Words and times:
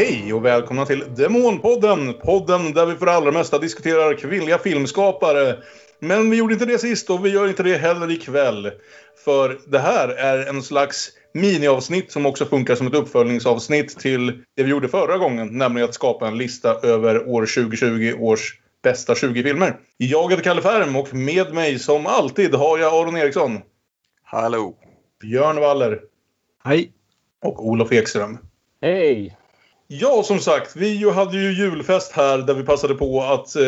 Hej 0.00 0.32
och 0.32 0.44
välkomna 0.44 0.86
till 0.86 1.04
Demonpodden! 1.16 2.14
Podden 2.14 2.72
där 2.72 2.86
vi 2.86 2.94
för 2.94 3.06
det 3.06 3.12
allra 3.12 3.30
mesta 3.30 3.58
diskuterar 3.58 4.14
kvinnliga 4.14 4.58
filmskapare. 4.58 5.56
Men 5.98 6.30
vi 6.30 6.36
gjorde 6.36 6.52
inte 6.52 6.66
det 6.66 6.78
sist 6.78 7.10
och 7.10 7.26
vi 7.26 7.30
gör 7.30 7.48
inte 7.48 7.62
det 7.62 7.76
heller 7.76 8.10
ikväll. 8.10 8.70
För 9.24 9.58
det 9.66 9.78
här 9.78 10.08
är 10.08 10.48
en 10.48 10.62
slags 10.62 11.08
miniavsnitt 11.34 12.12
som 12.12 12.26
också 12.26 12.44
funkar 12.44 12.74
som 12.74 12.86
ett 12.86 12.94
uppföljningsavsnitt 12.94 13.98
till 13.98 14.26
det 14.56 14.62
vi 14.62 14.70
gjorde 14.70 14.88
förra 14.88 15.18
gången. 15.18 15.58
Nämligen 15.58 15.88
att 15.88 15.94
skapa 15.94 16.28
en 16.28 16.38
lista 16.38 16.74
över 16.82 17.28
år 17.28 17.46
2020 17.46 18.14
års 18.20 18.60
bästa 18.82 19.14
20 19.14 19.42
filmer. 19.42 19.76
Jag 19.96 20.30
heter 20.30 20.44
Kalle 20.44 20.62
Färm 20.62 20.96
och 20.96 21.14
med 21.14 21.54
mig 21.54 21.78
som 21.78 22.06
alltid 22.06 22.54
har 22.54 22.78
jag 22.78 22.94
Aron 22.94 23.16
Eriksson. 23.16 23.58
Hallå! 24.22 24.76
Björn 25.20 25.60
Waller. 25.60 26.00
Hej! 26.64 26.92
Och 27.42 27.66
Olof 27.66 27.92
Ekström. 27.92 28.38
Hej! 28.82 29.39
Ja, 29.92 30.22
som 30.22 30.38
sagt, 30.38 30.76
vi 30.76 31.10
hade 31.10 31.36
ju 31.36 31.52
julfest 31.52 32.12
här 32.12 32.38
där 32.38 32.54
vi 32.54 32.62
passade 32.62 32.94
på 32.94 33.22
att 33.22 33.56
eh, 33.56 33.62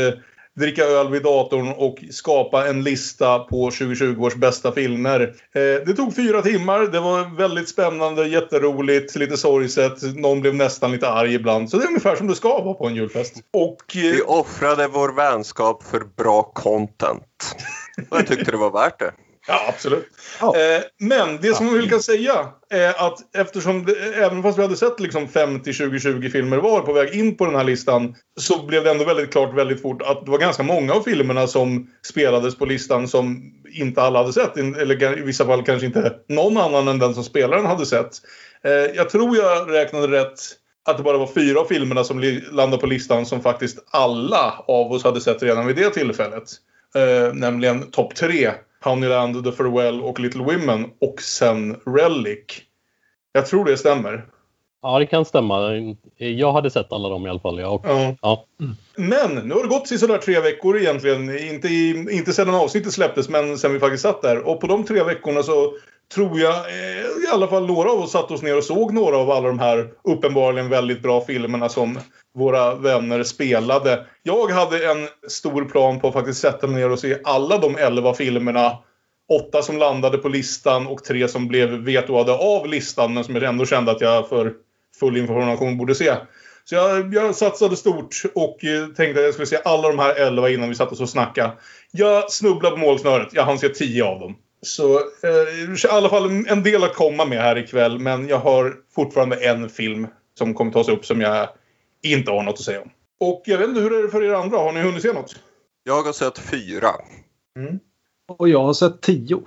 dricka 0.60 0.84
öl 0.84 1.10
vid 1.10 1.22
datorn 1.22 1.68
och 1.68 2.04
skapa 2.10 2.68
en 2.68 2.82
lista 2.82 3.38
på 3.38 3.70
2020 3.70 4.22
års 4.24 4.34
bästa 4.34 4.72
filmer. 4.72 5.20
Eh, 5.54 5.86
det 5.86 5.94
tog 5.96 6.16
fyra 6.16 6.42
timmar, 6.42 6.80
det 6.80 7.00
var 7.00 7.36
väldigt 7.36 7.68
spännande, 7.68 8.26
jätteroligt, 8.26 9.16
lite 9.16 9.36
sorgset. 9.36 10.16
Någon 10.16 10.40
blev 10.40 10.54
nästan 10.54 10.92
lite 10.92 11.08
arg 11.08 11.34
ibland. 11.34 11.70
Så 11.70 11.76
det 11.76 11.84
är 11.84 11.88
ungefär 11.88 12.16
som 12.16 12.26
det 12.26 12.34
ska 12.34 12.62
vara 12.62 12.74
på 12.74 12.86
en 12.86 12.94
julfest. 12.94 13.34
Och, 13.52 13.96
eh, 13.96 14.02
Vi 14.02 14.22
offrade 14.22 14.88
vår 14.88 15.12
vänskap 15.12 15.82
för 15.82 16.00
bra 16.16 16.42
content. 16.42 17.56
Och 18.10 18.18
jag 18.18 18.26
tyckte 18.26 18.50
det 18.50 18.56
var 18.56 18.70
värt 18.70 18.98
det. 18.98 19.12
Ja, 19.48 19.64
absolut. 19.68 20.08
Ja. 20.40 20.56
Eh, 20.56 20.82
men 20.98 21.38
det 21.40 21.54
som 21.54 21.74
vi 21.74 21.88
kan 21.88 22.02
säga 22.02 22.48
är 22.70 23.06
att 23.06 23.36
eftersom, 23.36 23.84
det, 23.84 23.92
även 24.14 24.42
fast 24.42 24.58
vi 24.58 24.62
hade 24.62 24.76
sett 24.76 25.00
liksom 25.00 25.28
50 25.28 25.72
2020 25.72 26.28
filmer 26.28 26.56
var 26.56 26.80
på 26.80 26.92
väg 26.92 27.14
in 27.14 27.36
på 27.36 27.46
den 27.46 27.54
här 27.54 27.64
listan 27.64 28.14
så 28.40 28.66
blev 28.66 28.84
det 28.84 28.90
ändå 28.90 29.04
väldigt 29.04 29.32
klart 29.32 29.54
väldigt 29.54 29.82
fort 29.82 30.02
att 30.02 30.24
det 30.24 30.30
var 30.30 30.38
ganska 30.38 30.62
många 30.62 30.92
av 30.92 31.02
filmerna 31.02 31.46
som 31.46 31.90
spelades 32.06 32.58
på 32.58 32.66
listan 32.66 33.08
som 33.08 33.52
inte 33.74 34.02
alla 34.02 34.18
hade 34.18 34.32
sett. 34.32 34.56
Eller 34.56 35.18
i 35.18 35.22
vissa 35.22 35.46
fall 35.46 35.64
kanske 35.64 35.86
inte 35.86 36.12
någon 36.28 36.56
annan 36.56 36.88
än 36.88 36.98
den 36.98 37.14
som 37.14 37.24
spelaren 37.24 37.66
hade 37.66 37.86
sett. 37.86 38.12
Eh, 38.64 38.72
jag 38.72 39.10
tror 39.10 39.36
jag 39.36 39.72
räknade 39.72 40.06
rätt 40.06 40.38
att 40.84 40.96
det 40.96 41.02
bara 41.02 41.18
var 41.18 41.26
fyra 41.34 41.60
av 41.60 41.64
filmerna 41.64 42.04
som 42.04 42.40
landade 42.50 42.80
på 42.80 42.86
listan 42.86 43.26
som 43.26 43.42
faktiskt 43.42 43.78
alla 43.90 44.54
av 44.68 44.92
oss 44.92 45.04
hade 45.04 45.20
sett 45.20 45.42
redan 45.42 45.66
vid 45.66 45.76
det 45.76 45.90
tillfället. 45.90 46.50
Eh, 46.94 47.34
nämligen 47.34 47.90
topp 47.90 48.14
tre. 48.14 48.52
Honeyland, 48.84 49.44
The 49.44 49.52
Farewell 49.52 50.00
och 50.02 50.20
Little 50.20 50.42
Women 50.42 50.86
och 51.00 51.22
sen 51.22 51.76
Relic. 51.86 52.44
Jag 53.32 53.46
tror 53.46 53.64
det 53.64 53.76
stämmer. 53.76 54.24
Ja, 54.82 54.98
det 54.98 55.06
kan 55.06 55.24
stämma. 55.24 55.60
Jag 56.16 56.52
hade 56.52 56.70
sett 56.70 56.92
alla 56.92 57.08
dem 57.08 57.26
i 57.26 57.30
alla 57.30 57.40
fall. 57.40 57.60
Ja. 57.60 57.68
Och, 57.68 57.82
Ja. 57.84 58.16
ja. 58.22 58.46
Men 58.96 59.34
nu 59.34 59.54
har 59.54 59.62
det 59.62 59.68
gått 59.68 59.88
sådär 59.88 60.18
tre 60.18 60.40
veckor 60.40 60.78
egentligen. 60.78 61.38
Inte, 61.38 61.68
i, 61.68 62.06
inte 62.10 62.32
sedan 62.32 62.54
avsnittet 62.54 62.92
släpptes 62.92 63.28
men 63.28 63.58
sen 63.58 63.72
vi 63.72 63.80
faktiskt 63.80 64.02
satt 64.02 64.22
där. 64.22 64.48
Och 64.48 64.60
på 64.60 64.66
de 64.66 64.84
tre 64.84 65.02
veckorna 65.02 65.42
så 65.42 65.74
tror 66.14 66.40
jag 66.40 66.54
eh, 66.54 67.06
i 67.24 67.32
alla 67.32 67.48
fall 67.48 67.66
några 67.66 67.90
av 67.90 67.98
oss 68.00 68.12
satte 68.12 68.34
oss 68.34 68.42
ner 68.42 68.56
och 68.56 68.64
såg 68.64 68.94
några 68.94 69.16
av 69.16 69.30
alla 69.30 69.48
de 69.48 69.58
här 69.58 69.90
uppenbarligen 70.04 70.68
väldigt 70.68 71.02
bra 71.02 71.20
filmerna 71.20 71.68
som 71.68 71.98
våra 72.34 72.74
vänner 72.74 73.22
spelade. 73.22 74.06
Jag 74.22 74.50
hade 74.50 74.90
en 74.92 75.08
stor 75.28 75.64
plan 75.64 76.00
på 76.00 76.08
att 76.08 76.14
faktiskt 76.14 76.40
sätta 76.40 76.66
mig 76.66 76.80
ner 76.82 76.90
och 76.90 76.98
se 76.98 77.18
alla 77.24 77.58
de 77.58 77.76
elva 77.76 78.14
filmerna. 78.14 78.78
Åtta 79.28 79.62
som 79.62 79.78
landade 79.78 80.18
på 80.18 80.28
listan 80.28 80.86
och 80.86 81.04
tre 81.04 81.28
som 81.28 81.48
blev 81.48 81.68
vetoade 81.70 82.32
av 82.32 82.66
listan 82.66 83.14
men 83.14 83.24
som 83.24 83.34
jag 83.34 83.44
ändå 83.44 83.66
kände 83.66 83.92
att 83.92 84.00
jag 84.00 84.28
för 84.28 84.52
full 85.00 85.16
information 85.16 85.78
borde 85.78 85.94
se. 85.94 86.12
Så 86.64 86.74
jag, 86.74 87.14
jag 87.14 87.34
satsade 87.34 87.76
stort 87.76 88.22
och 88.34 88.64
eh, 88.64 88.86
tänkte 88.86 89.20
att 89.20 89.24
jag 89.24 89.32
skulle 89.34 89.46
se 89.46 89.58
alla 89.64 89.88
de 89.88 89.98
här 89.98 90.14
elva 90.14 90.50
innan 90.50 90.68
vi 90.68 90.74
satt 90.74 90.92
oss 90.92 91.00
och 91.00 91.08
snackade. 91.08 91.52
Jag 91.90 92.32
snubblade 92.32 92.74
på 92.76 92.80
målsnöret. 92.80 93.28
Jag 93.32 93.44
hann 93.44 93.58
se 93.58 93.68
tio 93.68 94.04
av 94.04 94.20
dem. 94.20 94.36
Så 94.62 94.94
eh, 94.96 95.74
i 95.84 95.88
alla 95.90 96.08
fall 96.08 96.24
en- 96.30 96.46
en 96.48 96.62
del 96.62 96.84
att 96.84 96.94
komma 96.94 97.24
med 97.24 97.38
här 97.42 97.58
ikväll. 97.58 97.98
Men 97.98 98.28
jag 98.28 98.38
har 98.38 98.74
fortfarande 98.94 99.36
en 99.36 99.68
film 99.68 100.06
som 100.38 100.54
kommer 100.54 100.72
tas 100.72 100.88
upp 100.88 101.04
som 101.06 101.20
jag 101.20 101.48
inte 102.02 102.30
har 102.30 102.42
något 102.42 102.52
att 102.54 102.60
säga 102.60 102.82
om. 102.82 102.90
Och 103.20 103.42
jag 103.44 103.58
vet 103.58 103.68
inte, 103.68 103.80
hur 103.80 103.98
är 103.98 104.02
det 104.02 104.08
för 104.08 104.22
er 104.22 104.32
andra? 104.32 104.58
Har 104.58 104.72
ni 104.72 104.80
hunnit 104.80 105.02
se 105.02 105.12
något? 105.12 105.36
Jag 105.84 106.02
har 106.02 106.12
sett 106.12 106.38
fyra. 106.38 106.88
Och 108.38 108.48
jag 108.48 108.62
har 108.62 108.72
sett 108.72 109.00
tio. 109.00 109.42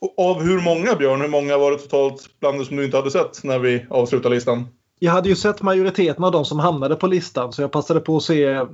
Och 0.00 0.14
av 0.18 0.42
hur 0.42 0.60
många, 0.60 0.94
Björn? 0.94 1.20
Hur 1.20 1.28
många 1.28 1.58
var 1.58 1.70
det 1.70 1.78
totalt 1.78 2.28
bland 2.40 2.58
det 2.58 2.64
som 2.64 2.76
du 2.76 2.84
inte 2.84 2.96
hade 2.96 3.10
sett 3.10 3.44
när 3.44 3.58
vi 3.58 3.86
avslutar 3.90 4.30
listan? 4.30 4.66
Jag 4.98 5.12
hade 5.12 5.28
ju 5.28 5.36
sett 5.36 5.62
majoriteten 5.62 6.24
av 6.24 6.32
de 6.32 6.44
som 6.44 6.58
hamnade 6.58 6.96
på 6.96 7.06
listan 7.06 7.52
så 7.52 7.62
jag 7.62 7.70
passade 7.72 8.00
på 8.00 8.16
att 8.16 8.22
se 8.22 8.44
eh, 8.44 8.66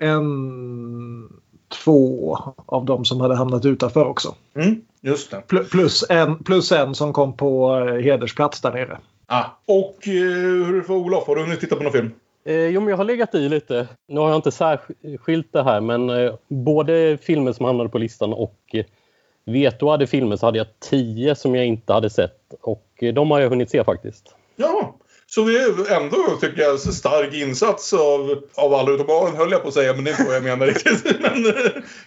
en, 0.00 1.28
två 1.84 2.38
av 2.66 2.84
de 2.84 3.04
som 3.04 3.20
hade 3.20 3.34
hamnat 3.36 3.64
utanför 3.64 4.04
också. 4.04 4.34
Mm, 4.56 4.80
just 5.00 5.30
det. 5.30 5.42
Pl- 5.48 5.70
Plus 5.70 6.04
en, 6.08 6.44
plus 6.44 6.72
en 6.72 6.94
som 6.94 7.12
kom 7.12 7.36
på 7.36 7.76
eh, 7.76 7.94
hedersplats 8.04 8.60
där 8.60 8.72
nere. 8.72 8.98
Ah. 9.26 9.44
Och 9.66 10.08
eh, 10.08 10.12
hur 10.12 10.68
är 10.74 10.78
det 10.80 10.84
för 10.84 10.94
Olof? 10.94 11.26
Har 11.26 11.36
du 11.36 11.42
hunnit 11.42 11.60
titta 11.60 11.76
på 11.76 11.82
någon 11.82 11.92
film? 11.92 12.10
Eh, 12.44 12.66
jo, 12.66 12.80
men 12.80 12.88
jag 12.88 12.96
har 12.96 13.04
legat 13.04 13.34
i 13.34 13.48
lite. 13.48 13.88
Nu 14.08 14.20
har 14.20 14.28
jag 14.28 14.36
inte 14.36 14.50
särskilt 14.50 15.52
det 15.52 15.62
här, 15.62 15.80
men 15.80 16.10
eh, 16.10 16.34
både 16.48 17.18
filmer 17.22 17.52
som 17.52 17.66
hamnade 17.66 17.90
på 17.90 17.98
listan 17.98 18.32
och 18.32 18.60
eh, 18.72 18.84
vetoade 19.44 20.06
filmer 20.06 20.36
så 20.36 20.46
hade 20.46 20.58
jag 20.58 20.66
tio 20.78 21.34
som 21.34 21.54
jag 21.54 21.66
inte 21.66 21.92
hade 21.92 22.10
sett. 22.10 22.54
Och 22.60 22.88
eh, 22.96 23.14
de 23.14 23.30
har 23.30 23.40
jag 23.40 23.50
hunnit 23.50 23.70
se 23.70 23.84
faktiskt. 23.84 24.34
Ja, 24.56 24.94
så 25.34 25.44
det 25.44 25.60
är 25.60 26.02
ändå, 26.02 26.36
tycker 26.40 26.62
jag, 26.62 26.80
så 26.80 26.92
stark 26.92 27.34
insats 27.34 27.92
av, 27.92 28.42
av 28.54 28.74
alla 28.74 28.92
utom 28.92 29.10
Aron 29.10 29.36
höll 29.36 29.52
jag 29.52 29.62
på 29.62 29.68
att 29.68 29.74
säga, 29.74 29.94
men 29.94 30.04
det 30.04 30.10
är 30.10 30.12
inte 30.12 30.24
vad 30.24 30.36
jag 30.36 30.42
menar 30.42 30.66
riktigt. 30.66 31.04
Men 31.20 31.46
eh, 31.46 31.52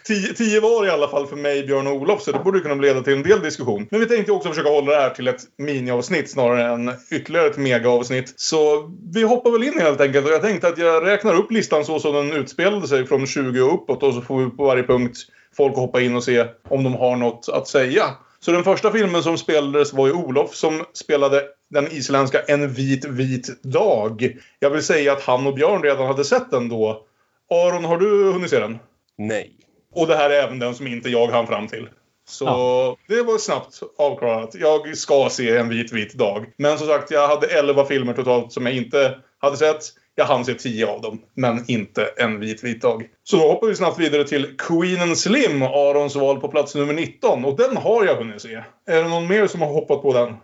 tio, 0.04 0.34
tio 0.34 0.60
var 0.60 0.86
i 0.86 0.90
alla 0.90 1.08
fall 1.08 1.28
för 1.28 1.36
mig, 1.36 1.64
Björn 1.64 1.88
och 1.88 1.94
Olof, 1.94 2.22
så 2.22 2.32
det 2.32 2.40
borde 2.40 2.60
kunna 2.60 2.76
leda 2.76 3.02
till 3.02 3.14
en 3.14 3.24
del 3.24 3.42
diskussion. 3.42 3.88
Men 3.92 4.00
vi 4.00 4.06
tänkte 4.06 4.32
också 4.32 4.50
försöka 4.50 4.70
hålla 4.70 4.92
det 4.92 5.02
här 5.02 5.10
till 5.10 5.28
ett 5.28 5.42
miniavsnitt 5.58 6.32
snarare 6.32 6.74
än 6.74 6.92
ytterligare 7.12 7.48
ett 7.48 7.58
megaavsnitt. 7.58 8.34
Så 8.36 8.92
vi 9.14 9.24
hoppar 9.24 9.52
väl 9.52 9.64
in 9.64 9.80
helt 9.80 10.02
enkelt 10.02 10.26
och 10.26 10.32
jag 10.32 10.42
tänkte 10.42 10.68
att 10.68 10.78
jag 10.78 11.06
räknar 11.06 11.36
upp 11.36 11.52
listan 11.52 11.86
så 11.86 12.00
som 12.00 12.14
den 12.14 12.34
utspelade 12.34 12.88
sig 12.88 13.08
från 13.08 13.28
20 13.28 13.62
och 13.62 13.74
uppåt 13.74 14.04
och 14.04 14.14
så 14.14 14.22
får 14.22 14.44
vi 14.44 14.50
på 14.50 14.66
varje 14.66 14.84
punkt 14.84 15.18
folk 15.58 15.76
hoppa 15.76 16.02
in 16.02 16.16
och 16.16 16.24
se 16.24 16.46
om 16.70 16.84
de 16.84 16.94
har 16.94 17.16
något 17.16 17.50
att 17.50 17.68
säga. 17.68 18.04
Så 18.40 18.52
den 18.52 18.64
första 18.64 18.92
filmen 18.92 19.24
som 19.24 19.38
spelades 19.38 19.94
var 19.94 20.08
ju 20.08 20.14
Olof 20.14 20.56
som 20.56 20.84
spelade 20.94 21.44
den 21.70 21.92
isländska 21.92 22.42
En 22.42 22.74
vit 22.74 23.06
vit 23.06 23.64
dag. 23.64 24.38
Jag 24.60 24.70
vill 24.70 24.84
säga 24.84 25.12
att 25.12 25.22
han 25.22 25.48
och 25.48 25.54
Björn 25.54 25.84
redan 25.84 26.08
hade 26.08 26.26
sett 26.26 26.52
den 26.52 26.70
då. 26.70 27.06
Aron, 27.52 27.86
har 27.86 27.98
du 27.98 28.32
hunnit 28.32 28.50
se 28.50 28.60
den? 28.60 28.80
Nej. 29.18 29.52
Och 29.94 30.08
det 30.08 30.16
här 30.16 30.30
är 30.30 30.44
även 30.44 30.60
den 30.60 30.76
som 30.76 30.88
inte 30.88 31.10
jag 31.10 31.28
hann 31.28 31.48
fram 31.48 31.68
till. 31.68 31.90
Så 32.30 32.98
det 33.08 33.22
var 33.22 33.38
snabbt 33.38 33.82
avklarat. 33.98 34.56
Jag 34.56 34.98
ska 34.98 35.30
se 35.32 35.58
En 35.58 35.70
vit 35.70 35.94
vit 35.94 36.14
dag. 36.14 36.46
Men 36.58 36.78
som 36.78 36.88
sagt, 36.88 37.12
jag 37.12 37.28
hade 37.28 37.48
11 37.48 37.86
filmer 37.86 38.14
totalt 38.14 38.52
som 38.52 38.66
jag 38.66 38.76
inte 38.76 39.20
hade 39.40 39.58
sett. 39.58 39.84
Jag 40.16 40.26
hann 40.26 40.46
se 40.46 40.54
10 40.54 40.88
av 40.88 41.02
dem, 41.02 41.22
men 41.34 41.66
inte 41.68 42.06
En 42.18 42.40
vit 42.40 42.64
vit 42.64 42.82
dag. 42.82 43.10
Så 43.24 43.38
då 43.38 43.48
hoppar 43.48 43.68
vi 43.68 43.76
snabbt 43.76 44.00
vidare 44.00 44.24
till 44.24 44.58
Queen 44.58 45.02
and 45.02 45.18
Slim, 45.18 45.62
Arons 45.62 46.16
val 46.16 46.40
på 46.40 46.48
plats 46.48 46.76
nummer 46.76 46.94
19. 46.94 47.46
Och 47.46 47.58
den 47.58 47.78
har 47.78 48.06
jag 48.06 48.16
hunnit 48.16 48.42
se. 48.42 48.64
Är 48.88 49.04
det 49.04 49.10
någon 49.10 49.28
mer 49.28 49.48
som 49.48 49.62
har 49.62 49.74
hoppat 49.74 50.02
på 50.02 50.14
den? 50.14 50.36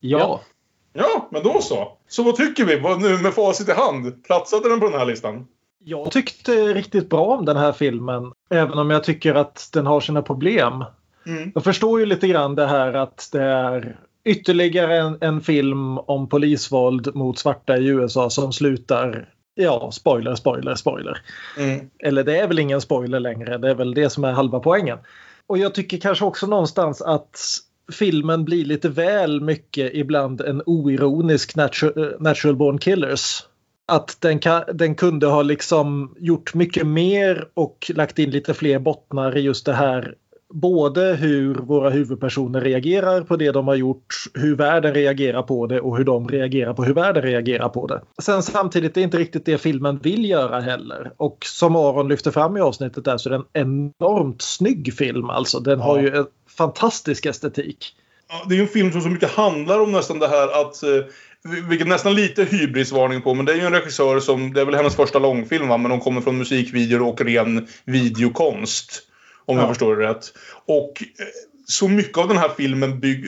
Ja. 0.00 0.40
Ja, 0.92 1.28
men 1.30 1.42
då 1.42 1.60
så. 1.60 1.92
Så 2.08 2.22
vad 2.22 2.36
tycker 2.36 2.64
vi 2.64 2.98
nu 3.08 3.22
med 3.22 3.34
facit 3.34 3.68
i 3.68 3.72
hand? 3.72 4.24
Platsade 4.24 4.68
den 4.68 4.80
på 4.80 4.88
den 4.88 4.98
här 4.98 5.06
listan? 5.06 5.46
Jag 5.84 6.10
tyckte 6.10 6.52
riktigt 6.52 7.10
bra 7.10 7.24
om 7.24 7.44
den 7.44 7.56
här 7.56 7.72
filmen. 7.72 8.32
Även 8.50 8.78
om 8.78 8.90
jag 8.90 9.04
tycker 9.04 9.34
att 9.34 9.68
den 9.72 9.86
har 9.86 10.00
sina 10.00 10.22
problem. 10.22 10.84
Mm. 11.26 11.52
Jag 11.54 11.64
förstår 11.64 12.00
ju 12.00 12.06
lite 12.06 12.28
grann 12.28 12.54
det 12.54 12.66
här 12.66 12.94
att 12.94 13.28
det 13.32 13.42
är 13.42 13.96
ytterligare 14.24 14.96
en, 14.98 15.18
en 15.20 15.40
film 15.40 15.98
om 15.98 16.28
polisvåld 16.28 17.14
mot 17.14 17.38
svarta 17.38 17.76
i 17.76 17.86
USA 17.86 18.30
som 18.30 18.52
slutar 18.52 19.28
Ja, 19.60 19.90
spoiler, 19.90 20.34
spoiler, 20.34 20.74
spoiler. 20.74 21.22
Mm. 21.58 21.90
Eller 21.98 22.24
det 22.24 22.38
är 22.38 22.48
väl 22.48 22.58
ingen 22.58 22.80
spoiler 22.80 23.20
längre. 23.20 23.58
Det 23.58 23.70
är 23.70 23.74
väl 23.74 23.94
det 23.94 24.10
som 24.10 24.24
är 24.24 24.32
halva 24.32 24.60
poängen. 24.60 24.98
Och 25.46 25.58
jag 25.58 25.74
tycker 25.74 25.98
kanske 25.98 26.24
också 26.24 26.46
någonstans 26.46 27.02
att 27.02 27.40
filmen 27.92 28.44
blir 28.44 28.64
lite 28.64 28.88
väl 28.88 29.40
mycket 29.40 29.90
ibland 29.94 30.40
en 30.40 30.62
oironisk 30.66 31.56
natural, 31.56 32.14
natural 32.20 32.56
born 32.56 32.78
killers. 32.78 33.42
Att 33.86 34.16
den, 34.20 34.38
kan, 34.38 34.62
den 34.74 34.94
kunde 34.94 35.26
ha 35.26 35.42
liksom 35.42 36.14
gjort 36.18 36.54
mycket 36.54 36.86
mer 36.86 37.48
och 37.54 37.90
lagt 37.94 38.18
in 38.18 38.30
lite 38.30 38.54
fler 38.54 38.78
bottnar 38.78 39.36
i 39.36 39.40
just 39.40 39.66
det 39.66 39.72
här 39.72 40.14
både 40.54 41.14
hur 41.14 41.54
våra 41.54 41.90
huvudpersoner 41.90 42.60
reagerar 42.60 43.22
på 43.22 43.36
det 43.36 43.52
de 43.52 43.68
har 43.68 43.74
gjort, 43.74 44.14
hur 44.34 44.56
världen 44.56 44.94
reagerar 44.94 45.42
på 45.42 45.66
det 45.66 45.80
och 45.80 45.96
hur 45.96 46.04
de 46.04 46.28
reagerar 46.28 46.74
på 46.74 46.84
hur 46.84 46.94
världen 46.94 47.22
reagerar 47.22 47.68
på 47.68 47.86
det. 47.86 48.00
Sen 48.22 48.42
samtidigt 48.42 48.96
är 48.96 49.00
det 49.00 49.04
inte 49.04 49.18
riktigt 49.18 49.44
det 49.44 49.58
filmen 49.58 49.98
vill 49.98 50.30
göra 50.30 50.60
heller. 50.60 51.12
Och 51.16 51.38
som 51.44 51.76
Aron 51.76 52.08
lyfter 52.08 52.30
fram 52.30 52.56
i 52.56 52.60
avsnittet 52.60 53.04
där 53.04 53.18
så 53.18 53.28
är 53.28 53.30
det 53.30 53.44
en 53.52 53.92
enormt 54.00 54.42
snygg 54.42 54.94
film 54.94 55.30
alltså. 55.30 55.60
Den 55.60 55.80
har 55.80 55.98
ju 55.98 56.24
fantastisk 56.58 57.26
estetik. 57.26 57.94
Ja, 58.28 58.44
det 58.48 58.56
är 58.56 58.60
en 58.60 58.68
film 58.68 58.92
som 58.92 59.00
så 59.00 59.08
mycket 59.08 59.30
handlar 59.30 59.80
om 59.80 59.92
nästan 59.92 60.18
det 60.18 60.28
här 60.28 60.60
att 60.60 60.82
eh, 60.82 61.04
vilket 61.68 61.88
nästan 61.88 62.14
lite 62.14 62.44
hybrisvarning 62.44 63.22
på, 63.22 63.34
men 63.34 63.46
det 63.46 63.52
är 63.52 63.56
ju 63.56 63.66
en 63.66 63.72
regissör 63.72 64.20
som, 64.20 64.52
det 64.52 64.60
är 64.60 64.64
väl 64.64 64.74
hennes 64.74 64.96
första 64.96 65.18
långfilm 65.18 65.68
va, 65.68 65.76
men 65.76 65.90
hon 65.90 66.00
kommer 66.00 66.20
från 66.20 66.38
musikvideor 66.38 67.02
och 67.02 67.20
ren 67.20 67.66
videokonst. 67.84 69.02
Om 69.46 69.56
Ja. 69.56 69.62
jag 69.62 69.68
förstår 69.70 69.96
det 69.96 70.08
rätt. 70.08 70.32
Och 70.66 71.02
eh, 71.02 71.26
så 71.66 71.88
mycket 71.88 72.18
av 72.18 72.28
den 72.28 72.36
här 72.36 72.50
filmen 72.56 73.00
bygg, 73.00 73.26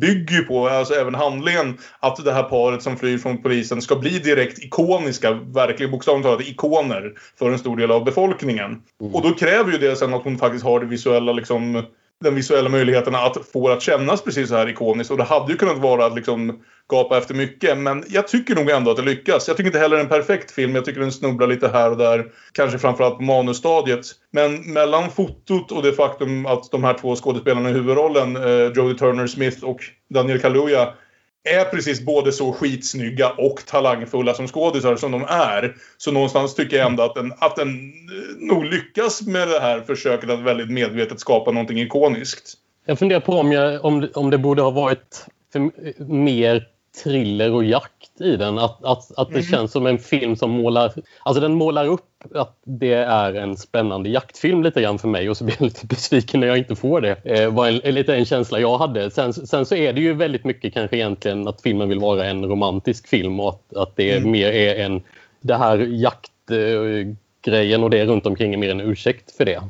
bygger 0.00 0.34
ju 0.36 0.42
på, 0.44 0.68
alltså 0.68 0.94
även 0.94 1.14
handlingen, 1.14 1.78
att 2.00 2.24
det 2.24 2.32
här 2.32 2.42
paret 2.42 2.82
som 2.82 2.96
flyr 2.96 3.18
från 3.18 3.42
polisen 3.42 3.82
ska 3.82 3.96
bli 3.96 4.18
direkt 4.18 4.58
ikoniska, 4.58 5.32
verkligen 5.32 5.92
bokstavligt 5.92 6.26
talat 6.26 6.48
ikoner 6.48 7.12
för 7.38 7.50
en 7.50 7.58
stor 7.58 7.76
del 7.76 7.90
av 7.90 8.04
befolkningen. 8.04 8.70
Mm. 9.00 9.14
Och 9.14 9.22
då 9.22 9.34
kräver 9.34 9.72
ju 9.72 9.78
det 9.78 9.96
sen 9.96 10.14
att 10.14 10.24
hon 10.24 10.38
faktiskt 10.38 10.64
har 10.64 10.80
det 10.80 10.86
visuella 10.86 11.32
liksom 11.32 11.82
den 12.22 12.34
visuella 12.34 12.68
möjligheten 12.68 13.14
att 13.14 13.36
få 13.52 13.68
det 13.68 13.74
att 13.74 13.82
kännas 13.82 14.22
precis 14.22 14.48
så 14.48 14.56
här 14.56 14.68
ikoniskt. 14.68 15.10
Och 15.10 15.16
det 15.16 15.24
hade 15.24 15.52
ju 15.52 15.58
kunnat 15.58 15.78
vara 15.78 16.06
att 16.06 16.14
liksom 16.14 16.62
gapa 16.88 17.18
efter 17.18 17.34
mycket. 17.34 17.78
Men 17.78 18.04
jag 18.08 18.28
tycker 18.28 18.54
nog 18.54 18.70
ändå 18.70 18.90
att 18.90 18.96
det 18.96 19.02
lyckas. 19.02 19.48
Jag 19.48 19.56
tycker 19.56 19.68
inte 19.68 19.78
heller 19.78 19.96
det 19.96 20.00
är 20.00 20.04
en 20.04 20.08
perfekt 20.08 20.50
film. 20.50 20.74
Jag 20.74 20.84
tycker 20.84 21.00
den 21.00 21.12
snubblar 21.12 21.46
lite 21.46 21.68
här 21.68 21.90
och 21.90 21.96
där. 21.96 22.26
Kanske 22.52 22.78
framförallt 22.78 23.16
på 23.16 23.22
manusstadiet. 23.22 24.06
Men 24.30 24.72
mellan 24.72 25.10
fotot 25.10 25.72
och 25.72 25.82
det 25.82 25.92
faktum 25.92 26.46
att 26.46 26.70
de 26.70 26.84
här 26.84 26.94
två 26.94 27.16
skådespelarna 27.16 27.70
i 27.70 27.72
huvudrollen, 27.72 28.36
eh, 28.36 28.72
Jodie 28.76 28.98
Turner 28.98 29.26
Smith 29.26 29.64
och 29.64 29.80
Daniel 30.10 30.40
Kaluuya, 30.40 30.94
är 31.44 31.64
precis 31.64 32.00
både 32.00 32.32
så 32.32 32.52
skitsnygga 32.52 33.30
och 33.30 33.66
talangfulla 33.66 34.34
som 34.34 34.48
skådisar 34.48 34.96
som 34.96 35.12
de 35.12 35.24
är. 35.28 35.76
Så 35.96 36.12
någonstans 36.12 36.54
tycker 36.54 36.76
jag 36.76 36.86
ändå 36.86 37.02
att 37.02 37.14
den, 37.14 37.32
att 37.38 37.56
den 37.56 37.68
eh, 37.68 38.36
nog 38.38 38.64
lyckas 38.64 39.22
med 39.22 39.48
det 39.48 39.60
här 39.60 39.80
försöket 39.80 40.30
att 40.30 40.40
väldigt 40.40 40.70
medvetet 40.70 41.20
skapa 41.20 41.50
någonting 41.50 41.80
ikoniskt. 41.80 42.54
Jag 42.84 42.98
funderar 42.98 43.20
på 43.20 43.32
om, 43.32 43.52
jag, 43.52 43.84
om, 43.84 44.08
om 44.14 44.30
det 44.30 44.38
borde 44.38 44.62
ha 44.62 44.70
varit 44.70 45.26
för, 45.52 45.70
mer 46.04 46.66
thriller 47.02 47.52
och 47.52 47.64
jakt 47.64 48.01
i 48.22 48.36
den. 48.36 48.58
Att, 48.58 48.84
att, 48.84 49.18
att 49.18 49.28
det 49.28 49.34
Mm. 49.38 49.46
känns 49.50 49.72
som 49.72 49.86
en 49.86 49.98
film 49.98 50.36
som 50.36 50.50
målar... 50.50 50.92
Alltså 51.22 51.40
den 51.40 51.54
målar 51.54 51.86
upp 51.86 52.04
att 52.34 52.58
det 52.64 52.92
är 52.94 53.34
en 53.34 53.56
spännande 53.56 54.10
jaktfilm 54.10 54.62
lite 54.62 54.82
grann 54.82 54.98
för 54.98 55.08
mig 55.08 55.30
och 55.30 55.36
så 55.36 55.44
blir 55.44 55.56
jag 55.58 55.64
lite 55.64 55.86
besviken 55.94 56.40
när 56.40 56.46
jag 56.46 56.58
inte 56.58 56.76
får 56.76 57.00
det. 57.00 57.16
Eh, 57.24 57.52
var 57.54 57.68
en, 57.68 57.94
lite 57.94 58.14
en 58.14 58.24
känsla 58.24 58.60
jag 58.60 58.78
hade. 58.78 59.10
Sen, 59.10 59.32
sen 59.32 59.66
så 59.66 59.74
är 59.74 59.92
det 59.92 60.00
ju 60.00 60.12
väldigt 60.14 60.44
mycket 60.44 60.74
kanske 60.74 60.96
egentligen 60.96 61.48
att 61.48 61.62
filmen 61.62 61.88
vill 61.88 61.98
vara 61.98 62.24
en 62.26 62.44
romantisk 62.44 63.08
film 63.08 63.40
och 63.40 63.48
att, 63.48 63.76
att 63.76 63.96
det 63.96 64.16
Mm. 64.16 64.30
mer 64.30 64.48
är 64.52 64.84
en... 64.84 65.02
Det 65.40 65.54
här 65.54 65.78
jaktgrejen 65.78 67.84
och 67.84 67.90
det 67.90 68.04
runt 68.04 68.26
omkring 68.26 68.54
är 68.54 68.58
mer 68.58 68.70
en 68.70 68.80
ursäkt 68.80 69.36
för 69.36 69.44
det. 69.44 69.62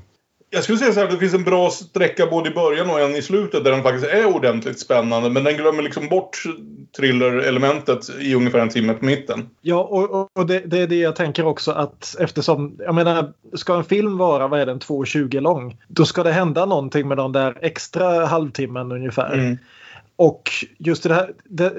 Jag 0.55 0.65
skulle 0.65 0.79
säga 0.79 0.93
så 0.93 1.01
här, 1.01 1.09
det 1.11 1.19
finns 1.19 1.35
en 1.35 1.45
bra 1.45 1.71
sträcka 1.71 2.27
både 2.27 2.51
i 2.51 2.55
början 2.55 2.91
och 2.91 3.01
en 3.01 3.17
i 3.17 3.23
slutet 3.23 3.65
där 3.65 3.71
den 3.71 3.83
faktiskt 3.83 4.07
är 4.07 4.37
ordentligt 4.37 4.81
spännande. 4.81 5.31
Men 5.31 5.45
den 5.45 5.57
glömmer 5.57 5.83
liksom 5.83 6.09
bort 6.09 6.43
thriller-elementet 6.97 8.11
i 8.21 8.35
ungefär 8.35 8.59
en 8.59 8.69
timme 8.69 8.95
på 8.95 9.05
mitten. 9.05 9.49
Ja, 9.61 9.83
och, 9.85 10.31
och- 10.37 10.47
det, 10.47 10.59
det 10.59 10.79
är 10.79 10.87
det 10.87 10.97
jag 10.97 11.17
tänker 11.17 11.47
också 11.47 11.73
att 11.73 12.17
eftersom, 12.21 12.77
jag 12.79 12.95
menar, 12.95 13.33
ska 13.55 13.77
en 13.77 13.85
film 13.85 14.19
vara, 14.19 14.49
vad 14.49 14.61
är 14.61 14.67
den, 14.67 14.79
2.20 14.79 15.41
lång, 15.41 15.77
då 15.89 16.05
ska 16.05 16.23
det 16.23 16.33
hända 16.33 16.67
någonting 16.67 17.09
med 17.09 17.17
de 17.17 17.33
där 17.33 17.59
extra 17.63 18.27
halvtimmen 18.27 18.93
ungefär. 18.93 19.35
Mm. 19.35 19.59
Och 20.17 20.51
just 20.79 21.03
det 21.03 21.15
här, 21.15 21.33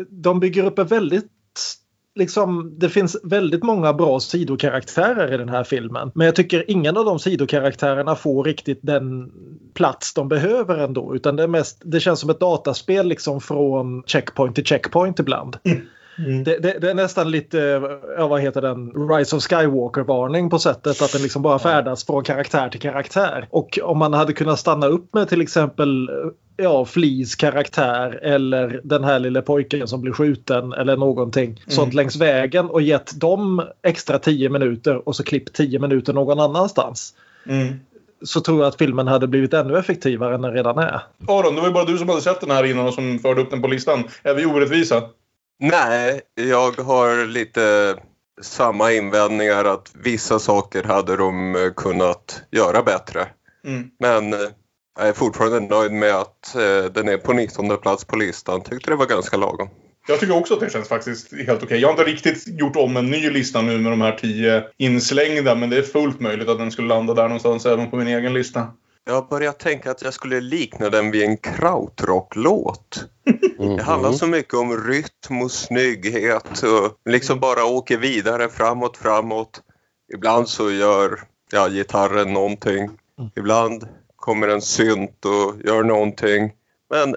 de 0.09 0.39
bygger 0.39 0.65
upp 0.65 0.79
en 0.79 0.87
väldigt 0.87 1.25
Liksom, 2.15 2.75
det 2.77 2.89
finns 2.89 3.17
väldigt 3.23 3.63
många 3.63 3.93
bra 3.93 4.19
sidokaraktärer 4.19 5.33
i 5.33 5.37
den 5.37 5.49
här 5.49 5.63
filmen. 5.63 6.11
Men 6.15 6.25
jag 6.25 6.35
tycker 6.35 6.71
ingen 6.71 6.97
av 6.97 7.05
de 7.05 7.19
sidokaraktärerna 7.19 8.15
får 8.15 8.43
riktigt 8.43 8.79
den 8.81 9.31
plats 9.73 10.13
de 10.13 10.27
behöver 10.27 10.77
ändå. 10.77 11.15
Utan 11.15 11.35
det, 11.35 11.43
är 11.43 11.47
mest, 11.47 11.81
det 11.85 11.99
känns 11.99 12.19
som 12.19 12.29
ett 12.29 12.39
dataspel 12.39 13.07
liksom 13.07 13.41
från 13.41 14.03
checkpoint 14.05 14.55
till 14.55 14.65
checkpoint 14.65 15.19
ibland. 15.19 15.57
Mm. 15.63 15.81
Det, 16.17 16.57
det, 16.57 16.79
det 16.79 16.89
är 16.89 16.93
nästan 16.93 17.31
lite, 17.31 17.81
ja, 18.17 18.27
vad 18.27 18.41
heter 18.41 18.61
den, 18.61 19.09
Rise 19.09 19.35
of 19.35 19.43
Skywalker-varning 19.43 20.49
på 20.49 20.59
sättet 20.59 21.01
att 21.01 21.11
den 21.11 21.21
liksom 21.21 21.41
bara 21.41 21.59
färdas 21.59 22.05
från 22.05 22.23
karaktär 22.23 22.69
till 22.69 22.79
karaktär. 22.79 23.47
Och 23.49 23.79
om 23.83 23.97
man 23.97 24.13
hade 24.13 24.33
kunnat 24.33 24.59
stanna 24.59 24.87
upp 24.87 25.13
med 25.13 25.29
till 25.29 25.41
exempel 25.41 26.09
ja, 26.57 26.85
Fleas 26.85 27.35
karaktär 27.35 28.19
eller 28.23 28.81
den 28.83 29.03
här 29.03 29.19
lilla 29.19 29.41
pojken 29.41 29.87
som 29.87 30.01
blir 30.01 30.13
skjuten 30.13 30.73
eller 30.73 30.97
någonting 30.97 31.61
sånt 31.67 31.93
längs 31.93 32.15
vägen 32.15 32.69
och 32.69 32.81
gett 32.81 33.19
dem 33.19 33.61
extra 33.83 34.19
10 34.19 34.49
minuter 34.49 35.07
och 35.07 35.15
så 35.15 35.23
klippt 35.23 35.55
10 35.55 35.79
minuter 35.79 36.13
någon 36.13 36.39
annanstans. 36.39 37.13
Mm. 37.47 37.79
Så 38.25 38.41
tror 38.41 38.59
jag 38.59 38.67
att 38.67 38.77
filmen 38.77 39.07
hade 39.07 39.27
blivit 39.27 39.53
ännu 39.53 39.77
effektivare 39.77 40.35
än 40.35 40.41
den 40.41 40.53
redan 40.53 40.77
är. 40.77 41.01
Aron, 41.27 41.55
det 41.55 41.61
var 41.61 41.67
ju 41.67 41.73
bara 41.73 41.85
du 41.85 41.97
som 41.97 42.09
hade 42.09 42.21
sett 42.21 42.41
den 42.41 42.51
här 42.51 42.63
innan 42.63 42.87
och 42.87 42.93
som 42.93 43.19
förde 43.19 43.41
upp 43.41 43.49
den 43.49 43.61
på 43.61 43.67
listan. 43.67 44.03
Är 44.23 44.33
vi 44.33 44.45
orättvisa? 44.45 45.01
Nej, 45.71 46.21
jag 46.35 46.71
har 46.71 47.25
lite 47.25 47.95
samma 48.41 48.91
invändningar 48.91 49.65
att 49.65 49.91
vissa 50.03 50.39
saker 50.39 50.83
hade 50.83 51.17
de 51.17 51.55
eh, 51.55 51.73
kunnat 51.75 52.41
göra 52.51 52.83
bättre. 52.83 53.27
Mm. 53.67 53.89
Men 53.99 54.33
eh, 54.33 54.39
jag 54.99 55.07
är 55.07 55.13
fortfarande 55.13 55.59
nöjd 55.59 55.91
med 55.91 56.15
att 56.15 56.55
eh, 56.55 56.91
den 56.93 57.09
är 57.09 57.17
på 57.17 57.33
19 57.33 57.77
plats 57.77 58.05
på 58.05 58.15
listan. 58.15 58.61
Tyckte 58.61 58.91
det 58.91 58.95
var 58.95 59.05
ganska 59.05 59.37
lagom. 59.37 59.69
Jag 60.07 60.19
tycker 60.19 60.37
också 60.37 60.53
att 60.53 60.59
det 60.59 60.69
känns 60.69 60.87
faktiskt 60.87 61.33
helt 61.47 61.63
okej. 61.63 61.79
Jag 61.79 61.87
har 61.87 61.93
inte 61.93 62.11
riktigt 62.11 62.59
gjort 62.59 62.75
om 62.75 62.97
en 62.97 63.09
ny 63.09 63.29
lista 63.29 63.61
nu 63.61 63.77
med 63.77 63.91
de 63.91 64.01
här 64.01 64.17
tio 64.17 64.63
inslängda. 64.77 65.55
Men 65.55 65.69
det 65.69 65.77
är 65.77 65.83
fullt 65.83 66.19
möjligt 66.19 66.49
att 66.49 66.57
den 66.57 66.71
skulle 66.71 66.87
landa 66.87 67.13
där 67.13 67.23
någonstans 67.23 67.65
även 67.65 67.89
på 67.89 67.97
min 67.97 68.07
egen 68.07 68.33
lista. 68.33 68.67
Jag 69.05 69.13
har 69.13 69.21
börjat 69.21 69.59
tänka 69.59 69.91
att 69.91 70.01
jag 70.01 70.13
skulle 70.13 70.41
likna 70.41 70.89
den 70.89 71.11
vid 71.11 71.23
en 71.23 71.37
krautrocklåt. 71.37 73.05
Mhm. 73.59 73.77
Det 73.77 73.83
handlar 73.83 74.11
så 74.11 74.27
mycket 74.27 74.53
om 74.53 74.77
rytm 74.77 75.41
och 75.41 75.51
snygghet 75.51 76.63
och 76.63 77.11
liksom 77.11 77.39
bara 77.39 77.65
åker 77.65 77.97
vidare 77.97 78.49
framåt, 78.49 78.97
framåt. 78.97 79.61
Ibland 80.13 80.49
så 80.49 80.71
gör 80.71 81.19
ja, 81.51 81.69
gitarren 81.69 82.33
någonting. 82.33 82.89
Ibland 83.35 83.87
kommer 84.15 84.47
en 84.47 84.61
synt 84.61 85.25
och 85.25 85.55
gör 85.63 85.83
någonting. 85.83 86.51
Men 86.89 87.15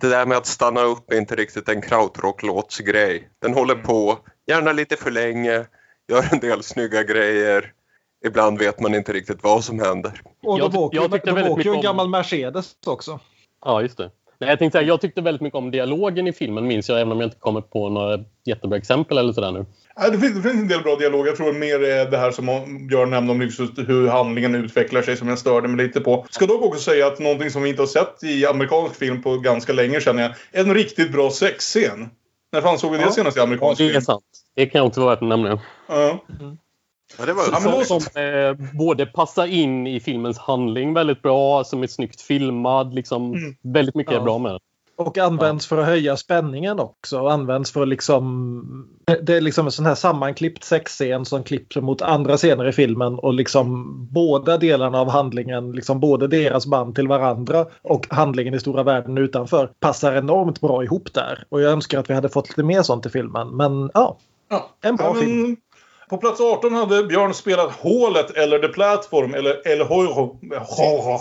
det 0.00 0.08
där 0.08 0.26
med 0.26 0.38
att 0.38 0.46
stanna 0.46 0.82
upp 0.82 1.12
är 1.12 1.18
inte 1.18 1.34
riktigt 1.36 1.68
en 1.68 1.82
krautrocklåts 1.82 2.78
grej. 2.78 3.28
Den 3.38 3.54
håller 3.54 3.74
på, 3.74 4.18
gärna 4.46 4.72
lite 4.72 4.96
för 4.96 5.10
länge, 5.10 5.66
gör 6.08 6.28
en 6.32 6.40
del 6.40 6.62
snygga 6.62 7.02
grejer. 7.02 7.72
Ibland 8.26 8.58
vet 8.58 8.80
man 8.80 8.94
inte 8.94 9.12
riktigt 9.12 9.42
vad 9.42 9.64
som 9.64 9.78
händer. 9.80 10.12
Och 10.42 10.58
Jag 10.58 10.72
de 10.72 10.78
åker, 10.78 10.96
jag 10.96 11.04
ju- 11.04 11.10
tyckte 11.10 11.30
de 11.30 11.34
väldigt 11.34 11.52
åker 11.52 11.64
ju 11.64 11.68
en 11.70 11.76
mycket 11.76 11.88
om- 11.90 11.96
gammal 11.96 12.08
Mercedes 12.08 12.72
också. 12.86 13.20
Ja, 13.64 13.82
just 13.82 13.96
det. 13.98 14.10
Nej, 14.40 14.50
jag, 14.50 14.58
tänkte 14.58 14.78
säga, 14.78 14.88
jag 14.88 15.00
tyckte 15.00 15.20
väldigt 15.20 15.40
mycket 15.40 15.56
om 15.56 15.70
dialogen 15.70 16.26
i 16.26 16.32
filmen, 16.32 16.66
minns 16.66 16.88
jag, 16.88 17.00
även 17.00 17.12
om 17.12 17.20
jag 17.20 17.26
inte 17.26 17.38
kommer 17.38 17.60
på 17.60 17.88
några 17.88 18.18
jättebra 18.44 18.78
exempel 18.78 19.18
eller 19.18 19.32
sådär 19.32 19.52
nu. 19.52 19.66
Nej, 19.98 20.10
Det 20.10 20.18
finns, 20.18 20.34
det 20.34 20.42
finns 20.42 20.62
en 20.62 20.68
del 20.68 20.82
bra 20.82 20.96
dialog. 20.96 21.26
Jag 21.28 21.36
tror 21.36 21.52
mer 21.52 21.82
är 21.82 22.10
det 22.10 22.18
här 22.18 22.30
som 22.30 22.46
Björn 22.88 23.10
nämnde 23.10 23.32
om 23.32 23.40
hur 23.86 24.08
handlingen 24.08 24.54
utvecklar 24.54 25.02
sig 25.02 25.16
som 25.16 25.28
jag 25.28 25.38
störde 25.38 25.68
mig 25.68 25.86
lite 25.86 26.00
på. 26.00 26.26
Ska 26.30 26.46
dock 26.46 26.62
också 26.62 26.80
säga 26.80 27.06
att 27.06 27.18
någonting 27.18 27.50
som 27.50 27.62
vi 27.62 27.68
inte 27.68 27.82
har 27.82 27.86
sett 27.86 28.22
i 28.24 28.46
amerikansk 28.46 28.94
film 28.94 29.22
på 29.22 29.36
ganska 29.38 29.72
länge 29.72 30.00
känner 30.00 30.22
jag. 30.22 30.32
En 30.52 30.74
riktigt 30.74 31.12
bra 31.12 31.30
sexscen. 31.30 32.08
När 32.52 32.60
fan 32.60 32.78
såg 32.78 32.92
vi 32.92 32.98
det 32.98 33.04
Ja. 33.04 33.10
senast 33.10 33.36
i 33.36 33.40
amerikansk 33.40 33.78
det 33.78 33.84
är 33.84 33.90
film? 33.90 34.02
sant. 34.02 34.24
Det 34.56 34.66
kan 34.66 34.78
jag 34.78 34.86
inte 34.88 35.00
vara 35.00 35.10
värt 35.10 35.22
att 35.22 35.28
nämna. 35.28 35.60
Ja. 35.88 36.24
Ja, 37.18 37.26
det 37.26 37.32
var 37.32 37.60
men 37.62 37.72
då- 37.78 37.84
Som 37.84 38.22
eh, 38.22 38.76
både 38.78 39.06
passar 39.06 39.46
in 39.46 39.86
i 39.86 40.00
filmens 40.00 40.38
handling 40.38 40.94
väldigt 40.94 41.22
bra, 41.22 41.64
som 41.64 41.82
är 41.82 41.86
snyggt 41.86 42.20
filmad. 42.20 42.94
Liksom, 42.94 43.32
Mm. 43.34 43.54
Väldigt 43.62 43.94
mycket 43.94 44.12
Ja. 44.14 44.20
är 44.20 44.24
bra 44.24 44.38
med 44.38 44.52
den. 44.52 44.60
Och 44.96 45.18
används 45.18 45.66
för 45.66 45.78
att 45.78 45.86
höja 45.86 46.16
spänningen 46.16 46.80
också. 46.80 47.20
Och 47.20 47.32
används 47.32 47.72
för 47.72 47.82
att 47.82 47.88
liksom... 47.88 48.88
Det 49.22 49.36
är 49.36 49.40
liksom 49.40 49.66
en 49.66 49.72
sån 49.72 49.86
här 49.86 49.94
sammanklippt 49.94 50.64
sexscen 50.64 51.24
som 51.24 51.42
klipper 51.42 51.80
mot 51.80 52.02
andra 52.02 52.36
scener 52.36 52.68
i 52.68 52.72
filmen 52.72 53.14
och 53.18 53.34
liksom 53.34 53.92
båda 54.10 54.58
delarna 54.58 55.00
av 55.00 55.10
handlingen, 55.10 55.72
liksom 55.72 56.00
både 56.00 56.28
deras 56.28 56.66
band 56.66 56.94
till 56.94 57.08
varandra 57.08 57.66
och 57.82 58.06
handlingen 58.10 58.54
i 58.54 58.60
stora 58.60 58.82
världen 58.82 59.18
utanför 59.18 59.70
passar 59.80 60.16
enormt 60.16 60.60
bra 60.60 60.84
ihop 60.84 61.12
där. 61.14 61.44
Och 61.48 61.60
jag 61.62 61.72
önskar 61.72 61.98
att 61.98 62.10
vi 62.10 62.14
hade 62.14 62.28
fått 62.28 62.48
lite 62.48 62.62
mer 62.62 62.82
sånt 62.82 63.06
i 63.06 63.10
filmen. 63.10 63.48
Men 63.48 63.90
ja, 63.94 64.16
Ja. 64.50 64.70
en 64.82 64.96
bra 64.96 65.06
Ja, 65.06 65.12
men 65.12 65.22
film. 65.22 65.56
På 66.14 66.18
plats 66.18 66.40
18 66.40 66.72
hade 66.72 67.02
Björn 67.02 67.34
spelat 67.34 67.72
Hålet 67.72 68.30
eller 68.30 68.58
The 68.58 68.68
Platform 68.68 69.34
eller 69.34 69.68
El 69.68 69.80
Hoyo. 69.80 70.38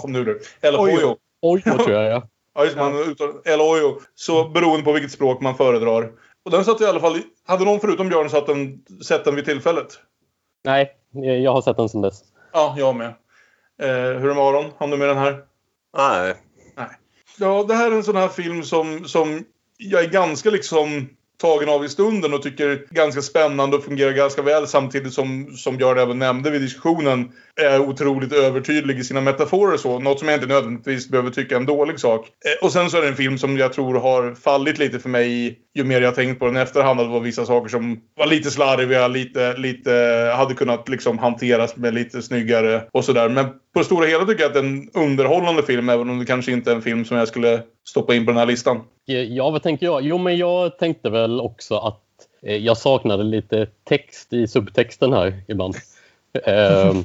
Nu 0.07 0.23
du. 0.23 0.41
El 0.61 0.75
Hoyo. 0.75 1.17
Oj, 1.41 1.63
vad 1.65 1.83
tror 1.83 1.91
jag. 1.91 2.11
Ja. 2.11 2.27
Ja, 2.55 2.63
just 2.63 2.77
man 2.77 2.97
uttalar 2.97 3.35
El 3.45 3.59
Hoyo. 3.59 3.99
Så 4.15 4.49
beroende 4.49 4.83
på 4.83 4.91
vilket 4.91 5.11
språk 5.11 5.41
man 5.41 5.55
föredrar. 5.55 6.11
Och 6.45 6.51
den 6.51 6.65
satt 6.65 6.81
i 6.81 6.85
alla 6.85 6.99
fall... 6.99 7.17
Hade 7.47 7.65
någon 7.65 7.79
förutom 7.79 8.09
Björn 8.09 8.29
satt 8.29 8.47
den, 8.47 8.79
sett 9.05 9.25
den 9.25 9.35
vid 9.35 9.45
tillfället? 9.45 9.87
Nej, 10.63 10.91
jag 11.43 11.53
har 11.53 11.61
sett 11.61 11.77
den 11.77 11.89
sedan 11.89 12.01
dess. 12.01 12.23
Ja, 12.53 12.75
jag 12.77 12.95
med. 12.95 13.07
Eh, 13.81 13.87
hur 13.87 14.25
är 14.25 14.27
det 14.27 14.35
med 14.35 14.43
Aron? 14.43 14.71
Hann 14.77 14.89
du 14.89 14.97
med 14.97 15.07
den 15.07 15.17
här? 15.17 15.43
Nej, 15.97 16.35
Ja, 17.39 17.65
det 17.67 17.73
här 17.73 17.91
är 17.91 17.95
en 17.95 18.03
sån 18.03 18.15
här 18.15 18.27
film 18.27 18.63
som, 18.63 19.05
som 19.05 19.45
jag 19.77 20.03
är 20.03 20.09
ganska 20.09 20.49
liksom 20.49 21.09
tagen 21.41 21.69
av 21.69 21.85
i 21.85 21.89
stunden 21.89 22.33
och 22.33 22.41
tycker 22.41 22.85
ganska 22.89 23.21
spännande 23.21 23.77
och 23.77 23.83
fungerar 23.83 24.11
ganska 24.11 24.41
väl 24.41 24.67
samtidigt 24.67 25.13
som, 25.13 25.47
som 25.55 25.77
Björn 25.77 25.97
även 25.97 26.19
nämnde 26.19 26.49
vid 26.49 26.61
diskussionen, 26.61 27.31
är 27.61 27.79
otroligt 27.79 28.33
övertydlig 28.33 28.99
i 28.99 29.03
sina 29.03 29.21
metaforer 29.21 29.77
så. 29.77 29.99
Något 29.99 30.19
som 30.19 30.27
jag 30.27 30.37
inte 30.37 30.47
nödvändigtvis 30.47 31.09
behöver 31.09 31.29
tycka 31.29 31.55
är 31.55 31.59
en 31.59 31.65
dålig 31.65 31.99
sak. 31.99 32.27
Eh, 32.45 32.65
och 32.65 32.71
sen 32.71 32.89
så 32.89 32.97
är 32.97 33.01
det 33.01 33.07
en 33.07 33.15
film 33.15 33.37
som 33.37 33.57
jag 33.57 33.73
tror 33.73 33.95
har 33.95 34.35
fallit 34.35 34.77
lite 34.77 34.99
för 34.99 35.09
mig 35.09 35.59
ju 35.75 35.83
mer 35.83 36.01
jag 36.01 36.15
tänkt 36.15 36.39
på 36.39 36.45
den 36.45 36.57
i 36.57 36.59
efterhand. 36.59 36.99
Att 36.99 37.05
det 37.07 37.13
var 37.13 37.19
vissa 37.19 37.45
saker 37.45 37.69
som 37.69 37.99
var 38.17 38.25
lite 38.25 38.51
slarviga, 38.51 39.07
lite, 39.07 39.57
lite 39.57 39.91
hade 40.35 40.53
kunnat 40.53 40.89
liksom 40.89 41.17
hanteras 41.17 41.75
med 41.75 41.93
lite 41.93 42.21
snyggare 42.21 42.83
och 42.91 43.05
sådär. 43.05 43.29
Men 43.29 43.45
på 43.45 43.79
det 43.79 43.85
stora 43.85 44.05
hela 44.05 44.25
tycker 44.25 44.41
jag 44.41 44.47
att 44.47 44.53
det 44.53 44.59
är 44.59 44.63
en 44.63 44.89
underhållande 44.93 45.63
film, 45.63 45.89
även 45.89 46.09
om 46.09 46.19
det 46.19 46.25
kanske 46.25 46.51
inte 46.51 46.71
är 46.71 46.75
en 46.75 46.81
film 46.81 47.05
som 47.05 47.17
jag 47.17 47.27
skulle 47.27 47.61
stoppa 47.83 48.15
in 48.15 48.25
på 48.25 48.31
den 48.31 48.39
här 48.39 48.45
listan. 48.45 48.81
Ja, 49.05 49.49
vad 49.49 49.63
tänker 49.63 49.85
jag? 49.85 50.01
Jo, 50.01 50.17
men 50.17 50.37
jag 50.37 50.77
tänkte 50.77 51.09
väl 51.09 51.41
också 51.41 51.77
att 51.77 52.01
eh, 52.41 52.55
jag 52.57 52.77
saknade 52.77 53.23
lite 53.23 53.67
text 53.83 54.33
i 54.33 54.47
subtexten 54.47 55.13
här 55.13 55.43
ibland. 55.47 55.75
Ehm, 56.45 56.97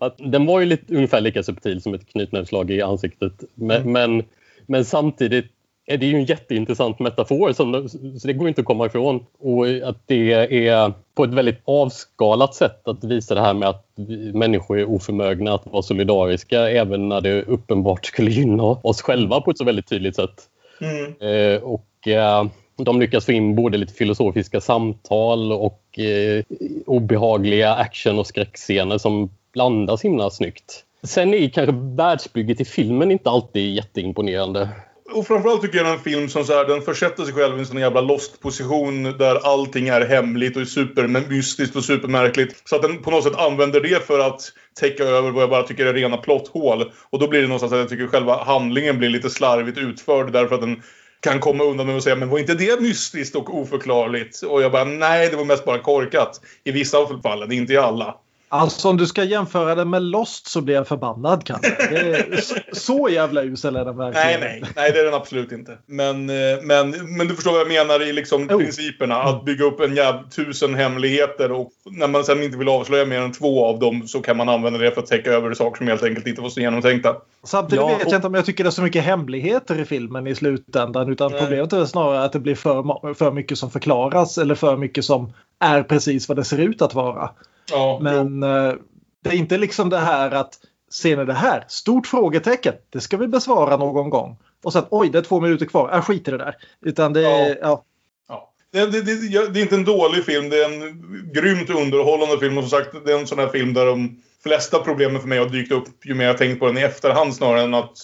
att 0.00 0.16
den 0.18 0.46
var 0.46 0.60
ju 0.60 0.66
lite, 0.66 0.94
ungefär 0.94 1.20
lika 1.20 1.42
subtil 1.42 1.82
som 1.82 1.94
ett 1.94 2.08
knytnävsslag 2.08 2.70
i 2.70 2.82
ansiktet. 2.82 3.44
Men, 3.54 3.82
mm. 3.82 3.92
men, 3.92 4.24
men, 4.66 4.84
samtidigt 4.84 5.52
är 5.86 5.96
det 5.98 6.06
ju 6.06 6.16
en 6.16 6.24
jätteintressant 6.24 6.98
metafor 6.98 7.52
som, 7.52 7.88
så 8.18 8.26
det 8.26 8.32
går 8.32 8.48
inte 8.48 8.60
att 8.60 8.66
komma 8.66 8.86
ifrån. 8.86 9.26
Och 9.38 9.66
att 9.68 10.02
det 10.06 10.32
är 10.68 10.92
på 11.14 11.24
ett 11.24 11.34
väldigt 11.34 11.60
avskalat 11.64 12.54
sätt 12.54 12.88
att 12.88 13.04
visa 13.04 13.34
det 13.34 13.40
här 13.40 13.54
med 13.54 13.68
att 13.68 13.86
människor 14.34 14.78
är 14.78 14.90
oförmögna 14.90 15.54
att 15.54 15.66
vara 15.66 15.82
solidariska 15.82 16.70
även 16.70 17.08
när 17.08 17.20
det 17.20 17.42
uppenbart 17.42 18.04
skulle 18.06 18.30
gynna 18.30 18.62
oss 18.62 19.02
själva 19.02 19.40
på 19.40 19.50
ett 19.50 19.58
så 19.58 19.64
väldigt 19.64 19.88
tydligt 19.88 20.16
sätt. 20.16 20.48
Mm. 20.80 21.14
Eh, 21.20 21.62
och 21.62 22.08
eh, 22.08 22.46
de 22.76 23.00
lyckas 23.00 23.24
få 23.24 23.32
in 23.32 23.54
både 23.54 23.78
lite 23.78 23.94
filosofiska 23.94 24.60
samtal 24.60 25.52
och 25.52 25.98
eh, 25.98 26.44
obehagliga 26.86 27.74
action 27.74 28.18
och 28.18 28.26
skräckscener 28.26 28.98
som 28.98 29.30
blandas 29.52 30.04
himla 30.04 30.30
snyggt. 30.30 30.84
Sen 31.02 31.34
är 31.34 31.48
kanske 31.48 31.74
världsbygget 31.76 32.60
i 32.60 32.64
filmen 32.64 33.10
inte 33.10 33.30
alltid 33.30 33.74
jätteimponerande. 33.74 34.68
Och 35.14 35.26
framförallt 35.26 35.62
tycker 35.62 35.76
jag 35.76 35.86
det 35.86 35.90
är 35.90 35.94
en 35.94 36.02
film 36.02 36.28
som 36.28 36.44
så 36.44 36.52
här, 36.52 36.64
den 36.64 36.82
försätter 36.82 37.24
sig 37.24 37.34
själv 37.34 37.56
i 37.56 37.58
en 37.60 37.66
sån 37.66 37.78
jävla 37.78 38.00
lost-position 38.00 39.02
där 39.02 39.52
allting 39.52 39.88
är 39.88 40.00
hemligt 40.00 40.56
och 40.56 40.68
supermystiskt 40.68 41.76
och 41.76 41.84
supermärkligt. 41.84 42.68
Så 42.68 42.76
att 42.76 42.82
den 42.82 43.02
på 43.02 43.10
något 43.10 43.24
sätt 43.24 43.36
använder 43.36 43.80
det 43.80 44.06
för 44.06 44.18
att 44.18 44.52
täcka 44.80 45.04
över 45.04 45.30
vad 45.30 45.42
jag 45.42 45.50
bara 45.50 45.62
tycker 45.62 45.86
är 45.86 45.94
rena 45.94 46.16
plotthål. 46.16 46.92
Och 47.10 47.18
då 47.18 47.28
blir 47.28 47.40
det 47.40 47.46
någonstans 47.46 47.72
att 47.72 47.78
jag 47.78 47.88
tycker 47.88 48.06
själva 48.06 48.44
handlingen 48.44 48.98
blir 48.98 49.08
lite 49.08 49.30
slarvigt 49.30 49.78
utförd 49.78 50.32
därför 50.32 50.54
att 50.54 50.60
den 50.60 50.82
kan 51.20 51.40
komma 51.40 51.64
undan 51.64 51.86
med 51.86 51.96
att 51.96 52.02
säga 52.02 52.16
men 52.16 52.28
var 52.28 52.38
inte 52.38 52.54
det 52.54 52.80
mystiskt 52.80 53.36
och 53.36 53.58
oförklarligt? 53.58 54.42
Och 54.42 54.62
jag 54.62 54.72
bara 54.72 54.84
nej, 54.84 55.28
det 55.28 55.36
var 55.36 55.44
mest 55.44 55.64
bara 55.64 55.78
korkat. 55.78 56.40
I 56.64 56.72
vissa 56.72 57.20
fall, 57.22 57.52
inte 57.52 57.72
i 57.72 57.76
alla. 57.76 58.16
Alltså 58.54 58.88
om 58.88 58.96
du 58.96 59.06
ska 59.06 59.24
jämföra 59.24 59.74
den 59.74 59.90
med 59.90 60.02
Lost 60.02 60.46
så 60.46 60.60
blir 60.60 60.74
jag 60.74 60.88
förbannad 60.88 61.44
kanske. 61.44 62.42
så, 62.42 62.54
så 62.72 63.08
jävla 63.08 63.42
usel 63.42 63.76
är 63.76 63.84
den 63.84 63.96
verkligen. 63.96 64.40
Nej, 64.40 64.60
nej, 64.60 64.72
nej 64.76 64.92
det 64.92 65.00
är 65.00 65.04
den 65.04 65.14
absolut 65.14 65.52
inte. 65.52 65.78
Men, 65.86 66.30
eh, 66.30 66.62
men, 66.62 66.90
men 67.16 67.28
du 67.28 67.34
förstår 67.34 67.52
vad 67.52 67.60
jag 67.60 67.68
menar 67.68 68.08
i 68.08 68.12
liksom 68.12 68.42
oh. 68.42 68.58
principerna. 68.58 69.22
Att 69.22 69.44
bygga 69.44 69.64
upp 69.64 69.80
en 69.80 69.96
jävla 69.96 70.22
tusen 70.22 70.74
hemligheter 70.74 71.52
och 71.52 71.70
när 71.84 72.08
man 72.08 72.24
sen 72.24 72.42
inte 72.42 72.58
vill 72.58 72.68
avslöja 72.68 73.04
mer 73.04 73.20
än 73.20 73.32
två 73.32 73.66
av 73.66 73.78
dem 73.78 74.08
så 74.08 74.20
kan 74.20 74.36
man 74.36 74.48
använda 74.48 74.78
det 74.78 74.90
för 74.90 75.00
att 75.00 75.06
täcka 75.06 75.30
över 75.30 75.54
saker 75.54 75.78
som 75.78 75.86
helt 75.86 76.02
enkelt 76.02 76.26
inte 76.26 76.42
var 76.42 76.48
så 76.48 76.60
genomtänkta. 76.60 77.16
Samtidigt 77.44 77.80
ja, 77.80 77.98
vet 77.98 78.10
jag 78.10 78.18
inte 78.18 78.26
om 78.26 78.34
jag 78.34 78.46
tycker 78.46 78.64
det 78.64 78.68
är 78.68 78.70
så 78.70 78.82
mycket 78.82 79.04
hemligheter 79.04 79.80
i 79.80 79.84
filmen 79.84 80.26
i 80.26 80.34
slutändan. 80.34 81.12
Utan 81.12 81.32
nej. 81.32 81.40
problemet 81.40 81.72
är 81.72 81.84
snarare 81.84 82.24
att 82.24 82.32
det 82.32 82.40
blir 82.40 82.54
för, 82.54 83.14
för 83.14 83.30
mycket 83.30 83.58
som 83.58 83.70
förklaras 83.70 84.38
eller 84.38 84.54
för 84.54 84.76
mycket 84.76 85.04
som 85.04 85.32
är 85.58 85.82
precis 85.82 86.28
vad 86.28 86.36
det 86.36 86.44
ser 86.44 86.58
ut 86.58 86.82
att 86.82 86.94
vara. 86.94 87.30
Ja, 87.70 87.98
Men 88.02 88.42
eh, 88.42 88.74
det 89.22 89.30
är 89.30 89.34
inte 89.34 89.58
liksom 89.58 89.90
det 89.90 89.98
här 89.98 90.30
att 90.30 90.58
ser 90.90 91.16
ni 91.16 91.24
det 91.24 91.32
här? 91.32 91.64
Stort 91.68 92.06
frågetecken. 92.06 92.74
Det 92.90 93.00
ska 93.00 93.16
vi 93.16 93.26
besvara 93.26 93.76
någon 93.76 94.10
gång. 94.10 94.36
Och 94.62 94.72
sen 94.72 94.84
oj, 94.90 95.08
det 95.10 95.18
är 95.18 95.22
två 95.22 95.40
minuter 95.40 95.66
kvar. 95.66 95.90
Jag 95.92 96.04
skiter 96.04 96.34
i 96.34 96.38
det 96.38 96.44
där. 96.44 96.56
Utan 96.80 97.12
det 97.12 97.26
är... 97.26 97.58
Ja. 97.62 97.84
ja. 98.28 98.52
Det, 98.72 98.86
det, 98.86 99.02
det, 99.02 99.48
det, 99.48 99.60
är 99.60 99.62
inte 99.62 99.74
en 99.74 99.84
dålig 99.84 100.24
film. 100.24 100.48
Det 100.48 100.64
är 100.64 100.72
en 100.72 101.02
grymt 101.34 101.70
underhållande 101.70 102.38
film. 102.38 102.58
Och 102.58 102.64
som 102.64 102.70
sagt, 102.70 103.04
det 103.04 103.12
är 103.12 103.18
en 103.18 103.26
sån 103.26 103.38
här 103.38 103.48
film 103.48 103.74
där 103.74 103.86
de 103.86 104.22
flesta 104.42 104.78
problemen 104.78 105.20
för 105.20 105.28
mig 105.28 105.38
har 105.38 105.48
dykt 105.48 105.72
upp 105.72 106.06
ju 106.06 106.14
mer 106.14 106.26
jag 106.26 106.38
tänkt 106.38 106.60
på 106.60 106.66
den 106.66 106.78
i 106.78 106.82
efterhand 106.82 107.34
snarare 107.34 107.62
än 107.62 107.74
att 107.74 107.96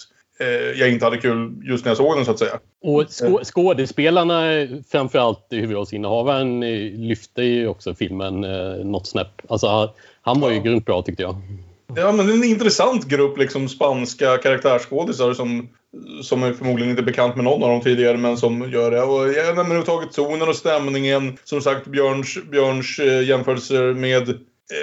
jag 0.76 0.90
inte 0.90 1.04
hade 1.04 1.16
kul 1.16 1.52
just 1.64 1.84
när 1.84 1.90
jag 1.90 1.96
såg 1.96 2.16
den 2.16 2.24
så 2.24 2.30
att 2.30 2.38
säga. 2.38 2.58
Och 2.82 3.04
skå 3.08 3.40
skådespelarna, 3.44 4.66
framförallt 4.90 5.46
huvudrollsinnehavaren, 5.50 6.60
lyfte 7.08 7.42
ju 7.42 7.68
också 7.68 7.94
filmen 7.94 8.44
eh, 8.44 8.84
något 8.84 9.06
snäpp. 9.06 9.42
Alltså, 9.48 9.94
han 10.22 10.40
var 10.40 10.50
ju 10.50 10.56
ja. 10.56 10.62
grymt 10.62 10.86
bra 10.86 11.02
tyckte 11.02 11.22
jag. 11.22 11.36
Ja, 11.96 12.12
men 12.12 12.26
det 12.26 12.32
är 12.32 12.36
en 12.36 12.44
intressant 12.44 13.04
grupp 13.04 13.38
liksom 13.38 13.68
spanska 13.68 14.38
karaktärsskådisar 14.38 15.34
som, 15.34 15.68
som 16.22 16.42
är 16.42 16.52
förmodligen 16.52 16.90
inte 16.90 17.02
bekant 17.02 17.36
med 17.36 17.44
någon 17.44 17.62
av 17.62 17.68
dem 17.68 17.80
tidigare 17.80 18.16
men 18.16 18.36
som 18.36 18.72
gör 18.72 18.90
det. 18.90 19.02
Och 19.02 19.28
jag 19.28 19.46
nämner 19.46 19.62
överhuvudtaget 19.62 20.12
tonen 20.12 20.48
och 20.48 20.56
stämningen. 20.56 21.38
Som 21.44 21.60
sagt, 21.60 21.86
Björns, 21.86 22.38
Björns 22.50 22.98
eh, 22.98 23.28
jämförelser 23.28 23.94
med, 23.94 24.28
eh, 24.28 24.34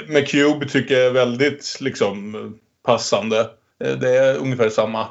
med 0.08 0.28
Cube 0.28 0.70
tycker 0.70 0.96
jag 0.96 1.06
är 1.06 1.12
väldigt 1.12 1.78
liksom 1.80 2.54
passande. 2.86 3.40
Eh, 3.84 3.98
det 3.98 4.18
är 4.18 4.38
ungefär 4.38 4.70
samma 4.70 5.08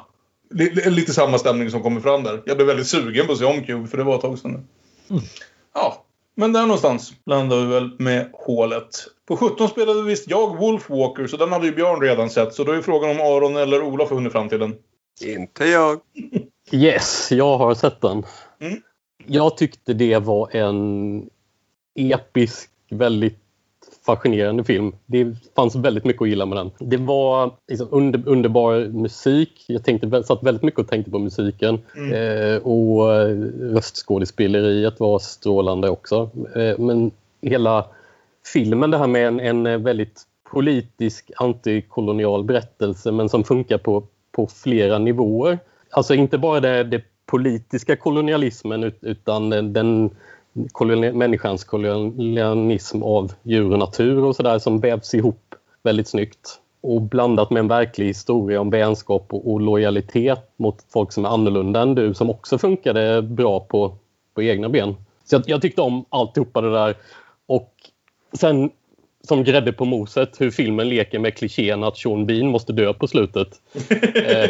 lite 0.85 1.13
samma 1.13 1.37
stämning 1.37 1.71
som 1.71 1.83
kommer 1.83 2.01
fram 2.01 2.23
där. 2.23 2.41
Jag 2.45 2.57
blev 2.57 2.67
väldigt 2.67 2.87
sugen 2.87 3.25
på 3.25 3.31
att 3.31 3.37
se 3.37 3.45
om 3.45 3.63
Cube 3.63 3.87
för 3.87 3.97
det 3.97 4.03
var 4.03 4.15
ett 4.15 4.21
tag 4.21 4.39
sedan 4.39 4.67
mm. 5.09 5.21
Ja, 5.73 6.05
men 6.35 6.53
där 6.53 6.61
någonstans 6.61 7.13
landade 7.25 7.61
vi 7.61 7.73
väl 7.73 7.91
med 7.99 8.29
hålet. 8.33 8.89
På 9.27 9.37
17 9.37 9.69
spelade 9.69 10.03
visst 10.03 10.29
jag 10.29 10.57
Wolfwalker 10.57 11.27
så 11.27 11.37
den 11.37 11.51
hade 11.51 11.65
ju 11.65 11.75
Björn 11.75 12.01
redan 12.01 12.29
sett. 12.29 12.53
Så 12.53 12.63
då 12.63 12.71
är 12.71 12.81
frågan 12.81 13.09
om 13.09 13.19
Aron 13.19 13.57
eller 13.57 13.81
Olof 13.81 14.09
har 14.09 14.15
hunnit 14.15 14.31
fram 14.31 14.49
till 14.49 14.59
den. 14.59 14.75
Inte 15.21 15.65
jag. 15.65 15.99
Yes, 16.71 17.31
jag 17.31 17.57
har 17.57 17.75
sett 17.75 18.01
den. 18.01 18.23
Mm. 18.59 18.81
Jag 19.25 19.57
tyckte 19.57 19.93
det 19.93 20.19
var 20.19 20.55
en 20.55 21.29
episk, 21.95 22.69
väldigt 22.89 23.44
fascinerande 24.05 24.63
film. 24.63 24.91
Det 25.05 25.27
fanns 25.55 25.75
väldigt 25.75 26.05
mycket 26.05 26.21
att 26.21 26.29
gilla 26.29 26.45
med 26.45 26.57
den. 26.57 26.71
Det 26.79 26.97
var 26.97 27.51
liksom 27.67 27.87
under, 27.91 28.23
underbar 28.25 28.87
musik. 28.87 29.65
Jag 29.67 29.83
tänkte, 29.83 30.23
satt 30.23 30.43
väldigt 30.43 30.63
mycket 30.63 30.79
och 30.79 30.87
tänkte 30.87 31.11
på 31.11 31.19
musiken. 31.19 31.79
Mm. 31.97 32.13
Eh, 32.13 32.57
och 32.57 33.07
röstskådespeleriet 33.73 34.99
var 34.99 35.19
strålande 35.19 35.89
också. 35.89 36.29
Eh, 36.55 36.79
men 36.79 37.11
hela 37.41 37.85
filmen, 38.53 38.91
det 38.91 38.97
här 38.97 39.07
med 39.07 39.27
en, 39.27 39.39
en 39.39 39.83
väldigt 39.83 40.21
politisk 40.51 41.31
antikolonial 41.37 42.43
berättelse 42.43 43.11
men 43.11 43.29
som 43.29 43.43
funkar 43.43 43.77
på, 43.77 44.03
på 44.31 44.47
flera 44.47 44.97
nivåer. 44.97 45.59
Alltså 45.89 46.13
inte 46.13 46.37
bara 46.37 46.59
det, 46.59 46.83
det 46.83 47.01
politiska 47.25 47.95
kolonialismen 47.95 48.91
utan 49.01 49.49
den 49.49 50.09
koloni 50.71 51.11
människans 51.11 51.63
kolonialism 51.63 53.03
av 53.03 53.31
djur 53.43 53.71
och 53.71 53.79
natur 53.79 54.23
och 54.23 54.35
sådär 54.35 54.59
som 54.59 54.79
vävs 54.79 55.13
ihop 55.13 55.55
väldigt 55.83 56.07
snyggt. 56.07 56.59
Och 56.81 57.01
blandat 57.01 57.49
med 57.49 57.59
en 57.59 57.67
verklig 57.67 58.05
historia 58.05 58.61
om 58.61 58.69
vänskap 58.69 59.33
och, 59.33 59.51
och 59.51 59.61
lojalitet 59.61 60.51
mot 60.57 60.85
folk 60.89 61.11
som 61.11 61.25
är 61.25 61.29
annorlunda 61.29 61.81
än 61.81 61.95
du 61.95 62.13
som 62.13 62.29
också 62.29 62.57
funkade 62.57 63.21
bra 63.21 63.59
på, 63.59 63.97
på 64.33 64.43
egna 64.43 64.69
ben. 64.69 64.95
Så 65.23 65.35
jag, 65.35 65.43
jag 65.45 65.61
tyckte 65.61 65.81
om 65.81 66.05
alltihopa 66.09 66.61
det 66.61 66.71
där. 66.71 66.95
Och 67.45 67.73
sen 68.33 68.71
som 69.27 69.43
grädde 69.43 69.73
på 69.73 69.85
moset 69.85 70.41
hur 70.41 70.51
filmen 70.51 70.89
leker 70.89 71.19
med 71.19 71.37
klichén 71.37 71.83
att 71.83 71.97
Sean 71.97 72.25
Bean 72.25 72.47
måste 72.47 72.73
dö 72.73 72.93
på 72.93 73.07
slutet. 73.07 73.47
Eh, 74.15 74.49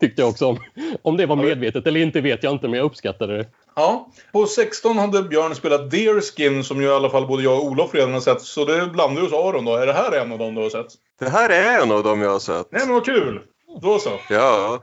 tyckte 0.00 0.22
jag 0.22 0.28
också 0.28 0.46
om. 0.46 0.58
Om 1.02 1.16
det 1.16 1.26
var 1.26 1.36
medvetet 1.36 1.86
eller 1.86 2.00
inte 2.00 2.20
vet 2.20 2.42
jag 2.42 2.52
inte, 2.52 2.68
men 2.68 2.78
jag 2.78 2.84
uppskattade 2.86 3.36
det. 3.36 3.46
Ja, 3.76 4.08
på 4.32 4.46
16 4.46 4.98
hade 4.98 5.22
Björn 5.22 5.54
spelat 5.54 5.90
Deerskin 5.90 6.64
som 6.64 6.82
ju 6.82 6.88
i 6.88 6.90
alla 6.90 7.10
fall 7.10 7.26
både 7.26 7.42
jag 7.42 7.58
och 7.58 7.64
Olof 7.64 7.94
redan 7.94 8.12
har 8.12 8.20
sett. 8.20 8.40
Så 8.40 8.64
det 8.64 8.86
blandar 8.86 9.22
ju 9.22 9.28
hos 9.28 9.32
Aron 9.32 9.64
då. 9.64 9.76
Är 9.76 9.86
det 9.86 9.92
här 9.92 10.12
en 10.12 10.32
av 10.32 10.38
dem 10.38 10.54
du 10.54 10.62
har 10.62 10.70
sett? 10.70 10.86
Det 11.18 11.28
här 11.28 11.50
är 11.50 11.82
en 11.82 11.92
av 11.92 12.02
dem 12.02 12.20
jag 12.20 12.30
har 12.30 12.38
sett. 12.38 12.66
Nej 12.70 12.82
men 12.84 12.94
vad 12.94 13.04
kul! 13.04 13.40
Då 13.82 13.98
så. 13.98 14.10
Ja. 14.30 14.82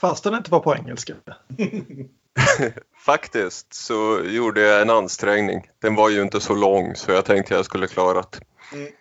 Fast 0.00 0.24
den 0.24 0.34
inte 0.34 0.50
var 0.50 0.60
på 0.60 0.76
engelska. 0.76 1.14
Faktiskt 3.04 3.74
så 3.74 4.20
gjorde 4.24 4.60
jag 4.60 4.82
en 4.82 4.90
ansträngning. 4.90 5.70
Den 5.82 5.94
var 5.94 6.08
ju 6.08 6.22
inte 6.22 6.40
så 6.40 6.54
lång 6.54 6.94
så 6.94 7.12
jag 7.12 7.24
tänkte 7.24 7.54
jag 7.54 7.64
skulle 7.64 7.86
klara 7.86 8.22
det. 8.30 8.40
Mm. 8.76 8.92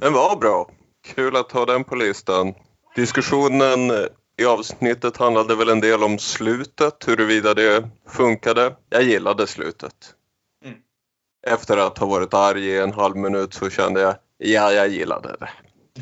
Den 0.00 0.12
var 0.12 0.36
bra. 0.36 0.70
Kul 1.04 1.36
att 1.36 1.52
ha 1.52 1.64
den 1.64 1.84
på 1.84 1.94
listan. 1.94 2.54
Diskussionen 2.96 3.90
i 4.36 4.44
avsnittet 4.44 5.16
handlade 5.16 5.54
väl 5.54 5.68
en 5.68 5.80
del 5.80 6.02
om 6.02 6.18
slutet, 6.18 7.08
huruvida 7.08 7.54
det 7.54 7.88
funkade. 8.08 8.76
Jag 8.90 9.02
gillade 9.02 9.46
slutet. 9.46 10.14
Mm. 10.64 10.76
Efter 11.46 11.76
att 11.76 11.98
ha 11.98 12.06
varit 12.06 12.34
arg 12.34 12.66
i 12.66 12.78
en 12.78 12.92
halv 12.92 13.16
minut 13.16 13.54
så 13.54 13.70
kände 13.70 14.00
jag, 14.00 14.14
ja, 14.38 14.72
jag 14.72 14.88
gillade 14.88 15.36
det. 15.40 15.48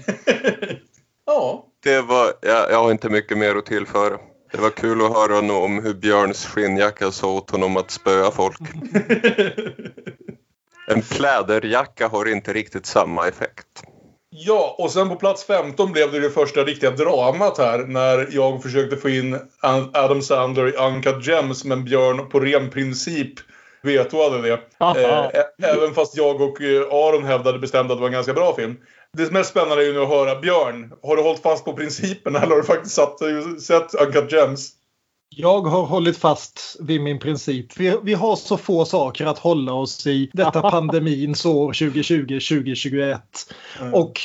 ja. 1.26 1.66
Det 1.82 2.00
var, 2.00 2.32
jag, 2.40 2.70
jag 2.70 2.82
har 2.82 2.90
inte 2.90 3.08
mycket 3.08 3.38
mer 3.38 3.56
att 3.56 3.66
tillföra. 3.66 4.18
Det 4.52 4.58
var 4.58 4.70
kul 4.70 5.02
att 5.02 5.12
höra 5.12 5.38
om 5.38 5.84
hur 5.84 5.94
Björns 5.94 6.46
skinnjacka 6.46 7.10
sa 7.10 7.32
åt 7.32 7.50
honom 7.50 7.76
att 7.76 7.90
spöa 7.90 8.30
folk. 8.30 8.58
En 10.90 11.02
pläderjacka 11.02 12.08
har 12.08 12.28
inte 12.28 12.52
riktigt 12.52 12.86
samma 12.86 13.28
effekt. 13.28 13.82
Ja, 14.30 14.74
och 14.78 14.90
sen 14.90 15.08
på 15.08 15.16
plats 15.16 15.44
15 15.44 15.92
blev 15.92 16.12
det 16.12 16.20
det 16.20 16.30
första 16.30 16.64
riktiga 16.64 16.90
dramat 16.90 17.58
här 17.58 17.78
när 17.78 18.28
jag 18.30 18.62
försökte 18.62 18.96
få 18.96 19.08
in 19.08 19.38
Adam 19.92 20.22
Sandler 20.22 20.68
i 20.68 20.76
Uncut 20.76 21.26
Gems 21.26 21.64
men 21.64 21.84
Björn 21.84 22.28
på 22.28 22.40
ren 22.40 22.70
princip 22.70 23.32
vetoade 23.82 24.42
det. 24.42 24.52
Eh, 24.80 25.70
även 25.70 25.94
fast 25.94 26.16
jag 26.16 26.40
och 26.40 26.60
eh, 26.60 26.82
Aron 26.90 27.24
hävdade 27.24 27.58
bestämt 27.58 27.90
att 27.90 27.96
det 27.96 28.00
var 28.00 28.08
en 28.08 28.12
ganska 28.12 28.34
bra 28.34 28.56
film. 28.56 28.76
Det 29.16 29.32
mest 29.32 29.50
spännande 29.50 29.82
är 29.82 29.86
ju 29.86 29.92
nu 29.92 30.02
att 30.02 30.08
höra 30.08 30.40
Björn, 30.40 30.92
har 31.02 31.16
du 31.16 31.22
hållit 31.22 31.42
fast 31.42 31.64
på 31.64 31.72
principen 31.72 32.36
eller 32.36 32.46
har 32.46 32.56
du 32.56 32.62
faktiskt 32.62 32.94
satt, 32.94 33.18
sett 33.62 33.94
Uncut 33.94 34.32
Gems? 34.32 34.72
Jag 35.36 35.60
har 35.60 35.86
hållit 35.86 36.18
fast 36.18 36.76
vid 36.80 37.00
min 37.00 37.18
princip. 37.18 37.80
Vi, 37.80 37.96
vi 38.02 38.14
har 38.14 38.36
så 38.36 38.56
få 38.56 38.84
saker 38.84 39.26
att 39.26 39.38
hålla 39.38 39.72
oss 39.72 40.06
i 40.06 40.30
detta 40.32 40.62
pandemins 40.70 41.46
år 41.46 41.72
2020-2021. 41.72 43.18
Mm. 43.80 43.94
Och 43.94 44.20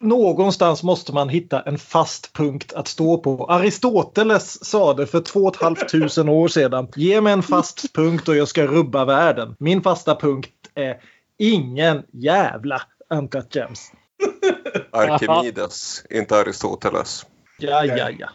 någonstans 0.00 0.82
måste 0.82 1.12
man 1.12 1.28
hitta 1.28 1.62
en 1.62 1.78
fast 1.78 2.32
punkt 2.32 2.72
att 2.72 2.88
stå 2.88 3.18
på. 3.18 3.46
Aristoteles 3.46 4.64
sa 4.64 4.94
det 4.94 5.06
för 5.06 5.20
2 5.20 5.52
500 5.52 6.32
år 6.32 6.48
sedan. 6.48 6.88
Ge 6.96 7.20
mig 7.20 7.32
en 7.32 7.42
fast 7.42 7.92
punkt 7.92 8.28
och 8.28 8.36
jag 8.36 8.48
ska 8.48 8.66
rubba 8.66 9.04
världen. 9.04 9.56
Min 9.58 9.82
fasta 9.82 10.14
punkt 10.14 10.50
är 10.74 10.96
ingen 11.38 12.02
jävla 12.12 12.82
Uncut 13.10 13.54
Gems. 13.54 13.92
Arkimedes, 14.90 16.04
inte 16.10 16.36
Aristoteles. 16.36 17.26
Ja, 17.58 17.84
ja, 17.84 18.10
ja. 18.18 18.28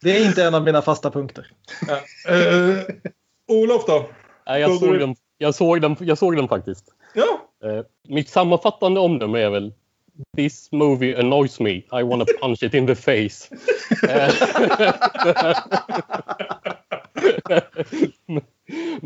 Det 0.00 0.16
är 0.16 0.26
inte 0.26 0.44
en 0.44 0.54
av 0.54 0.64
mina 0.64 0.82
fasta 0.82 1.10
punkter. 1.10 1.50
Ja. 1.86 1.94
Uh, 2.34 2.80
Olof 3.48 3.86
då? 3.86 4.08
Ja, 4.44 4.58
jag, 4.58 4.78
såg 4.78 4.98
den, 4.98 5.16
jag, 5.38 5.54
såg 5.54 5.80
den, 5.80 5.96
jag 6.00 6.18
såg 6.18 6.36
den 6.36 6.48
faktiskt. 6.48 6.84
Ja. 7.14 7.40
Uh, 7.64 7.82
mitt 8.08 8.28
sammanfattande 8.28 9.00
omdöme 9.00 9.40
är 9.40 9.50
väl 9.50 9.72
This 10.36 10.72
movie 10.72 11.18
annoys 11.18 11.60
me. 11.60 11.70
I 11.70 12.02
wanna 12.02 12.24
punch 12.40 12.62
it 12.62 12.74
in 12.74 12.86
the 12.86 12.94
face. 12.94 13.48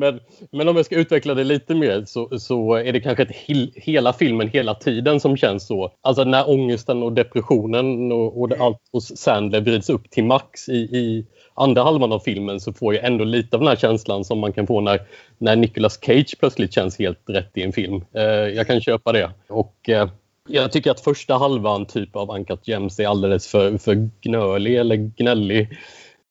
men, 0.03 0.21
men 0.51 0.69
om 0.69 0.77
jag 0.77 0.87
ska 0.87 0.97
utveckla 0.97 1.35
det 1.35 1.45
lite 1.45 1.75
mer 1.75 2.05
så, 2.07 2.39
så 2.39 2.75
är 2.75 2.93
det 2.93 3.01
kanske 3.01 3.27
hel, 3.31 3.73
hela 3.75 4.13
filmen 4.13 4.49
hela 4.49 4.75
tiden 4.75 5.21
som 5.21 5.37
känns 5.37 5.67
så. 5.67 5.93
Alltså 6.01 6.25
när 6.25 6.51
ångesten 6.51 7.03
och 7.03 7.13
depressionen 7.13 8.13
och, 8.13 8.41
och 8.43 8.53
allt 8.61 8.79
hos 8.93 9.17
Sandler 9.17 9.61
vrids 9.61 9.91
upp 9.91 10.11
till 10.11 10.25
max 10.25 10.69
i, 10.69 10.73
i 10.73 11.27
andra 11.55 11.83
halvan 11.83 12.13
av 12.13 12.19
filmen 12.19 12.61
så 12.61 12.73
får 12.73 12.95
jag 12.95 13.05
ändå 13.05 13.25
lite 13.25 13.57
av 13.57 13.61
den 13.61 13.69
här 13.69 13.77
känslan 13.77 14.25
som 14.25 14.39
man 14.39 14.53
kan 14.53 14.67
få 14.67 14.81
när, 14.81 15.01
när 15.39 15.57
Nicolas 15.57 15.99
Cage 16.03 16.37
plötsligt 16.41 16.75
känns 16.75 16.99
helt 16.99 17.23
rätt 17.29 17.51
i 17.55 17.63
en 17.63 17.73
film. 17.73 18.05
Eh, 18.15 18.23
jag 18.25 18.67
kan 18.67 18.81
köpa 18.81 19.13
det. 19.13 19.31
Och 19.49 19.89
eh, 19.89 20.09
jag 20.49 20.73
tycker 20.73 20.91
att 20.91 21.01
första 21.01 21.35
halvan 21.35 21.87
typ 21.87 22.17
av 22.17 22.31
Uncut 22.31 22.69
Gems 22.69 23.01
är 23.01 23.07
alldeles 23.07 23.47
för, 23.47 23.79
för 23.79 24.11
gnölig 24.21 24.77
eller 24.77 24.97
gnällig 24.97 25.79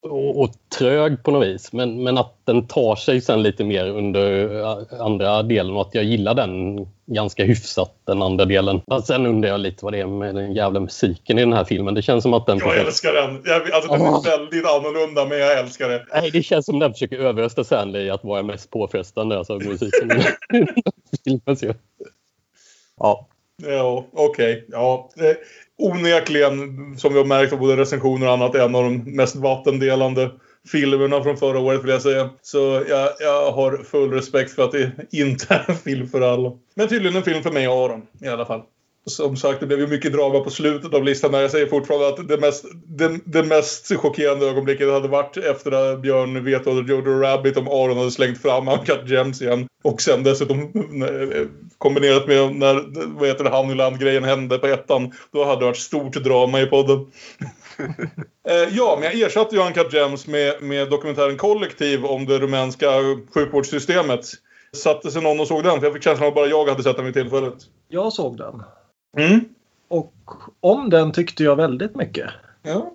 och, 0.03 0.41
och 0.41 0.49
trög 0.77 1.23
på 1.23 1.31
något 1.31 1.47
vis. 1.47 1.73
Men, 1.73 2.03
men 2.03 2.17
att 2.17 2.35
den 2.45 2.67
tar 2.67 2.95
sig 2.95 3.21
sen 3.21 3.43
lite 3.43 3.63
mer 3.63 3.85
under 3.87 4.55
eh, 4.59 5.01
andra 5.01 5.43
delen 5.43 5.75
och 5.75 5.81
att 5.81 5.95
jag 5.95 6.03
gillar 6.03 6.33
den 6.33 6.85
ganska 7.05 7.43
hyfsat, 7.43 7.95
den 8.05 8.21
andra 8.21 8.45
delen. 8.45 8.81
Men 8.87 9.01
sen 9.01 9.25
undrar 9.25 9.49
jag 9.49 9.59
lite 9.59 9.85
vad 9.85 9.93
det 9.93 9.99
är 9.99 10.07
med 10.07 10.35
den 10.35 10.53
jävla 10.53 10.79
musiken 10.79 11.37
i 11.39 11.41
den 11.41 11.53
här 11.53 11.63
filmen. 11.63 11.93
Det 11.93 12.01
känns 12.01 12.23
som 12.23 12.33
att 12.33 12.45
den... 12.45 12.57
Jag 12.57 12.77
älskar 12.77 13.13
den! 13.13 13.41
Jag, 13.45 13.71
alltså 13.71 13.91
den 13.91 14.01
är 14.01 14.37
väldigt 14.37 14.65
annorlunda 14.65 15.25
men 15.25 15.39
jag 15.39 15.59
älskar 15.59 15.89
det. 15.89 16.05
Nej, 16.13 16.31
det 16.31 16.43
känns 16.43 16.65
som 16.65 16.79
den 16.79 16.93
försöker 16.93 17.17
överrösta 17.17 17.63
Sandley 17.63 18.05
i 18.05 18.09
att 18.09 18.23
vara 18.23 18.43
mest 18.43 18.69
påfrestande, 18.69 19.37
alltså 19.37 19.53
musiken 19.53 20.11
i 20.11 20.65
filmen. 21.23 21.75
Ja. 22.97 23.27
Ja, 23.67 24.05
okej. 24.13 24.53
Okay. 24.53 24.63
Ja, 24.67 25.09
onekligen, 25.81 26.57
som 26.97 27.13
vi 27.13 27.19
har 27.19 27.25
märkt 27.25 27.53
av 27.53 27.59
både 27.59 27.77
recensioner 27.77 28.27
och 28.27 28.33
annat, 28.33 28.55
en 28.55 28.75
av 28.75 28.83
de 28.83 28.97
mest 29.15 29.35
vattendelande 29.35 30.31
filmerna 30.71 31.23
från 31.23 31.37
förra 31.37 31.59
året 31.59 31.83
vill 31.83 31.89
jag 31.91 32.01
säga. 32.01 32.29
Så 32.41 32.83
jag, 32.89 33.09
jag 33.19 33.51
har 33.51 33.77
full 33.77 34.11
respekt 34.11 34.51
för 34.51 34.63
att 34.63 34.71
det 34.71 34.91
inte 35.11 35.53
är 35.53 35.65
en 35.67 35.75
film 35.75 36.07
för 36.07 36.21
alla. 36.21 36.51
Men 36.75 36.87
tydligen 36.87 37.17
en 37.17 37.23
film 37.23 37.43
för 37.43 37.51
mig 37.51 37.67
och 37.67 37.85
Aron 37.85 38.01
i 38.21 38.27
alla 38.27 38.45
fall. 38.45 38.61
Som 39.05 39.37
sagt, 39.37 39.59
det 39.59 39.65
blev 39.65 39.79
ju 39.79 39.87
mycket 39.87 40.13
drama 40.13 40.39
på 40.39 40.49
slutet 40.49 40.93
av 40.93 41.03
listan. 41.03 41.31
Men 41.31 41.41
jag 41.41 41.51
säger 41.51 41.67
fortfarande 41.67 42.07
att 42.07 42.27
det 42.27 42.37
mest, 42.37 42.65
det, 42.85 43.19
det 43.25 43.43
mest 43.43 43.95
chockerande 43.97 44.45
ögonblicket 44.45 44.89
hade 44.89 45.07
varit 45.07 45.37
efter 45.37 45.71
att 45.71 46.01
Björn 46.01 46.43
vetade 46.43 46.91
Jojo 46.91 47.19
Rabbit 47.19 47.57
om 47.57 47.67
Aron 47.67 47.97
hade 47.97 48.11
slängt 48.11 48.41
fram 48.41 48.67
Uncut 48.67 49.09
Gems 49.09 49.41
igen. 49.41 49.67
Och 49.83 50.01
sen 50.01 50.23
dessutom 50.23 50.71
kombinerat 51.77 52.27
med 52.27 52.55
när 52.55 52.83
vad 53.19 53.27
heter 53.27 53.43
det, 53.43 53.49
Honeyland-grejen 53.49 54.23
hände 54.23 54.57
på 54.57 54.67
ettan. 54.67 55.11
Då 55.33 55.43
hade 55.45 55.61
det 55.61 55.65
varit 55.65 55.77
stort 55.77 56.13
drama 56.13 56.61
i 56.61 56.65
podden. 56.65 57.11
Eh, 58.49 58.75
ja, 58.77 58.97
men 58.99 59.03
jag 59.03 59.21
ersatte 59.21 59.55
ju 59.55 59.61
Uncut 59.61 59.93
Gems 59.93 60.27
med, 60.27 60.61
med 60.61 60.89
dokumentären 60.89 61.37
Kollektiv 61.37 62.05
om 62.05 62.25
det 62.25 62.39
rumänska 62.39 62.87
sjukvårdssystemet. 63.33 64.25
Satte 64.73 65.11
sig 65.11 65.21
någon 65.21 65.39
och 65.39 65.47
såg 65.47 65.63
den? 65.63 65.79
För 65.79 65.85
jag 65.85 65.93
fick 65.93 66.03
känslan 66.03 66.27
av 66.27 66.29
att 66.29 66.35
bara 66.35 66.47
jag 66.47 66.65
hade 66.65 66.83
sett 66.83 66.95
den 66.95 67.05
vid 67.05 67.13
tillfället. 67.13 67.53
Jag 67.87 68.13
såg 68.13 68.37
den. 68.37 68.63
Mm. 69.17 69.45
Och 69.87 70.13
om 70.59 70.89
den 70.89 71.11
tyckte 71.11 71.43
jag 71.43 71.55
väldigt 71.55 71.95
mycket. 71.95 72.29
Ja. 72.63 72.91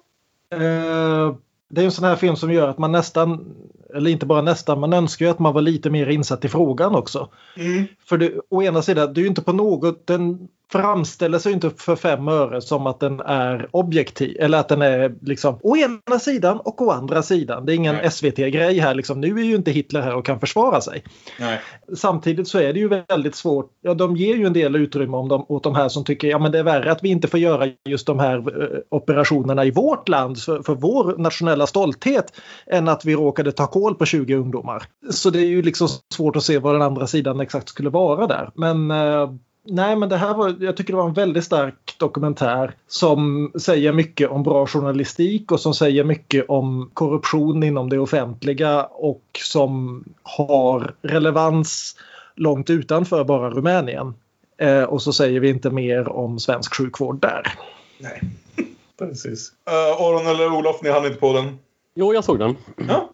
Eh, 0.50 1.37
det 1.68 1.81
är 1.81 1.85
en 1.85 1.92
sån 1.92 2.05
här 2.05 2.16
film 2.16 2.37
som 2.37 2.52
gör 2.52 2.68
att 2.68 2.79
man 2.79 2.92
nästan, 2.92 3.55
eller 3.94 4.11
inte 4.11 4.26
bara 4.26 4.42
nästan, 4.42 4.81
man 4.81 4.92
önskar 4.92 5.26
ju 5.26 5.31
att 5.31 5.38
man 5.38 5.55
var 5.55 5.62
lite 5.62 5.90
mer 5.90 6.07
insatt 6.07 6.44
i 6.44 6.48
frågan 6.48 6.94
också. 6.94 7.29
Mm. 7.57 7.87
För 8.05 8.18
det, 8.18 8.33
å 8.48 8.62
ena 8.62 8.83
sidan, 8.83 9.14
det 9.14 9.20
är 9.20 9.22
ju 9.22 9.29
inte 9.29 9.42
på 9.42 9.52
något, 9.52 10.07
den 10.07 10.48
framställer 10.72 11.38
sig 11.38 11.52
inte 11.52 11.70
för 11.70 11.96
fem 11.96 12.29
öre 12.29 12.61
som 12.61 12.87
att 12.87 13.00
den 13.00 13.20
är 13.20 13.68
objektiv. 13.70 14.37
Eller 14.40 14.59
att 14.59 14.68
den 14.68 14.83
är 14.83 15.14
liksom 15.22 15.59
å 15.62 15.76
ena 15.76 16.18
sidan 16.18 16.61
och 16.61 16.83
å 16.83 16.90
andra 16.90 17.22
sidan. 17.22 17.66
Det 17.66 17.72
är 17.72 17.74
ingen 17.74 18.11
SVT-grej 18.11 18.79
här. 18.79 18.94
Liksom. 18.94 19.20
Nu 19.20 19.38
är 19.38 19.44
ju 19.44 19.55
inte 19.55 19.70
Hitler 19.70 20.00
här 20.00 20.14
och 20.14 20.26
kan 20.26 20.40
försvara 20.40 20.81
sig. 20.81 21.05
Nej. 21.40 21.61
Samtidigt 21.96 22.48
så 22.48 22.59
är 22.59 22.72
det 22.72 22.79
ju 22.79 22.88
väldigt 22.88 23.35
svårt. 23.35 23.70
Ja, 23.83 23.94
de 23.94 24.16
ger 24.16 24.37
ju 24.37 24.46
en 24.46 24.52
del 24.52 24.76
utrymme 24.76 25.16
om 25.16 25.29
de, 25.29 25.46
åt 25.48 25.62
de 25.62 25.74
här 25.74 25.88
som 25.88 26.05
tycker 26.05 26.29
ja, 26.29 26.38
men 26.38 26.52
det 26.52 26.59
är 26.59 26.62
värre 26.62 26.92
att 26.92 27.05
vi 27.05 27.09
inte 27.09 27.29
får 27.29 27.40
göra 27.40 27.68
just 27.85 28.07
de 28.07 28.18
här 28.18 28.62
eh, 28.62 28.79
operationerna 28.90 29.64
i 29.64 29.70
vårt 29.70 30.09
land 30.09 30.38
för, 30.38 30.62
för 30.62 30.74
vår 30.74 31.16
nationella 31.18 31.66
stolthet 31.66 32.33
än 32.66 32.88
att 32.88 33.05
vi 33.05 33.14
råkade 33.14 33.52
ta 33.52 33.66
koll 33.66 33.94
på 33.94 34.05
20 34.05 34.35
ungdomar. 34.35 34.83
Så 35.11 35.31
det 35.31 35.38
är 35.38 35.46
ju 35.46 35.62
liksom 35.62 35.88
svårt 36.14 36.37
att 36.37 36.42
se 36.42 36.59
vad 36.59 36.74
den 36.74 36.83
andra 36.83 37.07
sidan 37.07 37.40
exakt 37.40 37.68
skulle 37.68 37.90
vara 37.90 38.26
där. 38.26 38.50
Men 38.55 38.90
eh, 38.90 39.31
nej, 39.66 39.96
men 39.96 40.09
det 40.09 40.16
här 40.16 40.35
var, 40.35 40.57
jag 40.61 40.76
tycker 40.76 40.92
det 40.92 40.96
var 40.96 41.09
en 41.09 41.14
väldigt 41.14 41.44
stark 41.44 41.94
dokumentär 41.98 42.74
som 42.87 43.52
säger 43.59 43.92
mycket 43.92 44.31
om 44.31 44.42
bra 44.42 44.66
journalistik 44.66 45.52
och 45.52 45.61
som 45.61 45.74
säger 45.74 46.05
mycket 46.05 46.44
om 46.48 46.90
korruption 46.94 47.62
inom 47.62 47.88
det 47.88 47.98
offentliga 47.98 48.85
och 48.85 49.22
som 49.44 50.05
har 50.22 50.94
relevans 51.02 51.96
långt 52.35 52.70
utanför 52.70 53.24
bara 53.24 53.50
Rumänien. 53.50 54.14
Eh, 54.59 54.83
och 54.83 55.02
så 55.02 55.12
säger 55.12 55.40
vi 55.40 55.48
inte 55.48 55.70
mer 55.70 56.09
om 56.09 56.38
svensk 56.38 56.74
sjukvård 56.74 57.20
där. 57.20 57.52
Nej, 57.98 58.20
precis. 58.98 59.52
Uh, 59.70 60.02
Aron 60.02 60.26
eller 60.26 60.52
Olof, 60.52 60.83
ni 60.83 60.90
hann 60.90 61.07
inte 61.07 61.18
på 61.18 61.33
den? 61.33 61.59
Jo, 61.94 62.14
jag 62.14 62.24
såg 62.24 62.38
den. 62.38 62.57
Ja. 62.88 63.11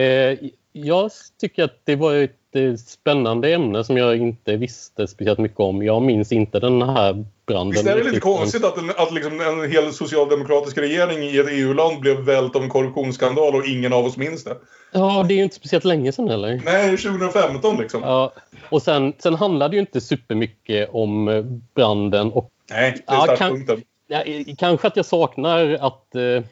Eh, 0.00 0.38
jag 0.76 1.10
tycker 1.40 1.64
att 1.64 1.80
det 1.84 1.96
var 1.96 2.14
ett 2.14 2.80
spännande 2.80 3.52
ämne 3.52 3.84
som 3.84 3.96
jag 3.96 4.16
inte 4.16 4.56
visste 4.56 5.06
speciellt 5.06 5.38
mycket 5.38 5.60
om. 5.60 5.82
Jag 5.82 6.02
minns 6.02 6.32
inte 6.32 6.60
den 6.60 6.82
här 6.82 7.24
branden. 7.46 7.70
Visst 7.70 7.86
är 7.86 7.96
det 7.96 8.04
lite 8.04 8.20
konstigt 8.20 8.64
att, 8.64 8.78
en, 8.78 8.90
att 8.90 9.14
liksom 9.14 9.40
en 9.40 9.70
hel 9.70 9.92
socialdemokratisk 9.92 10.78
regering 10.78 11.18
i 11.18 11.38
ett 11.38 11.46
EU-land 11.50 12.00
blev 12.00 12.20
vält 12.20 12.56
av 12.56 12.62
en 12.62 12.68
korruptionsskandal 12.68 13.54
och 13.54 13.66
ingen 13.66 13.92
av 13.92 14.04
oss 14.04 14.16
minns 14.16 14.44
det? 14.44 14.56
Ja, 14.92 15.24
det 15.28 15.34
är 15.34 15.36
ju 15.36 15.42
inte 15.42 15.56
speciellt 15.56 15.84
länge 15.84 16.12
sedan 16.12 16.28
heller. 16.28 16.62
Nej, 16.64 16.96
2015 16.96 17.76
liksom. 17.76 18.02
Ja, 18.02 18.32
och 18.68 18.82
sen, 18.82 19.12
sen 19.18 19.34
handlade 19.34 19.72
det 19.72 19.76
ju 19.76 19.80
inte 19.80 20.00
supermycket 20.00 20.88
om 20.92 21.42
branden. 21.74 22.32
Och, 22.32 22.50
Nej, 22.70 23.04
det 23.06 23.12
är 23.12 23.26
ja, 23.26 23.36
kan, 23.36 23.66
ja, 24.06 24.22
Kanske 24.58 24.86
att 24.86 24.96
jag 24.96 25.06
saknar 25.06 25.72
att 25.80 26.14
eh, 26.14 26.44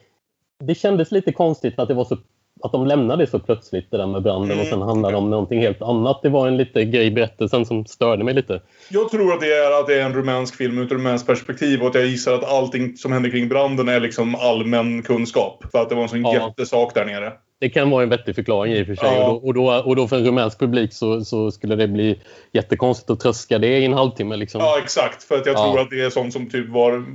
det 0.59 0.75
kändes 0.75 1.11
lite 1.11 1.31
konstigt 1.31 1.79
att 1.79 1.87
det 1.87 1.93
var 1.93 2.05
så 2.05 2.17
att 2.63 2.71
de 2.71 2.87
lämnade 2.87 3.27
så 3.27 3.39
plötsligt 3.39 3.91
det 3.91 3.97
där 3.97 4.07
med 4.07 4.23
branden 4.23 4.51
mm. 4.51 4.61
och 4.61 4.67
sen 4.67 4.81
handlade 4.81 5.13
det 5.13 5.17
om 5.17 5.29
någonting 5.29 5.59
helt 5.59 5.81
annat. 5.81 6.19
Det 6.23 6.29
var 6.29 6.47
en 6.47 6.57
lite 6.57 6.85
grej 6.85 7.11
berättelsen 7.11 7.65
som 7.65 7.85
störde 7.85 8.23
mig 8.23 8.33
lite. 8.33 8.61
Jag 8.89 9.09
tror 9.09 9.33
att 9.33 9.41
det 9.41 9.53
är, 9.53 9.79
att 9.79 9.87
det 9.87 9.99
är 9.99 10.05
en 10.05 10.13
rumänsk 10.13 10.55
film 10.55 10.77
ur 10.77 10.85
ett 10.85 10.91
rumänskt 10.91 11.27
perspektiv 11.27 11.81
och 11.81 11.87
att 11.87 11.95
jag 11.95 12.05
gissar 12.05 12.33
att 12.33 12.43
allting 12.43 12.97
som 12.97 13.11
händer 13.11 13.29
kring 13.29 13.49
branden 13.49 13.89
är 13.89 13.99
liksom 13.99 14.35
allmän 14.35 15.01
kunskap. 15.01 15.63
För 15.71 15.81
att 15.81 15.89
det 15.89 15.95
var 15.95 16.03
en 16.03 16.09
sån 16.09 16.21
ja. 16.21 16.33
jättesak 16.33 16.93
där 16.93 17.05
nere. 17.05 17.33
Det 17.63 17.69
kan 17.69 17.89
vara 17.89 18.03
en 18.03 18.09
vettig 18.09 18.35
förklaring 18.35 18.73
i 18.73 18.83
och 18.83 18.87
för 18.87 18.95
sig. 18.95 19.09
Ja. 19.17 19.27
Och, 19.27 19.53
då, 19.53 19.67
och, 19.67 19.73
då, 19.75 19.89
och 19.89 19.95
då 19.95 20.07
för 20.07 20.17
en 20.17 20.25
rumänsk 20.25 20.59
publik 20.59 20.93
så, 20.93 21.21
så 21.25 21.51
skulle 21.51 21.75
det 21.75 21.87
bli 21.87 22.21
jättekonstigt 22.51 23.09
att 23.09 23.19
tröska 23.19 23.59
det 23.59 23.77
i 23.79 23.85
en 23.85 23.93
halvtimme. 23.93 24.35
Liksom. 24.35 24.61
Ja, 24.61 24.79
exakt. 24.83 25.23
För 25.23 25.35
att 25.35 25.45
jag 25.45 25.55
Ja. 25.55 25.71
tror 25.71 25.81
att 25.81 25.89
det 25.89 26.01
är 26.01 26.09
sånt 26.09 26.33
som 26.33 26.49
typ 26.49 26.69
var, 26.69 27.05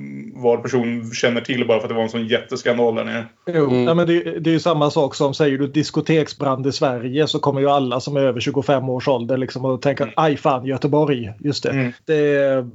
var 0.42 0.56
person 0.56 1.10
känner 1.14 1.40
till 1.40 1.66
bara 1.66 1.78
för 1.78 1.84
att 1.84 1.88
det 1.88 1.94
var 1.94 2.02
en 2.02 2.08
sån 2.08 2.26
jätteskandal 2.26 2.94
där 2.94 3.04
nere. 3.04 3.26
Jo, 3.46 3.64
Mm. 3.64 3.84
nej, 3.84 3.94
men 3.94 4.06
det, 4.06 4.22
det 4.40 4.50
är 4.50 4.54
ju 4.54 4.60
samma 4.60 4.90
sak 4.90 5.14
som 5.14 5.34
säger 5.34 5.58
du 5.58 5.66
diskoteksbrand 5.66 6.66
i 6.66 6.72
Sverige 6.72 7.26
så 7.26 7.38
kommer 7.38 7.60
ju 7.60 7.68
alla 7.70 8.00
som 8.00 8.16
är 8.16 8.20
över 8.20 8.40
25 8.40 8.88
års 8.88 9.08
ålder 9.08 9.36
liksom 9.36 9.64
att 9.64 9.82
tänka 9.82 10.08
aj 10.16 10.36
fan 10.36 10.66
Göteborg. 10.66 11.32
Just 11.40 11.62
det. 11.62 11.70
Mm. 11.70 11.92
det. 12.04 12.66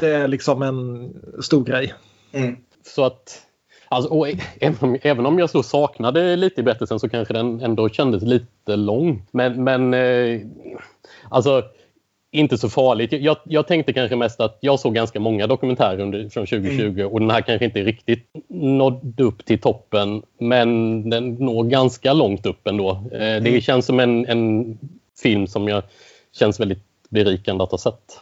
Det 0.00 0.08
är 0.08 0.28
liksom 0.28 0.62
en 0.62 1.10
stor 1.42 1.64
grej. 1.64 1.94
Mm. 2.32 2.56
Så 2.86 3.04
att, 3.04 3.38
alltså, 3.90 4.10
och 4.10 4.28
även, 4.60 4.76
om, 4.80 4.98
även 5.02 5.26
om 5.26 5.38
jag 5.38 5.50
så 5.50 5.62
saknade 5.62 6.36
lite 6.36 6.60
i 6.60 6.64
berättelsen 6.64 7.00
så 7.00 7.08
kanske 7.08 7.34
den 7.34 7.60
ändå 7.60 7.88
kändes 7.88 8.22
lite 8.22 8.76
lång. 8.76 9.22
Men, 9.30 9.64
men 9.64 9.94
eh, 9.94 10.40
alltså 11.28 11.62
inte 12.32 12.58
så 12.58 12.68
farligt. 12.68 13.12
Jag, 13.12 13.36
jag 13.44 13.66
tänkte 13.66 13.92
kanske 13.92 14.16
mest 14.16 14.40
att 14.40 14.58
jag 14.60 14.80
såg 14.80 14.94
ganska 14.94 15.20
många 15.20 15.46
dokumentärer 15.46 16.00
under, 16.00 16.28
från 16.28 16.46
2020 16.46 17.02
och 17.12 17.20
den 17.20 17.30
här 17.30 17.40
kanske 17.40 17.64
inte 17.64 17.82
riktigt 17.82 18.26
nådde 18.48 19.22
upp 19.22 19.44
till 19.44 19.60
toppen 19.60 20.22
men 20.38 21.10
den 21.10 21.34
når 21.34 21.64
ganska 21.64 22.12
långt 22.12 22.46
upp 22.46 22.66
ändå. 22.66 22.90
Eh, 22.90 23.42
det 23.42 23.64
känns 23.64 23.86
som 23.86 24.00
en, 24.00 24.26
en 24.26 24.78
film 25.22 25.46
som 25.46 25.68
jag 25.68 25.82
känns 26.32 26.60
väldigt 26.60 26.84
berikande 27.08 27.64
att 27.64 27.70
ha 27.70 27.78
sett. 27.78 28.20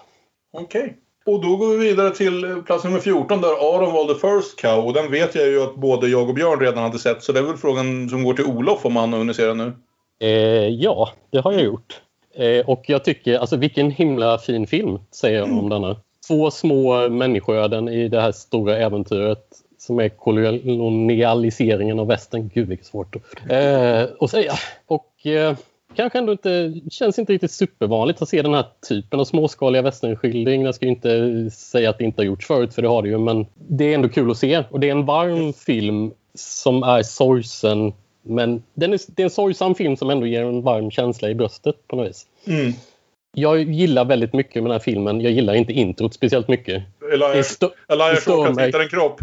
Okej. 0.53 0.97
Och 1.29 1.41
då 1.41 1.57
går 1.57 1.69
vi 1.69 1.89
vidare 1.89 2.11
till 2.11 2.63
plats 2.67 2.85
nummer 2.85 3.01
14 3.01 3.41
där 3.41 3.77
Aron 3.77 3.93
valde 3.93 4.15
First 4.15 4.61
Cow. 4.61 4.87
Och 4.87 4.93
den 4.93 5.11
vet 5.11 5.35
jag 5.35 5.47
ju 5.47 5.63
att 5.63 5.75
både 5.75 6.09
jag 6.09 6.29
och 6.29 6.35
Björn 6.35 6.61
redan 6.61 6.83
hade 6.83 6.99
sett. 6.99 7.23
Så 7.23 7.33
det 7.33 7.39
är 7.39 7.43
väl 7.43 7.57
frågan 7.57 8.09
som 8.09 8.25
går 8.25 8.35
till 8.35 8.45
Olof 8.45 8.87
om 8.87 8.97
han 8.97 9.13
har 9.13 9.19
hunnit 9.19 9.37
se 9.37 9.45
den 9.45 9.59
nu. 9.59 9.73
Eh, 10.21 10.69
ja, 10.69 11.11
det 11.31 11.39
har 11.39 11.53
jag 11.53 11.63
gjort. 11.63 12.01
Eh, 12.35 12.69
och 12.69 12.85
jag 12.87 13.05
tycker, 13.05 13.39
alltså 13.39 13.57
vilken 13.57 13.91
himla 13.91 14.39
fin 14.39 14.67
film 14.67 14.99
säger 15.11 15.39
jag 15.39 15.53
om 15.53 15.69
denna. 15.69 15.97
Två 16.29 16.51
små 16.51 17.09
människoöden 17.09 17.89
i 17.89 18.09
det 18.09 18.21
här 18.21 18.33
stora 18.33 18.77
äventyret 18.77 19.45
som 19.79 19.99
är 19.99 20.09
kolonialiseringen 20.09 22.01
av 22.01 22.07
västern. 22.07 22.51
Gud 22.55 22.69
vilket 22.69 22.87
svårt. 22.87 23.17
Eh, 23.51 24.03
att 24.21 24.31
säga. 24.31 24.53
Och 24.87 25.27
eh, 25.27 25.57
kanske 25.97 26.19
ändå 26.19 26.33
inte, 26.33 26.75
känns 26.91 27.19
inte 27.19 27.33
riktigt 27.33 27.51
supervanligt 27.51 28.23
att 28.23 28.29
se 28.29 28.43
den 28.43 28.55
här 28.55 28.67
typen 28.89 29.21
av 29.21 29.25
småskaliga 29.25 29.83
västernskildring. 29.83 30.63
Jag 30.63 30.75
ska 30.75 30.87
inte 30.87 31.51
säga 31.51 31.91
att 31.91 31.99
det 31.99 32.05
inte 32.05 32.21
har 32.21 32.27
gjorts 32.27 32.47
förut, 32.47 32.75
för 32.75 32.83
det 32.83 32.89
har 32.89 33.03
det 33.03 33.09
ju, 33.09 33.19
men 33.19 33.47
det 33.55 33.85
är 33.85 33.95
ändå 33.95 34.09
kul 34.09 34.31
att 34.31 34.39
se. 34.39 34.65
Och 34.71 34.81
det 34.81 34.87
är 34.87 34.93
en 34.93 35.07
varm 35.07 35.53
film 35.53 36.13
som 36.35 36.83
är 36.83 37.03
sorgsen 37.03 37.93
men 38.29 38.63
den 38.75 38.93
är, 38.93 39.01
det 39.07 39.23
är 39.23 39.25
en 39.25 39.31
sorgsam 39.31 39.75
film 39.75 39.97
som 39.97 40.11
ändå 40.11 40.27
ger 40.27 40.43
en 40.43 40.63
varm 40.63 40.91
känsla 40.91 41.31
i 41.31 41.35
bröstet 41.35 41.89
på 41.89 41.97
något 41.97 42.09
vis. 42.09 42.27
Mm. 42.47 42.73
Jag 43.35 43.63
gillar 43.63 44.05
väldigt 44.05 44.33
mycket 44.33 44.55
med 44.55 44.65
den 44.65 44.73
här 44.73 44.79
filmen. 44.79 45.21
Jag 45.21 45.33
gillar 45.33 45.55
inte 45.55 45.73
introt 45.73 46.15
speciellt 46.15 46.49
mycket. 46.49 46.83
Elias 47.13 47.59
mig. 48.55 48.67
hittar 48.67 48.81
en 48.81 48.89
kropp. 48.89 49.21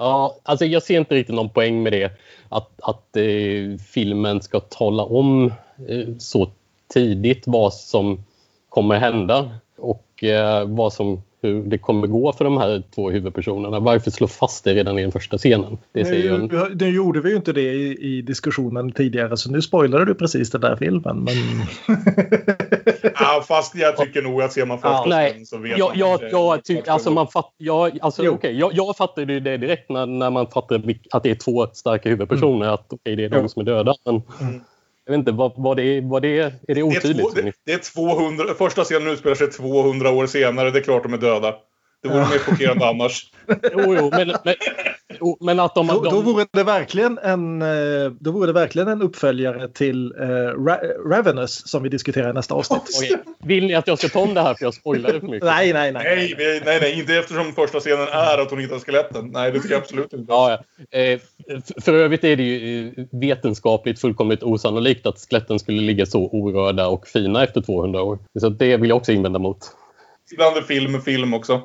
Ja, 0.00 0.36
alltså 0.42 0.64
jag 0.64 0.82
ser 0.82 0.98
inte 0.98 1.14
riktigt 1.14 1.34
någon 1.34 1.50
poäng 1.50 1.82
med 1.82 1.92
det. 1.92 2.12
Att, 2.48 2.70
att 2.82 3.16
eh, 3.16 3.78
filmen 3.92 4.42
ska 4.42 4.60
tala 4.60 5.02
om 5.02 5.52
eh, 5.88 6.08
så 6.18 6.50
tidigt 6.94 7.42
vad 7.46 7.74
som 7.74 8.24
kommer 8.68 8.98
hända 8.98 9.50
och 9.78 10.24
eh, 10.24 10.68
vad 10.68 10.92
som, 10.92 11.22
hur 11.42 11.62
det 11.62 11.78
kommer 11.78 12.06
gå 12.06 12.32
för 12.32 12.44
de 12.44 12.56
här 12.58 12.82
två 12.94 13.10
huvudpersonerna. 13.10 13.80
Varför 13.80 14.10
slå 14.10 14.26
fast 14.26 14.64
det 14.64 14.74
redan 14.74 14.98
i 14.98 15.02
den 15.02 15.12
första 15.12 15.38
scenen? 15.38 15.78
Det 15.92 16.04
ser 16.04 16.26
jag 16.26 16.34
en... 16.40 16.46
Nu, 16.46 16.74
nu 16.80 16.90
gjorde 16.90 17.20
vi 17.20 17.30
ju 17.30 17.36
inte 17.36 17.52
det 17.52 17.72
i, 17.72 17.96
i 18.16 18.22
diskussionen 18.22 18.92
tidigare 18.92 19.36
så 19.36 19.50
nu 19.50 19.62
spoilade 19.62 20.04
du 20.04 20.14
precis 20.14 20.50
den 20.50 20.60
där 20.60 20.76
filmen. 20.76 21.24
Men... 21.24 21.34
Ja, 23.14 23.44
fast 23.48 23.74
jag 23.74 23.96
tycker 23.96 24.22
nog 24.22 24.42
att 24.42 24.52
ser 24.52 24.66
man 24.66 24.78
första 24.78 24.88
Ja, 24.90 25.04
nej. 25.08 25.46
så 25.46 25.58
vet 25.58 25.78
Jag, 25.78 25.88
man. 25.88 25.98
jag, 25.98 26.20
det- 26.20 26.28
jag, 26.30 26.64
tycker, 26.64 26.90
alltså 26.92 27.10
man 27.10 27.26
fatt, 27.28 27.52
jag, 27.58 27.98
alltså, 28.02 28.28
okej, 28.28 28.58
jag, 28.58 28.70
jag 28.74 28.96
fattade 28.96 29.32
ju 29.32 29.40
det 29.40 29.56
direkt 29.56 29.90
när, 29.90 30.06
när 30.06 30.30
man 30.30 30.46
fattade 30.46 30.94
att 31.10 31.22
det 31.22 31.30
är 31.30 31.34
två 31.34 31.66
starka 31.72 32.08
huvudpersoner. 32.08 32.68
Att 32.68 32.92
okej, 32.92 33.16
det 33.16 33.24
är 33.24 33.28
de 33.28 33.48
som 33.48 33.60
är 33.60 33.66
döda. 33.66 33.94
Men, 34.04 34.22
Mm. 34.40 34.60
Jag 35.10 35.18
vet 35.18 35.18
inte, 35.18 35.32
vad, 35.32 35.52
vad 35.56 35.76
det 35.76 35.82
är, 35.82 36.00
vad 36.02 36.22
det 36.22 36.38
är, 36.38 36.44
är 36.46 36.50
det 36.66 36.74
Det 36.74 36.80
är, 36.80 36.82
otydligt? 36.82 37.34
två, 37.34 37.40
det, 37.40 37.52
det 37.66 37.72
är 37.72 37.78
200, 37.78 38.44
första 38.58 38.84
scenen 38.84 39.08
utspelar 39.08 39.36
sig 39.36 39.50
200 39.50 40.10
år 40.10 40.26
senare. 40.26 40.70
Det 40.70 40.78
är 40.78 40.82
klart 40.82 41.02
de 41.02 41.12
är 41.12 41.18
döda. 41.18 41.54
Det 42.02 42.08
vore 42.08 42.20
mer 42.20 42.38
chockerande 42.38 42.86
annars. 42.88 43.30
Jo, 43.72 43.80
jo, 43.98 44.10
men, 44.12 44.32
men, 44.44 44.54
jo, 45.20 45.36
men 45.40 45.60
att 45.60 45.74
de... 45.74 45.86
Då, 45.86 46.02
de 46.02 46.10
då, 46.14 46.20
vore 46.20 46.46
det 46.52 46.64
verkligen 46.64 47.18
en, 47.18 47.62
eh, 47.62 48.10
då 48.20 48.30
vore 48.30 48.46
det 48.46 48.52
verkligen 48.52 48.88
en 48.88 49.02
uppföljare 49.02 49.68
till 49.68 50.12
eh, 50.20 50.24
Ra- 50.24 51.10
Ravenous 51.10 51.68
som 51.70 51.82
vi 51.82 51.88
diskuterar 51.88 52.30
i 52.30 52.32
nästa 52.32 52.54
avsnitt. 52.54 52.82
Okej, 52.98 53.16
Vill 53.44 53.66
ni 53.66 53.74
att 53.74 53.86
jag 53.86 53.98
ska 53.98 54.08
ta 54.08 54.20
om 54.20 54.34
det 54.34 54.40
här 54.40 54.54
för 54.54 54.64
jag 54.64 54.74
spoilade 54.74 55.20
för 55.20 55.26
mycket? 55.26 55.44
Nej, 55.46 55.72
nej, 55.72 55.92
nej. 55.92 56.02
Nej, 56.04 56.34
vi- 56.38 56.60
nej, 56.64 56.78
nej, 56.80 56.98
inte 57.00 57.14
eftersom 57.16 57.52
första 57.52 57.80
scenen 57.80 58.08
är 58.08 58.38
att 58.42 58.50
hon 58.50 58.58
hittar 58.60 58.78
skeletten. 58.78 59.30
Nej, 59.32 59.52
det 59.52 59.60
tycker 59.60 59.74
jag 59.74 59.82
absolut 59.82 60.12
inte. 60.12 60.32
Ja, 60.32 60.58
ja. 60.90 60.98
Eh, 60.98 61.20
för 61.80 61.94
övrigt 61.94 62.24
är 62.24 62.36
det 62.36 62.42
ju 62.42 62.88
eh, 62.88 63.04
vetenskapligt 63.20 64.00
fullkomligt 64.00 64.42
osannolikt 64.42 65.06
att 65.06 65.18
skeletten 65.18 65.58
skulle 65.58 65.80
ligga 65.82 66.06
så 66.06 66.28
orörda 66.28 66.86
och 66.88 67.06
fina 67.08 67.44
efter 67.44 67.60
200 67.60 68.02
år. 68.02 68.18
Så 68.40 68.48
det 68.48 68.76
vill 68.76 68.90
jag 68.90 68.96
också 68.96 69.12
invända 69.12 69.38
mot. 69.38 69.58
Ibland 70.32 70.56
är 70.56 70.62
film 70.62 71.02
film 71.02 71.34
också. 71.34 71.62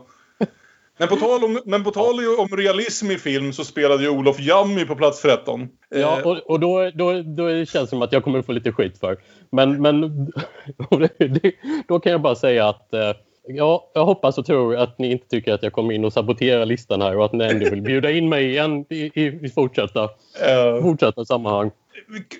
Men 0.97 1.07
på 1.07 1.15
tal 1.15 1.43
om, 1.43 1.59
men 1.65 1.83
på 1.83 1.91
tal 1.91 2.15
om 2.37 2.47
realism 2.57 3.11
i 3.11 3.17
film 3.17 3.53
så 3.53 3.63
spelade 3.63 4.03
ju 4.03 4.09
Olof 4.09 4.39
Jammy 4.39 4.85
på 4.85 4.95
plats 4.95 5.21
13. 5.21 5.67
Ja, 5.89 6.19
Eh, 6.19 6.27
och, 6.27 6.37
och 6.37 6.59
då, 6.59 6.91
då, 6.93 7.21
då 7.21 7.49
känns 7.49 7.71
det 7.71 7.87
som 7.87 8.01
att 8.01 8.11
jag 8.11 8.23
kommer 8.23 8.41
få 8.41 8.51
lite 8.51 8.71
skit 8.71 8.99
för. 8.99 9.17
Men, 9.51 9.81
men 9.81 10.01
då 11.87 11.99
kan 11.99 12.11
jag 12.11 12.21
bara 12.21 12.35
säga 12.35 12.69
att 12.69 12.93
eh, 12.93 13.11
ja, 13.47 13.91
jag 13.93 14.05
hoppas 14.05 14.37
och 14.37 14.45
tror 14.45 14.75
att 14.75 14.99
ni 14.99 15.11
inte 15.11 15.27
tycker 15.27 15.53
att 15.53 15.63
jag 15.63 15.73
kommer 15.73 15.93
in 15.93 16.05
och 16.05 16.13
saboterar 16.13 16.65
listan 16.65 17.01
här 17.01 17.17
och 17.17 17.25
att 17.25 17.33
ni 17.33 17.43
ändå 17.43 17.69
vill 17.69 17.81
bjuda 17.81 18.11
in 18.11 18.29
mig 18.29 18.49
igen 18.49 18.85
i, 18.89 18.95
i, 18.95 19.39
i 19.45 19.49
fortsatta, 19.49 20.03
eh, 20.47 20.81
fortsatta 20.81 21.25
sammanhang. 21.25 21.71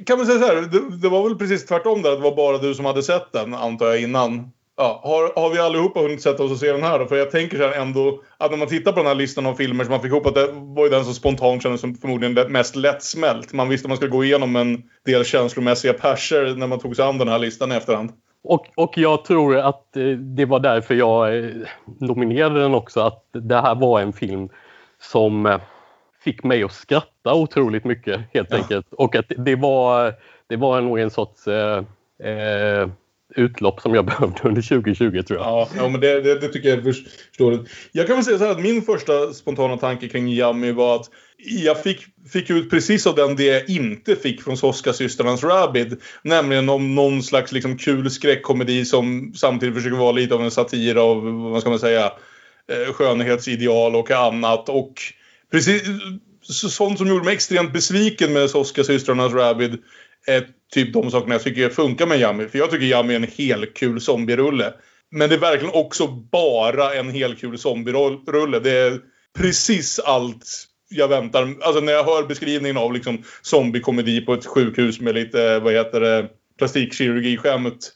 kan 0.05 0.17
man 0.17 0.25
säga 0.25 0.39
så 0.39 0.45
här, 0.45 0.55
det, 0.55 0.97
det 1.01 1.09
var 1.09 1.23
väl 1.23 1.37
precis 1.37 1.65
tvärtom 1.65 2.01
där. 2.01 2.11
Det 2.11 2.21
var 2.21 2.35
bara 2.35 2.57
du 2.57 2.73
som 2.73 2.85
hade 2.85 3.03
sett 3.03 3.31
den, 3.31 3.53
antar 3.53 3.85
jag, 3.85 4.01
innan. 4.01 4.51
Ja, 4.77 5.01
har, 5.03 5.41
har 5.41 5.49
vi 5.49 5.59
allihopa 5.59 5.99
hunnit 5.99 6.21
sätta 6.21 6.43
oss 6.43 6.51
och 6.51 6.57
se 6.57 6.71
den 6.71 6.83
här 6.83 6.99
då? 6.99 7.05
För 7.05 7.15
jag 7.15 7.31
tänker 7.31 7.57
så 7.57 7.63
här 7.63 7.81
ändå 7.81 8.21
att 8.37 8.51
när 8.51 8.57
man 8.57 8.67
tittar 8.67 8.91
på 8.91 8.97
den 8.97 9.07
här 9.07 9.15
listan 9.15 9.45
av 9.45 9.53
filmer 9.53 9.83
som 9.83 9.91
man 9.91 10.01
fick 10.01 10.11
ihop 10.11 10.25
att 10.25 10.35
det 10.35 10.47
var 10.51 10.83
ju 10.83 10.89
den 10.89 11.05
som 11.05 11.13
spontant 11.13 11.63
kändes 11.63 11.81
som 11.81 11.95
förmodligen 11.95 12.51
mest 12.51 12.75
lättsmält. 12.75 13.53
Man 13.53 13.69
visste 13.69 13.85
att 13.85 13.89
man 13.89 13.97
skulle 13.97 14.11
gå 14.11 14.23
igenom 14.23 14.55
en 14.55 14.83
del 15.05 15.25
känslomässiga 15.25 15.93
perser 15.93 16.55
när 16.57 16.67
man 16.67 16.79
tog 16.79 16.95
sig 16.95 17.05
an 17.05 17.17
den 17.17 17.27
här 17.27 17.39
listan 17.39 17.71
i 17.71 17.75
efterhand. 17.75 18.11
Och, 18.43 18.65
och 18.75 18.97
jag 18.97 19.25
tror 19.25 19.57
att 19.57 19.97
eh, 19.97 20.03
det 20.07 20.45
var 20.45 20.59
därför 20.59 20.95
jag 20.95 21.37
eh, 21.37 21.45
nominerade 21.99 22.59
den 22.61 22.75
också. 22.75 22.99
Att 22.99 23.23
det 23.33 23.61
här 23.61 23.75
var 23.75 24.01
en 24.01 24.13
film 24.13 24.49
som 25.01 25.45
eh, 25.45 25.59
fick 26.23 26.43
mig 26.43 26.63
att 26.63 26.71
skratta 26.73 27.33
otroligt 27.33 27.83
mycket 27.85 28.21
helt 28.33 28.47
Ja. 28.51 28.57
enkelt. 28.57 28.87
Och 28.93 29.15
att 29.15 29.25
det 29.37 29.55
var, 29.55 30.13
det 30.47 30.55
var 30.55 30.81
nog 30.81 30.99
en 30.99 31.09
sorts 31.09 31.47
eh, 31.47 31.77
eh, 32.23 32.89
utlopp 33.35 33.81
som 33.81 33.95
jag 33.95 34.05
behövde 34.05 34.39
under 34.43 34.61
2020 34.61 35.21
tror 35.21 35.39
jag. 35.39 35.47
Ja, 35.47 35.69
ja 35.77 35.89
men 35.89 36.01
det, 36.01 36.21
det, 36.21 36.39
det 36.39 36.47
tycker 36.47 36.69
jag 36.69 36.77
är 36.79 36.93
förstår. 36.93 37.67
Jag 37.91 38.07
kan 38.07 38.15
väl 38.15 38.25
säga 38.25 38.37
så 38.37 38.43
här 38.43 38.51
att 38.51 38.61
min 38.61 38.81
första 38.81 39.33
spontana 39.33 39.77
tanke 39.77 40.07
kring 40.07 40.27
Yummy 40.27 40.71
var 40.71 40.95
att 40.95 41.09
jag 41.37 41.83
fick, 41.83 42.05
fick 42.33 42.49
ut 42.49 42.69
precis 42.69 43.07
av 43.07 43.15
den 43.15 43.35
det 43.35 43.45
jag 43.45 43.69
inte 43.69 44.15
fick 44.15 44.41
från 44.41 44.57
Soska-systrarnas 44.57 45.43
Rabid. 45.43 46.01
Nämligen 46.23 46.69
om 46.69 46.95
någon 46.95 47.23
slags 47.23 47.51
liksom 47.51 47.77
kul 47.77 48.11
skräckkomedi 48.11 48.85
som 48.85 49.33
samtidigt 49.35 49.75
försöker 49.75 49.97
vara 49.97 50.11
lite 50.11 50.35
av 50.35 50.43
en 50.43 50.51
satir 50.51 50.95
av, 50.95 51.23
vad 51.51 51.61
ska 51.61 51.69
man 51.69 51.79
säga, 51.79 52.05
eh, 52.71 52.93
skönhetsideal 52.93 53.95
och 53.95 54.11
annat. 54.11 54.69
Och 54.69 54.93
precis 55.51 55.83
sånt 56.53 56.97
som 56.97 57.07
gjorde 57.07 57.25
mig 57.25 57.33
extremt 57.33 57.73
besviken 57.73 58.33
med 58.33 58.49
Soska-systrarnas 58.49 59.33
Rabid 59.33 59.77
Ett, 60.27 60.47
typ 60.75 60.93
de 60.93 61.11
sakerna 61.11 61.35
jag 61.35 61.43
tycker 61.43 61.69
funkar 61.69 62.05
med 62.05 62.19
Yummy. 62.19 62.47
För 62.47 62.57
jag 62.57 62.71
tycker 62.71 62.85
Yummy 62.85 63.13
är 63.13 63.17
en 63.17 63.27
helkul 63.37 64.01
zombierulle. 64.01 64.73
Men 65.11 65.29
det 65.29 65.35
är 65.35 65.39
verkligen 65.39 65.73
också 65.73 66.07
bara 66.07 66.93
en 66.93 67.09
helkul 67.09 67.57
zombierulle. 67.57 68.59
Det 68.59 68.71
är 68.71 68.99
precis 69.37 69.99
allt 69.99 70.45
jag 70.89 71.07
väntar. 71.07 71.55
Alltså 71.61 71.81
när 71.81 71.93
jag 71.93 72.03
hör 72.03 72.23
beskrivningen 72.27 72.77
av 72.77 72.93
liksom 72.93 73.23
zombiekomedi 73.41 74.21
på 74.21 74.33
ett 74.33 74.45
sjukhus 74.45 74.99
med 74.99 75.15
lite, 75.15 75.59
vad 75.59 75.73
heter 75.73 75.99
det, 75.99 76.27
plastikkirurgiskämt. 76.57 77.91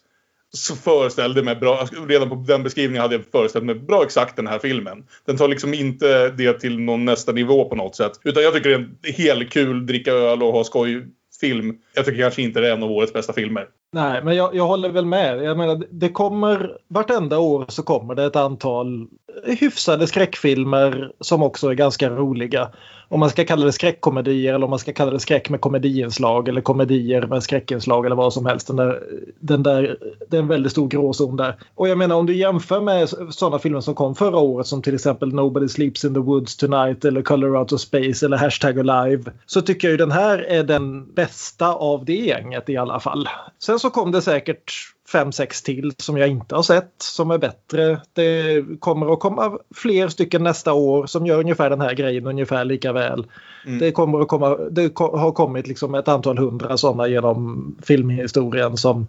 Så 0.52 0.76
föreställde 0.76 1.44
mig 1.44 1.56
bra, 1.56 1.80
alltså, 1.80 2.06
redan 2.06 2.30
på 2.30 2.36
den 2.36 2.64
beskrivningen 2.64 3.02
hade 3.02 3.16
jag 3.16 3.24
föreställt 3.32 3.66
mig 3.66 3.76
bra 3.76 4.04
exakt 4.04 4.36
den 4.36 4.48
här 4.48 4.60
filmen. 4.60 5.04
Den 5.26 5.38
tar 5.38 5.48
liksom 5.48 5.74
inte 5.74 6.30
det 6.30 6.60
till 6.60 6.80
någon 6.80 7.06
nästa 7.06 7.32
nivå 7.32 7.70
på 7.70 7.76
något 7.76 7.96
sätt. 7.96 8.12
Utan 8.24 8.44
jag 8.44 8.54
tycker 8.54 8.70
det 8.70 8.76
är 8.76 8.80
en 8.80 9.14
helkul 9.14 9.86
dricka 9.86 10.12
öl 10.12 10.44
och 10.44 10.52
ha 10.52 10.64
skoj 10.64 11.06
film. 11.40 11.78
Jag 11.94 12.06
tycker 12.06 12.22
kanske 12.22 12.42
inte 12.42 12.60
det 12.60 12.68
är 12.70 12.74
en 12.74 12.84
av 12.84 12.92
årets 12.92 13.14
bästa 13.14 13.34
filmer. 13.34 13.68
Nej, 13.92 14.24
men 14.24 14.36
jag, 14.36 14.56
jag 14.56 14.68
håller 14.68 14.90
väl 14.90 15.06
med. 15.06 15.44
Jag 15.44 15.58
menar, 15.58 15.86
det 15.90 16.10
kommer 16.10 16.78
vartenda 16.88 17.40
år 17.40 17.66
så 17.68 17.84
kommer 17.84 18.16
det 18.16 18.24
ett 18.24 18.36
antal 18.36 19.08
hyfsade 19.44 20.08
skräckfilmer 20.08 21.12
som 21.20 21.44
också 21.44 21.68
är 21.68 21.74
ganska 21.74 22.10
roliga. 22.10 22.70
Om 23.08 23.20
man 23.20 23.30
ska 23.30 23.46
kalla 23.46 23.66
det 23.66 23.72
skräckkomedier 23.72 24.54
eller 24.54 24.64
om 24.64 24.70
man 24.70 24.80
ska 24.80 24.94
kalla 24.94 25.12
det 25.12 25.20
skräck 25.20 25.50
med 25.50 25.62
komediinslag 25.62 26.48
eller 26.48 26.62
komedier 26.62 27.22
med 27.22 27.44
skräckinslag 27.44 28.06
eller 28.06 28.16
vad 28.16 28.34
som 28.34 28.46
helst. 28.46 28.68
Den 28.68 28.76
där, 28.76 29.04
den 29.40 29.64
där, 29.64 29.98
det 30.30 30.38
är 30.38 30.42
en 30.42 30.48
väldigt 30.48 30.72
stor 30.72 30.88
gråzon 30.88 31.38
där. 31.38 31.56
Och 31.76 31.88
jag 31.88 31.98
menar 31.98 32.16
om 32.16 32.26
du 32.26 32.36
jämför 32.36 32.82
med 32.82 33.10
sådana 33.30 33.60
filmer 33.60 33.82
som 33.82 33.96
kom 33.96 34.16
förra 34.16 34.38
året 34.38 34.68
som 34.68 34.82
till 34.82 34.96
exempel 34.96 35.34
Nobody 35.34 35.68
Sleeps 35.68 36.06
in 36.06 36.14
the 36.14 36.20
Woods 36.20 36.58
Tonight 36.58 37.06
eller 37.06 37.22
Color 37.22 37.58
Out 37.58 37.72
of 37.72 37.82
Space 37.82 38.26
eller 38.26 38.38
Hashtag 38.38 38.90
Alive. 38.90 39.32
Så 39.46 39.62
tycker 39.62 39.88
jag 39.88 39.92
ju 39.92 39.98
den 39.98 40.12
här 40.12 40.40
är 40.40 40.64
den 40.64 41.14
bästa 41.14 41.74
av 41.74 42.06
det 42.06 42.16
gänget 42.16 42.70
i 42.70 42.78
alla 42.78 43.00
fall. 43.00 43.30
Sen 43.60 43.79
så 43.80 43.90
kom 43.90 44.12
det 44.12 44.22
säkert 44.22 44.74
fem, 45.12 45.32
sex 45.32 45.62
till 45.62 45.94
som 45.98 46.18
jag 46.18 46.30
inte 46.30 46.56
har 46.56 46.64
sett 46.64 46.94
som 46.98 47.32
är 47.32 47.38
bättre. 47.38 48.02
Det 48.14 48.64
kommer 48.80 49.14
att 49.14 49.20
komma 49.20 49.58
fler 49.76 50.08
stycken 50.08 50.44
nästa 50.44 50.74
år 50.74 51.06
som 51.06 51.26
gör 51.26 51.40
ungefär 51.40 51.70
den 51.70 51.82
här 51.82 51.94
grejen 51.94 52.28
ungefär 52.28 52.66
lika 52.66 52.94
väl. 52.94 53.28
Mm. 53.66 53.80
Det, 53.80 53.92
kommer 53.92 54.22
att 54.22 54.28
komma, 54.28 54.56
det 54.56 54.98
har 54.98 55.32
kommit 55.32 55.68
liksom 55.68 55.96
ett 55.96 56.08
antal 56.08 56.38
hundra 56.38 56.78
sådana 56.78 57.08
genom 57.08 57.76
filmhistorien 57.82 58.78
som 58.78 59.08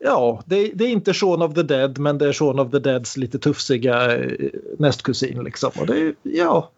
Ja, 0.00 0.42
det, 0.46 0.70
det, 0.74 0.84
är 0.84 0.88
inte 0.88 1.14
Shaun 1.14 1.42
of 1.42 1.54
the 1.54 1.62
Dead 1.62 1.98
men 1.98 2.18
det 2.18 2.28
är 2.28 2.32
Shaun 2.32 2.58
of 2.58 2.70
the 2.70 2.78
Deads 2.78 3.16
lite 3.16 3.38
tufsiga 3.38 4.16
eh, 4.16 4.50
nästkusin 4.78 5.44
liksom. 5.44 5.70
Och 5.80 5.86
det, 5.86 6.14
ja, 6.22 6.70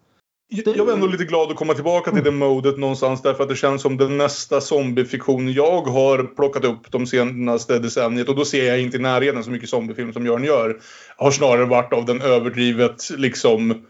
jag 0.51 0.85
var 0.85 0.93
ändå 0.93 1.07
lite 1.07 1.23
glad 1.23 1.51
att 1.51 1.55
komma 1.55 1.73
tillbaka 1.73 2.11
till 2.11 2.23
det 2.23 2.31
modet 2.31 2.77
någonstans 2.77 3.21
därför 3.21 3.43
att 3.43 3.49
det 3.49 3.55
känns 3.55 3.81
som 3.81 3.97
den 3.97 4.17
nästa 4.17 4.61
zombiefiktion 4.61 5.53
jag 5.53 5.81
har 5.81 6.23
plockat 6.23 6.65
upp 6.65 6.91
de 6.91 7.07
senaste 7.07 7.79
decenniet 7.79 8.29
och 8.29 8.35
då 8.35 8.45
ser 8.45 8.67
jag 8.67 8.81
inte 8.81 8.97
i 8.97 8.99
närheten 8.99 9.43
så 9.43 9.51
mycket 9.51 9.69
zombiefilm 9.69 10.13
som 10.13 10.25
Jörn 10.25 10.43
gör. 10.43 10.79
Har 11.17 11.31
snarare 11.31 11.65
varit 11.65 11.93
av 11.93 12.05
den 12.05 12.21
överdrivet 12.21 13.09
liksom 13.17 13.85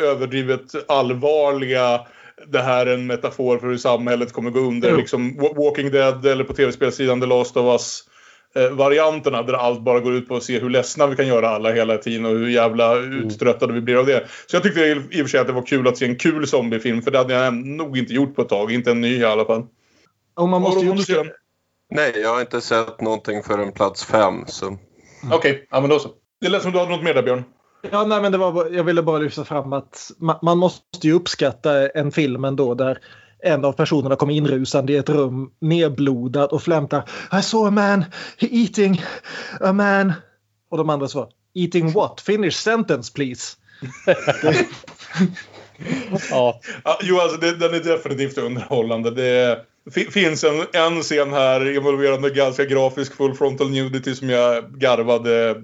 överdrivet 0.00 0.90
allvarliga 0.90 2.00
det 2.46 2.62
här 2.62 2.86
är 2.86 2.94
en 2.94 3.06
metafor 3.06 3.58
för 3.58 3.66
hur 3.66 3.76
samhället 3.76 4.32
kommer 4.32 4.50
gå 4.50 4.60
under. 4.60 4.88
Mm. 4.88 5.00
Liksom 5.00 5.36
Walking 5.56 5.90
Dead 5.90 6.26
eller 6.26 6.44
på 6.44 6.54
tv-spelsidan 6.54 7.20
The 7.20 7.26
Last 7.26 7.56
of 7.56 7.64
Us 7.66 8.04
varianterna 8.70 9.42
där 9.42 9.52
allt 9.52 9.80
bara 9.80 10.00
går 10.00 10.14
ut 10.14 10.28
på 10.28 10.36
att 10.36 10.42
se 10.42 10.58
hur 10.58 10.70
ledsna 10.70 11.06
vi 11.06 11.16
kan 11.16 11.26
göra 11.26 11.48
alla 11.48 11.72
hela 11.72 11.98
tiden 11.98 12.26
och 12.26 12.32
hur 12.32 12.48
jävla 12.48 12.96
mm. 12.96 13.12
uttröttade 13.12 13.72
vi 13.72 13.80
blir 13.80 13.96
av 13.96 14.06
det. 14.06 14.26
Så 14.46 14.56
jag 14.56 14.62
tyckte 14.62 14.80
i 14.80 14.94
och 14.94 15.12
för 15.12 15.28
sig 15.28 15.40
att 15.40 15.46
det 15.46 15.52
var 15.52 15.66
kul 15.66 15.88
att 15.88 15.98
se 15.98 16.06
en 16.06 16.16
kul 16.16 16.46
zombiefilm 16.46 17.02
för 17.02 17.10
det 17.10 17.18
hade 17.18 17.34
jag 17.34 17.54
nog 17.54 17.98
inte 17.98 18.14
gjort 18.14 18.36
på 18.36 18.42
ett 18.42 18.48
tag. 18.48 18.72
Inte 18.72 18.90
en 18.90 19.00
ny 19.00 19.16
i 19.16 19.24
alla 19.24 19.44
fall. 19.44 19.66
Och 20.34 20.48
man 20.48 20.62
måste 20.62 20.86
ju 20.86 20.98
se... 20.98 21.24
Nej, 21.90 22.12
jag 22.22 22.34
har 22.34 22.40
inte 22.40 22.60
sett 22.60 23.00
någonting 23.00 23.42
förrän 23.42 23.72
plats 23.72 24.04
fem. 24.04 24.44
Så... 24.46 24.66
Mm. 24.66 24.78
Okej, 25.24 25.36
okay. 25.52 25.66
ja 25.70 25.80
men 25.80 25.90
då 25.90 25.98
så. 25.98 26.10
Det 26.40 26.48
lät 26.48 26.62
som 26.62 26.72
du 26.72 26.78
hade 26.78 26.90
något 26.90 27.04
mer 27.04 27.14
där 27.14 27.22
Björn. 27.22 27.44
Ja, 27.90 28.04
nej, 28.04 28.22
men 28.22 28.32
det 28.32 28.38
var, 28.38 28.70
jag 28.70 28.84
ville 28.84 29.02
bara 29.02 29.18
lyfta 29.18 29.44
fram 29.44 29.72
att 29.72 30.10
man, 30.18 30.38
man 30.42 30.58
måste 30.58 31.06
ju 31.06 31.12
uppskatta 31.12 31.88
en 31.88 32.12
film 32.12 32.44
ändå 32.44 32.74
där 32.74 32.98
en 33.42 33.64
av 33.64 33.72
personerna 33.72 34.16
kommer 34.16 34.34
inrusande 34.34 34.92
i 34.92 34.96
ett 34.96 35.08
rum 35.08 35.50
nedblodad 35.60 36.50
och 36.50 36.62
flämtar 36.62 37.10
I 37.38 37.42
saw 37.42 37.68
a 37.68 37.70
man 37.70 38.04
eating 38.38 39.02
a 39.60 39.72
man. 39.72 40.12
Och 40.70 40.78
de 40.78 40.90
andra 40.90 41.08
svarar 41.08 41.28
Eating 41.54 41.92
what? 41.92 42.20
Finish 42.20 42.52
sentence 42.52 43.12
please. 43.12 43.56
ja. 46.30 46.60
ja. 46.84 46.98
Jo, 47.02 47.20
alltså 47.20 47.36
det, 47.40 47.56
den 47.56 47.74
är 47.74 47.80
definitivt 47.80 48.38
underhållande. 48.38 49.10
Det 49.10 49.64
finns 50.10 50.44
en, 50.44 50.66
en 50.72 51.02
scen 51.02 51.32
här 51.32 51.76
involverande 51.76 52.30
ganska 52.30 52.64
grafisk 52.64 53.14
full 53.14 53.34
frontal 53.34 53.70
nudity 53.70 54.14
som 54.14 54.30
jag 54.30 54.78
garvade 54.78 55.62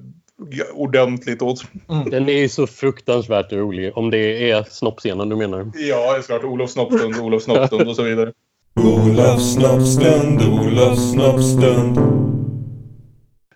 ordentligt 0.72 1.42
åt. 1.42 1.62
Mm. 1.88 2.10
Den 2.10 2.28
är 2.28 2.38
ju 2.38 2.48
så 2.48 2.66
fruktansvärt 2.66 3.52
rolig. 3.52 3.96
Om 3.96 4.10
det 4.10 4.50
är 4.50 4.64
snoppscenen 4.70 5.28
du 5.28 5.36
menar? 5.36 5.70
Ja, 5.74 6.12
det 6.12 6.18
är 6.18 6.22
klart. 6.22 6.44
Olof 6.44 6.70
Snoppstund, 6.70 7.16
Olof 7.20 7.42
Snoppstund 7.42 7.88
och 7.88 7.96
så 7.96 8.02
vidare. 8.02 8.32
Olof 8.76 9.42
Snoppstund, 9.42 10.40
Olof 10.42 10.98
Snoppstund. 10.98 12.27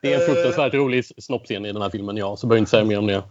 Det 0.03 0.13
är 0.13 0.21
en 0.21 0.27
fruktansvärt 0.27 0.75
rolig 0.75 1.05
snoppscen 1.05 1.67
i 1.67 1.73
den 1.73 1.83
här 1.83 1.91
filmen, 1.91 2.17
ja. 2.17 2.37
Så 2.37 2.47
behöver 2.47 2.59
inte 2.59 2.71
säga 2.71 2.85
mer 2.85 2.99
om 2.99 3.07
det. 3.07 3.23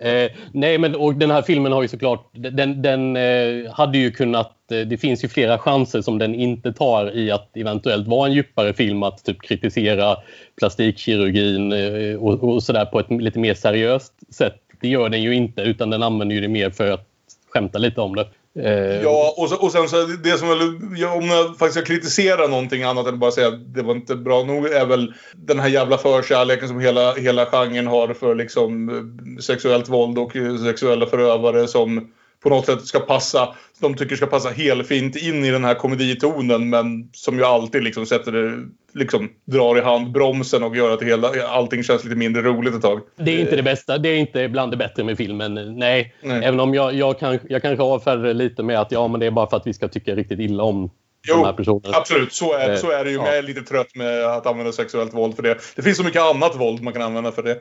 Eh, 0.00 0.30
nej, 0.52 0.78
men 0.78 0.94
och 0.94 1.14
den 1.14 1.30
här 1.30 1.42
filmen 1.42 1.72
har 1.72 1.82
ju 1.82 1.88
såklart... 1.88 2.30
Den, 2.32 2.82
den 2.82 3.16
eh, 3.16 3.72
hade 3.72 3.98
ju 3.98 4.10
kunnat... 4.10 4.72
Eh, 4.72 4.78
det 4.78 4.96
finns 4.96 5.24
ju 5.24 5.28
flera 5.28 5.58
chanser 5.58 6.02
som 6.02 6.18
den 6.18 6.34
inte 6.34 6.72
tar 6.72 7.16
i 7.16 7.30
att 7.30 7.56
eventuellt 7.56 8.06
vara 8.06 8.26
en 8.26 8.32
djupare 8.32 8.72
film. 8.74 9.02
Att 9.02 9.24
typ 9.24 9.42
kritisera 9.42 10.16
plastikkirurgin 10.58 11.72
eh, 11.72 12.16
och, 12.16 12.54
och 12.54 12.62
sådär 12.62 12.84
på 12.84 13.00
ett 13.00 13.10
lite 13.10 13.38
mer 13.38 13.54
seriöst 13.54 14.34
sätt. 14.34 14.60
Det 14.80 14.88
gör 14.88 15.08
den 15.08 15.22
ju 15.22 15.34
inte, 15.34 15.62
utan 15.62 15.90
den 15.90 16.02
använder 16.02 16.34
ju 16.34 16.40
det 16.40 16.48
mer 16.48 16.70
för 16.70 16.90
att 16.90 17.06
skämta 17.50 17.78
lite 17.78 18.00
om 18.00 18.16
det. 18.16 18.26
Eh, 18.58 19.02
ja, 19.02 19.34
och, 19.36 19.48
så, 19.48 19.56
och 19.56 19.72
sen 19.72 19.88
så 19.88 20.06
det 20.06 20.38
som 20.38 20.48
jag, 20.96 21.16
om 21.16 21.24
jag 21.24 21.46
faktiskt 21.46 21.72
ska 21.72 21.82
kritisera 21.82 22.46
någonting 22.46 22.82
annat 22.82 23.06
än 23.06 23.18
bara 23.18 23.30
säga 23.30 23.48
att 23.48 23.74
det 23.74 23.82
var 23.82 23.94
inte 23.94 24.16
bra 24.16 24.44
nog 24.44 24.66
är 24.66 24.86
väl 24.86 25.14
den 25.36 25.60
här 25.60 25.68
jävla 25.68 25.98
förkärleken 25.98 26.68
som 26.68 26.80
hela, 26.80 27.14
hela 27.14 27.46
genren 27.46 27.86
har 27.86 28.14
för 28.14 28.34
liksom 28.34 28.88
eh, 28.88 29.40
sexuellt 29.40 29.88
våld 29.88 30.18
och 30.18 30.36
eh, 30.36 30.56
sexuella 30.56 31.06
förövare 31.06 31.68
som 31.68 32.10
på 32.44 32.50
något 32.50 32.66
sätt 32.66 32.86
ska 32.86 33.00
passa, 33.00 33.54
de 33.80 33.94
tycker 33.94 34.16
ska 34.16 34.26
passa 34.26 34.48
helfint 34.48 35.16
in 35.16 35.44
i 35.44 35.50
den 35.50 35.64
här 35.64 35.74
komeditonen 35.74 36.70
men 36.70 37.08
som 37.12 37.38
ju 37.38 37.44
alltid 37.44 37.82
liksom 37.82 38.06
sätter 38.06 38.32
det, 38.32 38.68
liksom 38.94 39.30
drar 39.44 39.78
i 39.78 39.80
handbromsen 39.80 40.62
och 40.62 40.76
gör 40.76 40.90
att 40.90 41.02
hela, 41.02 41.28
allting 41.48 41.82
känns 41.82 42.04
lite 42.04 42.16
mindre 42.16 42.42
roligt 42.42 42.74
ett 42.74 42.82
tag. 42.82 43.00
Det 43.16 43.30
är 43.30 43.40
inte 43.40 43.56
det 43.56 43.62
bästa, 43.62 43.98
det 43.98 44.08
är 44.08 44.16
inte 44.16 44.48
bland 44.48 44.72
det 44.72 44.76
bättre 44.76 45.04
med 45.04 45.16
filmen, 45.16 45.54
nej. 45.54 46.14
nej. 46.22 46.44
Även 46.44 46.60
om 46.60 46.74
jag, 46.74 46.94
jag, 46.94 47.18
kan, 47.18 47.38
jag 47.48 47.62
kanske 47.62 47.82
avfärdar 47.82 48.24
det 48.24 48.34
lite 48.34 48.62
med 48.62 48.80
att 48.80 48.92
ja 48.92 49.08
men 49.08 49.20
det 49.20 49.26
är 49.26 49.30
bara 49.30 49.50
för 49.50 49.56
att 49.56 49.66
vi 49.66 49.74
ska 49.74 49.88
tycka 49.88 50.14
riktigt 50.14 50.40
illa 50.40 50.62
om 50.62 50.90
Jo, 51.28 51.34
de 51.36 51.44
här 51.44 51.52
personerna. 51.52 51.96
absolut. 51.96 52.32
Så 52.32 52.52
är, 52.54 52.76
så 52.76 52.90
är 52.90 53.04
det 53.04 53.10
ju. 53.10 53.16
Men 53.16 53.26
jag 53.26 53.38
är 53.38 53.42
lite 53.42 53.62
trött 53.62 53.94
med 53.94 54.24
att 54.24 54.46
använda 54.46 54.72
sexuellt 54.72 55.14
våld 55.14 55.36
för 55.36 55.42
det. 55.42 55.58
Det 55.76 55.82
finns 55.82 55.96
så 55.96 56.04
mycket 56.04 56.22
annat 56.22 56.56
våld 56.56 56.82
man 56.82 56.92
kan 56.92 57.02
använda 57.02 57.32
för 57.32 57.42
det. 57.42 57.58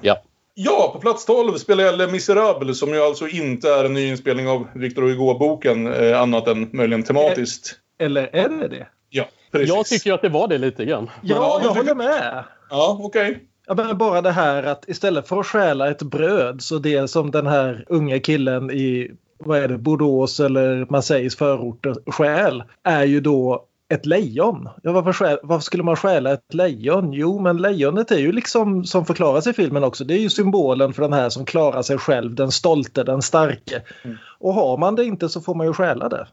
Ja. 0.00 0.22
Ja, 0.54 0.90
på 0.94 1.00
plats 1.00 1.24
12 1.24 1.52
spelar 1.52 1.84
jag 1.84 1.98
Les 1.98 2.12
Misérables 2.12 2.78
som 2.78 2.94
ju 2.94 3.00
alltså 3.00 3.28
inte 3.28 3.68
är 3.68 3.84
en 3.84 3.92
nyinspelning 3.92 4.48
av 4.48 4.66
Victor 4.74 5.02
Hugo-boken 5.02 5.86
eh, 5.86 6.20
annat 6.20 6.48
än 6.48 6.70
möjligen 6.72 7.02
tematiskt. 7.02 7.78
Eller 7.98 8.30
är 8.32 8.48
det 8.48 8.68
det? 8.68 8.86
Ja, 9.10 9.24
precis. 9.52 9.68
Jag 9.68 9.86
tycker 9.86 10.12
att 10.12 10.22
det 10.22 10.28
var 10.28 10.48
det 10.48 10.58
lite 10.58 10.84
grann. 10.84 11.10
Ja, 11.22 11.36
ja 11.36 11.60
jag 11.64 11.74
håller 11.74 11.94
med. 11.94 12.44
Ja, 12.70 12.98
okej. 13.00 13.30
Okay. 13.30 13.42
Ja, 13.66 13.94
bara 13.94 14.22
det 14.22 14.30
här 14.30 14.62
att 14.62 14.88
istället 14.88 15.28
för 15.28 15.40
att 15.40 15.46
stjäla 15.46 15.90
ett 15.90 16.02
bröd 16.02 16.62
så 16.62 16.78
det 16.78 17.08
som 17.08 17.30
den 17.30 17.46
här 17.46 17.84
unga 17.88 18.20
killen 18.20 18.70
i 18.70 19.10
vad 19.38 19.58
är 19.58 19.68
det, 19.68 19.78
Bordeaux 19.78 20.40
eller 20.40 20.86
Marseilles 20.90 21.36
förorter 21.36 22.12
stjäl 22.12 22.62
är 22.82 23.04
ju 23.04 23.20
då 23.20 23.66
ett 23.94 24.06
lejon. 24.06 24.68
Ja, 24.82 24.92
varför, 24.92 25.40
varför, 25.42 25.62
skulle 25.62 25.82
man 25.82 25.96
stjäla 25.96 26.32
ett 26.32 26.54
lejon? 26.54 27.12
Jo, 27.12 27.40
men 27.40 27.56
lejonet 27.56 28.10
är 28.10 28.18
ju 28.18 28.32
liksom 28.32 28.84
som 28.84 29.06
förklaras 29.06 29.46
i 29.46 29.52
filmen 29.52 29.84
också. 29.84 30.04
Det 30.04 30.14
är 30.14 30.18
ju 30.18 30.30
symbolen 30.30 30.92
för 30.92 31.02
den 31.02 31.12
här 31.12 31.28
som 31.28 31.44
klarar 31.44 31.82
sig 31.82 31.98
själv, 31.98 32.34
den 32.34 32.52
stolte, 32.52 33.04
den 33.04 33.22
starke. 33.22 33.82
Mm. 34.04 34.16
Och 34.38 34.54
har 34.54 34.78
man 34.78 34.94
det 34.94 35.04
inte 35.04 35.28
så 35.28 35.40
får 35.40 35.54
man 35.54 35.66
ju 35.66 35.72
stjäla 35.72 36.08
det. 36.08 36.28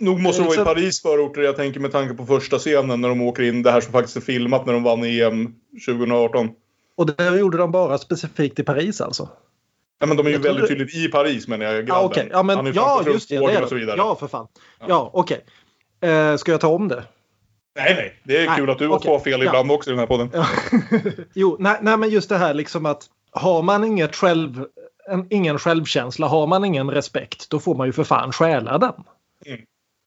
Nog 0.00 0.20
måste 0.20 0.42
det 0.42 0.48
vara 0.48 0.62
i 0.62 0.64
Paris 0.64 1.02
förorter, 1.02 1.42
jag 1.42 1.56
tänker 1.56 1.80
med 1.80 1.92
tanke 1.92 2.14
på 2.14 2.26
första 2.26 2.58
scenen 2.58 3.00
när 3.00 3.08
de 3.08 3.22
åker 3.22 3.42
in, 3.42 3.62
det 3.62 3.70
här 3.70 3.80
som 3.80 3.92
faktiskt 3.92 4.16
är 4.16 4.20
filmat 4.20 4.66
när 4.66 4.72
de 4.72 4.82
vann 4.82 5.04
EM 5.04 5.54
2018. 5.86 6.50
Och 6.96 7.06
det 7.06 7.38
gjorde 7.38 7.58
de 7.58 7.70
bara 7.70 7.98
specifikt 7.98 8.58
i 8.58 8.62
Paris 8.62 9.00
alltså? 9.00 9.28
Ja, 10.02 10.06
men 10.06 10.16
de 10.16 10.26
är 10.26 10.30
ju 10.30 10.38
väldigt 10.38 10.68
tydligt 10.68 10.94
i 10.94 11.08
Paris 11.08 11.48
menar 11.48 11.66
jag. 11.66 11.88
Ja, 11.88 12.04
okay. 12.04 12.28
ja, 12.30 12.42
men, 12.42 12.72
ja 12.74 13.02
just 13.06 13.28
det. 13.28 13.38
det, 13.38 13.86
det. 13.86 13.94
Ja, 13.96 14.16
för 14.20 14.26
fan. 14.26 14.46
Ja, 14.80 14.86
ja 14.88 15.10
okej. 15.12 15.34
Okay. 15.34 15.48
Eh, 16.02 16.36
ska 16.36 16.52
jag 16.52 16.60
ta 16.60 16.68
om 16.68 16.88
det? 16.88 17.04
Nej, 17.76 17.94
nej. 17.94 18.14
Det 18.24 18.36
är 18.36 18.46
nej, 18.46 18.56
kul 18.58 18.70
att 18.70 18.78
du 18.78 18.88
okay. 18.88 19.12
har 19.12 19.18
fel 19.18 19.42
ibland 19.42 19.70
ja. 19.70 19.74
också 19.74 19.90
i 19.90 19.92
den 19.92 19.98
här 19.98 20.06
podden. 20.06 20.30
jo, 21.34 21.56
nej, 21.60 21.78
nej, 21.82 21.96
men 21.96 22.10
just 22.10 22.28
det 22.28 22.36
här 22.36 22.54
liksom 22.54 22.86
att 22.86 23.06
har 23.30 23.62
man 23.62 23.84
inget 23.84 24.16
själv, 24.16 24.66
en, 25.10 25.26
ingen 25.30 25.58
självkänsla, 25.58 26.26
har 26.26 26.46
man 26.46 26.64
ingen 26.64 26.90
respekt, 26.90 27.50
då 27.50 27.60
får 27.60 27.74
man 27.74 27.86
ju 27.86 27.92
för 27.92 28.04
fan 28.04 28.32
stjäla 28.32 28.78
den. 28.78 28.94
Mm. 29.46 29.60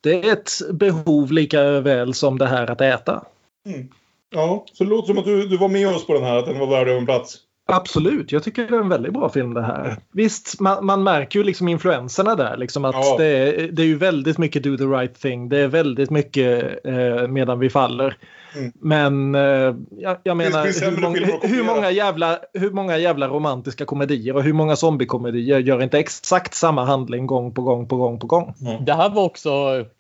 Det 0.04 0.30
är 0.30 0.34
ett 0.34 0.52
behov 0.74 1.32
lika 1.32 1.80
väl 1.80 2.14
som 2.14 2.38
det 2.38 2.48
här 2.48 2.72
att 2.72 2.82
äta. 2.82 3.26
Mm. 3.66 3.90
Ja, 4.30 4.66
så 4.74 4.84
det 4.84 4.90
låter 4.90 5.08
som 5.08 5.18
att 5.18 5.26
du, 5.26 5.48
du 5.48 5.58
var 5.58 5.70
med 5.70 5.88
oss 5.88 6.08
på 6.08 6.14
den 6.14 6.24
här, 6.24 6.36
att 6.38 6.46
den 6.46 6.60
var 6.60 6.68
värd 6.68 6.88
en 6.88 7.06
plats. 7.06 7.38
Absolut, 7.68 8.32
jag 8.32 8.44
tycker 8.44 8.68
det 8.68 8.76
är 8.76 8.80
en 8.80 8.90
väldigt 8.90 9.14
bra 9.14 9.30
film 9.30 9.54
det 9.54 9.62
här. 9.62 9.98
Visst, 10.12 10.60
man, 10.60 10.86
man 10.86 11.04
märker 11.04 11.40
ju 11.40 11.46
liksom 11.46 11.68
influenserna 11.68 12.36
där. 12.36 12.58
Liksom 12.58 12.86
att 12.86 12.96
ja. 12.96 13.16
det, 13.18 13.26
är, 13.26 13.68
det 13.72 13.82
är 13.82 13.86
ju 13.86 13.98
väldigt 13.98 14.38
mycket 14.38 14.64
do 14.64 14.78
the 14.78 14.84
right 14.84 15.22
thing. 15.22 15.50
Det 15.50 15.60
är 15.60 15.68
väldigt 15.68 16.10
mycket 16.10 16.80
eh, 16.86 17.28
medan 17.28 17.60
vi 17.60 17.70
faller. 17.70 18.18
Mm. 18.56 18.72
Men 18.76 19.36
eh, 19.36 19.76
jag, 19.98 20.18
jag 20.24 20.38
menar, 20.38 20.92
hur 20.92 21.02
många, 21.02 21.20
hur, 21.42 21.64
många 21.64 21.92
jävla, 21.92 22.40
hur 22.54 22.72
många 22.72 22.98
jävla 22.98 23.28
romantiska 23.28 23.86
komedier 23.86 24.36
och 24.36 24.44
hur 24.44 24.54
många 24.54 24.76
zombiekomedier 24.76 25.60
gör 25.60 25.84
inte 25.84 26.00
exakt 26.00 26.54
samma 26.54 26.86
handling 26.86 27.28
gång 27.28 27.54
på 27.54 27.62
gång 27.62 27.88
på 27.88 27.96
gång 27.98 28.20
på 28.20 28.28
gång? 28.28 28.54
Mm. 28.62 28.86
Det 28.86 28.94
här 28.94 29.10
var 29.10 29.24
också 29.24 29.50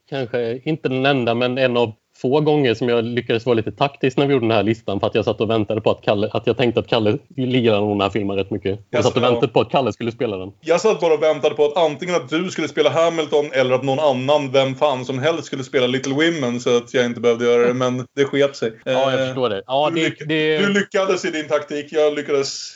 kanske 0.09 0.57
inte 0.57 0.89
den 0.89 1.05
enda 1.05 1.35
men 1.35 1.57
en 1.57 1.77
av 1.77 1.93
få 2.17 2.39
gånger 2.41 2.73
som 2.73 2.89
jag 2.89 3.05
lyckades 3.05 3.45
vara 3.45 3.53
lite 3.53 3.71
taktisk 3.71 4.17
när 4.17 4.27
vi 4.27 4.33
gjorde 4.33 4.43
den 4.47 4.51
här 4.55 4.63
listan 4.63 4.99
för 4.99 5.07
att 5.07 5.15
jag 5.15 5.25
satt 5.25 5.41
och 5.41 5.49
väntade 5.49 5.81
på 5.81 5.91
att 5.91 6.01
Kalle, 6.01 6.29
att 6.33 6.47
jag 6.47 6.57
tänkte 6.57 6.79
att 6.79 6.87
Kalle 6.87 7.17
gillade 7.35 7.79
nog 7.79 7.89
den 7.89 8.01
här 8.01 8.09
filmen 8.09 8.37
rätt 8.37 8.51
mycket. 8.51 8.79
Jag 8.89 9.03
satt 9.03 9.17
och 9.17 9.23
väntade 9.23 9.47
på 9.47 9.61
att 9.61 9.69
Kalle 9.71 9.93
skulle 9.93 10.11
spela 10.11 10.37
den. 10.37 10.51
Jag 10.61 10.81
satt 10.81 10.99
bara 10.99 11.13
och 11.13 11.23
väntade 11.23 11.55
på 11.55 11.65
att 11.65 11.77
antingen 11.77 12.15
att 12.15 12.29
du 12.29 12.49
skulle 12.51 12.67
spela 12.67 12.89
Hamilton 12.89 13.45
eller 13.51 13.75
att 13.75 13.83
någon 13.83 13.99
annan, 13.99 14.51
vem 14.51 14.75
fan 14.75 15.05
som 15.05 15.19
helst, 15.19 15.45
skulle 15.45 15.63
spela 15.63 15.87
Little 15.87 16.13
Women 16.13 16.59
så 16.59 16.77
att 16.77 16.93
jag 16.93 17.05
inte 17.05 17.19
behövde 17.21 17.45
göra 17.45 17.67
det. 17.67 17.73
Men 17.73 18.05
det 18.15 18.25
sket 18.25 18.55
sig. 18.55 18.71
Ja, 18.85 18.91
jag 18.91 19.13
Eh, 19.21 19.25
förstår 19.27 19.49
det. 19.49 19.63
Ja, 19.67 19.89
du, 19.89 20.01
det, 20.01 20.07
lyck- 20.09 20.25
det, 20.27 20.57
du 20.57 20.73
lyckades 20.73 21.25
i 21.25 21.31
din 21.31 21.47
taktik, 21.47 21.85
jag 21.89 22.15
lyckades 22.15 22.71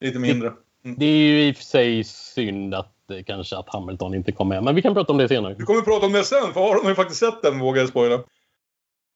lite 0.00 0.18
mindre. 0.18 0.52
det 0.96 1.06
är 1.06 1.16
ju 1.16 1.48
i 1.48 1.52
och 1.52 1.56
för 1.56 1.64
sig 1.64 2.04
synd 2.04 2.74
att 2.74 2.92
eh, 3.10 3.16
kanske 3.26 3.56
att 3.56 3.68
Hamilton 3.68 4.14
inte 4.14 4.32
kom 4.32 4.48
med. 4.48 4.62
Men 4.62 4.74
vi 4.74 4.82
kan 4.82 4.94
prata 4.94 5.12
om 5.12 5.18
det 5.18 5.28
senare. 5.28 5.54
Vi 5.58 5.64
kommer 5.64 5.80
prata 5.80 6.06
om 6.06 6.12
det 6.12 6.24
sen, 6.24 6.52
för 6.52 6.60
Aron 6.70 6.82
har 6.82 6.88
ju 6.88 6.94
faktiskt 6.94 7.20
sett 7.20 7.42
den, 7.42 7.58
vågar 7.58 7.80
jag 7.82 7.88
spoila. 7.88 8.18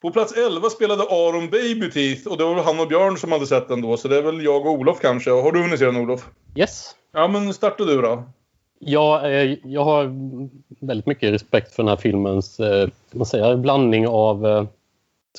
På 0.03 0.11
plats 0.11 0.33
11 0.33 0.71
spelade 0.71 1.03
Aron 1.03 1.51
Baby 1.51 1.91
Teeth 1.91 2.29
och 2.29 2.39
det 2.39 2.45
var 2.45 2.55
väl 2.55 2.65
han 2.65 2.81
och 2.81 2.89
Björn 2.89 3.17
som 3.17 3.33
hade 3.33 3.47
sett 3.47 3.69
den 3.69 3.81
då, 3.81 3.97
så 3.97 4.09
det 4.09 4.19
är 4.19 4.23
väl 4.23 4.45
jag 4.45 4.67
och 4.67 4.73
Olof 4.73 5.01
kanske. 5.01 5.31
Har 5.31 5.53
du 5.53 5.63
hunnit 5.63 5.79
se 5.79 5.85
den 5.85 5.97
Olof? 5.97 6.29
Yes. 6.57 6.95
Ja, 7.13 7.29
men 7.29 7.55
starta 7.55 7.85
du 7.85 8.03
då. 8.03 8.25
Ja, 8.79 9.29
eh, 9.29 9.59
jag 9.65 9.85
har 9.85 10.11
väldigt 10.87 11.07
mycket 11.07 11.33
respekt 11.33 11.75
för 11.75 11.83
den 11.83 11.89
här 11.89 11.97
filmens 11.97 12.61
eh, 12.61 12.89
man 13.13 13.27
säger, 13.27 13.57
blandning 13.57 14.09
av 14.09 14.47
eh, 14.47 14.65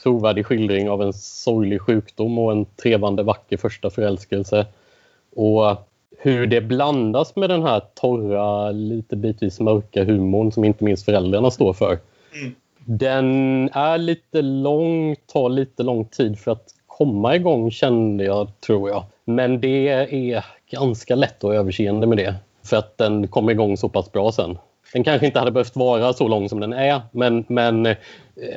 trovärdig 0.03 0.45
skildring 0.45 0.89
av 0.89 1.01
en 1.01 1.13
sorglig 1.13 1.81
sjukdom 1.81 2.37
och 2.37 2.51
en 2.51 2.65
trevande 2.65 3.23
vacker 3.23 3.57
första 3.57 3.89
förälskelse. 3.89 4.65
Och 5.35 5.89
hur 6.17 6.47
det 6.47 6.61
blandas 6.61 7.35
med 7.35 7.49
den 7.49 7.63
här 7.63 7.81
torra, 7.95 8.71
lite 8.71 9.15
bitvis 9.15 9.59
mörka 9.59 10.03
humorn 10.03 10.51
som 10.51 10.63
inte 10.63 10.83
minst 10.83 11.05
föräldrarna 11.05 11.51
står 11.51 11.73
för. 11.73 11.99
Mm. 12.33 12.55
Den 12.85 13.25
är 13.73 13.97
lite 13.97 14.41
lång, 14.41 15.15
tar 15.27 15.49
lite 15.49 15.83
lång 15.83 16.05
tid 16.05 16.39
för 16.39 16.51
att 16.51 16.65
komma 16.87 17.35
igång 17.35 17.71
kände 17.71 18.23
jag, 18.23 18.59
tror 18.59 18.89
jag. 18.89 19.03
Men 19.25 19.61
det 19.61 19.87
är 19.89 20.45
ganska 20.71 21.15
lätt 21.15 21.37
att 21.37 21.49
ha 21.49 21.53
överseende 21.53 22.07
med 22.07 22.17
det. 22.17 22.35
För 22.63 22.77
att 22.77 22.97
den 22.97 23.27
kommer 23.27 23.51
igång 23.51 23.77
så 23.77 23.89
pass 23.89 24.11
bra 24.11 24.31
sen. 24.31 24.57
Den 24.93 25.03
kanske 25.03 25.25
inte 25.25 25.39
hade 25.39 25.51
behövt 25.51 25.75
vara 25.75 26.13
så 26.13 26.27
lång 26.27 26.49
som 26.49 26.59
den 26.59 26.73
är, 26.73 27.01
men, 27.11 27.45
men 27.47 27.85
eh, 27.85 27.95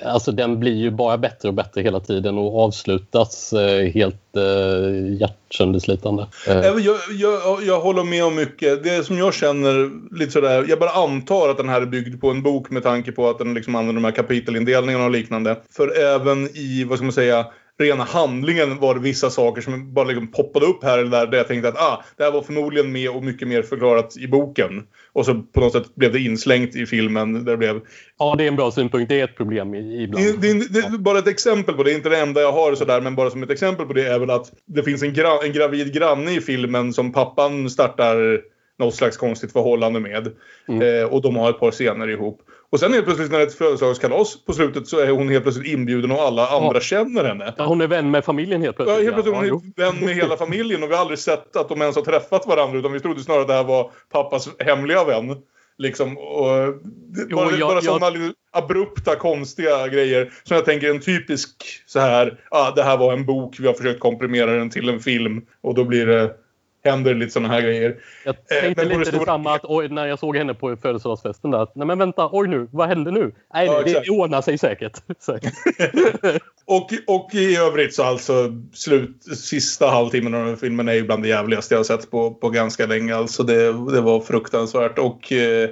alltså, 0.04 0.32
den 0.32 0.60
blir 0.60 0.74
ju 0.74 0.90
bara 0.90 1.18
bättre 1.18 1.48
och 1.48 1.54
bättre 1.54 1.82
hela 1.82 2.00
tiden 2.00 2.38
och 2.38 2.64
avslutas 2.64 3.52
eh, 3.52 3.92
helt 3.92 4.36
eh, 4.36 5.20
hjärtsönderslitande. 5.20 6.26
Eh, 6.48 6.56
eh 6.56 6.64
Jag, 6.64 6.96
jag, 7.10 7.62
jag 7.64 7.80
håller 7.80 8.04
med 8.04 8.24
om 8.24 8.34
mycket. 8.34 8.84
Det 8.84 9.06
som 9.06 9.18
jag 9.18 9.34
känner 9.34 9.90
lite 10.18 10.32
sådär, 10.32 10.64
jag 10.68 10.78
bara 10.78 10.90
antar 10.90 11.48
att 11.48 11.56
den 11.56 11.68
här 11.68 11.82
är 11.82 11.86
byggd 11.86 12.20
på 12.20 12.30
en 12.30 12.42
bok 12.42 12.70
med 12.70 12.82
tanke 12.82 13.12
på 13.12 13.30
att 13.30 13.38
den 13.38 13.54
liksom 13.54 13.74
använder 13.74 14.00
de 14.02 14.04
här 14.04 14.12
kapitelindelningarna 14.12 15.04
och 15.04 15.10
liknande. 15.10 15.56
För 15.76 16.00
även 16.00 16.48
i, 16.56 16.84
vad 16.84 16.98
ska 16.98 17.04
man 17.04 17.12
säga, 17.12 17.46
rena 17.80 18.04
handlingen 18.04 18.78
var 18.78 18.94
det 18.94 19.00
vissa 19.00 19.30
saker 19.30 19.62
som 19.62 19.94
bara 19.94 20.04
liksom 20.04 20.32
poppade 20.32 20.66
upp 20.66 20.84
här 20.84 20.98
eller 20.98 21.10
där. 21.10 21.26
Där 21.26 21.38
jag 21.38 21.48
tänkte 21.48 21.68
att 21.68 21.76
ah, 21.76 22.04
det 22.16 22.24
här 22.24 22.30
var 22.30 22.42
förmodligen 22.42 22.92
med 22.92 23.10
och 23.10 23.24
mycket 23.24 23.48
mer 23.48 23.62
förklarat 23.62 24.16
i 24.16 24.28
boken. 24.28 24.86
Och 25.12 25.26
så 25.26 25.34
på 25.34 25.60
något 25.60 25.72
sätt 25.72 25.94
blev 25.94 26.12
det 26.12 26.20
inslängt 26.20 26.76
i 26.76 26.86
filmen. 26.86 27.44
Där 27.44 27.52
det 27.52 27.56
blev 27.56 27.80
ja, 28.18 28.34
det 28.38 28.44
är 28.44 28.48
en 28.48 28.56
bra 28.56 28.70
synpunkt. 28.70 29.08
Det 29.08 29.20
är 29.20 29.24
ett 29.24 29.36
problem 29.36 29.74
i- 29.74 30.02
ibland. 30.02 30.24
det, 30.24 30.52
det, 30.52 30.72
det, 30.72 30.78
är 30.78 30.98
bara 30.98 31.18
ett 31.18 31.28
exempel 31.28 31.74
på 31.74 31.82
det, 31.82 31.92
inte 31.92 32.08
det 32.08 32.18
enda 32.18 32.40
jag 32.40 32.52
har 32.52 32.74
sådär, 32.74 33.00
men 33.00 33.14
bara 33.14 33.30
som 33.30 33.42
ett 33.42 33.50
exempel 33.50 33.86
på 33.86 33.92
det 33.92 34.06
är 34.06 34.18
väl 34.18 34.30
att 34.30 34.52
det 34.66 34.82
finns 34.82 35.02
en, 35.02 35.14
gra, 35.14 35.42
en 35.44 35.52
gravid 35.52 35.94
granne 35.94 36.32
i 36.32 36.40
filmen 36.40 36.92
som 36.92 37.12
pappan 37.12 37.70
startar 37.70 38.40
något 38.78 38.94
slags 38.94 39.16
konstigt 39.16 39.52
förhållande 39.52 40.00
med. 40.00 40.26
Eh, 40.68 41.04
och 41.04 41.22
de 41.22 41.36
har 41.36 41.50
ett 41.50 41.58
par 41.58 41.70
scener 41.70 42.08
ihop. 42.08 42.40
Och 42.72 42.80
sen 42.80 42.92
helt 42.92 43.04
plötsligt 43.04 43.30
när 43.30 43.38
det 43.38 43.44
är 43.44 43.48
ett 43.48 43.54
födelsedagskalas 43.54 44.44
på 44.44 44.52
slutet 44.52 44.86
så 44.88 44.98
är 44.98 45.10
hon 45.10 45.28
helt 45.28 45.42
plötsligt 45.42 45.66
inbjuden 45.72 46.10
och 46.10 46.22
alla 46.22 46.48
andra 46.48 46.80
känner 46.80 47.24
henne. 47.24 47.54
Ja, 47.56 47.64
hon 47.66 47.80
är 47.80 47.86
vän 47.86 48.10
med 48.10 48.24
familjen 48.24 48.62
helt 48.62 48.76
Ja, 48.78 48.84
plötsligt. 48.84 49.04
helt 49.14 49.14
plötsligt 49.24 49.42
är 49.42 49.46
Ja, 49.46 49.52
hon 49.54 49.72
vän 49.76 50.04
med 50.06 50.14
hela 50.14 50.36
familjen 50.36 50.82
och 50.82 50.90
vi 50.90 50.94
har 50.94 51.00
aldrig 51.00 51.18
sett 51.18 51.56
att 51.56 51.68
de 51.68 51.80
ens 51.82 51.96
har 51.96 52.02
träffat 52.02 52.46
varandra 52.46 52.78
utan 52.78 52.92
vi 52.92 53.00
trodde 53.00 53.20
snarare 53.22 53.42
att 53.42 53.48
det 53.48 53.54
här 53.54 53.64
var 53.64 53.90
pappas 54.12 54.48
hemliga 54.58 55.04
vän. 55.04 55.36
Liksom, 55.78 56.18
och 56.18 56.48
det, 56.84 57.26
Jo, 57.30 57.36
bara 57.36 57.50
jag- 57.56 57.68
bara 57.68 57.80
sådana 57.80 58.32
abrupta, 58.52 59.16
konstiga 59.16 59.88
grejer 59.88 60.32
som 60.44 60.54
jag 60.56 60.64
tänker 60.64 60.86
är 60.86 60.90
en 60.94 61.00
typisk 61.00 61.50
så 61.86 61.98
här, 62.00 62.40
ah, 62.50 62.70
det 62.70 62.82
här 62.82 62.96
var 62.96 63.12
en 63.12 63.26
bok, 63.26 63.56
vi 63.60 63.66
har 63.66 63.74
försökt 63.74 64.00
komprimera 64.00 64.50
den 64.52 64.70
till 64.70 64.88
en 64.88 65.00
film 65.00 65.42
och 65.62 65.74
då 65.74 65.84
blir 65.84 66.06
det, 66.06 66.30
händer 66.84 67.14
lite 67.14 67.32
sådana 67.32 67.54
här 67.54 67.60
grejer. 67.62 67.96
Jag 68.24 68.34
Eh, 68.50 68.60
tänkte 68.62 68.84
det 68.84 68.88
lite 68.98 69.04
stora- 69.04 69.18
detsamma 69.18 69.54
att, 69.54 69.64
oj, 69.64 69.88
när 69.88 70.06
jag 70.06 70.18
såg 70.18 70.36
henne 70.36 70.54
på 70.54 70.76
födelsedagsfesten 70.76 71.50
där. 71.50 71.58
att, 71.62 71.74
Nej 71.76 71.86
men 71.86 71.98
vänta, 71.98 72.28
oj 72.32 72.48
nu, 72.48 72.68
vad 72.72 72.88
hände 72.88 73.10
nu? 73.10 73.34
Nej, 73.54 73.66
Ja, 73.66 73.82
det, 73.82 74.02
det 74.04 74.10
ordnar 74.10 74.42
sig 74.42 74.58
säkert. 74.58 74.92
säkert. 75.18 75.52
Och, 76.64 76.88
och 77.06 77.34
i 77.34 77.56
övrigt 77.56 77.94
så 77.94 78.02
alltså 78.02 78.52
slut, 78.72 79.22
sista 79.36 79.86
halvtimmen 79.86 80.34
av 80.34 80.46
den 80.46 80.56
filmen 80.56 80.88
är 80.88 80.92
ju 80.92 81.02
bland 81.02 81.22
det 81.22 81.28
jävligaste 81.28 81.74
jag 81.74 81.78
har 81.78 81.84
sett 81.84 82.10
på, 82.10 82.30
på 82.34 82.50
ganska 82.50 82.86
länge. 82.86 83.16
Alltså 83.16 83.42
det, 83.42 83.64
det 83.92 84.00
var 84.00 84.20
fruktansvärt. 84.20 84.98
Och 84.98 85.32
eh, 85.32 85.68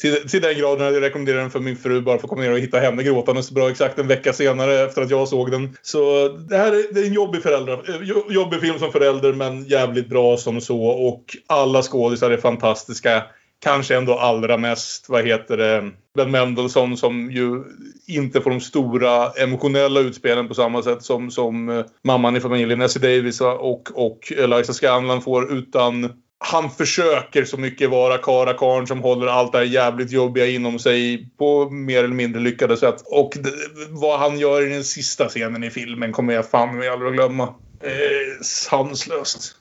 till, 0.00 0.28
till 0.28 0.42
den 0.42 0.58
graden 0.58 0.86
att 0.86 0.94
jag 0.94 1.02
rekommenderar 1.02 1.38
den 1.38 1.50
för 1.50 1.60
min 1.60 1.76
fru 1.76 2.00
bara 2.00 2.18
för 2.18 2.26
att 2.26 2.30
komma 2.30 2.42
ner 2.42 2.52
och 2.52 2.58
hitta 2.58 2.78
henne 2.78 3.02
gråtande 3.02 3.42
så 3.42 3.54
bra 3.54 3.70
exakt 3.70 3.98
en 3.98 4.08
vecka 4.08 4.32
senare 4.32 4.80
efter 4.80 5.02
att 5.02 5.10
jag 5.10 5.28
såg 5.28 5.50
den. 5.50 5.76
Så 5.82 6.28
det 6.28 6.56
här 6.56 6.72
är, 6.72 6.94
det 6.94 7.00
är 7.00 7.06
en 7.06 7.12
jobbig, 7.12 7.42
föräldrar, 7.42 7.82
eh, 7.88 8.34
jobbig 8.34 8.60
film 8.60 8.78
som 8.78 8.92
förälder 8.92 9.32
men 9.32 9.64
jävligt 9.64 10.08
bra 10.08 10.36
som 10.36 10.60
så. 10.60 10.84
Och 10.84 11.36
alla 11.46 11.82
skådisar 11.82 12.30
är 12.30 12.36
fantastiska. 12.36 13.22
Kanske 13.58 13.96
ändå 13.96 14.14
allra 14.14 14.56
mest, 14.56 15.08
vad 15.08 15.26
heter 15.26 15.56
det, 15.56 15.90
Ben 16.14 16.30
Mendelsohn 16.30 16.96
som 16.96 17.30
ju 17.30 17.64
inte 18.06 18.40
får 18.40 18.50
de 18.50 18.60
stora 18.60 19.30
emotionella 19.30 20.00
utspelen 20.00 20.48
på 20.48 20.54
samma 20.54 20.82
sätt 20.82 21.02
som, 21.02 21.30
som 21.30 21.68
eh, 21.68 21.84
mamman 22.04 22.36
i 22.36 22.40
familjen, 22.40 22.80
Essie 22.80 23.02
Davis 23.02 23.40
och, 23.40 23.90
och 24.06 24.32
Eliza 24.38 24.72
Scanlan 24.72 25.22
får. 25.22 25.52
Utan 25.52 26.12
han 26.46 26.70
försöker 26.70 27.44
så 27.44 27.56
mycket 27.56 27.90
vara 27.90 28.18
karakarn 28.18 28.86
som 28.86 29.00
håller 29.02 29.26
allt 29.26 29.52
det 29.52 29.58
här 29.58 29.64
jävligt 29.64 30.10
jobbiga 30.10 30.46
inom 30.46 30.78
sig 30.78 31.28
på 31.38 31.70
mer 31.70 31.98
eller 31.98 32.14
mindre 32.14 32.40
lyckade 32.40 32.76
sätt. 32.76 33.02
Och 33.06 33.32
det, 33.40 33.50
vad 33.90 34.18
han 34.18 34.38
gör 34.38 34.66
i 34.66 34.68
den 34.68 34.84
sista 34.84 35.28
scenen 35.28 35.64
i 35.64 35.70
filmen 35.70 36.12
kommer 36.12 36.34
jag 36.34 36.50
fan 36.50 36.76
mig 36.76 36.88
aldrig 36.88 37.08
att 37.08 37.14
glömma. 37.16 37.44
Eh, 37.80 38.42
sanslöst. 38.42 39.56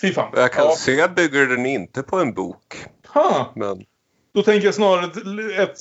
Fy 0.00 0.12
fan. 0.12 0.32
Jag 0.36 0.52
kan 0.52 0.64
Ja. 0.64 0.76
se 0.76 1.08
bygger 1.16 1.46
den 1.46 1.66
inte 1.66 2.02
på 2.02 2.18
en 2.18 2.34
bok. 2.34 2.76
Ha. 3.08 3.52
Men 3.56 3.84
Då 4.34 4.42
tänker 4.42 4.66
jag 4.66 4.74
snarare 4.74 5.04
ett, 5.04 5.16
ett, 5.58 5.78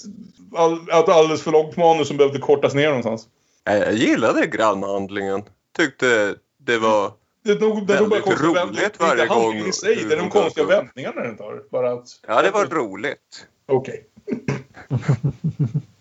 ett 0.93 1.10
alldeles 1.10 1.41
för 1.41 1.51
långt 1.51 1.77
manus 1.77 2.07
som 2.07 2.17
behövde 2.17 2.39
kortas 2.39 2.73
ner 2.73 2.88
någonstans. 2.88 3.27
jag 3.63 3.93
gillade 3.93 4.47
grannhandlingen. 4.47 5.43
Tyckte 5.77 6.36
det 6.60 6.77
var... 6.77 7.12
Det 7.43 7.51
är 7.51 7.60
nog, 7.60 7.88
det 7.88 7.93
är 7.93 7.99
nog 7.99 8.10
bara 8.10 8.19
roligt 8.19 9.01
är 9.01 9.06
varje 9.08 9.21
inte 9.23 9.36
gång 9.36 9.56
i 9.56 9.71
sig, 9.71 9.95
det 9.95 10.13
är 10.13 10.17
de 10.17 10.23
hur- 10.23 10.30
konstiga 10.30 10.67
vändningarna 10.67 11.21
den 11.21 11.38
tar. 11.38 11.63
Bara 11.71 11.91
att... 11.91 12.08
Ja, 12.27 12.41
det 12.41 12.51
var 12.51 12.65
roligt. 12.65 13.47
Okej. 13.67 14.06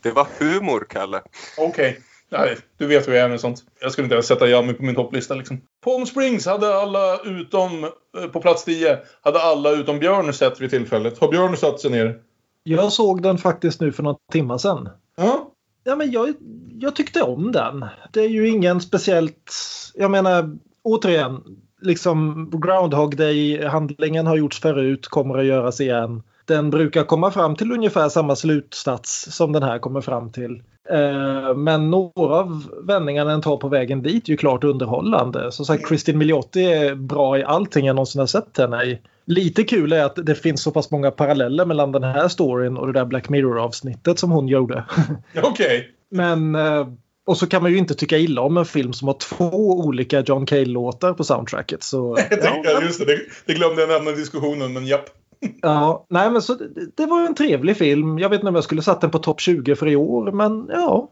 Det 0.03 0.11
var 0.11 0.27
humor, 0.39 0.87
Kalle. 0.89 1.23
Okej. 1.59 2.01
Nej, 2.33 2.57
du 2.79 2.87
vet 2.87 3.09
hur 3.09 3.13
jag 3.15 3.25
är 3.25 3.29
med 3.29 3.41
sånt. 3.41 3.65
Jag 3.81 3.93
skulle 3.93 4.05
inte 4.05 4.15
ens 4.15 4.27
sätta 4.27 4.49
Yummy 4.49 4.73
på 4.73 4.83
min 4.83 4.95
topplista 4.95 5.35
liksom. 5.35 5.61
Palm 5.85 6.07
Springs 6.07 6.47
hade 6.47 6.75
alla 6.75 7.19
utom, 7.25 7.85
eh, 7.85 8.27
på 8.33 8.41
plats 8.41 8.65
10, 8.65 8.99
hade 9.23 9.43
alla 9.43 9.71
utom 9.71 9.99
Björn 9.99 10.33
sett 10.33 10.61
vid 10.61 10.71
tillfället. 10.71 11.19
Har 11.19 11.29
Björn 11.31 11.57
satt 11.57 11.81
sig 11.81 11.91
ner? 11.91 12.19
Jag 12.63 12.93
såg 12.93 13.23
den 13.23 13.39
faktiskt 13.39 13.81
nu 13.81 13.93
för 13.93 14.03
några 14.03 14.19
timmar 14.33 14.59
sedan. 14.59 14.89
Ja. 15.17 15.53
Ja, 15.85 15.97
men 15.97 16.11
jag, 16.11 16.35
jag 16.81 16.97
tyckte 16.97 17.23
om 17.23 17.53
den. 17.53 17.85
Det 18.13 18.21
är 18.21 18.29
ju 18.29 18.49
ingen 18.49 18.81
speciellt... 18.81 19.53
Jag 19.95 20.11
menar, 20.11 20.59
återigen, 20.83 21.43
liksom 21.81 22.51
Groundhog 22.63 23.17
Day-handlingen 23.17 24.27
har 24.27 24.37
gjorts 24.37 24.61
förut, 24.61 25.09
kommer 25.09 25.39
att 25.39 25.45
göras 25.45 25.81
igen. 25.81 26.23
Den 26.45 26.71
brukar 26.71 27.05
komma 27.05 27.31
fram 27.31 27.57
till 27.57 27.73
ungefär 27.73 28.09
samma 28.09 28.37
slutstats 28.37 29.27
som 29.31 29.53
den 29.53 29.63
här 29.63 29.79
kommer 29.79 30.01
fram 30.01 30.33
till. 30.33 30.63
Eh, 30.91 31.55
Men 31.57 31.91
några 31.91 32.35
av 32.35 32.65
vändningarna 32.83 33.31
den 33.31 33.43
tar 33.43 33.57
på 33.57 33.69
vägen 33.69 34.03
dit 34.03 34.29
är 34.29 34.31
ju 34.31 34.37
klart 34.37 34.65
underhållande. 34.65 35.53
Som 35.53 35.65
sagt, 35.65 35.89
Kristin 35.89 36.19
Milioti 36.19 36.65
är 36.65 36.95
bra 36.95 37.39
i 37.39 37.45
allting 37.45 37.87
jag 37.87 37.97
någonsin 37.97 38.19
har 38.19 38.27
sett 38.27 38.59
henne 38.59 38.85
i. 38.85 38.99
Lite 39.25 39.65
kul 39.65 39.93
är 39.93 40.05
att 40.05 40.27
det 40.27 40.35
finns 40.35 40.63
så 40.63 40.71
pass 40.71 40.91
många 40.91 41.11
paralleller 41.11 41.65
mellan 41.67 41.93
den 41.93 42.03
här 42.03 42.29
storyn 42.29 42.77
och 42.77 42.87
det 42.87 42.93
där 42.93 43.05
Black 43.05 43.29
Mirror-avsnittet 43.29 44.19
som 44.19 44.31
hon 44.31 44.49
gjorde. 44.49 44.85
Okej. 45.43 45.89
Men, 46.11 46.55
eh, 46.55 46.87
och 47.31 47.37
så 47.37 47.47
kan 47.47 47.63
man 47.63 47.71
ju 47.71 47.79
inte 47.79 47.95
tycka 47.95 48.19
illa 48.19 48.41
om 48.41 48.57
en 48.57 48.65
film 48.65 48.93
som 48.93 49.09
har 49.09 49.15
två 49.15 49.79
olika 49.79 50.21
John 50.21 50.47
Cale-låtar 50.47 51.15
på 51.15 51.25
soundtracket. 51.25 51.83
Så, 51.83 52.17
Jag 52.31 52.61
ja, 52.65 52.83
just 52.83 52.99
det, 52.99 53.05
det, 53.05 53.21
det 53.47 53.55
glömde 53.55 53.81
jag 53.81 53.89
nämna 53.89 54.11
i 54.11 54.15
diskussionen, 54.15 54.73
men 54.73 54.87
japp. 54.87 55.05
ja, 55.63 56.07
nej, 56.09 56.31
men 56.31 56.43
så, 56.43 56.55
det, 56.55 56.97
det 56.97 57.07
var 57.07 57.27
en 57.27 57.35
trevlig 57.35 57.77
film. 57.77 58.19
Jag 58.19 58.29
vet 58.29 58.39
inte 58.41 58.49
om 58.49 58.55
jag 58.55 58.65
skulle 58.65 58.83
satt 58.83 59.01
den 59.01 59.11
på 59.11 59.19
topp 59.19 59.41
20 59.41 59.77
för 59.77 59.89
i 59.89 59.97
år, 59.97 60.33
men 60.33 60.67
ja. 60.69 61.11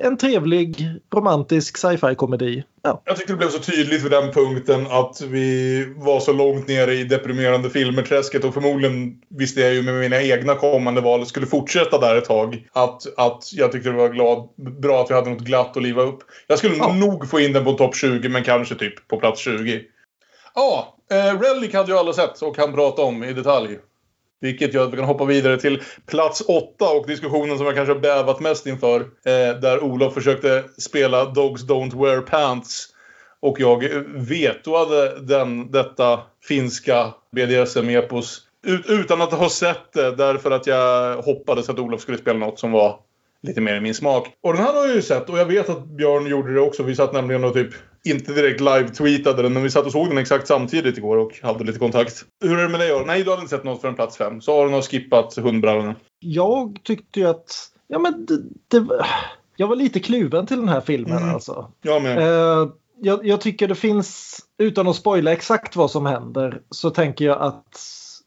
En 0.00 0.16
trevlig 0.16 0.86
romantisk 1.14 1.76
sci-fi 1.78 2.14
komedi. 2.14 2.64
Ja. 2.82 3.02
Jag 3.04 3.16
tyckte 3.16 3.32
det 3.32 3.36
blev 3.36 3.48
så 3.48 3.58
tydligt 3.58 4.04
vid 4.04 4.10
den 4.10 4.32
punkten 4.32 4.86
att 4.86 5.20
vi 5.20 5.84
var 5.96 6.20
så 6.20 6.32
långt 6.32 6.68
nere 6.68 6.94
i 6.94 7.04
deprimerande 7.04 7.70
filmerträsket 7.70 8.44
och 8.44 8.54
förmodligen 8.54 9.20
visste 9.28 9.60
jag 9.60 9.74
ju 9.74 9.82
med 9.82 9.94
mina 9.94 10.22
egna 10.22 10.54
kommande 10.54 11.00
val 11.00 11.26
skulle 11.26 11.46
fortsätta 11.46 11.98
där 11.98 12.16
ett 12.16 12.24
tag. 12.24 12.68
Att, 12.72 13.18
att 13.18 13.52
jag 13.52 13.72
tyckte 13.72 13.90
det 13.90 13.96
var 13.96 14.08
glad, 14.08 14.48
bra 14.80 15.02
att 15.02 15.10
vi 15.10 15.14
hade 15.14 15.30
något 15.30 15.42
glatt 15.44 15.76
att 15.76 15.82
liva 15.82 16.02
upp. 16.02 16.18
Jag 16.46 16.58
skulle 16.58 16.76
Ja. 16.76 16.92
nog 16.92 17.30
få 17.30 17.40
in 17.40 17.52
den 17.52 17.64
på 17.64 17.72
topp 17.72 17.96
20 17.96 18.28
men 18.28 18.44
kanske 18.44 18.74
typ 18.74 19.08
på 19.08 19.16
plats 19.16 19.40
20. 19.40 19.80
Ja, 20.54 20.96
eh, 21.10 21.40
Relic 21.40 21.74
hade 21.74 21.92
ju 21.92 21.98
alla 21.98 22.12
sett 22.12 22.42
och 22.42 22.56
kan 22.56 22.72
prata 22.74 23.02
om 23.02 23.24
i 23.24 23.32
detalj. 23.32 23.78
Vilket 24.40 24.74
gör 24.74 24.84
att 24.84 24.92
vi 24.92 24.96
kan 24.96 25.06
hoppa 25.06 25.24
vidare 25.24 25.60
till 25.60 25.82
plats 26.06 26.40
8 26.40 26.90
och 26.90 27.06
diskussionen 27.06 27.56
som 27.58 27.66
jag 27.66 27.74
kanske 27.74 27.94
har 27.94 28.00
bävat 28.00 28.40
mest 28.40 28.66
inför. 28.66 29.00
Eh, 29.00 29.60
där 29.60 29.82
Olof 29.84 30.14
försökte 30.14 30.64
spela 30.78 31.24
Dogs 31.24 31.64
Don't 31.64 32.02
Wear 32.02 32.20
Pants. 32.20 32.88
Och 33.40 33.60
jag 33.60 33.84
vetoade 34.14 35.20
den, 35.20 35.70
detta 35.70 36.20
finska 36.48 37.14
BDSM-epos 37.32 38.40
ut, 38.66 38.86
utan 38.88 39.22
att 39.22 39.32
ha 39.32 39.48
sett 39.48 39.92
det 39.92 40.16
därför 40.16 40.50
att 40.50 40.66
jag 40.66 41.16
hoppades 41.22 41.68
att 41.68 41.78
Olof 41.78 42.00
skulle 42.00 42.18
spela 42.18 42.38
något 42.38 42.58
som 42.58 42.72
var 42.72 43.00
lite 43.42 43.60
mer 43.60 43.76
i 43.76 43.80
min 43.80 43.94
smak. 43.94 44.28
Och 44.42 44.52
den 44.52 44.62
här 44.62 44.72
har 44.72 44.86
jag 44.86 44.94
ju 44.94 45.02
sett 45.02 45.30
och 45.30 45.38
jag 45.38 45.44
vet 45.44 45.68
att 45.68 45.86
Björn 45.86 46.26
gjorde 46.26 46.54
det 46.54 46.60
också. 46.60 46.82
Vi 46.82 46.94
satt 46.94 47.12
nämligen 47.12 47.44
och 47.44 47.54
typ 47.54 47.70
inte 48.10 48.32
direkt 48.32 48.60
live-tweetade 48.60 49.42
den 49.42 49.52
men 49.52 49.62
vi 49.62 49.70
satt 49.70 49.86
och 49.86 49.92
såg 49.92 50.08
den 50.08 50.18
exakt 50.18 50.46
samtidigt 50.46 50.98
igår 50.98 51.16
och 51.16 51.32
hade 51.42 51.64
lite 51.64 51.78
kontakt. 51.78 52.24
Hur 52.44 52.58
är 52.58 52.62
det 52.62 52.68
med 52.68 52.80
dig? 52.80 53.04
Nej, 53.06 53.22
du 53.22 53.30
hade 53.30 53.42
inte 53.42 53.56
sett 53.56 53.64
något 53.64 53.80
för 53.80 53.88
en 53.88 53.94
plats 53.94 54.16
fem. 54.16 54.40
Så 54.40 54.60
Aron 54.60 54.72
har 54.72 54.82
skippat 54.82 55.36
hundbrallorna. 55.36 55.94
Jag 56.20 56.80
tyckte 56.84 57.20
ju 57.20 57.26
att... 57.28 57.70
Ja, 57.86 57.98
men 57.98 58.26
det, 58.26 58.38
det, 58.68 58.86
jag 59.56 59.66
var 59.66 59.76
lite 59.76 60.00
kluven 60.00 60.46
till 60.46 60.56
den 60.56 60.68
här 60.68 60.80
filmen 60.80 61.18
Mm. 61.18 61.34
alltså. 61.34 61.72
Jag 61.82 62.02
med. 62.02 62.18
Eh, 62.18 62.68
jag, 63.00 63.26
jag 63.26 63.40
tycker 63.40 63.68
det 63.68 63.74
finns, 63.74 64.40
utan 64.58 64.88
att 64.88 64.96
spoila 64.96 65.32
exakt 65.32 65.76
vad 65.76 65.90
som 65.90 66.06
händer, 66.06 66.60
så 66.70 66.90
tänker 66.90 67.24
jag 67.24 67.42
att 67.42 67.80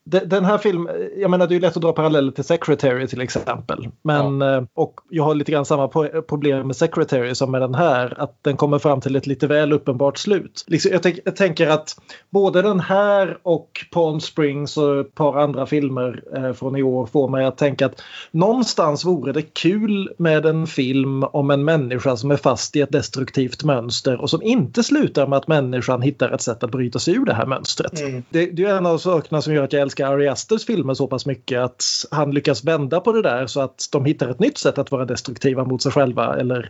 den 0.03 0.45
här 0.45 0.57
filmen, 0.57 1.09
jag 1.17 1.31
menar 1.31 1.47
det 1.47 1.55
är 1.55 1.59
lätt 1.59 1.75
att 1.75 1.81
dra 1.81 1.93
paralleller 1.93 2.31
till 2.31 2.43
Secretary 2.43 3.07
till 3.07 3.21
exempel. 3.21 3.87
Men, 4.01 4.41
eh, 4.41 4.63
och 4.73 4.99
jag 5.09 5.23
har 5.23 5.35
lite 5.35 5.51
grann 5.51 5.65
samma 5.65 5.87
problem 6.21 6.67
med 6.67 6.75
Secretary 6.75 7.35
som 7.35 7.51
med 7.51 7.61
den 7.61 7.75
här. 7.75 8.21
Att 8.21 8.37
den 8.41 8.57
kommer 8.57 8.79
fram 8.79 9.01
till 9.01 9.15
ett 9.15 9.27
lite 9.27 9.47
väl 9.47 9.73
uppenbart 9.73 10.17
slut. 10.17 10.63
Liksom, 10.67 10.91
jag, 10.91 11.19
jag 11.25 11.35
tänker 11.35 11.67
att 11.67 11.95
både 12.29 12.61
den 12.61 12.79
här 12.79 13.37
och 13.43 13.85
Palm 13.91 14.19
Springs 14.19 14.77
och 14.77 14.99
ett 14.99 15.15
par 15.15 15.37
andra 15.37 15.65
filmer 15.65 16.23
eh, 16.35 16.53
från 16.53 16.75
i 16.75 16.83
år 16.83 17.05
får 17.05 17.29
mig 17.29 17.45
att 17.45 17.57
tänka 17.57 17.85
att 17.85 18.03
någonstans 18.31 19.05
vore 19.05 19.31
det 19.31 19.41
kul 19.41 20.13
med 20.17 20.45
en 20.45 20.67
film 20.67 21.23
om 21.23 21.51
en 21.51 21.65
människa 21.65 22.17
som 22.17 22.31
är 22.31 22.37
fast 22.37 22.75
i 22.75 22.81
ett 22.81 22.91
destruktivt 22.91 23.63
mönster 23.63 24.21
och 24.21 24.29
som 24.29 24.41
inte 24.41 24.83
slutar 24.83 25.27
med 25.27 25.37
att 25.37 25.47
människan 25.47 26.01
hittar 26.01 26.31
ett 26.31 26.41
sätt 26.41 26.63
att 26.63 26.71
bryta 26.71 26.99
sig 26.99 27.15
ur 27.15 27.25
det 27.25 27.33
här 27.33 27.45
mönstret. 27.45 28.01
Mm. 28.01 28.23
Det, 28.29 28.45
det 28.45 28.63
är 28.63 28.77
en 28.77 28.85
av 28.85 28.97
sakerna 28.97 29.41
som 29.41 29.53
gör 29.53 29.63
att 29.63 29.73
jag 29.73 29.81
älskar 29.91 30.13
Ari 30.13 30.27
Asters 30.27 30.65
filmer 30.65 30.93
så 30.93 31.07
pass 31.07 31.25
mycket 31.25 31.59
att 31.59 31.83
han 32.11 32.31
lyckas 32.31 32.63
vända 32.63 32.99
på 32.99 33.11
det 33.11 33.21
där 33.21 33.47
så 33.47 33.61
att 33.61 33.87
de 33.91 34.05
hittar 34.05 34.29
ett 34.29 34.39
nytt 34.39 34.57
sätt 34.57 34.77
att 34.77 34.91
vara 34.91 35.05
destruktiva 35.05 35.63
mot 35.65 35.81
sig 35.81 35.91
själva 35.91 36.35
eller 36.35 36.69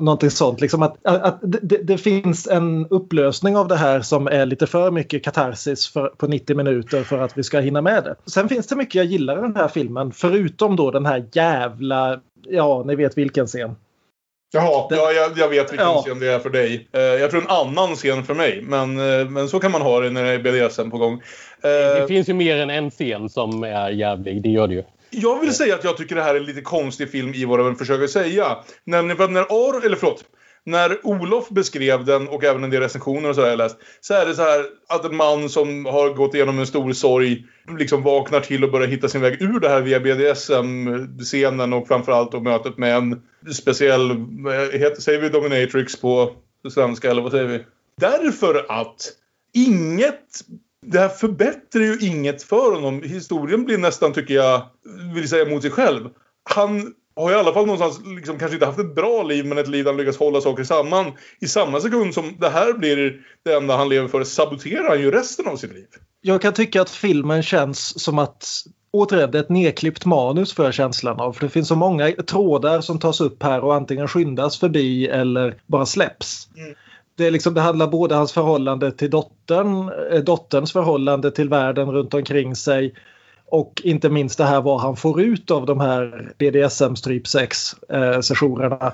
någonting 0.00 0.30
sånt. 0.30 0.60
Liksom 0.60 0.82
att, 0.82 0.96
att, 1.04 1.22
att 1.22 1.38
det, 1.42 1.76
det 1.82 1.98
finns 1.98 2.46
en 2.46 2.86
upplösning 2.86 3.56
av 3.56 3.68
det 3.68 3.76
här 3.76 4.00
som 4.00 4.26
är 4.26 4.46
lite 4.46 4.66
för 4.66 4.90
mycket 4.90 5.24
katarsis 5.24 5.88
för, 5.88 6.08
på 6.08 6.26
90 6.26 6.56
minuter 6.56 7.02
för 7.02 7.18
att 7.18 7.38
vi 7.38 7.42
ska 7.42 7.60
hinna 7.60 7.82
med 7.82 8.04
det. 8.04 8.16
Sen 8.26 8.48
finns 8.48 8.66
det 8.66 8.76
mycket 8.76 8.94
jag 8.94 9.04
gillar 9.04 9.38
i 9.38 9.40
den 9.40 9.56
här 9.56 9.68
filmen 9.68 10.12
förutom 10.12 10.76
då 10.76 10.90
den 10.90 11.06
här 11.06 11.24
jävla, 11.32 12.20
ja 12.48 12.84
ni 12.86 12.96
vet 12.96 13.18
vilken 13.18 13.46
scen. 13.46 13.76
Jaha, 14.52 14.86
ja, 14.90 15.12
jag, 15.12 15.38
jag 15.38 15.48
vet 15.48 15.72
vilken 15.72 15.86
Ja. 15.86 16.02
scen 16.06 16.18
det 16.18 16.26
är 16.26 16.38
för 16.38 16.50
dig. 16.50 16.88
Eh, 16.92 17.00
jag 17.00 17.30
tror 17.30 17.42
en 17.42 17.48
annan 17.48 17.94
scen 17.94 18.24
för 18.24 18.34
mig. 18.34 18.62
Men, 18.62 18.98
eh, 19.20 19.28
men 19.28 19.48
så 19.48 19.60
kan 19.60 19.72
man 19.72 19.82
ha 19.82 20.00
det 20.00 20.10
när 20.10 20.24
det 20.24 20.30
är 20.30 20.38
BDSM 20.38 20.90
på 20.90 20.98
gång. 20.98 21.22
Det 21.62 21.98
Eh, 22.00 22.06
finns 22.06 22.28
ju 22.28 22.34
mer 22.34 22.56
än 22.56 22.70
en 22.70 22.90
scen 22.90 23.28
som 23.28 23.62
är 23.62 23.90
jävlig. 23.90 24.42
Det 24.42 24.48
gör 24.48 24.68
det 24.68 24.74
ju. 24.74 24.82
Jag 25.10 25.40
vill 25.40 25.54
säga 25.54 25.74
att 25.74 25.84
jag 25.84 25.96
tycker 25.96 26.14
det 26.16 26.22
här 26.22 26.34
är 26.34 26.38
en 26.38 26.46
lite 26.46 26.60
konstig 26.60 27.10
film 27.10 27.34
i 27.34 27.44
vad 27.44 27.58
den 27.58 27.76
försöker 27.76 28.06
säga. 28.06 28.56
Nämligen 28.84 29.16
för 29.16 29.24
att 29.24 29.30
när 29.30 29.46
Ar, 29.50 29.86
eller 29.86 29.96
förlåt. 29.96 30.24
När 30.64 31.06
Olof 31.06 31.48
beskrev 31.48 32.04
den 32.04 32.28
och 32.28 32.44
även 32.44 32.64
en 32.64 32.70
del 32.70 32.80
recensioner 32.82 33.28
och 33.28 33.34
så 33.34 33.40
har 33.40 33.48
jag 33.48 33.58
läst. 33.58 33.76
Så 34.00 34.14
är 34.14 34.26
det 34.26 34.34
så 34.34 34.42
här 34.42 34.64
att 34.88 35.04
en 35.04 35.16
man 35.16 35.48
som 35.48 35.84
har 35.86 36.10
gått 36.10 36.34
igenom 36.34 36.58
en 36.58 36.66
stor 36.66 36.92
sorg 36.92 37.44
liksom 37.78 38.02
vaknar 38.02 38.40
till 38.40 38.64
och 38.64 38.70
börjar 38.70 38.88
hitta 38.88 39.08
sin 39.08 39.20
väg 39.20 39.42
ur 39.42 39.60
det 39.60 39.68
här 39.68 39.80
via 39.80 40.00
BDSM-scenen 40.00 41.72
och 41.72 41.88
framförallt 41.88 42.32
då 42.32 42.40
mötet 42.40 42.78
med 42.78 42.96
en 42.96 43.22
speciell, 43.54 44.10
eh, 44.10 44.80
heter, 44.80 45.00
säger 45.00 45.20
vi 45.20 45.28
dominatrix 45.28 46.00
på 46.00 46.30
svenska 46.70 47.10
eller 47.10 47.22
vad 47.22 47.32
säger 47.32 47.46
vi? 47.46 47.64
Därför 48.00 48.66
att 48.68 49.12
inget 49.54 50.20
det 50.86 50.98
här 50.98 51.08
förbättrar 51.08 51.82
ju 51.82 51.98
inget 52.00 52.42
för 52.42 52.72
honom. 52.72 53.02
Historien 53.02 53.64
blir 53.64 53.78
nästan, 53.78 54.12
tycker 54.12 54.34
jag, 54.34 54.62
vill 55.14 55.28
säga 55.28 55.44
mot 55.44 55.62
sig 55.62 55.70
själv. 55.70 56.08
Han 56.50 56.94
har 57.16 57.32
i 57.32 57.34
alla 57.34 57.52
fall 57.52 57.66
någonstans 57.66 58.00
liksom 58.16 58.38
kanske 58.38 58.54
inte 58.54 58.66
haft 58.66 58.78
ett 58.78 58.94
bra 58.94 59.22
liv 59.22 59.46
men 59.46 59.58
ett 59.58 59.68
liv 59.68 59.84
där 59.84 59.92
han 59.92 60.00
lyckas 60.00 60.18
hålla 60.18 60.40
saker 60.40 60.64
samman. 60.64 61.12
I 61.40 61.46
samma 61.46 61.80
sekund 61.80 62.14
som 62.14 62.36
det 62.38 62.48
här 62.48 62.72
blir 62.72 63.20
det 63.44 63.54
enda 63.54 63.76
han 63.76 63.88
lever 63.88 64.08
för 64.08 64.24
saboterar 64.24 64.88
han 64.88 65.00
ju 65.00 65.10
resten 65.10 65.46
av 65.46 65.56
sitt 65.56 65.72
liv. 65.72 65.86
Jag 66.20 66.42
kan 66.42 66.52
tycka 66.52 66.82
att 66.82 66.90
filmen 66.90 67.42
känns 67.42 68.02
som 68.02 68.18
att 68.18 68.46
återigen, 68.90 69.30
det 69.30 69.38
är 69.38 69.42
ett 69.42 69.48
nedklippt 69.48 70.04
manus 70.04 70.52
för 70.52 70.72
känslan 70.72 71.20
av. 71.20 71.32
För 71.32 71.44
det 71.44 71.50
finns 71.50 71.68
så 71.68 71.76
många 71.76 72.10
trådar 72.10 72.80
som 72.80 72.98
tas 72.98 73.20
upp 73.20 73.42
här 73.42 73.60
och 73.60 73.74
antingen 73.74 74.08
skyndas 74.08 74.58
förbi 74.58 75.06
eller 75.06 75.60
bara 75.66 75.86
släpps. 75.86 76.48
Mm. 76.56 76.74
Det, 77.18 77.30
liksom, 77.30 77.54
det 77.54 77.60
handlar 77.60 77.86
både 77.86 78.14
hans 78.14 78.32
förhållande 78.32 78.92
till 78.92 79.10
dottern, 79.10 79.90
eh, 80.12 80.20
dotterns 80.20 80.72
förhållande 80.72 81.30
till 81.30 81.48
världen 81.48 81.90
runt 81.90 82.14
omkring 82.14 82.56
sig 82.56 82.94
och 83.46 83.82
inte 83.84 84.10
minst 84.10 84.38
det 84.38 84.44
här 84.44 84.60
vad 84.60 84.80
han 84.80 84.96
får 84.96 85.20
ut 85.20 85.50
av 85.50 85.66
de 85.66 85.80
här 85.80 86.32
BDSM 86.38 86.96
strypsex 86.96 87.74
eh, 87.88 88.20
sessionerna. 88.20 88.92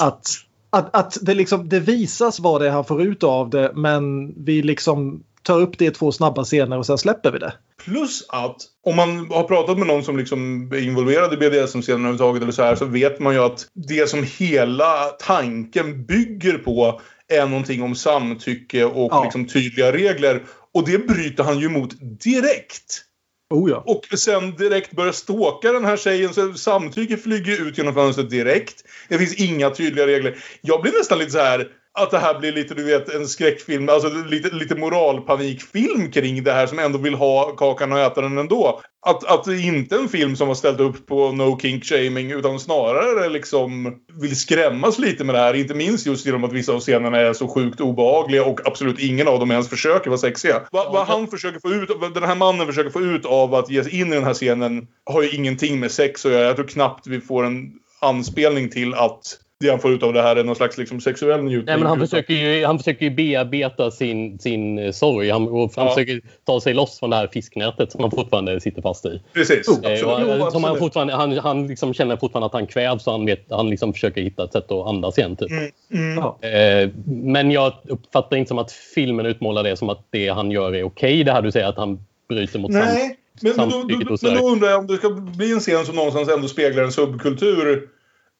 Att, 0.00 0.26
att, 0.70 0.96
att 0.96 1.18
det, 1.22 1.34
liksom, 1.34 1.68
det 1.68 1.80
visas 1.80 2.40
vad 2.40 2.60
det 2.60 2.66
är 2.66 2.70
han 2.70 2.84
får 2.84 3.02
ut 3.02 3.22
av 3.22 3.50
det 3.50 3.72
men 3.74 4.34
vi 4.44 4.62
liksom 4.62 5.22
tar 5.42 5.60
upp 5.60 5.78
det 5.78 5.84
i 5.84 5.90
två 5.90 6.12
snabba 6.12 6.44
scener 6.44 6.78
och 6.78 6.86
sen 6.86 6.98
släpper 6.98 7.32
vi 7.32 7.38
det. 7.38 7.52
Plus 7.84 8.26
att 8.28 8.56
om 8.84 8.96
man 8.96 9.30
har 9.30 9.44
pratat 9.44 9.78
med 9.78 9.86
någon 9.86 10.04
som 10.04 10.16
liksom 10.16 10.72
är 10.72 10.82
involverad 10.82 11.32
i 11.32 11.36
BDSM-scenen 11.36 12.00
överhuvudtaget 12.00 12.42
eller 12.42 12.52
så 12.52 12.62
här 12.62 12.76
så 12.76 12.84
vet 12.84 13.20
man 13.20 13.34
ju 13.34 13.40
att 13.40 13.66
det 13.74 14.10
som 14.10 14.26
hela 14.38 15.04
tanken 15.06 16.04
bygger 16.04 16.58
på 16.58 17.00
är 17.28 17.46
någonting 17.46 17.82
om 17.82 17.94
samtycke 17.94 18.84
och 18.84 19.12
Ja. 19.12 19.22
liksom 19.24 19.46
tydliga 19.46 19.92
regler. 19.92 20.42
Och 20.74 20.88
det 20.88 21.06
bryter 21.06 21.44
han 21.44 21.58
ju 21.58 21.66
emot 21.66 21.90
direkt. 22.24 23.04
Oh 23.50 23.70
ja. 23.70 23.82
Och 23.86 24.18
sen 24.18 24.54
direkt 24.56 24.92
börjar 24.92 25.12
ståka 25.12 25.72
den 25.72 25.84
här 25.84 25.96
tjejen 25.96 26.34
så 26.34 26.54
samtycke 26.54 27.16
flyger 27.16 27.68
ut 27.68 27.78
genom 27.78 27.94
fönstret 27.94 28.30
direkt. 28.30 28.84
Det 29.08 29.18
finns 29.18 29.34
inga 29.34 29.70
tydliga 29.70 30.06
regler. 30.06 30.36
Jag 30.60 30.82
blir 30.82 30.92
nästan 30.92 31.18
lite 31.18 31.30
så 31.30 31.38
här 31.38 31.68
att 31.98 32.10
det 32.10 32.18
här 32.18 32.38
blir 32.38 32.52
lite, 32.52 32.74
du 32.74 32.84
vet, 32.84 33.14
en 33.14 33.28
skräckfilm, 33.28 33.88
alltså 33.88 34.08
lite, 34.08 34.48
lite 34.54 34.74
moralpanikfilm 34.74 36.10
kring 36.10 36.42
det 36.42 36.52
här 36.52 36.66
som 36.66 36.78
ändå 36.78 36.98
vill 36.98 37.14
ha 37.14 37.56
kakan 37.56 37.92
och 37.92 37.98
äta 37.98 38.20
den 38.20 38.38
ändå. 38.38 38.80
Att, 39.06 39.24
att 39.24 39.44
det 39.44 39.60
inte 39.60 39.94
är 39.94 39.98
en 39.98 40.08
film 40.08 40.36
som 40.36 40.48
har 40.48 40.54
ställt 40.54 40.80
upp 40.80 41.06
på 41.06 41.32
no 41.32 41.58
kink 41.58 41.84
shaming 41.84 42.30
utan 42.30 42.60
snarare 42.60 43.28
liksom 43.28 43.96
vill 44.20 44.36
skrämmas 44.36 44.98
lite 44.98 45.24
med 45.24 45.34
det 45.34 45.38
här. 45.38 45.54
Inte 45.54 45.74
minst 45.74 46.06
just 46.06 46.26
genom 46.26 46.44
att 46.44 46.52
vissa 46.52 46.72
av 46.72 46.80
scenerna 46.80 47.18
är 47.18 47.32
så 47.32 47.48
sjukt 47.48 47.80
obehagliga 47.80 48.44
och 48.44 48.66
absolut 48.66 48.98
ingen 48.98 49.28
av 49.28 49.38
dem 49.38 49.50
ens 49.50 49.68
försöker 49.68 50.10
vara 50.10 50.18
sexiga. 50.18 50.62
Va, 50.72 50.90
vad 50.92 51.06
han 51.06 51.28
försöker 51.28 51.60
få 51.60 51.70
ut, 51.70 51.90
vad 51.96 52.14
den 52.14 52.22
här 52.22 52.34
mannen 52.34 52.66
försöker 52.66 52.90
få 52.90 53.00
ut 53.00 53.26
av 53.26 53.54
att 53.54 53.70
ge 53.70 53.84
sig 53.84 54.00
in 54.00 54.12
i 54.12 54.14
den 54.14 54.24
här 54.24 54.34
scenen 54.34 54.86
har 55.04 55.22
ju 55.22 55.30
ingenting 55.30 55.80
med 55.80 55.90
sex 55.90 56.26
att 56.26 56.32
göra. 56.32 56.44
Jag 56.44 56.56
tror 56.56 56.66
knappt 56.66 57.06
vi 57.06 57.20
får 57.20 57.44
en 57.44 57.72
anspelning 58.00 58.70
till 58.70 58.94
att 58.94 59.38
det 59.62 59.70
han 59.70 59.80
får 59.80 59.92
ut 59.92 60.02
av 60.02 60.12
det 60.12 60.22
här 60.22 60.36
är 60.36 60.44
någon 60.44 60.56
slags 60.56 60.78
liksom 60.78 61.00
sexuell 61.00 61.42
njutning. 61.42 61.64
Nej, 61.66 61.76
men 61.78 61.86
han, 61.86 62.00
försöker 62.00 62.34
ju, 62.34 62.64
han 62.64 62.78
försöker 62.78 63.04
ju 63.04 63.10
bearbeta 63.10 63.90
sin, 63.90 64.38
sin 64.38 64.78
eh, 64.78 64.92
sorg. 64.92 65.30
Han, 65.30 65.48
och 65.48 65.72
han 65.76 65.86
Ja. 65.86 65.92
försöker 65.94 66.20
ta 66.44 66.60
sig 66.60 66.74
loss 66.74 66.98
från 66.98 67.10
det 67.10 67.16
här 67.16 67.28
fisknätet 67.32 67.92
som 67.92 68.00
han 68.00 68.10
fortfarande 68.10 68.60
sitter 68.60 68.82
fast 68.82 69.06
i. 69.06 69.22
Precis. 69.32 69.68
Oh, 69.68 69.74
absolut. 69.74 70.02
Eh, 70.02 70.08
och, 70.08 70.20
Jo, 70.20 70.46
eh, 70.46 70.50
som 70.50 70.64
han, 70.64 70.78
fortfarande, 70.78 71.14
han, 71.14 71.38
han 71.38 71.66
liksom 71.66 71.94
känner 71.94 72.16
fortfarande 72.16 72.46
att 72.46 72.52
han 72.52 72.66
kvävs 72.66 73.06
och 73.06 73.12
han, 73.12 73.26
vet, 73.26 73.46
han 73.50 73.70
liksom 73.70 73.92
försöker 73.92 74.22
hitta 74.22 74.44
ett 74.44 74.52
sätt 74.52 74.72
att 74.72 74.86
andas 74.86 75.18
igen. 75.18 75.36
Typ. 75.36 75.50
Mm, 75.50 76.18
mm. 76.18 76.18
Eh, 76.18 76.90
men 77.06 77.50
jag 77.50 77.72
uppfattar 77.88 78.36
inte 78.36 78.48
som 78.48 78.58
att 78.58 78.72
filmen 78.72 79.26
utmålar 79.26 79.62
det 79.62 79.76
som 79.76 79.88
att 79.88 80.06
det 80.10 80.28
han 80.28 80.50
gör 80.50 80.74
är 80.74 80.82
okej. 80.82 81.24
Det 81.24 81.32
här 81.32 81.42
du 81.42 81.52
säger 81.52 81.66
att 81.66 81.76
han 81.76 81.98
bryter 82.28 82.58
mot 82.58 82.70
Nej, 82.70 83.18
men, 83.40 83.52
men, 83.56 83.68
då, 83.68 83.82
då, 83.82 84.16
men 84.22 84.34
då 84.36 84.48
undrar 84.48 84.68
jag 84.68 84.78
om 84.78 84.86
det 84.86 84.96
ska 84.96 85.10
bli 85.10 85.52
en 85.52 85.60
scen 85.60 85.84
som 85.84 85.96
någonstans 85.96 86.28
ändå 86.28 86.48
speglar 86.48 86.82
en 86.82 86.92
subkultur. 86.92 87.88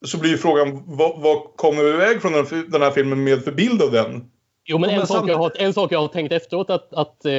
Så 0.04 0.18
blir 0.18 0.30
ju 0.30 0.36
frågan, 0.38 0.82
vad, 0.86 1.20
vad 1.20 1.38
kommer 1.56 1.82
vi 1.82 1.90
iväg 1.90 2.22
från 2.22 2.32
den, 2.32 2.46
den 2.70 2.82
här 2.82 2.90
filmen 2.90 3.24
med 3.24 3.44
för 3.44 3.52
bild 3.52 3.82
av 3.82 3.90
den? 3.92 4.24
Jo, 4.64 4.78
men 4.78 4.90
Ja, 4.90 4.94
en, 4.94 4.98
men 4.98 5.06
sak 5.06 5.28
jag 5.28 5.36
har, 5.38 5.52
en 5.58 5.72
sak 5.72 5.92
jag 5.92 6.00
har 6.00 6.08
tänkt 6.08 6.32
efteråt 6.32 6.70
att, 6.70 6.92
att, 6.94 7.24
eh, 7.24 7.32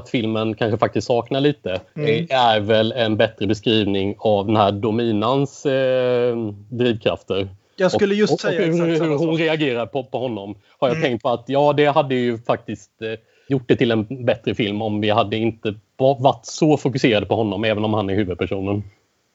att 0.00 0.08
filmen 0.08 0.54
kanske 0.54 0.78
faktiskt 0.78 1.06
saknar 1.06 1.40
lite 1.40 1.80
Mm. 1.96 2.26
eh, 2.30 2.40
är 2.46 2.60
väl 2.60 2.92
en 2.92 3.16
bättre 3.16 3.46
beskrivning 3.46 4.14
av 4.18 4.46
den 4.46 4.56
här 4.56 4.72
dominans 4.72 5.66
eh, 5.66 6.36
drivkrafter. 6.70 7.48
Jag 7.76 7.92
skulle 7.92 8.14
just 8.14 8.32
och, 8.32 8.40
säga 8.40 8.58
och 8.60 8.64
hur, 8.66 8.72
exakt 8.72 8.88
hur 8.90 8.96
samma 8.96 9.16
hon 9.16 9.28
sak. 9.36 9.40
reagerar 9.40 9.86
på, 9.86 10.04
på 10.04 10.18
honom 10.18 10.54
har 10.78 10.88
jag 10.88 10.96
Mm. 10.96 11.08
tänkt 11.10 11.22
på 11.22 11.28
att 11.28 11.44
ja, 11.46 11.72
det 11.72 11.86
hade 11.86 12.14
ju 12.14 12.38
faktiskt 12.38 13.02
eh, 13.02 13.08
gjort 13.48 13.62
det 13.68 13.76
till 13.76 13.90
en 13.90 14.24
bättre 14.24 14.54
film 14.54 14.82
om 14.82 15.00
vi 15.00 15.10
hade 15.10 15.36
inte 15.36 15.74
va- 15.98 16.16
varit 16.20 16.46
så 16.46 16.76
fokuserade 16.76 17.26
på 17.26 17.34
honom, 17.36 17.64
även 17.64 17.84
om 17.84 17.94
han 17.94 18.10
är 18.10 18.14
huvudpersonen. 18.14 18.82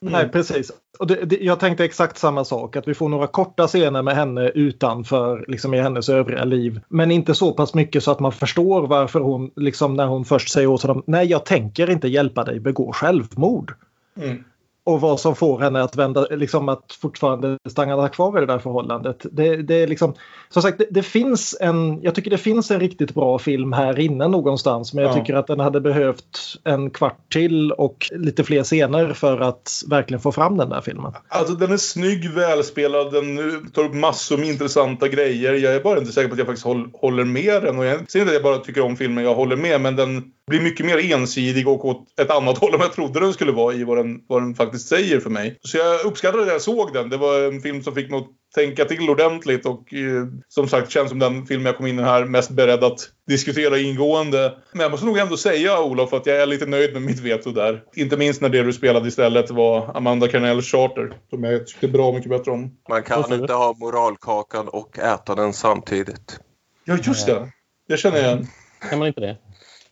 Nej, 0.02 0.30
precis. 0.30 0.72
Och 1.00 1.08
det, 1.08 1.26
det, 1.26 1.38
jag 1.42 1.60
tänkte 1.60 1.86
exakt 1.86 2.18
samma 2.18 2.46
sak. 2.46 2.76
Att 2.76 2.88
vi 2.88 2.94
får 2.94 3.10
några 3.10 3.28
korta 3.28 3.68
scener 3.68 4.02
med 4.02 4.16
henne 4.16 4.50
utanför 4.50 5.46
liksom 5.48 5.74
i 5.74 5.82
hennes 5.82 6.10
övriga 6.10 6.44
liv. 6.44 6.82
Men 6.88 7.12
inte 7.12 7.36
så 7.36 7.54
pass 7.54 7.74
mycket 7.74 8.04
så 8.04 8.12
att 8.12 8.20
man 8.20 8.32
förstår 8.32 8.88
varför 8.88 9.20
hon, 9.20 9.52
liksom 9.56 9.94
när 9.94 10.06
hon 10.06 10.26
först 10.26 10.52
säger 10.52 10.68
åt 10.68 10.82
honom 10.82 11.04
Nej, 11.08 11.28
jag 11.28 11.46
tänker 11.46 11.90
inte 11.90 12.08
hjälpa 12.08 12.44
dig 12.44 12.60
begå 12.60 12.92
självmord. 12.94 13.74
Mm. 14.18 14.44
Och 14.86 15.02
vad 15.02 15.20
som 15.20 15.36
får 15.36 15.60
henne 15.60 15.82
att 15.84 15.96
vända, 15.96 16.28
liksom 16.32 16.70
att 16.70 16.98
fortfarande 17.02 17.58
stanna 17.70 18.10
kvar 18.10 18.38
i 18.38 18.40
det 18.40 18.46
där 18.54 18.60
förhållandet. 18.60 19.26
Det, 19.32 19.56
det 19.56 19.76
är 19.76 19.88
liksom, 19.88 20.14
som 20.50 20.62
sagt, 20.62 20.78
det, 20.78 20.88
det 20.92 21.04
finns 21.04 21.58
en, 21.62 22.02
jag 22.02 22.16
tycker 22.16 22.30
det 22.32 22.38
finns 22.38 22.72
en 22.72 22.80
riktigt 22.80 23.14
bra 23.14 23.40
film 23.40 23.74
här 23.74 24.00
inne 24.00 24.28
någonstans. 24.28 24.94
Men 24.94 25.04
jag 25.04 25.12
Ja. 25.12 25.16
tycker 25.20 25.34
att 25.34 25.48
den 25.48 25.60
hade 25.60 25.82
behövt 25.82 26.40
en 26.64 26.90
kvart 26.90 27.34
till 27.34 27.72
och 27.72 28.08
lite 28.12 28.44
fler 28.44 28.64
scener 28.64 29.14
för 29.14 29.40
att 29.40 29.72
verkligen 29.90 30.22
få 30.22 30.32
fram 30.32 30.58
den 30.58 30.70
där 30.70 30.82
filmen. 30.82 31.12
Alltså 31.28 31.54
den 31.54 31.72
är 31.72 31.78
snygg, 31.78 32.30
välspelad, 32.32 33.14
den 33.14 33.38
tar 33.74 33.84
upp 33.84 33.94
massor 33.94 34.38
med 34.38 34.48
intressanta 34.50 35.08
grejer. 35.08 35.54
Jag 35.54 35.76
är 35.76 35.84
bara 35.84 36.00
inte 36.00 36.12
säker 36.12 36.28
på 36.28 36.34
att 36.34 36.38
jag 36.40 36.48
faktiskt 36.48 36.66
håll, 36.66 36.90
håller 36.94 37.24
med 37.24 37.64
den. 37.64 37.78
Och 37.80 37.86
jag 37.86 38.12
säger 38.12 38.26
inte 38.26 38.38
att 38.38 38.44
jag 38.44 38.54
bara 38.54 38.64
tycker 38.64 38.82
om 38.82 38.96
filmen, 38.98 39.24
jag 39.24 39.36
håller 39.36 39.56
med. 39.56 39.82
Men 39.82 39.96
den 39.96 40.24
blir 40.48 40.62
mycket 40.62 40.86
mer 40.86 41.12
ensidig 41.14 41.68
och 41.68 41.86
åt 41.86 42.20
ett 42.20 42.32
annat 42.32 42.58
håll 42.58 42.74
än 42.74 42.80
jag 42.80 42.94
trodde 42.94 43.20
den 43.20 43.34
skulle 43.34 43.52
vara 43.52 43.74
i 43.74 43.84
vad 43.84 43.98
den, 43.98 44.20
vad 44.28 44.42
den 44.42 44.56
faktiskt 44.56 44.88
säger 44.88 45.20
för 45.20 45.30
mig. 45.30 45.58
Så 45.62 45.78
jag 45.78 46.06
uppskattade 46.06 46.46
det 46.46 46.52
jag 46.52 46.62
såg 46.62 46.94
den. 46.94 47.10
Det 47.10 47.18
var 47.18 47.54
en 47.54 47.62
film 47.62 47.84
som 47.84 47.96
fick 47.96 48.10
mig 48.10 48.20
att 48.20 48.28
tänka 48.56 48.86
till 48.86 49.10
ordentligt 49.10 49.66
och 49.66 49.94
eh, 49.94 50.26
som 50.48 50.68
sagt 50.68 50.92
känns 50.92 51.10
som 51.10 51.20
den 51.20 51.46
film 51.46 51.66
jag 51.66 51.78
kom 51.78 51.88
in 51.88 52.00
i 52.00 52.02
här 52.02 52.26
mest 52.26 52.50
beredd 52.50 52.84
att 52.84 53.00
diskutera 53.28 53.80
ingående. 53.80 54.58
Men 54.72 54.82
jag 54.82 54.92
måste 54.92 55.06
nog 55.06 55.18
ändå 55.18 55.38
säga 55.38 55.82
Olof 55.82 56.14
att 56.14 56.26
jag 56.26 56.38
är 56.38 56.46
lite 56.46 56.66
nöjd 56.66 56.94
med 56.94 57.02
mitt 57.02 57.20
veto 57.20 57.52
där. 57.52 57.84
Inte 57.96 58.18
minst 58.18 58.42
när 58.42 58.50
det 58.50 58.64
du 58.64 58.74
spelade 58.74 59.08
istället 59.08 59.52
var 59.52 59.98
Amanda 59.98 60.28
Carnells 60.28 60.72
Charter. 60.72 61.14
Som 61.30 61.44
jag 61.44 61.68
tyckte 61.68 61.88
bra 61.88 62.12
mycket 62.12 62.30
bättre 62.30 62.52
om. 62.52 62.72
Man 62.90 63.04
kan 63.04 63.34
inte 63.34 63.54
ha 63.54 63.76
moralkakan 63.78 64.68
och 64.68 65.00
äta 65.00 65.36
den 65.36 65.54
samtidigt. 65.54 66.40
Ja 66.86 66.98
just 67.04 67.26
det. 67.26 67.52
Det 67.88 67.98
känner 67.98 68.18
jag 68.18 68.26
igen. 68.26 68.48
Kan 68.90 69.00
man 69.00 69.08
inte 69.08 69.22
det? 69.22 69.38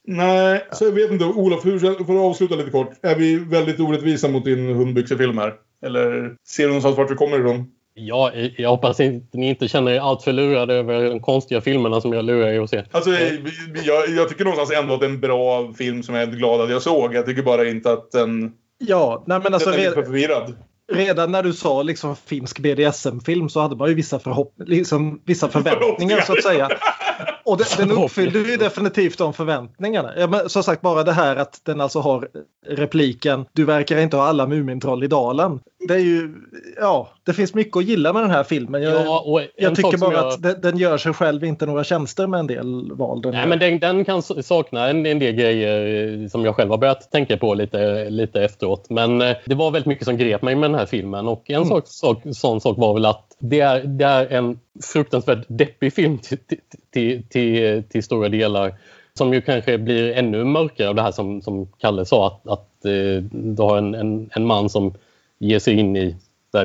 Nej, 0.08 0.68
så 0.72 0.86
jag 0.86 0.91
vet 0.91 1.12
inte. 1.12 1.26
Olof, 1.26 1.66
hur, 1.66 1.80
får 1.80 2.14
du 2.14 2.20
avsluta 2.20 2.56
lite 2.56 2.72
kort? 2.72 2.91
Är 3.01 3.16
vi 3.16 3.36
väldigt 3.36 3.80
orättvisa 3.80 4.28
mot 4.28 4.45
din 4.45 4.76
hundbyxefilm 4.76 5.38
här? 5.38 5.54
Eller 5.86 6.36
ser 6.47 6.64
du 6.64 6.68
någonstans 6.68 6.97
vart 6.97 7.12
vi 7.12 7.16
kommer 7.16 7.39
ifrån? 7.39 7.66
Ja, 7.95 8.32
jag 8.58 8.70
hoppas 8.70 8.99
inte, 8.99 9.38
ni 9.38 9.49
inte 9.49 9.68
känner 9.68 9.91
er 9.91 9.99
alltför 9.99 10.34
lurade 10.34 10.74
över 10.74 11.10
de 11.10 11.20
konstiga 11.20 11.62
filmerna 11.62 12.01
som 12.01 12.14
jag 12.14 12.26
lurar 12.26 12.47
er 12.47 12.62
att 12.62 12.70
se. 12.70 12.84
Alltså, 12.91 13.10
jag, 13.84 14.10
jag 14.10 14.30
tycker 14.30 14.43
någonstans 14.43 14.72
ändå 14.72 14.93
att 14.93 14.99
det 14.99 15.06
är 15.06 15.10
en 15.10 15.20
bra 15.20 15.74
film 15.74 16.04
som 16.04 16.16
jag 16.16 16.24
är 16.24 16.28
glad 16.28 16.62
att 16.62 16.70
jag 16.70 16.82
såg. 16.82 17.16
Jag 17.16 17.26
tycker 17.26 17.43
bara 17.43 17.70
inte 17.70 17.91
att 17.91 18.12
den... 18.12 18.51
Ja, 18.78 19.24
nej 19.28 19.39
men 19.43 19.54
alltså 19.54 19.70
den 19.70 19.80
är 19.80 19.84
lite 19.84 19.95
för 19.95 20.04
förvirrad. 20.04 20.56
redan 20.93 21.32
när 21.32 21.43
du 21.43 21.54
sa 21.54 21.84
liksom 21.84 22.16
finsk 22.16 22.60
BDSM-film 22.60 23.49
så 23.49 23.62
hade 23.62 23.76
man 23.76 23.89
ju 23.89 23.95
vissa, 23.95 24.20
förhopp, 24.20 24.54
liksom, 24.58 25.22
vissa 25.26 25.49
förväntningar 25.49 26.22
så 26.22 26.34
att 26.34 26.43
säga. 26.43 26.70
Och 27.46 27.58
det, 27.58 27.78
den 27.78 27.91
uppfyllde 28.04 28.39
ju 28.39 28.58
definitivt 28.58 29.18
de 29.18 29.34
förväntningarna. 29.34 30.14
Ja, 30.18 30.28
men 30.28 30.50
som 30.50 30.64
sagt 30.64 30.82
bara 30.82 31.04
det 31.04 31.12
här 31.12 31.36
att 31.36 31.62
den 31.64 31.82
alltså 31.82 32.00
har 32.00 32.28
repliken 32.68 33.46
Du 33.54 33.66
verkar 33.66 33.98
inte 33.98 34.18
ha 34.18 34.24
alla 34.24 34.48
Mumintroll 34.48 35.04
i 35.04 35.08
dalen. 35.08 35.60
Det 35.88 35.93
är 35.93 35.99
ju, 35.99 36.34
ja, 36.77 37.09
det 37.23 37.34
finns 37.34 37.53
mycket 37.53 37.77
att 37.77 37.84
gilla 37.84 38.13
med 38.13 38.23
den 38.23 38.31
här 38.31 38.43
filmen. 38.43 38.81
Jag, 38.84 39.05
Ja, 39.05 39.41
jag 39.55 39.75
tycker 39.75 39.97
bara 39.97 40.13
jag- 40.13 40.27
att 40.27 40.41
den, 40.43 40.61
den 40.61 40.77
gör 40.77 40.97
sig 40.97 41.13
själv 41.13 41.43
inte 41.43 41.65
några 41.65 41.84
tjänster 41.84 42.27
med 42.27 42.39
en 42.39 42.47
del 42.47 42.91
val. 42.91 43.21
Den 43.21 43.31
Nej, 43.31 43.41
gör. 43.41 43.47
men 43.47 43.59
den, 43.59 43.79
den 43.79 44.05
kan 44.05 44.21
sakna 44.21 44.89
en, 44.89 45.05
en 45.05 45.19
del 45.19 45.34
grejer 45.36 46.21
eh, 46.23 46.27
som 46.27 46.45
jag 46.45 46.55
själv 46.55 46.69
har 46.71 46.77
börjat 46.77 47.11
tänka 47.11 47.38
på 47.38 47.53
lite, 47.53 48.09
lite 48.09 48.41
efteråt. 48.43 48.86
Men 48.89 49.21
eh, 49.21 49.36
det 49.45 49.55
var 49.55 49.71
väldigt 49.71 49.88
mycket 49.88 50.05
som 50.05 50.17
grep 50.17 50.41
mig 50.41 50.55
med 50.55 50.69
den 50.69 50.79
här 50.79 50.86
filmen. 50.86 51.27
Och 51.27 51.49
en 51.49 51.65
sak, 51.65 51.84
sak, 51.88 52.21
sån 52.31 52.61
sak 52.61 52.77
var 52.77 52.93
väl 52.93 53.05
att 53.05 53.25
det 53.39 53.59
är, 53.59 53.84
det 53.84 54.05
är 54.05 54.27
en 54.27 54.59
fruktansvärt 54.93 55.45
deppig 55.47 55.93
film 55.93 56.17
till, 56.17 56.38
till, 56.38 56.57
till, 56.91 57.23
till, 57.29 57.84
till 57.89 58.03
stora 58.03 58.29
delar. 58.29 58.73
Som 59.17 59.34
ju 59.34 59.41
kanske 59.41 59.77
blir 59.77 60.11
ännu 60.13 60.43
mörkare 60.43 60.89
av 60.89 60.95
det 60.95 61.01
här 61.01 61.11
som, 61.11 61.41
som 61.41 61.67
Kalle 61.79 62.05
sa. 62.05 62.27
Att, 62.27 62.47
att 62.47 62.86
eh, 62.86 63.23
du 63.31 63.61
har 63.61 63.77
en, 63.77 63.93
en, 63.93 64.29
en 64.34 64.45
man 64.45 64.69
som 64.69 64.93
ger 65.48 65.60
sig 65.60 65.74
in 65.80 65.96
i 65.98 66.16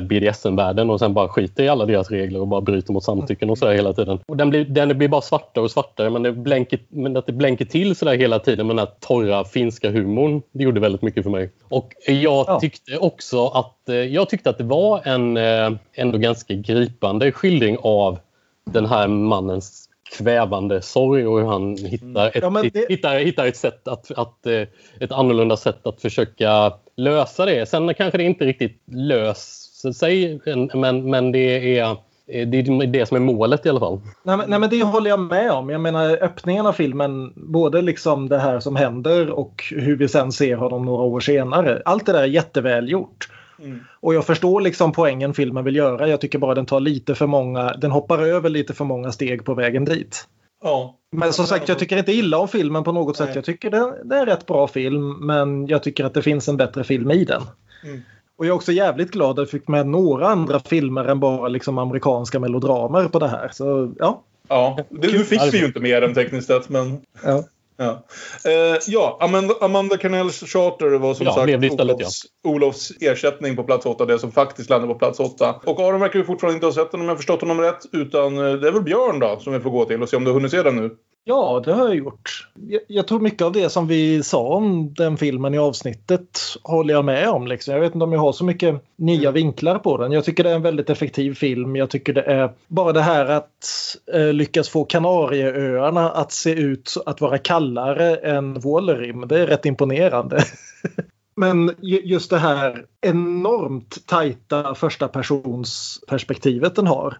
BDSM-världen 0.01 0.89
och 0.89 0.99
sen 0.99 1.13
bara 1.13 1.27
skiter 1.27 1.63
i 1.63 1.67
alla 1.69 1.85
deras 1.85 2.11
regler 2.11 2.39
och 2.39 2.47
bara 2.47 2.61
bryter 2.61 2.93
mot 2.93 3.03
samtycken 3.03 3.49
och 3.49 3.57
sådär 3.57 3.73
hela 3.73 3.93
tiden. 3.93 4.19
Och 4.27 4.37
den 4.37 4.49
blir, 4.49 4.65
den 4.65 4.97
blir 4.97 5.07
bara 5.07 5.21
svartare 5.21 5.63
och 5.63 5.71
svartare 5.71 6.09
men, 6.09 6.23
det 6.23 6.31
blänker, 6.31 6.79
men 6.89 7.17
att 7.17 7.25
det 7.25 7.33
blänker 7.33 7.65
till 7.65 7.95
sådär 7.95 8.17
hela 8.17 8.39
tiden 8.39 8.67
med 8.67 8.75
den 8.75 8.79
här 8.87 8.93
torra 8.99 9.43
finska 9.45 9.91
humorn. 9.91 10.41
Det 10.51 10.63
gjorde 10.63 10.79
väldigt 10.79 11.01
mycket 11.01 11.23
för 11.23 11.29
mig. 11.29 11.51
Och 11.69 11.93
jag 12.07 12.45
Ja. 12.47 12.59
tyckte 12.59 12.97
också 12.97 13.47
att, 13.47 13.89
eh, 13.89 13.95
jag 13.95 14.29
tyckte 14.29 14.49
att 14.49 14.57
det 14.57 14.63
var 14.63 15.01
en 15.07 15.37
eh, 15.37 15.71
ändå 15.93 16.17
ganska 16.17 16.53
gripande 16.53 17.31
skildring 17.31 17.77
av 17.81 18.19
den 18.65 18.85
här 18.85 19.07
mannens 19.07 19.88
kvävande 20.17 20.81
sorg 20.81 21.27
och 21.27 21.39
hur 21.39 21.45
han 21.47 21.77
hittar 21.77 22.27
ett, 22.27 22.35
Ja, 22.41 22.49
det- 22.73 22.89
hittar, 22.89 23.19
hittar 23.19 23.45
ett 23.45 23.57
sätt 23.57 23.87
att, 23.87 24.11
att 24.11 24.45
eh, 24.45 24.61
ett 24.99 25.11
annorlunda 25.11 25.57
sätt 25.57 25.87
att 25.87 26.01
försöka 26.01 26.73
lösa 26.97 27.45
det. 27.45 27.69
Sen 27.69 27.93
kanske 27.93 28.17
det 28.17 28.23
inte 28.23 28.45
riktigt 28.45 28.81
löser 28.91 29.91
sig 29.91 30.39
men, 30.73 31.09
men 31.09 31.31
det 31.31 31.77
är 31.79 31.97
det 32.25 32.57
är 32.57 32.87
det 32.87 33.05
som 33.05 33.15
är 33.17 33.21
målet 33.21 33.65
i 33.65 33.69
alla 33.69 33.79
fall. 33.79 33.99
Nej, 34.23 34.37
men- 34.37 34.49
nej 34.49 34.59
men 34.59 34.69
det 34.69 34.83
håller 34.83 35.09
jag 35.09 35.19
med 35.19 35.51
om. 35.51 35.69
Jag 35.69 35.81
menar 35.81 36.17
öppningen 36.23 36.65
av 36.65 36.73
filmen, 36.73 37.33
både 37.35 37.81
liksom 37.81 38.29
det 38.29 38.37
här 38.37 38.59
som 38.59 38.75
händer 38.75 39.29
och 39.29 39.63
hur 39.71 39.95
vi 39.95 40.07
sen 40.07 40.31
ser 40.31 40.55
honom 40.55 40.85
några 40.85 41.03
år 41.03 41.19
senare. 41.19 41.81
Allt 41.85 42.05
det 42.05 42.11
där 42.11 42.21
är 42.23 42.25
jätteväl 42.27 42.89
gjort. 42.91 43.29
Mm. 43.63 43.79
Och 43.99 44.13
jag 44.13 44.25
förstår 44.25 44.61
liksom 44.61 44.91
poängen 44.91 45.33
filmen 45.33 45.63
vill 45.63 45.75
göra. 45.75 46.07
Jag 46.07 46.21
tycker 46.21 46.39
bara 46.39 46.55
den 46.55 46.65
tar 46.65 46.79
lite 46.79 47.15
för 47.15 47.27
många, 47.27 47.73
den 47.73 47.91
hoppar 47.91 48.19
över 48.19 48.49
lite 48.49 48.73
för 48.73 48.85
många 48.85 49.11
steg 49.11 49.45
på 49.45 49.53
vägen 49.53 49.85
dit. 49.85 50.27
Ja. 50.63 50.95
Men 51.11 51.33
som 51.33 51.47
sagt, 51.47 51.69
jag 51.69 51.79
tycker 51.79 51.97
inte 51.97 52.11
illa 52.11 52.37
om 52.37 52.47
filmen 52.47 52.83
på 52.83 52.91
något 52.91 53.17
sätt. 53.17 53.27
Nej. 53.27 53.35
Jag 53.35 53.45
tycker 53.45 53.69
det, 53.69 53.93
det 54.03 54.15
är 54.15 54.19
en 54.19 54.25
rätt 54.25 54.45
bra 54.45 54.67
film, 54.67 55.27
men 55.27 55.67
jag 55.67 55.83
tycker 55.83 56.05
att 56.05 56.13
det 56.13 56.21
finns 56.21 56.47
en 56.47 56.57
bättre 56.57 56.83
film 56.83 57.11
i 57.11 57.25
den. 57.25 57.41
Mm. 57.83 58.01
Och 58.37 58.45
jag 58.45 58.49
är 58.49 58.55
också 58.55 58.71
jävligt 58.71 59.11
glad 59.11 59.31
att 59.31 59.37
jag 59.37 59.49
fick 59.49 59.67
med 59.67 59.87
några 59.87 60.27
andra 60.27 60.59
filmer 60.59 61.05
än 61.05 61.19
bara 61.19 61.47
liksom 61.47 61.77
amerikanska 61.77 62.39
melodramer 62.39 63.07
på 63.07 63.19
det 63.19 63.27
här. 63.27 63.49
Så 63.53 63.93
ja. 63.99 64.23
Ja, 64.47 64.79
det, 64.89 65.11
nu 65.11 65.19
fick 65.19 65.53
vi 65.53 65.57
ju 65.57 65.65
inte 65.65 65.79
mer 65.79 66.01
än 66.01 66.13
tekniskt 66.13 66.47
sett, 66.47 66.69
men... 66.69 67.01
ja. 67.23 67.43
Ja, 67.81 68.03
eh, 68.45 68.77
ja 68.87 69.17
Amanda, 69.21 69.53
Amanda 69.61 69.97
Carnells 69.97 70.39
charter 70.39 70.97
var 70.97 71.13
som 71.13 71.25
Ja, 71.25 71.33
sagt 71.33 71.61
det 71.61 71.67
istället, 71.67 71.95
Olofs, 71.95 72.21
Olofs 72.43 72.91
ersättning 72.99 73.55
på 73.55 73.63
plats 73.63 73.85
8, 73.85 74.05
det 74.05 74.19
som 74.19 74.31
faktiskt 74.31 74.69
landade 74.69 74.93
på 74.93 74.99
plats 74.99 75.19
8. 75.19 75.55
Och 75.65 75.79
Aron 75.79 75.99
verkar 75.99 76.19
ju 76.19 76.25
fortfarande 76.25 76.55
inte 76.55 76.65
ha 76.65 76.73
sett 76.73 76.91
den 76.91 77.01
om 77.01 77.07
jag 77.07 77.17
förstått 77.17 77.41
honom 77.41 77.61
rätt. 77.61 77.79
Utan 77.91 78.37
eh, 78.37 78.53
det 78.53 78.67
är 78.67 78.71
väl 78.71 78.81
Björn 78.81 79.19
då 79.19 79.39
som 79.39 79.53
vi 79.53 79.59
får 79.59 79.69
gå 79.69 79.85
till 79.85 80.01
och 80.01 80.09
se 80.09 80.17
om 80.17 80.23
du 80.23 80.29
har 80.29 80.33
hunnit 80.33 80.51
se 80.51 80.63
den 80.63 80.75
nu. 80.75 80.95
Ja, 81.23 81.61
det 81.65 81.73
har 81.73 81.85
jag 81.87 81.95
gjort. 81.95 82.47
Jag, 82.67 82.81
jag 82.87 83.07
tror 83.07 83.19
mycket 83.19 83.41
av 83.41 83.51
det 83.51 83.69
som 83.69 83.87
vi 83.87 84.23
sa 84.23 84.47
om 84.47 84.93
den 84.93 85.17
filmen 85.17 85.53
i 85.53 85.57
avsnittet 85.57 86.39
håller 86.63 86.93
jag 86.93 87.05
med 87.05 87.29
om. 87.29 87.47
Liksom. 87.47 87.73
Jag 87.73 87.81
vet 87.81 87.93
inte 87.93 88.03
om 88.03 88.13
jag 88.13 88.19
har 88.19 88.31
så 88.31 88.45
mycket 88.45 88.83
nya 88.95 89.31
vinklar 89.31 89.79
på 89.79 89.97
den. 89.97 90.11
Jag 90.11 90.25
tycker 90.25 90.43
det 90.43 90.49
är 90.49 90.55
en 90.55 90.61
väldigt 90.61 90.89
effektiv 90.89 91.33
film. 91.33 91.75
Jag 91.75 91.89
tycker 91.89 92.13
det 92.13 92.21
är 92.21 92.51
bara 92.67 92.91
det 92.93 93.01
här 93.01 93.25
att 93.25 93.65
eh, 94.13 94.33
lyckas 94.33 94.69
få 94.69 94.85
Kanarieöarna 94.85 96.11
att 96.11 96.31
se 96.31 96.51
ut 96.51 96.93
att 97.05 97.21
vara 97.21 97.37
kallare 97.37 98.15
än 98.15 98.59
Vålerim. 98.59 99.27
Det 99.27 99.39
är 99.39 99.47
rätt 99.47 99.65
imponerande. 99.65 100.43
Men 101.35 101.75
ju- 101.81 102.01
just 102.05 102.29
det 102.29 102.37
här 102.37 102.85
enormt 103.01 104.07
tajta 104.07 104.75
första 104.75 105.07
persons 105.07 105.99
perspektivet 106.07 106.75
den 106.75 106.87
har. 106.87 107.17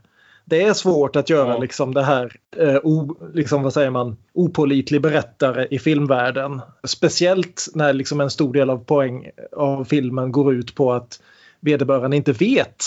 Det 0.49 0.61
är 0.63 0.73
svårt 0.73 1.15
att 1.15 1.29
göra 1.29 1.49
Ja. 1.49 1.57
liksom 1.57 1.93
det 1.93 2.03
här, 2.03 2.35
eh, 2.57 2.75
o, 2.83 3.15
liksom, 3.33 3.63
vad 3.63 3.73
säger 3.73 3.89
man, 3.89 4.17
opolitlig 4.33 5.01
berättare 5.01 5.67
i 5.71 5.79
filmvärlden. 5.79 6.61
Speciellt 6.83 7.67
när 7.73 7.93
liksom 7.93 8.21
en 8.21 8.29
stor 8.29 8.53
del 8.53 8.69
av 8.69 8.77
poäng 8.77 9.29
av 9.51 9.83
filmen 9.83 10.31
går 10.31 10.53
ut 10.53 10.75
på 10.75 10.91
att 10.93 11.19
vederbörande 11.59 12.17
inte 12.17 12.31
vet 12.31 12.85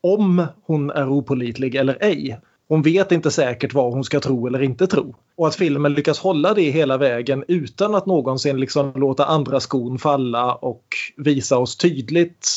om 0.00 0.46
hon 0.66 0.90
är 0.90 1.08
opolitlig 1.08 1.74
eller 1.74 1.96
ej. 2.00 2.40
Hon 2.68 2.82
vet 2.82 3.12
inte 3.12 3.30
säkert 3.30 3.74
vad 3.74 3.92
hon 3.92 4.04
ska 4.04 4.20
tro 4.20 4.46
eller 4.46 4.62
inte 4.62 4.86
tro. 4.86 5.14
Och 5.36 5.48
att 5.48 5.54
filmen 5.56 5.94
lyckas 5.94 6.18
hålla 6.18 6.54
det 6.54 6.70
hela 6.70 6.96
vägen 6.96 7.44
utan 7.48 7.94
att 7.94 8.06
någonsin 8.06 8.60
liksom 8.60 8.92
låta 8.96 9.24
andra 9.24 9.60
skon 9.60 9.98
falla 9.98 10.54
och 10.54 10.84
visa 11.16 11.58
oss 11.58 11.76
tydligt 11.76 12.48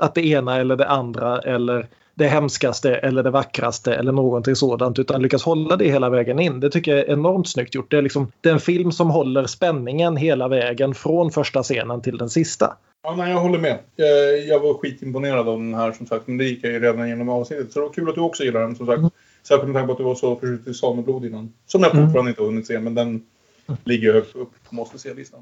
att 0.00 0.14
det 0.14 0.26
ena 0.26 0.56
eller 0.56 0.76
det 0.76 0.88
andra 0.88 1.38
eller 1.38 1.86
det 2.14 2.26
hemskaste 2.26 2.94
eller 2.96 3.22
det 3.22 3.30
vackraste 3.30 3.94
eller 3.94 4.12
någonting 4.12 4.56
sådant 4.56 4.98
utan 4.98 5.22
lyckas 5.22 5.42
hålla 5.42 5.76
det 5.76 5.88
hela 5.88 6.10
vägen 6.10 6.38
in. 6.38 6.60
Det 6.60 6.70
tycker 6.70 6.96
jag 6.96 7.00
är 7.00 7.12
enormt 7.12 7.48
snyggt 7.48 7.74
gjort. 7.74 7.90
Det 7.90 7.96
är 7.98 8.02
liksom 8.02 8.32
den 8.40 8.60
film 8.60 8.92
som 8.92 9.10
håller 9.10 9.46
spänningen 9.46 10.16
hela 10.16 10.48
vägen 10.48 10.94
från 10.94 11.30
första 11.30 11.62
scenen 11.62 12.00
till 12.02 12.18
den 12.18 12.30
sista. 12.30 12.76
Ja, 13.04 13.14
nej, 13.16 13.30
jag 13.30 13.40
håller 13.40 13.58
med. 13.58 13.78
Jag, 14.48 14.60
var 14.60 14.74
skitimponerad 14.74 15.48
av 15.48 15.58
den 15.58 15.74
här 15.74 15.92
som 15.92 16.06
sagt. 16.06 16.26
Men 16.26 16.38
det 16.38 16.44
gick 16.44 16.64
jag 16.64 16.72
ju 16.72 16.80
redan 16.80 17.08
genom 17.08 17.28
avsnittet. 17.28 17.72
Så 17.72 17.78
det 17.78 17.86
var 17.86 17.92
kul 17.92 18.08
att 18.08 18.14
du 18.14 18.20
också 18.20 18.44
gillar 18.44 18.60
den 18.60 18.76
som 18.76 18.86
sagt. 18.86 18.98
Mm. 18.98 19.10
Särskilt 19.42 19.68
med 19.68 19.74
tanke 19.74 19.86
på 19.86 19.92
att 19.92 19.98
du 19.98 20.04
var 20.04 20.14
så 20.14 20.36
förtjust 20.36 20.68
i 20.68 20.74
Sameblod 20.74 21.24
innan. 21.24 21.52
Som 21.66 21.82
jag 21.82 21.94
Mm. 21.94 22.04
fortfarande 22.06 22.30
inte 22.30 22.42
har 22.42 22.46
hunnit 22.46 22.66
se. 22.66 22.78
Men 22.78 22.94
den 22.94 23.22
ligger 23.84 24.12
högt 24.12 24.36
upp 24.36 24.50
på 24.68 24.74
måste 24.74 24.98
se-listan. 24.98 25.40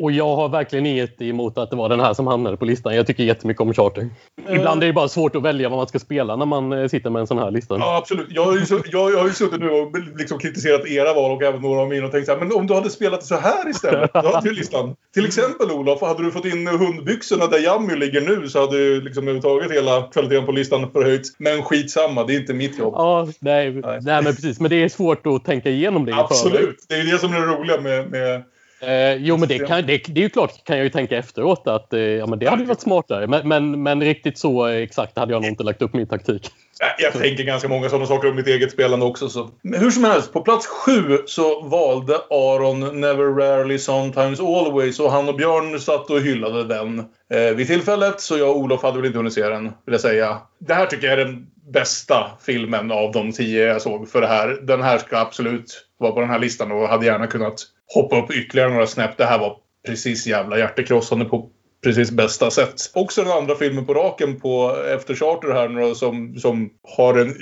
Och 0.00 0.12
jag 0.12 0.36
har 0.36 0.48
verkligen 0.48 0.86
inget 0.86 1.22
emot 1.22 1.58
att 1.58 1.70
det 1.70 1.76
var 1.76 1.88
den 1.88 2.00
här 2.00 2.14
som 2.14 2.26
hamnade 2.26 2.56
på 2.56 2.64
listan. 2.64 2.96
Jag 2.96 3.06
tycker 3.06 3.24
jättemycket 3.24 3.60
om 3.60 3.74
Charter. 3.74 4.10
Ibland 4.50 4.82
är 4.82 4.86
det 4.86 4.92
bara 4.92 5.08
svårt 5.08 5.36
att 5.36 5.42
välja 5.42 5.68
vad 5.68 5.78
man 5.78 5.86
ska 5.86 5.98
spela 5.98 6.36
när 6.36 6.46
man 6.46 6.72
eh, 6.72 6.88
sitter 6.88 7.10
med 7.10 7.20
en 7.20 7.26
sån 7.26 7.38
här 7.38 7.50
lista. 7.50 7.76
Ja, 7.78 7.96
absolut. 7.96 8.26
Jag 8.30 8.44
har 8.44 8.52
ju, 8.52 8.64
jag, 8.90 9.12
jag 9.12 9.18
har 9.18 9.26
ju 9.26 9.32
suttit 9.32 9.60
nu 9.60 9.70
och 9.70 9.92
liksom 10.16 10.38
kritiserat 10.38 10.86
era 10.86 11.14
val 11.14 11.30
och 11.30 11.42
även 11.42 11.60
några 11.60 11.80
av 11.80 11.88
mina 11.88 12.06
och 12.06 12.12
tänkt 12.12 12.26
så 12.26 12.32
här, 12.32 12.38
men 12.38 12.52
om 12.52 12.66
du 12.66 12.74
hade 12.74 12.90
spelat 12.90 13.24
så 13.24 13.34
här 13.34 13.70
istället, 13.70 14.12
då 14.12 14.32
hade 14.34 14.48
du 14.48 14.54
listan. 14.54 14.96
Till 15.14 15.26
exempel 15.26 15.70
Olof, 15.70 16.00
hade 16.00 16.22
du 16.22 16.30
fått 16.30 16.44
in 16.44 16.66
hundbyxorna 16.66 17.46
där 17.46 17.58
Jammy 17.58 17.96
ligger 17.96 18.20
nu 18.20 18.48
så 18.48 18.60
hade 18.60 18.78
ju 18.78 19.00
liksom 19.00 19.22
överhuvudtaget 19.22 19.72
hela 19.72 20.02
kvaliteten 20.02 20.46
på 20.46 20.52
listan 20.52 20.90
förhöjts. 20.92 21.30
Men 21.38 21.62
skitsamma, 21.62 22.24
det 22.24 22.34
är 22.34 22.40
inte 22.40 22.54
mitt 22.54 22.78
jobb. 22.78 22.94
Ja, 22.96 23.28
nej, 23.40 23.70
Nej. 23.70 23.98
nej, 24.02 24.22
men 24.22 24.34
precis. 24.34 24.60
Men 24.60 24.70
det 24.70 24.82
är 24.82 24.88
svårt 24.88 25.26
att 25.26 25.44
tänka 25.44 25.70
igenom 25.70 26.04
det. 26.04 26.14
Absolut, 26.14 26.76
det 26.88 26.94
är 26.94 27.12
det 27.12 27.18
som 27.18 27.32
är 27.32 27.40
det 27.40 27.46
roliga 27.46 27.80
med... 27.80 28.10
med 28.10 28.42
Eh, 28.82 29.14
jo, 29.14 29.36
men 29.36 29.48
det, 29.48 29.58
kan, 29.58 29.86
det, 29.86 30.02
det 30.08 30.20
är 30.20 30.22
ju 30.22 30.28
klart 30.28 30.64
kan 30.64 30.76
jag 30.76 30.84
ju 30.84 30.90
tänka 30.90 31.16
efteråt 31.16 31.66
att 31.66 31.92
eh, 31.92 32.00
ja, 32.00 32.26
men 32.26 32.38
det 32.38 32.50
hade 32.50 32.64
varit 32.64 32.80
smartare. 32.80 33.26
Men, 33.26 33.48
men, 33.48 33.82
men 33.82 34.02
riktigt 34.02 34.38
så 34.38 34.66
eh, 34.66 34.76
exakt 34.76 35.18
hade 35.18 35.32
jag 35.32 35.42
nog 35.42 35.50
inte 35.50 35.62
lagt 35.62 35.82
upp 35.82 35.94
min 35.94 36.06
taktik. 36.06 36.50
jag 36.98 37.12
tänker 37.12 37.44
ganska 37.44 37.68
många 37.68 37.88
sådana 37.88 38.06
saker 38.06 38.30
om 38.30 38.36
mitt 38.36 38.46
eget 38.46 38.72
spelande 38.72 39.06
också. 39.06 39.28
Så. 39.28 39.50
Men 39.62 39.80
hur 39.80 39.90
som 39.90 40.04
helst, 40.04 40.32
på 40.32 40.40
plats 40.40 40.66
sju 40.66 41.18
så 41.26 41.62
valde 41.62 42.14
Aron 42.30 43.00
Never 43.00 43.24
Rarely 43.24 43.78
Sometimes 43.78 44.40
Always 44.40 45.00
och 45.00 45.12
han 45.12 45.28
och 45.28 45.36
Björn 45.36 45.80
satt 45.80 46.10
och 46.10 46.20
hyllade 46.20 46.64
den 46.64 46.98
eh, 47.34 47.56
vid 47.56 47.66
tillfället. 47.66 48.20
Så 48.20 48.38
jag 48.38 48.50
och 48.50 48.58
Olof 48.58 48.82
hade 48.82 48.96
väl 48.96 49.06
inte 49.06 49.18
hunnit 49.18 49.34
se 49.34 49.48
den, 49.48 49.64
vill 49.64 49.92
jag 49.92 50.00
säga. 50.00 50.38
Det 50.58 50.74
här 50.74 50.86
tycker 50.86 51.06
jag 51.06 51.20
är 51.20 51.24
den 51.24 51.46
bästa 51.72 52.30
filmen 52.46 52.90
av 52.90 53.12
de 53.12 53.32
tio 53.32 53.66
jag 53.66 53.82
såg 53.82 54.08
för 54.08 54.20
det 54.20 54.26
här. 54.26 54.58
Den 54.62 54.82
här 54.82 54.98
ska 54.98 55.18
absolut 55.18 55.86
vara 55.98 56.12
på 56.12 56.20
den 56.20 56.30
här 56.30 56.38
listan 56.38 56.72
och 56.72 56.88
hade 56.88 57.06
gärna 57.06 57.26
kunnat 57.26 57.66
hoppa 57.94 58.18
upp 58.18 58.30
ytterligare 58.30 58.70
några 58.70 58.86
snäpp. 58.86 59.16
Det 59.16 59.24
här 59.24 59.38
var 59.38 59.56
precis 59.86 60.26
jävla 60.26 60.58
hjärtekrossande 60.58 61.24
på 61.24 61.48
precis 61.84 62.10
bästa 62.10 62.50
sätt. 62.50 62.74
Också 62.94 63.22
den 63.22 63.32
andra 63.32 63.54
filmen 63.54 63.86
på 63.86 63.94
raken 63.94 64.40
på 64.40 64.76
Efter 64.94 65.14
Charter 65.14 65.52
här 65.52 65.68
nu 65.68 65.94
som, 65.94 66.38
som 66.38 66.70
har 66.96 67.18
en 67.18 67.34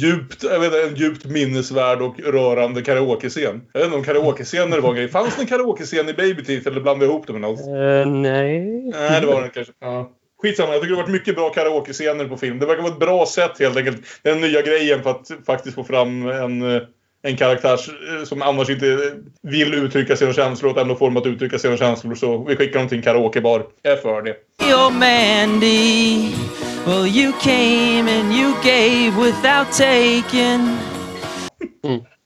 djupt, 0.00 0.42
jag 0.42 0.60
vet 0.60 0.74
inte, 0.74 0.88
en 0.88 0.94
djupt 0.94 1.24
minnesvärd 1.24 2.02
och 2.02 2.20
rörande 2.20 2.82
karaoke-scen. 2.82 3.62
Jag 3.72 3.80
vet 3.80 3.86
inte 3.86 3.96
om 3.96 4.04
karaoke-scener 4.04 4.80
var 4.80 4.90
en 4.90 4.96
grej. 4.96 5.08
Fanns 5.08 5.36
det 5.36 5.42
en 5.42 5.48
karaoke-scen 5.48 6.08
i 6.08 6.12
Baby 6.12 6.44
Teeth 6.44 6.68
eller 6.68 6.80
blandade 6.80 7.06
jag 7.06 7.12
ihop 7.12 7.26
det 7.26 7.32
med 7.32 7.42
något? 7.42 7.60
Eh, 7.60 8.10
nej. 8.10 8.60
Nej, 8.92 9.20
det 9.20 9.26
var 9.26 9.42
det 9.42 9.48
kanske. 9.48 9.72
Ja. 9.80 10.12
Skitsamma, 10.42 10.72
jag 10.72 10.82
tycker 10.82 10.94
det 10.94 11.00
har 11.00 11.02
varit 11.02 11.12
mycket 11.12 11.34
bra 11.34 11.50
karaoke-scener 11.50 12.24
på 12.28 12.36
film. 12.36 12.58
Det 12.58 12.66
verkar 12.66 12.82
vara 12.82 12.92
ett 12.92 13.00
bra 13.00 13.26
sätt 13.26 13.58
helt 13.58 13.76
enkelt. 13.76 14.00
Den 14.22 14.40
nya 14.40 14.62
grejen 14.62 15.02
för 15.02 15.10
att 15.10 15.30
faktiskt 15.46 15.74
få 15.74 15.84
fram 15.84 16.28
en, 16.28 16.62
eh, 16.62 16.82
en 17.22 17.36
karaktär 17.36 17.76
som 18.24 18.42
annars 18.42 18.70
inte 18.70 19.12
vill 19.42 19.74
uttrycka 19.74 20.16
sina 20.16 20.32
känslor 20.32 20.72
och 20.72 20.80
ändå 20.80 20.94
får 20.94 21.06
dem 21.06 21.16
att 21.16 21.26
uttrycka 21.26 21.58
sina 21.58 21.76
känslor. 21.76 22.14
Så 22.14 22.44
vi 22.44 22.56
skickar 22.56 22.78
dem 22.78 22.88
till 22.88 22.98
en 22.98 23.04
karaokebar. 23.04 23.66
Jag 23.82 23.92
är 23.92 23.96
för 23.96 24.22
det. 24.22 24.36
Your 24.70 24.90
Mandy. 24.90 26.32
Well, 26.86 27.06
you 27.06 27.32
came 27.32 28.20
and 28.20 28.32
you 28.32 28.54
gave 28.62 29.10
without 29.24 29.72
taking. 29.72 30.78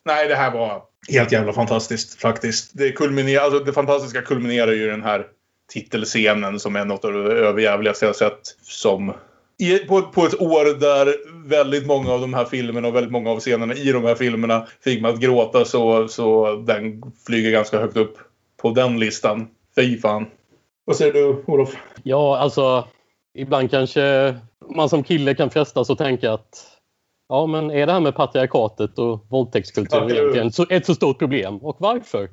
Nej, 0.05 0.29
det 0.29 0.35
här 0.35 0.51
var 0.51 0.83
helt 1.09 1.33
jävla 1.33 1.53
fantastiskt 1.53 2.21
faktiskt. 2.21 2.71
Det, 2.75 2.93
kulminer, 2.93 3.39
alltså, 3.39 3.59
det 3.59 3.73
fantastiska 3.73 4.23
kulminerar 4.23 4.73
ju 4.73 4.85
i 4.85 4.87
den 4.87 5.03
här 5.03 5.27
titelscenen 5.73 6.61
som 6.61 6.77
är 6.77 6.85
något 6.85 7.05
av 7.05 7.13
det 7.13 7.33
överjävligaste 7.33 8.07
jag 8.07 8.17
sett 8.17 8.41
som 8.63 9.13
på, 9.89 10.03
på 10.03 10.27
ett 10.27 10.41
år 10.41 10.81
där 10.81 11.15
väldigt 11.45 11.87
många 11.87 12.13
av 12.13 12.21
de 12.21 12.35
här 12.35 12.45
filmerna 12.45 12.89
och 12.89 12.95
väldigt 12.95 13.13
många 13.13 13.31
av 13.31 13.41
scenerna 13.41 13.75
i 13.75 13.93
de 13.93 14.05
här 14.05 14.15
filmerna 14.15 14.67
fick 14.85 15.03
mig 15.03 15.13
att 15.13 15.21
gråta 15.21 15.65
så, 15.65 16.09
så 16.09 16.57
den 16.57 17.03
flyger 17.27 17.51
ganska 17.51 17.81
högt 17.81 17.97
upp 17.97 18.19
på 18.63 18.71
den 18.71 18.99
listan. 18.99 19.49
Fy 19.77 19.99
fan. 19.99 20.27
Vad 20.85 20.97
säger 20.97 21.13
du, 21.13 21.45
Olof? 21.47 21.77
Ja, 22.03 22.39
alltså 22.39 22.89
ibland 23.35 23.71
kanske 23.71 24.35
man 24.75 24.89
som 24.89 25.03
kille 25.03 25.35
kan 25.35 25.51
frestas 25.51 25.91
att 25.91 25.99
tänka 25.99 26.33
att 26.33 26.67
ja, 27.29 27.47
men 27.47 27.71
är 27.71 27.87
det 27.87 27.93
här 27.93 28.01
med 28.01 28.15
patriarkatet 28.15 28.99
och 28.99 29.27
våldtäktskultur 29.31 29.99
Ja, 29.99 30.11
egentligen 30.11 30.53
så, 30.53 30.67
ett 30.71 30.87
så 30.87 30.95
stort 30.95 31.19
problem? 31.19 31.57
Och 31.57 31.77
varför? 31.79 32.31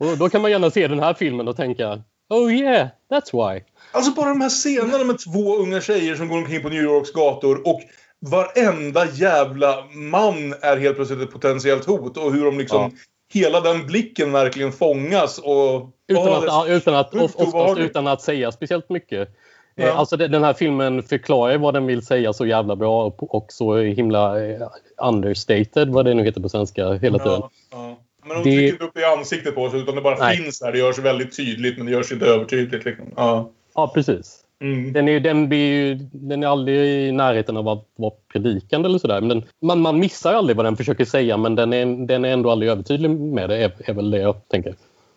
Och 0.00 0.18
då 0.18 0.28
kan 0.28 0.42
man 0.42 0.50
gärna 0.50 0.70
se 0.70 0.88
den 0.88 1.00
här 1.00 1.14
filmen 1.14 1.48
och 1.48 1.56
tänka 1.56 2.02
Oh 2.30 2.52
yeah, 2.52 2.88
that's 3.10 3.32
why. 3.32 3.64
Alltså 3.92 4.12
bara 4.12 4.28
de 4.28 4.40
här 4.40 4.48
scenerna 4.48 5.04
med 5.04 5.18
två 5.18 5.56
unga 5.56 5.80
tjejer 5.80 6.16
som 6.16 6.28
går 6.28 6.38
omkring 6.38 6.62
på 6.62 6.68
New 6.68 6.82
Yorks 6.82 7.12
gator 7.12 7.68
och 7.68 7.80
varenda 8.20 9.06
jävla 9.12 9.84
man 9.94 10.54
är 10.60 10.76
helt 10.76 10.96
plötsligt 10.96 11.20
ett 11.20 11.32
potentiellt 11.32 11.84
hot 11.84 12.16
och 12.16 12.32
hur 12.32 12.44
de 12.44 12.58
liksom 12.58 12.82
Ja. 12.82 12.90
Hela 13.32 13.60
den 13.60 13.86
blicken 13.86 14.32
verkligen 14.32 14.72
fångas 14.72 15.38
och... 15.38 15.90
Utan 16.08 16.28
att, 16.32 16.44
ja, 16.44 16.66
utan 16.68 16.94
att, 16.94 17.14
oftast 17.14 17.78
utan 17.78 18.06
att 18.06 18.22
säga 18.22 18.52
speciellt 18.52 18.88
mycket. 18.88 19.28
Ja. 19.74 19.84
Eh, 19.84 19.98
Alltså 19.98 20.16
den 20.16 20.44
här 20.44 20.52
filmen 20.52 21.02
förklarar 21.02 21.58
vad 21.58 21.74
den 21.74 21.86
vill 21.86 22.06
säga 22.06 22.32
så 22.32 22.46
jävla 22.46 22.76
bra 22.76 23.12
och, 23.18 23.46
så 23.52 23.76
himla 23.76 24.44
eh, 24.44 24.68
understated, 25.02 25.88
vad 25.88 26.04
det 26.04 26.14
nu 26.14 26.24
heter 26.24 26.40
på 26.40 26.48
svenska, 26.48 26.92
hela 26.92 27.18
tiden. 27.18 27.40
ja, 27.40 27.50
ja. 27.70 27.96
Men 28.24 28.28
de 28.28 28.36
Det- 28.36 28.42
trycker 28.56 28.72
inte 28.72 28.84
upp 28.84 28.94
det 28.94 29.00
i 29.00 29.04
ansiktet 29.04 29.54
på 29.54 29.62
oss 29.62 29.74
utan 29.74 29.94
det 29.94 30.00
bara 30.00 30.16
Nej. 30.18 30.36
finns 30.36 30.58
där. 30.60 30.72
Det 30.72 30.78
görs 30.78 30.98
väldigt 30.98 31.36
tydligt 31.36 31.76
men 31.76 31.86
det 31.86 31.92
görs 31.92 32.12
inte 32.12 32.26
övertydligt. 32.26 32.84
Liksom. 32.84 33.06
Ja. 33.16 33.50
Ja, 33.74 33.90
precis. 33.94 34.39
Mm. 34.60 34.92
Den 34.92 35.08
är, 35.08 35.20
den, 35.20 35.48
blir 35.48 35.58
ju, 35.58 35.94
den 36.12 36.42
är 36.42 36.46
aldrig 36.46 37.08
i 37.08 37.12
närheten 37.12 37.56
av 37.56 37.68
att 37.68 37.88
vara 37.96 38.12
predikande 38.32 38.88
eller 38.88 38.98
sådär. 38.98 39.20
Men 39.20 39.28
den, 39.28 39.44
man, 39.62 39.80
man 39.80 39.98
missar 39.98 40.34
aldrig 40.34 40.56
vad 40.56 40.66
den 40.66 40.76
försöker 40.76 41.04
säga 41.04 41.36
men 41.36 41.54
den 41.54 41.72
är, 41.72 42.06
den 42.06 42.24
är 42.24 42.32
ändå 42.32 42.50
aldrig 42.50 42.70
övertydlig 42.70 43.10
med 43.10 43.48
det, 43.48 43.56
är, 43.56 43.72
är 43.78 43.94
väl 43.94 44.10
det 44.10 44.18
jag 44.18 44.48
tänker. 44.48 44.74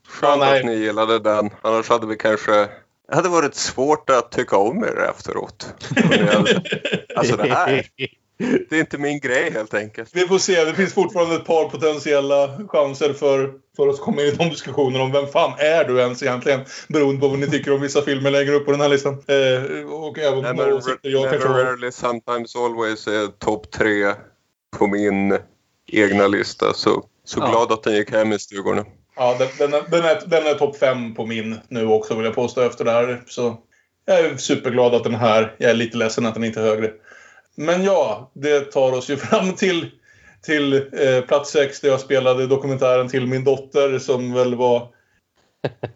Skönt 0.08 0.44
att 0.44 0.66
ni 0.66 0.76
gillade 0.76 1.20
den. 1.20 1.50
Annars 1.62 1.90
hade 1.90 2.08
vi 2.08 2.16
kanske... 2.16 2.68
Det 3.08 3.16
hade 3.16 3.30
varit 3.30 3.56
svårt 3.56 4.10
att 4.10 4.32
tycka 4.32 4.58
om 4.58 4.84
er 4.84 5.10
efteråt. 5.10 5.74
Alltså 7.16 7.38
det 7.38 7.50
här, 7.50 7.86
det 8.70 8.76
är 8.76 8.80
inte 8.80 8.98
min 8.98 9.20
grej 9.20 9.52
helt 9.52 9.74
enkelt. 9.74 10.10
Vi 10.14 10.28
får 10.28 10.38
se. 10.38 10.64
Det 10.66 10.74
finns 10.74 10.94
fortfarande 10.94 11.36
ett 11.36 11.46
par 11.46 11.70
potentiella 11.70 12.50
chanser 12.68 13.14
för, 13.14 13.54
för 13.76 13.88
oss 13.88 14.00
att 14.00 14.06
komma 14.06 14.22
in 14.22 14.28
i 14.28 14.32
de 14.32 14.50
diskussionerna 14.50 15.04
om 15.04 15.12
vem 15.12 15.28
fan 15.28 15.54
är 15.58 15.84
du 15.84 16.00
ens 16.00 16.24
egentligen? 16.24 16.60
Beroende 16.88 17.22
på 17.22 17.28
vad 17.28 17.40
ni 17.40 17.48
tycker 17.48 17.74
om 17.74 17.82
vissa 17.82 18.02
filmer 18.02 18.32
längre 18.32 18.56
upp 18.56 18.66
på 18.66 18.72
den 18.72 18.82
här 18.82 18.90
listan. 18.90 19.14
Eh, 19.14 19.92
och 19.94 20.20
även 20.20 20.56
några 20.56 20.76
åsikter 20.76 21.10
jag 21.10 21.22
Never 21.22 21.32
kanske 21.32 21.50
har. 21.50 21.60
Rarely 21.66 21.92
Sometimes 21.92 22.56
Always 22.56 23.08
är 23.08 23.28
topp 23.28 23.72
tre 23.72 24.14
på 24.78 24.88
min 24.88 25.38
egna 25.92 26.28
lista. 26.28 26.74
Så, 26.74 27.04
så 27.26 27.40
Ja. 27.40 27.48
glad 27.50 27.72
att 27.72 27.84
den 27.84 27.96
gick 27.96 28.12
hem 28.12 28.34
i 28.34 28.40
stugorna. 28.40 28.86
Ja, 29.16 29.36
den, 29.40 29.48
den, 29.58 29.74
är- 29.74 29.90
den 29.92 30.06
är, 30.06 30.22
den 30.26 30.48
är 30.48 30.54
topp 30.54 30.78
fem 30.78 31.16
på 31.16 31.26
min 31.26 31.60
nu 31.68 31.88
också 31.88 32.16
vill 32.16 32.26
jag 32.26 32.36
påstå 32.36 32.62
efter 32.62 32.86
det 32.86 32.92
här. 32.92 33.24
Så 33.28 33.58
jag 34.06 34.20
är 34.20 34.38
superglad 34.38 34.94
att 34.96 35.04
den 35.04 35.16
här, 35.16 35.56
jag 35.58 35.72
är 35.72 35.76
lite 35.76 35.98
ledsen 35.98 36.26
att 36.26 36.34
den 36.34 36.44
inte 36.44 36.60
är 36.60 36.64
högre. 36.64 36.92
Men 37.56 37.84
ja, 37.84 38.32
det 38.34 38.60
tar 38.60 38.92
oss 38.92 39.10
ju 39.10 39.18
fram 39.30 39.56
till, 39.56 39.92
till 40.42 40.74
eh, 40.74 41.22
plats 41.28 41.52
sex 41.52 41.82
där 41.82 41.90
jag 41.90 42.00
spelade 42.00 42.48
dokumentären 42.48 43.10
till 43.10 43.28
min 43.28 43.44
dotter 43.44 44.00
som 44.00 44.34
väl 44.34 44.56
var 44.56 44.88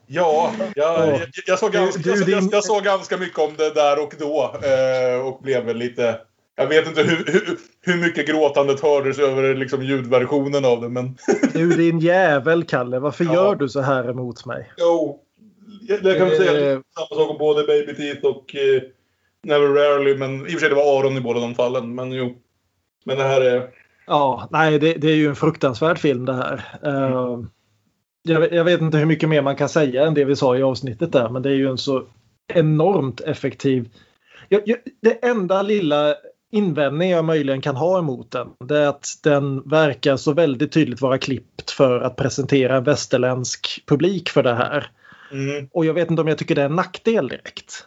Ja, 0.07 0.51
jag, 0.75 0.97
jag, 0.99 1.21
jag, 1.47 1.59
såg 1.59 1.71
ganska, 1.71 2.09
jag, 2.09 2.49
jag, 2.51 2.63
såg 2.63 2.83
ganska 2.83 3.17
mycket 3.17 3.39
om 3.39 3.53
det 3.57 3.73
där 3.73 4.03
och 4.03 4.13
då. 4.19 4.55
Eh, 4.63 5.27
och 5.27 5.41
blev 5.43 5.65
väl 5.65 5.77
lite... 5.77 6.19
Jag 6.55 6.67
vet 6.67 6.87
inte 6.87 7.03
hur, 7.03 7.25
hur, 7.25 7.57
hur 7.81 8.01
mycket 8.01 8.27
gråtandet 8.27 8.79
hördes 8.79 9.19
över 9.19 9.55
liksom, 9.55 9.83
ljudversionen 9.83 10.65
av 10.65 10.81
det, 10.81 10.89
men... 10.89 11.17
Du 11.53 11.69
din 11.69 11.99
jävel 11.99 12.63
Kalle, 12.63 12.99
varför 12.99 13.23
Ja. 13.25 13.33
gör 13.33 13.55
du 13.55 13.69
så 13.69 13.81
här 13.81 14.09
emot 14.09 14.45
mig? 14.45 14.71
Jo, 14.77 15.19
jag 15.87 16.17
kan 16.17 16.29
säga 16.29 16.71
Eh. 16.71 16.77
att 16.77 16.83
samma 16.93 17.21
sak 17.21 17.29
om 17.29 17.37
både 17.37 17.63
Baby 17.63 17.95
Teeth 17.95 18.25
och 18.25 18.55
eh, 18.55 18.81
Never 19.43 19.67
Rarely. 19.67 20.17
Men 20.17 20.39
i 20.41 20.43
och 20.43 20.51
för 20.51 20.59
sig 20.59 20.69
det 20.69 20.75
var 20.75 20.99
Aron 20.99 21.17
i 21.17 21.21
båda 21.21 21.39
de 21.39 21.55
fallen. 21.55 21.95
Men 21.95 22.11
jo. 22.11 22.37
Men 23.05 23.17
det 23.17 23.23
här 23.23 23.41
är... 23.41 23.69
Ja, 24.07 24.47
nej 24.51 24.79
det, 24.79 24.93
det 24.93 25.07
är 25.07 25.15
ju 25.15 25.27
en 25.27 25.35
fruktansvärd 25.35 25.99
film 25.99 26.25
det 26.25 26.33
här. 26.33 26.63
Eh, 26.83 27.39
jag, 28.23 28.39
vet- 28.39 28.51
jag 28.51 28.63
vet 28.63 28.81
inte 28.81 28.97
hur 28.97 29.05
mycket 29.05 29.29
mer 29.29 29.41
man 29.41 29.55
kan 29.55 29.69
säga 29.69 30.05
än 30.07 30.13
det 30.13 30.25
vi 30.25 30.35
sa 30.35 30.57
i 30.57 30.63
avsnittet 30.63 31.11
där, 31.11 31.29
men 31.29 31.41
det 31.41 31.49
är 31.49 31.53
ju 31.55 31.69
en 31.69 31.77
så 31.77 32.03
enormt 32.53 33.21
effektiv. 33.21 33.89
Jag, 34.49 34.61
jag, 34.65 34.77
det 35.01 35.25
enda 35.25 35.61
lilla 35.61 36.15
invändning 36.51 37.09
jag 37.09 37.25
möjligen 37.25 37.61
kan 37.61 37.75
ha 37.75 37.99
emot 37.99 38.31
den, 38.31 38.47
det 38.67 38.77
är 38.79 38.87
att 38.87 39.07
den 39.23 39.61
verkar 39.69 40.17
så 40.17 40.33
väldigt 40.33 40.71
tydligt 40.71 41.01
vara 41.01 41.17
klippt 41.17 41.71
för 41.71 42.01
att 42.01 42.15
presentera 42.15 42.77
en 42.77 42.83
västerländsk 42.83 43.83
publik 43.87 44.29
för 44.29 44.43
det 44.43 44.55
här. 44.55 44.91
Mm. 45.31 45.69
Och 45.71 45.85
jag 45.85 45.93
vet 45.93 46.09
inte 46.09 46.21
om 46.21 46.27
jag 46.27 46.37
tycker 46.37 46.55
det 46.55 46.61
är 46.61 46.65
en 46.65 46.75
nackdel 46.75 47.27
direkt. 47.27 47.85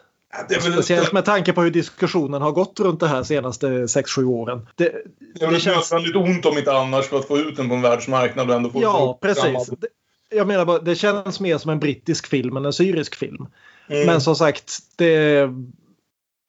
Det 0.49 0.61
Speciellt 0.61 1.11
med 1.11 1.25
tanke 1.25 1.53
på 1.53 1.61
hur 1.61 1.71
diskussionen 1.71 2.41
har 2.41 2.51
gått 2.51 2.79
runt 2.79 2.99
det 2.99 3.07
här 3.07 3.23
senaste 3.23 3.67
6-7 3.67 4.23
åren. 4.25 4.67
Det, 4.75 4.83
det 5.35 5.41
är 5.41 5.45
väl 5.45 5.53
det 5.53 5.59
känns- 5.59 5.91
nödvändigt 5.91 6.15
ont 6.15 6.45
om 6.45 6.57
inte 6.57 6.73
annars 6.73 7.05
för 7.05 7.19
att 7.19 7.27
få 7.27 7.37
ut 7.37 7.57
den 7.57 7.69
på 7.69 7.75
en 7.75 7.81
världsmarknad 7.81 8.49
och 8.49 8.55
ändå 8.55 8.69
få 8.69 8.81
Ja, 8.81 9.19
precis. 9.21 9.67
Det- 9.67 9.87
Jag 10.35 10.47
menar 10.47 10.65
bara, 10.65 10.79
det 10.79 10.95
känns 10.95 11.39
mer 11.39 11.57
som 11.57 11.71
en 11.71 11.79
brittisk 11.79 12.27
film 12.27 12.57
än 12.57 12.65
en 12.65 12.73
syrisk 12.73 13.15
film. 13.15 13.45
Mm. 13.89 14.05
Men 14.07 14.21
som 14.21 14.35
sagt, 14.35 14.79
det, 14.95 15.49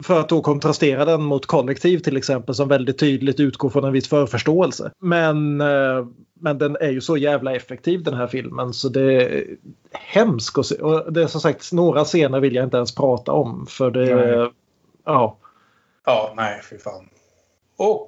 för 0.04 0.20
att 0.20 0.28
då 0.28 0.40
kontrastera 0.42 1.04
den 1.04 1.22
mot 1.22 1.46
kollektiv 1.46 1.98
till 1.98 2.16
exempel 2.16 2.54
som 2.54 2.68
väldigt 2.68 2.98
tydligt 2.98 3.40
utgår 3.40 3.70
från 3.70 3.84
en 3.84 3.92
viss 3.92 4.08
förförståelse. 4.08 4.90
Men, 5.00 5.60
eh, 5.60 6.06
men 6.42 6.58
den 6.58 6.76
är 6.80 6.90
ju 6.90 7.00
så 7.00 7.16
jävla 7.16 7.54
effektiv 7.54 8.02
den 8.02 8.14
här 8.14 8.26
filmen 8.26 8.72
så 8.72 8.88
det 8.88 9.12
är 9.12 9.44
hemskt 9.92 10.58
att 10.58 10.66
se. 10.66 10.74
Och 10.74 11.12
det 11.12 11.22
är 11.22 11.26
som 11.26 11.40
sagt 11.40 11.72
några 11.72 12.04
scener 12.04 12.40
vill 12.40 12.54
jag 12.54 12.64
inte 12.64 12.76
ens 12.76 12.94
prata 12.94 13.32
om 13.32 13.66
för 13.66 13.90
det... 13.90 14.14
Nej. 14.14 14.50
Ja. 15.04 15.38
Ja, 16.04 16.32
nej, 16.36 16.60
fy 16.70 16.78
fan. 16.78 17.08
Och 17.76 18.06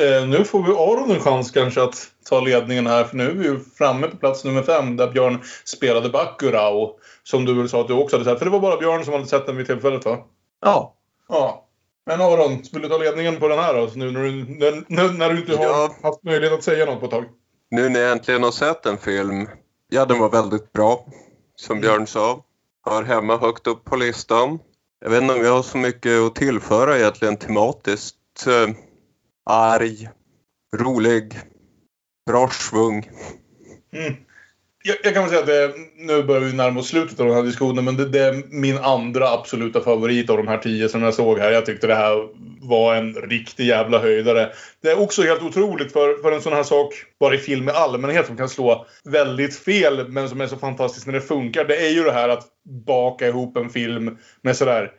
eh, 0.00 0.28
nu 0.28 0.44
får 0.44 0.62
vi 0.62 0.72
Aron 0.72 1.10
en 1.10 1.20
chans 1.20 1.50
kanske 1.50 1.82
att 1.82 2.08
ta 2.28 2.40
ledningen 2.40 2.86
här. 2.86 3.04
För 3.04 3.16
nu 3.16 3.30
är 3.30 3.34
vi 3.34 3.44
ju 3.44 3.58
framme 3.78 4.06
på 4.06 4.16
plats 4.16 4.44
nummer 4.44 4.62
fem 4.62 4.96
där 4.96 5.10
Björn 5.10 5.38
spelade 5.64 6.08
Bacurau. 6.08 6.98
Som 7.22 7.44
du 7.44 7.54
väl 7.54 7.68
sa 7.68 7.80
att 7.80 7.88
du 7.88 7.94
också 7.94 8.16
hade 8.16 8.24
sett. 8.24 8.38
För 8.38 8.44
det 8.46 8.52
var 8.52 8.60
bara 8.60 8.76
Björn 8.76 9.04
som 9.04 9.12
hade 9.12 9.26
sett 9.26 9.46
den 9.46 9.56
vid 9.56 9.66
tillfället 9.66 10.04
va? 10.04 10.18
Ja. 10.64 10.94
Ja. 11.28 11.66
Men 12.06 12.20
Aron, 12.20 12.62
vill 12.72 12.82
du 12.82 12.88
ta 12.88 12.98
ledningen 12.98 13.36
på 13.36 13.48
den 13.48 13.58
här 13.58 13.74
då? 13.74 13.88
Nu 13.94 14.10
när 14.10 14.22
du, 14.22 14.32
när, 14.32 14.84
när, 14.86 15.12
när 15.12 15.30
du 15.30 15.40
inte 15.40 15.56
har 15.56 15.64
Ja. 15.64 15.94
haft 16.02 16.22
möjlighet 16.22 16.52
att 16.58 16.64
säga 16.64 16.84
något 16.86 17.00
på 17.00 17.04
ett 17.06 17.10
tag. 17.12 17.24
Nu 17.70 17.88
när 17.88 18.00
jag 18.00 18.12
äntligen 18.12 18.42
har 18.42 18.50
sett 18.50 18.86
en 18.86 18.98
film, 18.98 19.48
ja 19.88 20.06
den 20.06 20.18
var 20.18 20.30
väldigt 20.30 20.72
bra, 20.72 21.06
som 21.56 21.80
Björn 21.80 22.06
sa. 22.06 22.44
Har 22.82 23.02
hemma 23.02 23.36
högt 23.36 23.66
upp 23.66 23.84
på 23.84 23.96
listan. 23.96 24.58
Jag 25.00 25.10
vet 25.10 25.22
inte 25.22 25.34
om 25.34 25.44
jag 25.44 25.52
har 25.52 25.62
så 25.62 25.78
mycket 25.78 26.12
att 26.12 26.34
tillföra 26.34 26.98
egentligen 26.98 27.36
tematiskt. 27.36 28.46
Eh, 28.46 28.74
arg, 29.44 30.08
rolig, 30.76 31.40
bra 32.26 32.48
svung. 32.48 33.10
Mm. 33.92 34.14
Jag, 34.82 34.96
jag 35.02 35.14
kan 35.14 35.22
väl 35.22 35.30
säga 35.30 35.40
att 35.40 35.46
det, 35.46 35.72
nu 35.96 36.22
börjar 36.22 36.40
vi 36.40 36.52
närma 36.52 36.80
oss 36.80 36.88
slutet 36.88 37.20
av 37.20 37.26
den 37.26 37.36
här 37.36 37.42
diskussionen, 37.42 37.84
men 37.84 37.96
det, 37.96 38.08
det 38.08 38.20
är 38.20 38.42
min 38.50 38.78
andra 38.78 39.28
absoluta 39.28 39.80
favorit 39.80 40.30
av 40.30 40.36
de 40.36 40.48
här 40.48 40.58
tio 40.58 40.88
som 40.88 41.02
jag 41.02 41.14
såg 41.14 41.38
här. 41.38 41.52
Jag 41.52 41.66
tyckte 41.66 41.86
det 41.86 41.94
här 41.94 42.28
var 42.60 42.94
en 42.94 43.14
riktig 43.14 43.66
jävla 43.66 43.98
höjdare. 43.98 44.52
Det 44.82 44.90
är 44.90 45.00
också 45.00 45.22
helt 45.22 45.42
otroligt 45.42 45.92
för, 45.92 46.22
för 46.22 46.32
en 46.32 46.42
sån 46.42 46.52
här 46.52 46.62
sak, 46.62 46.94
bara 47.20 47.34
i 47.34 47.38
film 47.38 47.68
i 47.68 47.72
allmänhet, 47.72 48.26
som 48.26 48.36
kan 48.36 48.48
slå 48.48 48.86
väldigt 49.04 49.56
fel, 49.56 50.08
men 50.08 50.28
som 50.28 50.40
är 50.40 50.46
så 50.46 50.56
fantastiskt 50.56 51.06
när 51.06 51.14
det 51.14 51.20
funkar. 51.20 51.64
Det 51.64 51.86
är 51.86 51.90
ju 51.90 52.04
det 52.04 52.12
här 52.12 52.28
att 52.28 52.46
baka 52.86 53.28
ihop 53.28 53.56
en 53.56 53.70
film 53.70 54.18
med 54.42 54.56
sådär 54.56 54.90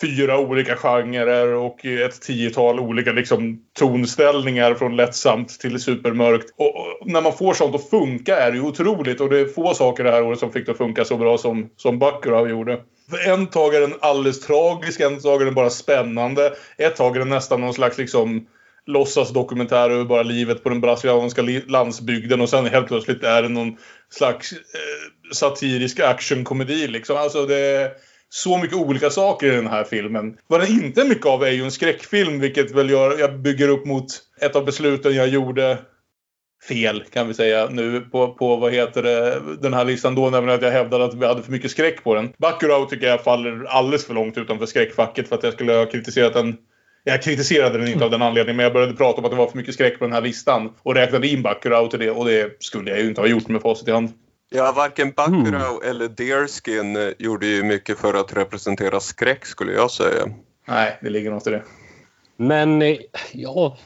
fyra 0.00 0.38
olika 0.38 0.76
genrer 0.76 1.54
och 1.54 1.84
ett 1.84 2.20
tiotal 2.20 2.80
olika 2.80 3.12
liksom, 3.12 3.58
tonställningar 3.78 4.74
från 4.74 4.96
lättsamt 4.96 5.60
till 5.60 5.80
supermörkt. 5.80 6.54
Och, 6.56 6.76
och 6.76 7.06
när 7.06 7.22
man 7.22 7.32
får 7.32 7.54
sånt 7.54 7.74
att 7.74 7.90
funka 7.90 8.36
är 8.36 8.50
det 8.50 8.56
ju 8.56 8.62
otroligt 8.62 9.20
och 9.20 9.30
det 9.30 9.40
är 9.40 9.46
få 9.46 9.74
saker 9.74 10.04
det 10.04 10.10
här 10.10 10.22
året 10.22 10.38
som 10.38 10.52
fick 10.52 10.66
det 10.66 10.72
att 10.72 10.78
funka 10.78 11.04
så 11.04 11.16
bra 11.16 11.38
som, 11.38 11.70
som 11.76 11.98
Bacurau 11.98 12.48
gjorde. 12.48 12.80
För 13.10 13.32
en 13.32 13.46
tag 13.46 13.74
är 13.74 13.80
den 13.80 13.94
alldeles 14.00 14.40
tragisk, 14.40 15.00
en 15.00 15.20
tag 15.20 15.40
är 15.40 15.44
den 15.44 15.54
bara 15.54 15.70
spännande. 15.70 16.52
Ett 16.78 16.96
tag 16.96 17.16
är 17.16 17.20
den 17.20 17.28
nästan 17.28 17.60
någon 17.60 17.74
slags 17.74 17.98
liksom 17.98 18.46
låtsas 18.86 19.32
dokumentär 19.32 19.90
över 19.90 20.04
bara 20.04 20.22
livet 20.22 20.62
på 20.62 20.68
den 20.68 20.80
brasilianska 20.80 21.42
landsbygden 21.66 22.40
och 22.40 22.48
sen 22.48 22.66
helt 22.66 22.86
plötsligt 22.86 23.24
är 23.24 23.42
det 23.42 23.48
någon 23.48 23.76
slags 24.10 24.52
eh, 24.52 25.32
satirisk 25.32 26.00
actionkomedi 26.00 26.88
liksom. 26.88 27.16
Alltså 27.16 27.46
det 27.46 27.56
är 27.56 27.90
så 28.34 28.58
mycket 28.58 28.76
olika 28.76 29.10
saker 29.10 29.46
i 29.46 29.56
den 29.56 29.66
här 29.66 29.84
filmen. 29.84 30.36
Vad 30.46 30.60
den 30.60 30.70
inte 30.70 31.00
är 31.00 31.08
mycket 31.08 31.26
av 31.26 31.44
är 31.44 31.50
ju 31.50 31.64
en 31.64 31.70
skräckfilm 31.70 32.40
vilket 32.40 32.70
väl 32.70 32.90
gör, 32.90 33.18
jag 33.18 33.38
bygger 33.38 33.68
upp 33.68 33.86
mot 33.86 34.06
ett 34.40 34.56
av 34.56 34.64
besluten 34.64 35.14
jag 35.14 35.28
gjorde 35.28 35.78
fel 36.68 37.04
kan 37.12 37.28
vi 37.28 37.34
säga 37.34 37.68
nu 37.70 38.00
på, 38.00 38.34
på 38.34 38.56
vad 38.56 38.72
heter 38.72 39.02
det, 39.02 39.40
den 39.62 39.74
här 39.74 39.84
listan 39.84 40.14
då, 40.14 40.30
nämligen 40.30 40.58
att 40.58 40.64
jag 40.64 40.70
hävdade 40.70 41.04
att 41.04 41.14
vi 41.14 41.26
hade 41.26 41.42
för 41.42 41.52
mycket 41.52 41.70
skräck 41.70 42.04
på 42.04 42.14
den. 42.14 42.32
Bacurau 42.38 42.86
tycker 42.86 43.06
jag 43.06 43.24
faller 43.24 43.64
alldeles 43.68 44.06
för 44.06 44.14
långt 44.14 44.38
utanför 44.38 44.66
skräckfacket 44.66 45.28
för 45.28 45.36
att 45.36 45.42
jag 45.42 45.52
skulle 45.52 45.72
ha 45.72 45.86
kritiserat 45.86 46.34
den 46.34 46.56
jag 47.04 47.22
kritiserade 47.22 47.78
den 47.78 47.88
inte 47.88 48.04
av 48.04 48.10
den 48.10 48.22
anledningen, 48.22 48.56
men 48.56 48.64
jag 48.64 48.72
började 48.72 48.96
prata 48.96 49.18
om 49.18 49.24
att 49.24 49.30
det 49.30 49.36
var 49.36 49.46
för 49.46 49.56
mycket 49.56 49.74
skräck 49.74 49.98
på 49.98 50.04
den 50.04 50.12
här 50.12 50.20
listan. 50.20 50.72
Och 50.82 50.94
räknade 50.94 51.28
in 51.28 51.42
Bacurau 51.42 51.88
till 51.88 51.98
det, 51.98 52.10
och 52.10 52.24
det 52.24 52.62
skulle 52.62 52.90
jag 52.90 53.00
ju 53.00 53.08
inte 53.08 53.20
ha 53.20 53.28
gjort 53.28 53.48
med 53.48 53.62
facit 53.62 53.88
i 53.88 53.90
hand. 53.90 54.12
Ja, 54.56 54.72
varken 54.72 55.12
Bacurau 55.12 55.80
eller 55.84 56.08
Deerskin 56.08 56.96
eh, 56.96 57.12
gjorde 57.18 57.46
ju 57.46 57.62
mycket 57.62 57.98
för 57.98 58.14
att 58.14 58.36
representera 58.36 59.00
skräck 59.00 59.46
skulle 59.46 59.72
jag 59.72 59.90
säga. 59.90 60.26
Nej, 60.68 60.98
det 61.02 61.10
ligger 61.10 61.30
något 61.30 61.46
i 61.46 61.50
det. 61.50 61.62
Men 62.36 62.82
eh, 62.82 62.96
ja, 63.32 63.78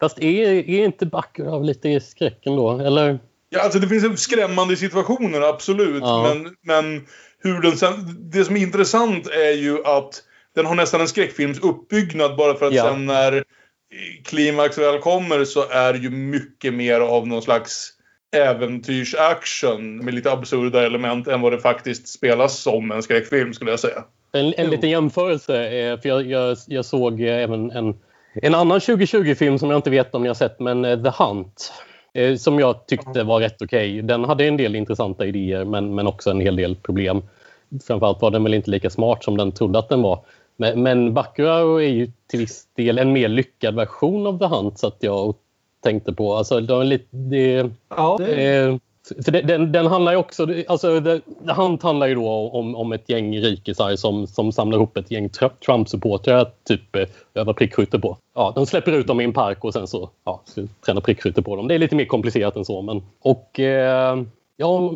fast 0.00 0.18
är, 0.18 0.48
är 0.48 0.84
inte 0.84 1.06
Bacurau 1.06 1.62
lite 1.64 1.88
i 1.88 2.00
skräcken 2.00 2.56
då? 2.56 2.78
Eller? 2.78 3.18
Ja, 3.48 3.62
alltså 3.62 3.78
det 3.78 3.88
finns 3.88 4.20
skrämmande 4.20 4.76
situationer, 4.76 5.40
absolut. 5.40 6.02
Ja. 6.02 6.34
Men, 6.34 6.56
men 6.62 7.06
hur 7.38 7.60
den 7.60 7.76
sen... 7.76 8.16
Det 8.30 8.44
som 8.44 8.56
är 8.56 8.60
intressant 8.60 9.26
är 9.26 9.52
ju 9.52 9.84
att 9.84 10.22
den 10.54 10.66
har 10.66 10.74
nästan 10.74 11.00
en 11.00 11.08
skräckfilms 11.08 11.58
uppbyggnad 11.58 12.36
bara 12.36 12.54
för 12.54 12.66
att 12.66 12.74
Ja. 12.74 12.84
sen 12.84 13.06
när 13.06 13.44
klimax 14.24 14.78
väl 14.78 14.98
kommer 14.98 15.44
så 15.44 15.68
är 15.68 15.94
ju 15.94 16.10
mycket 16.10 16.74
mer 16.74 17.00
av 17.00 17.26
någon 17.26 17.42
slags 17.42 17.91
äventyrsaction 18.36 19.96
med 20.04 20.14
lite 20.14 20.32
absurda 20.32 20.86
element 20.86 21.28
än 21.28 21.40
vad 21.40 21.52
det 21.52 21.58
faktiskt 21.58 22.08
spelas 22.08 22.58
som 22.58 22.90
en 22.92 23.02
skräckfilm 23.02 23.54
skulle 23.54 23.70
jag 23.70 23.80
säga. 23.80 24.04
En, 24.32 24.54
en 24.56 24.70
liten 24.70 24.90
jämförelse, 24.90 25.52
för 26.02 26.08
jag, 26.08 26.26
jag, 26.26 26.56
jag 26.66 26.84
såg 26.84 27.20
eh, 27.20 27.36
även 27.42 27.70
en, 27.70 27.94
en 28.34 28.54
annan 28.54 28.78
2020-film 28.78 29.58
som 29.58 29.70
jag 29.70 29.78
inte 29.78 29.90
vet 29.90 30.14
om 30.14 30.22
ni 30.22 30.28
har 30.28 30.34
sett, 30.34 30.60
men 30.60 30.84
eh, 30.84 31.02
The 31.02 31.22
Hunt. 31.24 31.72
eh, 32.14 32.36
Som 32.36 32.58
jag 32.58 32.86
tyckte 32.86 33.22
var 33.22 33.40
rätt 33.40 33.62
okej. 33.62 34.02
Den 34.02 34.24
hade 34.24 34.44
en 34.44 34.56
del 34.56 34.76
intressanta 34.76 35.26
idéer 35.26 35.64
men, 35.64 35.94
men 35.94 36.06
också 36.06 36.30
en 36.30 36.40
hel 36.40 36.56
del 36.56 36.76
problem. 36.76 37.22
Framförallt 37.86 38.22
var 38.22 38.30
den 38.30 38.42
väl 38.44 38.54
inte 38.54 38.70
lika 38.70 38.90
smart 38.90 39.24
som 39.24 39.36
den 39.36 39.52
trodde 39.52 39.78
att 39.78 39.88
den 39.88 40.02
var. 40.02 40.24
Men, 40.56 40.82
men 40.82 41.14
Bacurau 41.14 41.76
är 41.76 41.88
ju 41.88 42.10
till 42.30 42.40
viss 42.40 42.64
del 42.76 42.98
en 42.98 43.12
mer 43.12 43.28
lyckad 43.28 43.74
version 43.74 44.26
av 44.26 44.38
The 44.38 44.44
Hunt 44.44 44.78
så 44.78 44.86
att 44.86 44.96
jag 45.00 45.34
tänkte 45.82 46.12
på. 46.12 46.34
Alltså, 46.34 46.60
det 46.60 46.74
var 46.74 46.84
lite, 46.84 47.06
det, 47.10 47.70
Ja, 47.96 48.16
det, 48.18 48.56
Eh, 48.56 48.76
för 49.24 49.32
det- 49.32 49.42
den, 49.42 49.72
den 49.72 49.86
handlar 49.86 50.12
ju 50.12 50.18
också, 50.18 50.46
alltså 50.68 51.00
det, 51.00 51.20
Hunt 51.56 51.82
handlar 51.82 52.06
ju 52.06 52.14
då 52.14 52.28
om, 52.52 52.74
om 52.76 52.92
ett 52.92 53.08
gäng 53.08 53.38
rikisar 53.40 53.96
som, 53.96 54.26
som 54.26 54.52
samlar 54.52 54.78
ihop 54.78 54.96
ett 54.96 55.10
gäng 55.10 55.28
Tr- 55.28 55.50
Trump-supportrar 55.66 56.46
typ 56.64 56.96
eh, 56.96 57.06
öva 57.34 57.52
prickskytte 57.54 57.98
på. 57.98 58.16
Ja, 58.34 58.52
de 58.54 58.66
släpper 58.66 58.92
ut 58.92 59.06
dem 59.06 59.20
i 59.20 59.24
en 59.24 59.32
park 59.32 59.64
och 59.64 59.72
sen 59.72 59.86
så 59.86 60.10
ja, 60.24 60.42
så 60.44 60.66
tränar 60.86 61.00
prickskytte 61.00 61.42
på 61.42 61.56
dem. 61.56 61.68
Det 61.68 61.74
är 61.74 61.78
lite 61.78 61.96
mer 61.96 62.04
komplicerat 62.04 62.56
än 62.56 62.64
så. 62.64 62.82
Men, 62.82 63.02
och, 63.22 63.60
eh, 63.60 64.22
ja, 64.56 64.92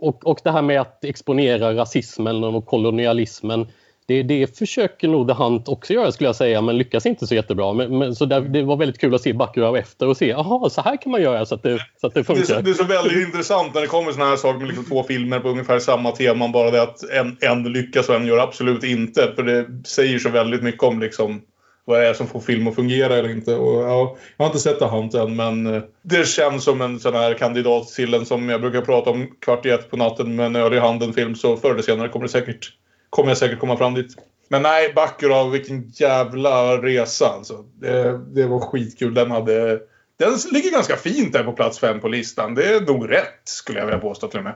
och, 0.00 0.26
och 0.26 0.40
det 0.44 0.50
här 0.50 0.62
med 0.62 0.80
att 0.80 1.04
exponera 1.04 1.74
rasismen 1.74 2.44
och 2.44 2.66
kolonialismen 2.66 3.66
det, 4.06 4.22
det 4.22 4.58
försöker 4.58 5.08
nog 5.08 5.28
The 5.28 5.34
Hunt 5.34 5.68
också 5.68 5.92
göra 5.92 6.12
skulle 6.12 6.28
jag 6.28 6.36
säga, 6.36 6.60
men 6.60 6.78
lyckas 6.78 7.06
inte 7.06 7.26
så 7.26 7.34
jättebra. 7.34 7.72
Men, 7.72 7.98
men, 7.98 8.14
så 8.14 8.24
där, 8.26 8.40
det 8.40 8.62
var 8.62 8.76
väldigt 8.76 9.00
kul 9.00 9.14
att 9.14 9.22
se 9.22 9.32
Bacurau 9.32 9.76
efter 9.76 10.08
och 10.08 10.16
se, 10.16 10.28
jaha, 10.28 10.70
så 10.70 10.80
här 10.80 11.02
kan 11.02 11.12
man 11.12 11.22
göra 11.22 11.46
så 11.46 11.54
att 11.54 11.62
det, 11.62 11.78
så 12.00 12.06
att 12.06 12.14
det 12.14 12.20
Det 12.20 12.30
är, 12.30 12.34
så, 12.34 12.46
funkar. 12.46 12.62
det 12.62 12.70
är 12.70 12.74
så 12.74 12.84
väldigt 12.84 13.26
intressant 13.26 13.74
när 13.74 13.80
det 13.80 13.86
kommer 13.86 14.12
såna 14.12 14.24
här 14.24 14.36
saker 14.36 14.58
med 14.58 14.68
liksom 14.68 14.84
två 14.84 15.02
filmer 15.02 15.40
på 15.40 15.48
ungefär 15.48 15.78
samma 15.78 16.10
tema. 16.10 16.48
Bara 16.48 16.70
det 16.70 16.82
att 16.82 17.10
en, 17.10 17.36
en 17.40 17.72
lyckas 17.72 18.08
och 18.08 18.14
en 18.14 18.26
gör 18.26 18.38
absolut 18.38 18.84
inte. 18.84 19.32
För 19.36 19.42
det 19.42 19.66
säger 19.86 20.18
så 20.18 20.28
väldigt 20.28 20.62
mycket 20.62 20.82
om 20.82 21.00
liksom 21.00 21.42
vad 21.84 22.00
det 22.00 22.08
är 22.08 22.14
som 22.14 22.26
får 22.26 22.40
film 22.40 22.68
att 22.68 22.74
fungera 22.74 23.16
eller 23.16 23.30
inte. 23.30 23.54
Och, 23.54 23.82
ja, 23.82 24.16
jag 24.36 24.44
har 24.44 24.46
inte 24.46 24.58
sett 24.58 24.78
The 24.78 24.84
Hunt 24.84 25.14
än 25.14 25.36
men 25.36 25.66
eh, 25.66 25.82
det 26.02 26.28
känns 26.28 26.64
som 26.64 26.80
en 26.80 27.00
sån 27.00 27.14
här 27.14 27.34
kandidat 27.34 27.88
till 27.88 28.14
en 28.14 28.26
som 28.26 28.48
jag 28.48 28.60
brukar 28.60 28.80
prata 28.80 29.10
om 29.10 29.26
kvart 29.40 29.66
i 29.66 29.70
ett 29.70 29.90
på 29.90 29.96
natten 29.96 30.36
med 30.36 30.46
en 30.46 30.56
öl 30.56 30.74
i 30.74 30.78
handen 30.78 31.12
film. 31.12 31.34
Så 31.34 31.56
förr 31.56 31.70
eller 31.70 31.82
senare 31.82 32.08
kommer, 32.08 32.26
det 32.26 32.32
säkert, 32.32 32.72
kommer 33.14 33.30
jag 33.30 33.38
säkert 33.38 33.58
komma 33.58 33.76
fram 33.76 33.94
dit. 33.94 34.16
Men 34.48 34.62
nej, 34.62 34.92
Bacurau, 34.96 35.50
vilken 35.50 35.88
jävla 35.88 36.82
resa 36.82 37.26
alltså. 37.28 37.64
Det, 37.74 38.18
det 38.34 38.46
var 38.46 38.60
skitkul. 38.60 39.14
Den 39.14 39.30
hade... 39.30 39.80
Den 40.18 40.32
ligger 40.52 40.70
ganska 40.70 40.96
fint 40.96 41.32
där 41.32 41.44
på 41.44 41.52
plats 41.52 41.78
fem 41.78 42.00
på 42.00 42.08
listan. 42.08 42.54
Det 42.54 42.74
är 42.74 42.80
nog 42.80 43.10
rätt 43.10 43.40
skulle 43.44 43.78
jag 43.78 43.86
vilja 43.86 44.00
påstå 44.00 44.28
till 44.28 44.38
och 44.38 44.44
med. 44.44 44.54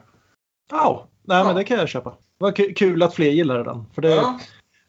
ja. 0.71 1.09
Nej, 1.25 1.39
Ja. 1.39 1.45
men 1.45 1.57
det 1.57 1.65
kan 1.65 1.79
jag 1.79 1.89
köpa. 1.89 2.11
Det 2.11 2.17
var 2.45 2.53
ku- 2.53 2.75
kul 2.75 3.03
att 3.03 3.15
fler 3.15 3.31
gillade 3.31 3.65
den. 3.65 3.85
För 3.95 4.03
det, 4.03 4.09
Ja 4.09 4.41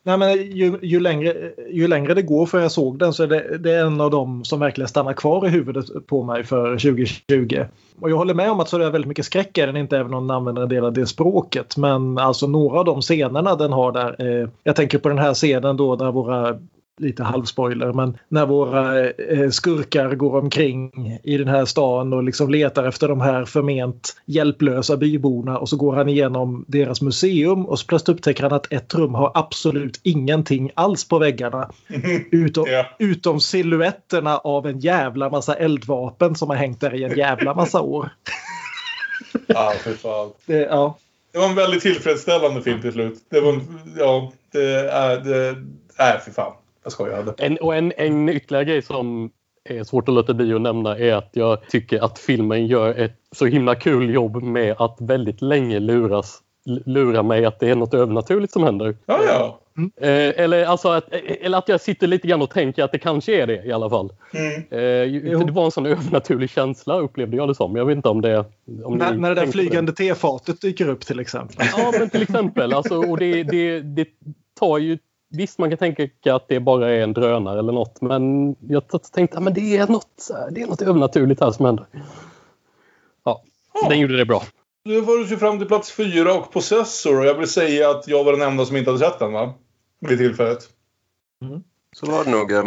nej, 0.04 0.18
men 0.18 0.38
ju, 0.38 0.80
ju, 0.82 1.00
längre, 1.00 1.52
ju 1.70 1.88
längre 1.88 2.14
det 2.14 2.22
går 2.22 2.46
för 2.46 2.60
jag 2.60 2.72
såg 2.72 3.00
den 3.00 3.14
så 3.14 3.24
är 3.24 3.28
det, 3.28 3.58
det 3.58 3.72
är 3.72 3.86
en 3.86 4.02
av 4.02 4.12
dem 4.12 4.46
som 4.46 4.60
verkligen 4.60 4.88
stannar 4.88 5.14
kvar 5.14 5.48
i 5.48 5.50
huvudet 5.50 6.08
på 6.08 6.24
mig 6.24 6.44
för 6.44 6.72
2020. 6.72 7.66
Och 8.02 8.10
jag 8.10 8.18
håller 8.18 8.34
med 8.34 8.52
om 8.52 8.60
att 8.60 8.70
så 8.70 8.78
det 8.78 8.86
är 8.86 8.90
väldigt 8.90 9.08
mycket 9.08 9.26
skräck 9.26 9.58
är 9.58 9.68
den, 9.68 9.78
inte 9.78 9.98
även 9.98 10.14
om 10.14 10.28
den 10.28 10.38
använder 10.38 10.62
en 10.62 10.70
del 10.70 10.86
av 10.86 10.94
det 10.94 11.06
språket. 11.06 11.78
Men 11.78 12.18
alltså 12.18 12.48
några 12.48 12.80
av 12.80 12.86
de 12.86 13.02
scenerna 13.02 13.56
den 13.56 13.74
har 13.74 13.92
där. 13.92 14.42
Eh, 14.42 14.50
jag 14.64 14.76
tänker 14.76 14.98
på 14.98 15.10
den 15.10 15.20
här 15.20 15.34
scenen 15.34 15.78
då 15.78 15.96
där 15.96 16.12
våra 16.12 16.58
lite 17.00 17.24
halvspoiler, 17.24 17.94
men 17.94 18.18
när 18.28 18.46
våra 18.46 19.10
eh, 19.10 19.50
skurkar 19.50 20.16
går 20.16 20.40
omkring 20.40 20.92
i 21.24 21.38
den 21.38 21.48
här 21.48 21.66
stan 21.66 22.14
och 22.14 22.24
liksom 22.24 22.50
letar 22.50 22.84
efter 22.84 23.08
de 23.08 23.22
här 23.22 23.46
förment 23.46 24.16
hjälplösa 24.26 24.98
byborna 24.98 25.58
och 25.58 25.70
så 25.70 25.78
går 25.78 25.96
han 25.96 26.10
igenom 26.10 26.66
deras 26.68 27.02
museum 27.02 27.66
och 27.66 27.80
så 27.80 27.86
plötsligt 27.86 28.18
upptäcker 28.18 28.44
han 28.44 28.54
att 28.54 28.74
ett 28.74 28.96
rum 28.96 29.14
har 29.14 29.32
absolut 29.34 30.00
ingenting 30.04 30.72
alls 30.74 31.08
på 31.08 31.20
väggarna. 31.20 31.70
Utom, 32.32 32.66
Ja. 32.68 32.86
utom 33.00 33.40
silhuetterna 33.40 34.38
av 34.38 34.68
en 34.68 34.80
jävla 34.80 35.30
massa 35.30 35.56
eldvapen 35.56 36.36
som 36.36 36.50
har 36.50 36.56
hängt 36.58 36.82
där 36.82 36.96
i 36.96 37.04
en 37.04 37.18
jävla 37.18 37.54
massa 37.54 37.82
år. 37.82 38.10
Ja, 39.48 39.74
för 39.84 39.94
fan. 39.94 40.30
Det, 40.46 40.58
ja. 40.60 40.98
det 41.32 41.40
var 41.40 41.46
en 41.50 41.56
väldigt 41.56 41.82
tillfredsställande 41.82 42.62
film 42.62 42.82
till 42.82 42.92
slut. 42.92 43.20
Det 43.30 43.42
var, 43.42 43.60
ja, 43.98 44.32
det 44.52 44.90
är, 44.90 45.20
det, 45.20 45.56
nej 46.00 46.22
fy 46.26 46.32
fan. 46.32 46.54
Jag 46.90 46.94
skojade. 46.94 47.34
En, 47.38 47.58
och 47.58 47.76
en, 47.76 47.94
en 47.98 48.30
ytterligare 48.30 48.66
grej 48.66 48.82
som 48.82 49.32
är 49.64 49.84
svårt 49.84 50.10
att 50.10 50.16
låta 50.16 50.34
bli 50.34 50.54
att 50.54 50.62
nämna 50.62 50.98
är 50.98 51.14
att 51.14 51.30
jag 51.34 51.70
tycker 51.70 52.04
att 52.04 52.20
filmen 52.20 52.68
gör 52.68 53.00
ett 53.00 53.16
så 53.36 53.46
himla 53.46 53.76
kul 53.76 54.14
jobb 54.14 54.44
med 54.44 54.76
att 54.80 54.98
väldigt 55.00 55.42
länge 55.42 55.80
luras 55.80 56.42
lura 56.86 57.24
mig 57.24 57.46
att 57.46 57.60
det 57.60 57.70
är 57.70 57.76
något 57.76 57.94
övernaturligt 57.94 58.54
som 58.54 58.64
händer. 58.64 58.98
Ja, 59.06 59.20
ja. 59.28 59.60
Eh, 60.02 60.44
eller, 60.44 60.66
alltså 60.66 60.90
att, 60.90 61.14
eller 61.42 61.58
att 61.58 61.70
jag 61.70 61.82
sitter 61.82 62.08
lite 62.08 62.28
grann 62.28 62.42
och 62.42 62.50
tänker 62.50 62.84
att 62.84 62.92
det 62.92 63.00
kanske 63.00 63.42
är 63.42 63.48
det 63.48 63.66
i 63.66 63.72
alla 63.72 63.90
fall. 63.90 64.14
Mm. 64.34 64.56
Eh, 64.56 65.46
det 65.46 65.52
var 65.52 65.66
en 65.66 65.72
sån 65.72 65.86
övernaturlig 65.86 66.50
känsla 66.50 67.00
upplevde 67.00 67.38
jag 67.38 67.48
det 67.48 67.56
som. 67.56 67.76
Jag 67.76 67.86
vet 67.86 67.96
inte 67.96 68.10
om 68.10 68.22
det... 68.22 68.46
Om 68.84 68.98
När, 68.98 69.14
när 69.14 69.36
det 69.36 69.42
där 69.42 69.52
flygande 69.52 69.92
tefatet 69.92 70.62
dyker 70.62 70.90
upp 70.90 71.06
till 71.06 71.20
exempel. 71.20 71.68
Ja, 71.78 71.94
men 72.00 72.10
till 72.10 72.22
exempel. 72.22 72.74
Alltså, 72.74 72.98
och 72.98 73.18
det, 73.18 73.44
det, 73.44 73.82
det 73.82 74.08
tar 74.60 74.78
ju... 74.78 74.98
Visst, 75.30 75.58
man 75.60 75.70
kan 75.70 75.78
tänka 75.78 76.36
att 76.36 76.48
det 76.48 76.60
bara 76.60 76.90
är 76.90 77.02
en 77.02 77.14
drönare 77.14 77.60
eller 77.60 77.74
något, 77.74 78.02
men 78.02 78.56
jag 78.70 78.84
tänkte 79.12 79.38
att 79.38 79.56
det, 79.56 79.78
är 79.78 79.88
något, 79.88 80.30
det 80.52 80.62
är 80.62 80.68
något 80.68 80.82
övernaturligt 80.82 81.42
här 81.42 81.52
som 81.52 81.66
händer. 81.66 81.86
Ja, 83.24 83.44
Ja. 83.74 83.90
den 83.90 84.00
gjorde 84.00 84.18
det 84.18 84.26
bra. 84.26 84.44
Nu 84.86 85.02
var 85.02 85.18
du 85.18 85.26
sig 85.28 85.38
fram 85.38 85.58
till 85.60 85.68
plats 85.68 85.92
fyra 85.92 86.34
och 86.34 86.52
Possessor 86.52 87.20
och 87.20 87.26
jag 87.26 87.34
vill 87.34 87.48
säga 87.48 87.90
att 87.90 88.08
jag 88.08 88.24
var 88.24 88.32
den 88.32 88.42
enda 88.42 88.66
som 88.66 88.78
inte 88.78 88.90
hade 88.92 89.00
sett 89.06 89.20
den 89.20 89.32
va? 89.34 89.54
Vid 90.00 90.18
tillfället. 90.18 90.60
Så 91.96 92.06
var 92.12 92.24
det 92.26 92.32
nog. 92.32 92.52
eh. 92.52 92.64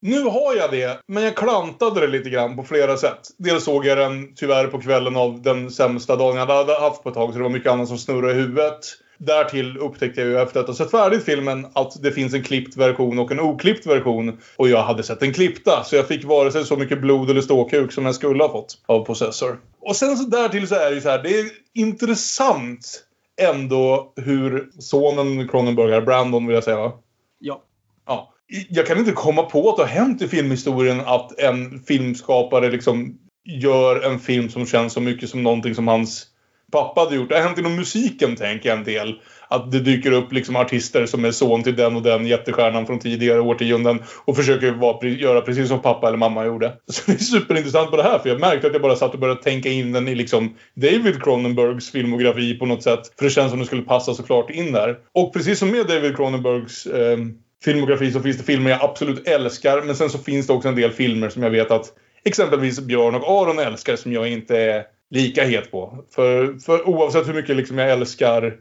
Nu 0.00 0.22
har 0.22 0.54
jag 0.56 0.70
det, 0.70 1.00
men 1.06 1.22
jag 1.22 1.36
klantade 1.36 2.00
det 2.00 2.06
lite 2.06 2.30
grann 2.30 2.56
på 2.56 2.62
flera 2.62 2.96
sätt. 2.96 3.20
Dels 3.38 3.64
såg 3.64 3.86
jag 3.86 3.98
den 3.98 4.34
tyvärr 4.34 4.66
på 4.66 4.80
kvällen 4.80 5.16
av 5.16 5.42
den 5.42 5.70
sämsta 5.70 6.16
dagen 6.16 6.36
jag 6.36 6.46
hade 6.46 6.80
haft 6.80 7.02
på 7.02 7.08
ett 7.08 7.14
tag, 7.14 7.32
så 7.32 7.36
det 7.38 7.42
var 7.42 7.50
mycket 7.50 7.72
annat 7.72 7.88
som 7.88 7.98
snurrade 7.98 8.32
i 8.32 8.36
huvudet. 8.36 8.78
Därtill 9.18 9.78
upptäckte 9.78 10.20
jag 10.20 10.30
ju 10.30 10.38
efter 10.38 10.60
att 10.60 10.66
ha 10.66 10.74
sett 10.74 10.90
färdigt 10.90 11.24
filmen 11.24 11.66
att 11.72 12.02
det 12.02 12.12
finns 12.12 12.34
en 12.34 12.42
klippt 12.42 12.76
version 12.76 13.18
och 13.18 13.32
en 13.32 13.40
oklippt 13.40 13.86
version. 13.86 14.38
Och 14.56 14.68
jag 14.68 14.82
hade 14.82 15.02
sett 15.02 15.20
den 15.20 15.32
klippta, 15.32 15.84
så 15.84 15.96
jag 15.96 16.08
fick 16.08 16.24
vare 16.24 16.52
sig 16.52 16.64
så 16.64 16.76
mycket 16.76 17.00
blod 17.00 17.30
eller 17.30 17.40
ståkuk 17.40 17.92
som 17.92 18.06
jag 18.06 18.14
skulle 18.14 18.44
ha 18.44 18.52
fått 18.52 18.78
av 18.86 19.04
Possessor. 19.04 19.60
Och 19.80 19.96
sen 19.96 20.16
så 20.16 20.24
därtill 20.24 20.68
så 20.68 20.74
är 20.74 20.88
det 20.88 20.94
ju 20.94 21.00
så 21.00 21.08
här, 21.08 21.22
det 21.22 21.40
är 21.40 21.46
intressant 21.74 23.04
ändå 23.40 24.12
hur 24.16 24.70
sonen 24.78 25.48
Cronenberg, 25.48 25.92
här, 25.92 26.00
Brandon 26.00 26.46
vill 26.46 26.54
jag 26.54 26.64
säga 26.64 26.76
va? 26.76 26.92
Ja. 27.38 27.62
Ja. 28.06 28.30
Jag 28.68 28.86
kan 28.86 28.98
inte 28.98 29.12
komma 29.12 29.42
på 29.42 29.70
att 29.70 29.76
det 29.76 29.82
har 29.82 29.88
hänt 29.88 30.22
i 30.22 30.28
filmhistorien 30.28 31.00
att 31.00 31.38
en 31.38 31.80
filmskapare 31.80 32.70
liksom 32.70 33.18
gör 33.44 34.00
en 34.00 34.18
film 34.18 34.48
som 34.48 34.66
känns 34.66 34.92
så 34.92 35.00
mycket 35.00 35.30
som 35.30 35.42
någonting 35.42 35.74
som 35.74 35.88
hans 35.88 36.26
pappa 36.74 37.00
hade 37.00 37.16
gjort. 37.16 37.28
Det 37.28 37.34
har 37.34 37.42
hänt 37.42 37.58
inom 37.58 37.76
musiken, 37.76 38.36
tänker 38.36 38.68
jag 38.68 38.78
en 38.78 38.84
del. 38.84 39.14
Att 39.48 39.72
det 39.72 39.80
dyker 39.80 40.12
upp 40.12 40.32
liksom 40.32 40.56
artister 40.56 41.06
som 41.06 41.24
är 41.24 41.30
son 41.30 41.62
till 41.62 41.76
den 41.76 41.96
och 41.96 42.02
den 42.02 42.26
jättestjärnan 42.26 42.86
från 42.86 42.98
tidigare 42.98 43.40
årtionden 43.40 44.02
och 44.24 44.36
försöker 44.36 44.72
vara, 44.72 45.06
göra 45.06 45.40
precis 45.40 45.68
som 45.68 45.82
pappa 45.82 46.08
eller 46.08 46.18
mamma 46.18 46.46
gjorde. 46.46 46.72
Så 46.86 47.02
det 47.06 47.12
är 47.12 47.18
superintressant 47.18 47.90
på 47.90 47.96
det 47.96 48.02
här, 48.02 48.18
för 48.18 48.28
jag 48.28 48.40
märkte 48.40 48.66
att 48.66 48.72
jag 48.72 48.82
bara 48.82 48.96
satt 48.96 49.14
och 49.14 49.20
började 49.20 49.42
tänka 49.42 49.68
in 49.68 49.92
den 49.92 50.08
i 50.08 50.14
liksom 50.14 50.54
David 50.74 51.22
Cronenbergs 51.22 51.90
filmografi 51.90 52.54
på 52.54 52.66
något 52.66 52.82
sätt. 52.82 53.00
För 53.18 53.24
det 53.24 53.30
känns 53.30 53.50
som 53.50 53.60
det 53.60 53.66
skulle 53.66 53.82
passa 53.82 54.14
såklart 54.14 54.50
in 54.50 54.72
där. 54.72 54.96
Och 55.12 55.32
precis 55.32 55.58
som 55.58 55.70
med 55.70 55.86
David 55.86 56.16
Cronenbergs 56.16 56.86
eh, 56.86 57.18
filmografi 57.64 58.12
så 58.12 58.20
finns 58.20 58.38
det 58.38 58.44
filmer 58.44 58.70
jag 58.70 58.82
absolut 58.82 59.28
älskar. 59.28 59.82
Men 59.82 59.96
sen 59.96 60.10
så 60.10 60.18
finns 60.18 60.46
det 60.46 60.52
också 60.52 60.68
en 60.68 60.76
del 60.76 60.92
filmer 60.92 61.28
som 61.28 61.42
jag 61.42 61.50
vet 61.50 61.70
att 61.70 61.92
exempelvis 62.24 62.80
Björn 62.80 63.14
och 63.14 63.42
Aron 63.42 63.58
älskar 63.58 63.96
som 63.96 64.12
jag 64.12 64.28
inte 64.28 64.58
är 64.58 64.84
lika 65.10 65.44
het 65.44 65.70
på. 65.70 66.04
För, 66.14 66.58
för 66.58 66.88
oavsett 66.88 67.28
hur 67.28 67.34
mycket 67.34 67.56
liksom 67.56 67.78
jag 67.78 67.90
älskar 67.90 68.56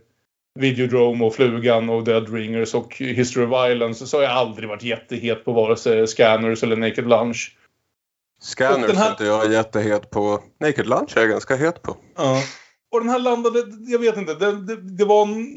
Videodrome 0.59 1.25
och 1.25 1.35
Flugan 1.35 1.89
och 1.89 2.03
Dead 2.03 2.33
Ringers 2.33 2.73
och 2.73 2.95
History 2.97 3.45
of 3.45 3.49
Violence 3.49 4.07
så 4.07 4.17
har 4.17 4.23
jag 4.23 4.31
aldrig 4.31 4.69
varit 4.69 4.83
jättehet 4.83 5.45
på 5.45 5.51
vare 5.51 5.77
sig 5.77 6.07
Scanners 6.07 6.63
eller 6.63 6.75
Naked 6.75 7.07
Lunch. 7.07 7.57
Scanners 8.41 8.95
här- 8.95 9.07
är 9.07 9.11
inte 9.11 9.25
jag 9.25 9.51
jättehet 9.51 10.09
på. 10.09 10.39
Naked 10.59 10.87
Lunch 10.87 11.17
är 11.17 11.21
jag 11.21 11.29
ganska 11.29 11.55
het 11.55 11.81
på. 11.81 11.97
Ja. 12.17 12.41
Och 12.91 12.99
den 12.99 13.09
här 13.09 13.19
landade, 13.19 13.63
jag 13.87 13.99
vet 13.99 14.17
inte, 14.17 14.33
det, 14.33 14.65
det, 14.65 14.75
det 14.75 15.05
var 15.05 15.21
en, 15.21 15.47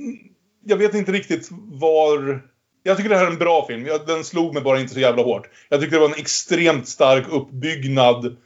Jag 0.65 0.77
vet 0.77 0.95
inte 0.95 1.13
riktigt 1.13 1.49
var... 1.73 2.43
Jag 2.83 2.97
tycker 2.97 3.11
det 3.11 3.17
här 3.17 3.27
är 3.27 3.31
en 3.31 3.39
bra 3.39 3.67
film. 3.67 3.89
Den 4.07 4.25
slog 4.25 4.55
mig 4.55 4.63
bara 4.63 4.81
inte 4.81 4.95
så 4.95 5.01
jävla 5.01 5.23
hårt. 5.23 5.49
Jag 5.69 5.81
tyckte 5.81 5.97
det 5.97 6.01
var 6.01 6.09
en 6.09 6.21
extremt 6.21 6.89
stark 6.89 7.25
uppbyggnad 7.31 8.37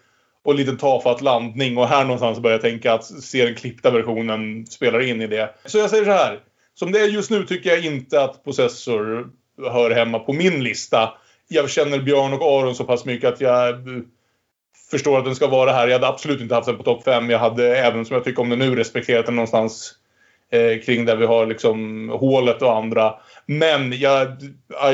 och 0.44 0.54
lite 0.54 0.76
tafatt 0.76 1.20
landning. 1.20 1.78
Och 1.78 1.88
här 1.88 2.04
någonstans 2.04 2.38
börjar 2.38 2.54
jag 2.54 2.62
tänka 2.62 2.92
att 2.92 3.04
se 3.04 3.44
den 3.44 3.54
klippta 3.54 3.90
versionen 3.90 4.66
spelar 4.66 5.00
in 5.00 5.22
i 5.22 5.26
det. 5.26 5.54
Så 5.64 5.78
jag 5.78 5.90
säger 5.90 6.04
så 6.04 6.10
här. 6.10 6.40
Som 6.74 6.92
det 6.92 7.00
är 7.00 7.08
just 7.08 7.30
nu 7.30 7.46
tycker 7.46 7.70
jag 7.70 7.84
inte 7.84 8.22
att 8.22 8.44
Possessor 8.44 9.28
hör 9.72 9.90
hemma 9.90 10.18
på 10.18 10.32
min 10.32 10.64
lista. 10.64 11.12
Jag 11.48 11.70
känner 11.70 11.98
Björn 11.98 12.32
och 12.32 12.42
Aron 12.42 12.74
så 12.74 12.84
pass 12.84 13.04
mycket 13.04 13.32
att 13.32 13.40
jag 13.40 13.68
eh, 13.68 14.02
förstår 14.90 15.18
att 15.18 15.24
den 15.24 15.34
ska 15.34 15.46
vara 15.46 15.72
här. 15.72 15.88
Jag 15.88 15.94
hade 15.94 16.08
absolut 16.08 16.40
inte 16.40 16.54
haft 16.54 16.66
den 16.66 16.76
på 16.76 16.82
topp 16.82 17.04
5. 17.04 17.30
Jag 17.30 17.38
hade 17.38 17.76
även 17.76 18.04
som 18.04 18.14
jag 18.14 18.24
tycker 18.24 18.42
om 18.42 18.48
den 18.48 18.58
nu 18.58 18.76
respekterat 18.76 19.26
den 19.26 19.36
någonstans 19.36 19.94
eh, 20.52 20.80
kring 20.80 21.04
där 21.04 21.16
vi 21.16 21.26
har 21.26 21.46
liksom 21.46 22.08
hålet 22.08 22.62
och 22.62 22.76
andra. 22.76 23.14
Men 23.46 23.98
jag 23.98 24.42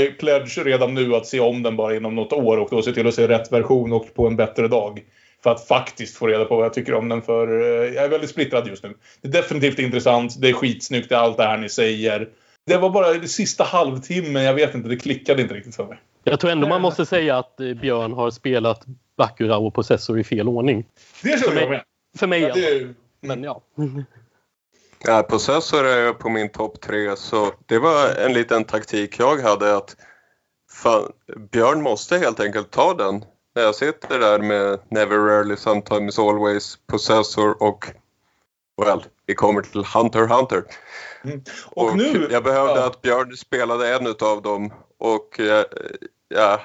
I 0.00 0.06
pledge 0.18 0.58
redan 0.64 0.94
nu 0.94 1.14
att 1.14 1.26
se 1.26 1.40
om 1.40 1.62
den 1.62 1.76
bara 1.76 1.96
inom 1.96 2.14
något 2.14 2.32
år 2.32 2.56
och 2.56 2.68
då 2.70 2.82
se 2.82 2.92
till 2.92 3.06
att 3.06 3.14
se 3.14 3.28
rätt 3.28 3.52
version 3.52 3.92
och 3.92 4.14
på 4.14 4.26
en 4.26 4.36
bättre 4.36 4.68
dag. 4.68 5.02
För 5.46 5.50
att 5.50 5.66
faktiskt 5.66 6.16
få 6.16 6.26
reda 6.26 6.44
på 6.44 6.56
vad 6.56 6.64
jag 6.64 6.74
tycker 6.74 6.94
om 6.94 7.08
den 7.08 7.22
för 7.22 7.60
eh, 7.60 7.94
jag 7.94 8.04
är 8.04 8.08
väldigt 8.08 8.30
splittrad 8.30 8.68
just 8.68 8.82
nu. 8.82 8.94
Det 9.20 9.28
är 9.28 9.32
definitivt 9.32 9.78
intressant, 9.78 10.40
det 10.40 10.48
är 10.48 10.52
skitsnyggt, 10.52 11.08
det 11.08 11.14
är 11.14 11.18
allt 11.18 11.36
det 11.36 11.42
här 11.42 11.58
ni 11.58 11.68
säger. 11.68 12.28
Det 12.66 12.76
var 12.76 12.90
bara 12.90 13.12
det 13.12 13.28
sista 13.28 13.64
halvtimmen, 13.64 14.44
jag 14.44 14.54
vet 14.54 14.74
inte, 14.74 14.88
det 14.88 14.96
klickade 14.96 15.42
inte 15.42 15.54
riktigt 15.54 15.76
för 15.76 15.86
mig. 15.86 15.98
Jag 16.24 16.40
tror 16.40 16.50
ändå 16.50 16.68
man 16.68 16.80
måste 16.80 17.06
säga 17.06 17.38
att 17.38 17.60
eh, 17.60 17.74
Björn 17.74 18.12
har 18.12 18.30
spelat 18.30 18.84
Bacurau 19.16 19.66
och 19.66 19.74
Possessor 19.74 20.18
i 20.20 20.24
fel 20.24 20.48
ordning. 20.48 20.86
Det 21.22 21.28
mig- 21.28 21.60
jag 21.60 21.70
med. 21.70 21.82
För 22.18 22.26
mig 22.26 22.40
Ja, 22.40 22.54
det 22.54 22.68
är, 22.68 22.94
Men 23.20 23.42
ja. 23.42 23.62
Ja, 25.04 25.22
Possessor 25.22 25.86
är 25.86 26.12
på 26.12 26.28
min 26.28 26.48
topp 26.48 26.80
tre 26.80 27.16
så 27.16 27.52
det 27.66 27.78
var 27.78 28.14
en 28.26 28.32
liten 28.32 28.64
taktik 28.64 29.18
jag 29.18 29.36
hade 29.42 29.76
att 29.76 29.96
fan, 30.72 31.12
Björn 31.50 31.82
måste 31.82 32.18
helt 32.18 32.40
enkelt 32.40 32.70
ta 32.70 32.94
den. 32.94 33.24
När 33.56 33.62
jag 33.62 33.74
sitter 33.74 34.18
där 34.18 34.38
med 34.38 34.78
Never 34.88 35.18
Rarely 35.18 35.56
Sometimes 35.56 36.18
Always, 36.18 36.78
Possessor 36.86 37.62
och 37.62 37.86
well, 38.82 39.04
vi 39.26 39.34
kommer 39.34 39.62
till 39.62 39.84
Hunter 39.84 40.26
Hunter. 40.26 40.64
och, 41.66 41.96
nu... 41.96 42.28
jag 42.30 42.44
behövde 42.44 42.80
ja. 42.80 42.86
att 42.86 43.02
Björn 43.02 43.36
spelade 43.36 43.94
en 43.94 44.06
utav 44.06 44.42
dem 44.42 44.72
och 44.98 45.40
ja, 46.28 46.60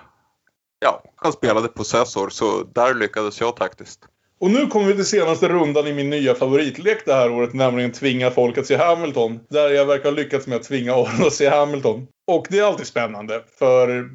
ja, 0.80 1.04
han 1.16 1.34
spelade 1.34 1.68
Possessor 1.68 2.30
så 2.30 2.64
där 2.64 2.94
lyckades 2.94 3.42
jag 3.42 3.56
taktiskt. 3.56 4.00
Och 4.40 4.52
nu 4.52 4.68
kommer 4.68 4.88
vi 4.88 4.96
till 4.96 5.06
senaste 5.06 5.48
rundan 5.50 5.88
i 5.88 5.94
min 5.94 6.10
nya 6.10 6.36
favoritlek 6.36 7.06
det 7.06 7.14
här 7.14 7.32
året, 7.32 7.54
nämligen 7.54 7.92
tvinga 7.92 8.32
folk 8.32 8.58
att 8.58 8.68
se 8.68 8.76
Hamilton. 8.76 9.40
Där 9.50 9.70
jag 9.70 9.86
verkar 9.86 10.04
ha 10.04 10.12
lyckats 10.12 10.48
med 10.48 10.56
att 10.56 10.64
tvinga 10.64 10.94
Aron 10.94 11.28
att 11.28 11.34
se 11.34 11.50
Hamilton. 11.50 12.08
Och 12.28 12.48
det 12.50 12.60
är 12.60 12.64
alltid 12.64 12.88
spännande, 12.88 13.44
för 13.60 14.10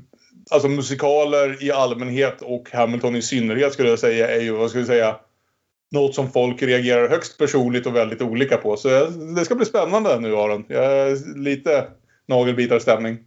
alltså 0.51 0.69
musikaler 0.69 1.65
i 1.65 1.73
allmänhet 1.73 2.43
och 2.43 2.71
Hamilton 2.73 3.17
i 3.17 3.23
synnerhet 3.23 3.73
skulle 3.73 3.89
jag 3.89 3.99
säga 3.99 4.29
är 4.31 4.41
ju, 4.41 4.51
vad 4.53 4.71
ska 4.71 4.79
vi 4.79 4.87
säga, 4.87 5.17
något 5.91 6.15
som 6.15 6.33
folk 6.33 6.63
reagerar 6.63 7.09
högst 7.09 7.39
personligt 7.39 7.87
och 7.87 7.97
väldigt 7.97 8.23
olika 8.23 8.57
på. 8.57 8.77
Så 8.77 8.89
jag- 8.89 9.35
det 9.37 9.45
ska 9.45 9.55
bli 9.55 9.67
spännande 9.67 10.21
nu 10.21 10.37
Aron. 10.37 10.65
Jag 10.69 10.85
är 10.85 11.39
lite 11.39 11.85
nagelbitarstämning. 12.29 13.19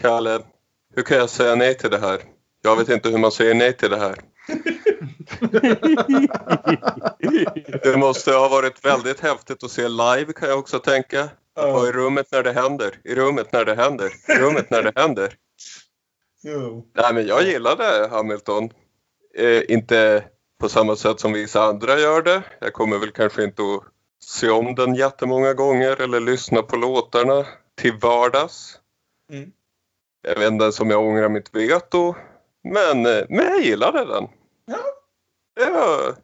Kalle, 0.00 0.38
hur 0.96 1.02
kan 1.02 1.16
jag 1.18 1.30
säga 1.30 1.54
nej 1.54 1.74
till 1.74 1.90
det 1.90 1.98
här? 1.98 2.18
Jag 2.62 2.76
vet 2.76 2.88
inte 2.88 3.08
hur 3.08 3.18
man 3.18 3.32
säger 3.32 3.54
nej 3.54 3.72
till 3.76 3.90
det 3.90 3.98
här. 3.98 4.14
Det 7.82 7.96
måste 7.98 8.32
ha 8.32 8.48
varit 8.48 8.84
väldigt 8.84 9.20
häftigt 9.20 9.64
att 9.64 9.70
se 9.70 9.88
live 9.88 10.32
kan 10.36 10.48
jag 10.48 10.58
också 10.58 10.78
tänka. 10.78 11.22
Att 11.56 11.72
vara 11.72 11.88
i 11.88 11.92
rummet 11.92 12.26
när 12.32 12.42
det 12.42 12.52
händer, 12.52 12.90
i 13.04 13.14
rummet 13.14 13.52
när 13.52 13.64
det 13.64 13.74
händer, 13.74 14.10
i 14.28 14.32
rummet 14.38 14.70
när 14.70 14.82
det 14.82 14.92
händer. 14.96 15.32
Jo. 16.42 16.86
Nej 16.94 17.14
men 17.14 17.26
jag 17.26 17.42
gillade 17.42 18.08
Hamilton. 18.10 18.70
Eh, 19.34 19.62
inte 19.68 20.24
på 20.60 20.68
samma 20.68 20.96
sätt 20.96 21.20
som 21.20 21.32
vissa 21.32 21.62
andra 21.62 21.98
gör 21.98 22.22
det. 22.22 22.42
Jag 22.60 22.72
kommer 22.72 22.98
väl 22.98 23.10
kanske 23.10 23.44
inte 23.44 23.62
att 23.62 23.84
se 24.22 24.50
om 24.50 24.74
den 24.74 24.94
jättemånga 24.94 25.54
gånger 25.54 26.00
eller 26.00 26.20
lyssna 26.20 26.62
på 26.62 26.76
låtarna 26.76 27.46
till 27.74 27.92
vardags. 27.92 28.78
Mm. 29.32 29.52
Jag 30.22 30.38
vet 30.38 30.52
inte 30.52 30.62
ens 30.62 30.80
om 30.80 30.90
jag 30.90 31.04
ångrar 31.04 31.28
mitt 31.28 31.54
veto. 31.54 32.14
Men, 32.62 33.06
eh, 33.06 33.24
men 33.28 33.46
jag 33.46 33.60
gillade 33.60 34.04
den. 34.04 34.28
Ja. 34.64 34.78
Det 35.56 35.70
var, 35.70 36.14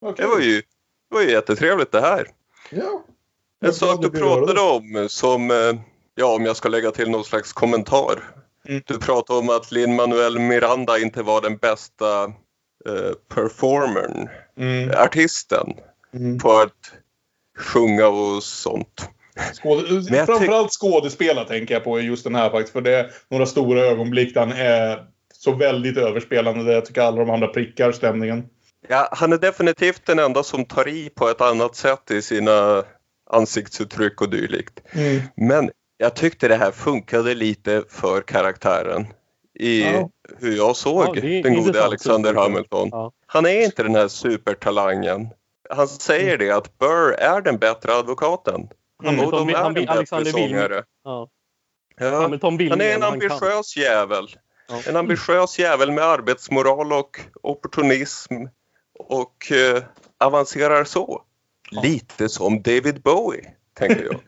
Okej. 0.00 0.24
det 0.24 0.26
var, 0.26 0.40
ju, 0.40 0.56
det 1.10 1.14
var 1.14 1.22
ju 1.22 1.30
jättetrevligt 1.30 1.92
det 1.92 2.00
här. 2.00 2.30
Ja. 2.70 3.04
En 3.60 3.72
sak 3.72 4.02
du 4.02 4.10
pratade 4.10 4.60
om 4.60 5.06
som, 5.08 5.50
eh, 5.50 5.80
ja 6.14 6.34
om 6.34 6.44
jag 6.44 6.56
ska 6.56 6.68
lägga 6.68 6.90
till 6.90 7.10
någon 7.10 7.24
slags 7.24 7.52
kommentar. 7.52 8.22
Du 8.86 8.98
pratade 8.98 9.38
om 9.38 9.50
att 9.50 9.72
Lin-Manuel 9.72 10.38
Miranda 10.38 10.98
inte 10.98 11.22
var 11.22 11.40
den 11.40 11.56
bästa 11.56 12.24
eh, 12.86 13.12
performern, 13.34 14.28
Mm. 14.58 14.90
artisten 14.90 15.72
Mm. 16.14 16.38
på 16.38 16.62
ett 16.62 16.92
sjunga 17.58 18.06
och 18.06 18.42
sånt. 18.42 19.08
Skåd... 19.52 19.84
Framförallt 20.26 20.72
skådespela 20.72 21.44
tänker 21.44 21.74
jag 21.74 21.84
på 21.84 22.00
i 22.00 22.02
just 22.02 22.24
den 22.24 22.34
här 22.34 22.50
faktiskt. 22.50 22.72
För 22.72 22.80
det 22.80 22.94
är 22.96 23.10
några 23.30 23.46
stora 23.46 23.80
ögonblick 23.80 24.34
där 24.34 24.40
han 24.40 24.52
är 24.52 25.04
så 25.34 25.52
väldigt 25.52 25.96
överspelande. 25.96 26.64
Där 26.64 26.72
jag 26.72 26.84
tycker 26.84 27.02
alla 27.02 27.16
de 27.16 27.30
andra 27.30 27.46
prickar 27.48 27.92
stämningen. 27.92 28.44
Ja, 28.88 29.08
han 29.12 29.32
är 29.32 29.38
definitivt 29.38 30.06
den 30.06 30.18
enda 30.18 30.42
som 30.42 30.64
tar 30.64 30.88
i 30.88 31.10
på 31.14 31.28
ett 31.28 31.40
annat 31.40 31.76
sätt 31.76 32.10
i 32.10 32.22
sina 32.22 32.84
ansiktsuttryck 33.30 34.20
och 34.20 34.30
dylikt. 34.30 34.80
Mm. 34.92 35.20
Men 35.36 35.70
jag 35.98 36.14
tyckte 36.16 36.48
det 36.48 36.56
här 36.56 36.70
funkade 36.70 37.34
lite 37.34 37.84
för 37.88 38.20
karaktären 38.20 39.06
i 39.58 39.82
Ja. 39.82 40.10
hur 40.38 40.56
jag 40.56 40.76
såg 40.76 41.16
Ja, 41.16 41.20
den 41.42 41.64
gode. 41.64 41.84
Alexander 41.84 42.34
Hamilton. 42.34 42.88
Ja. 42.92 43.12
Han 43.26 43.46
är 43.46 43.64
inte 43.64 43.82
den 43.82 43.94
här 43.94 44.08
supertalangen. 44.08 45.28
Han 45.70 45.88
säger 45.88 46.38
det 46.38 46.50
att 46.50 46.78
Burr 46.78 47.12
är 47.12 47.40
den 47.40 47.58
bättre 47.58 47.94
advokaten. 47.94 48.68
Mm. 49.04 49.20
Och 49.24 49.32
de 49.32 49.48
är 49.48 49.54
han- 49.54 49.74
den 49.74 49.84
bättre 49.86 50.24
sångare. 50.24 50.82
Han 52.70 52.80
är 52.80 52.94
en 52.94 53.02
ambitiös 53.02 53.76
jävel. 53.76 54.26
En 54.86 54.96
ambitiös 54.96 55.58
jävel 55.58 55.92
med 55.92 56.04
arbetsmoral 56.04 56.92
och 56.92 57.20
opportunism 57.42 58.34
och 58.98 59.52
eh, 59.52 59.82
avancerar 60.18 60.84
så. 60.84 61.22
Lite 61.70 62.28
som 62.28 62.62
David 62.62 63.02
Bowie, 63.02 63.44
tänker 63.78 64.04
jag. 64.04 64.20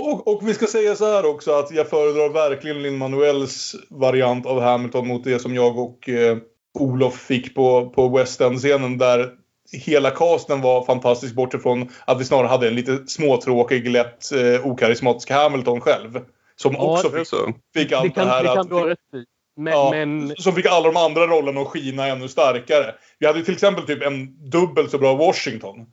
Och, 0.08 0.28
och 0.28 0.48
vi 0.48 0.54
ska 0.54 0.66
säga 0.66 0.96
så 0.96 1.06
här 1.06 1.26
också 1.26 1.52
att 1.52 1.70
jag 1.70 1.90
föredrar 1.90 2.28
verkligen 2.28 2.82
Lin-Manuels 2.82 3.74
variant 3.90 4.46
av 4.46 4.60
Hamilton 4.60 5.08
mot 5.08 5.24
det 5.24 5.38
som 5.38 5.54
jag 5.54 5.78
och 5.78 6.08
eh, 6.08 6.36
Olof 6.78 7.14
fick 7.14 7.54
på, 7.54 7.90
på 7.90 8.08
West 8.08 8.40
End-scenen 8.40 8.98
där 8.98 9.30
hela 9.72 10.10
casten 10.10 10.60
var 10.60 10.84
fantastisk 10.84 11.34
bortifrån 11.34 11.88
att 12.04 12.20
vi 12.20 12.24
snarare 12.24 12.46
hade 12.46 12.68
en 12.68 12.74
lite 12.74 13.06
småtråkig, 13.06 13.90
lätt 13.90 14.32
eh, 14.32 14.66
okarismatisk 14.66 15.30
Hamilton 15.30 15.80
själv. 15.80 16.20
Som 16.56 16.74
Ja, 16.74 16.80
också 16.80 17.08
Det 17.08 17.18
fick, 17.18 17.28
så. 17.28 17.52
fick 17.74 17.88
Det 17.90 17.96
allt 17.96 18.14
det, 18.14 18.20
kan, 18.20 18.28
här 18.28 18.42
det 18.42 18.48
kan 18.48 18.90
att... 18.90 18.98
i. 19.14 19.24
Men, 19.56 19.72
Ja, 19.72 19.90
men 19.90 20.34
Som 20.36 20.54
fick 20.54 20.66
alla 20.66 20.92
de 20.92 20.96
andra 20.96 21.26
rollerna 21.26 21.60
att 21.60 21.68
skina 21.68 22.06
ännu 22.06 22.28
starkare. 22.28 22.94
Vi 23.18 23.26
hade 23.26 23.44
till 23.44 23.54
exempel 23.54 23.86
typ 23.86 24.02
en 24.02 24.50
dubbelt 24.50 24.90
så 24.90 24.98
bra 24.98 25.14
Washington. 25.14 25.86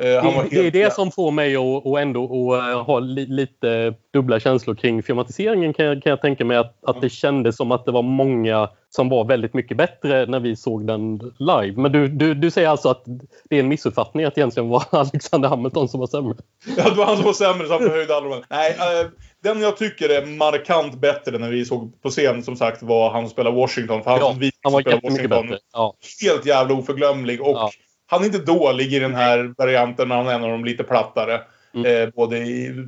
Eh, 0.00 0.44
det, 0.50 0.60
det 0.60 0.66
är 0.66 0.70
det 0.70 0.92
som 0.92 1.10
får 1.10 1.30
mig 1.30 1.56
att, 1.56 1.86
att 1.86 1.98
ändå 1.98 2.54
att 2.54 2.70
eh, 2.70 2.82
ha 2.82 2.98
li, 2.98 3.26
lite 3.26 3.94
dubbla 4.12 4.40
känslor 4.40 4.74
kring 4.74 5.02
filmatiseringen 5.02 5.72
kan 5.72 5.86
jag, 5.86 6.02
kan 6.02 6.10
jag 6.10 6.20
tänka 6.20 6.44
mig 6.44 6.56
att, 6.56 6.84
att 6.84 7.00
det 7.00 7.10
kändes 7.10 7.56
som 7.56 7.72
att 7.72 7.84
det 7.84 7.92
var 7.92 8.02
många 8.02 8.68
som 8.90 9.08
var 9.08 9.24
väldigt 9.24 9.54
mycket 9.54 9.76
bättre 9.76 10.26
när 10.26 10.40
vi 10.40 10.56
såg 10.56 10.86
den 10.86 11.32
live. 11.38 11.72
Men 11.76 11.92
du, 11.92 12.08
du, 12.08 12.34
du 12.34 12.50
säger 12.50 12.68
alltså 12.68 12.88
att 12.88 13.04
det 13.50 13.56
är 13.56 13.60
en 13.60 13.68
missuppfattning 13.68 14.24
att 14.24 14.38
egentligen 14.38 14.68
var 14.68 14.84
Alexander 14.90 15.48
Hamilton 15.48 15.88
som 15.88 16.00
var 16.00 16.06
sämre? 16.06 16.36
Ja, 16.76 16.90
det 16.90 16.96
var 16.96 17.04
han 17.04 17.16
som 17.16 17.24
var 17.24 17.32
sämre 17.32 17.66
han 17.70 17.78
förhöjde 17.78 18.16
andra. 18.16 18.36
Nej, 18.50 18.70
eh, 18.70 19.06
den 19.42 19.60
jag 19.60 19.76
tycker 19.76 20.08
är 20.08 20.26
markant 20.26 20.94
bättre 20.94 21.38
när 21.38 21.50
vi 21.50 21.64
såg 21.64 22.02
på 22.02 22.10
scen 22.10 22.42
som 22.42 22.56
sagt 22.56 22.82
var 22.82 23.10
han 23.10 23.22
som 23.22 23.30
spelar 23.30 23.52
Washington. 23.52 24.02
För 24.02 24.10
han, 24.10 24.20
Ja, 24.20 24.32
som 24.32 24.50
Han 24.62 24.72
var 24.72 24.80
jättemycket 24.80 25.10
Washington, 25.12 25.46
bättre. 25.46 25.58
Ja. 25.72 25.94
Helt 26.22 26.46
jävla 26.46 26.74
oförglömlig. 26.74 27.40
Och 27.40 27.48
Ja. 27.48 27.70
Han 28.10 28.22
är 28.22 28.26
inte 28.26 28.38
dålig 28.38 28.94
i 28.94 28.98
den 28.98 29.14
här 29.14 29.54
varianten 29.58 30.08
men 30.08 30.16
han 30.18 30.26
är 30.28 30.34
en 30.34 30.44
av 30.44 30.50
de 30.50 30.64
lite 30.64 30.84
plattare. 30.84 31.40
Mm. 31.74 32.02
Eh, 32.02 32.08
både 32.14 32.38
i 32.38 32.86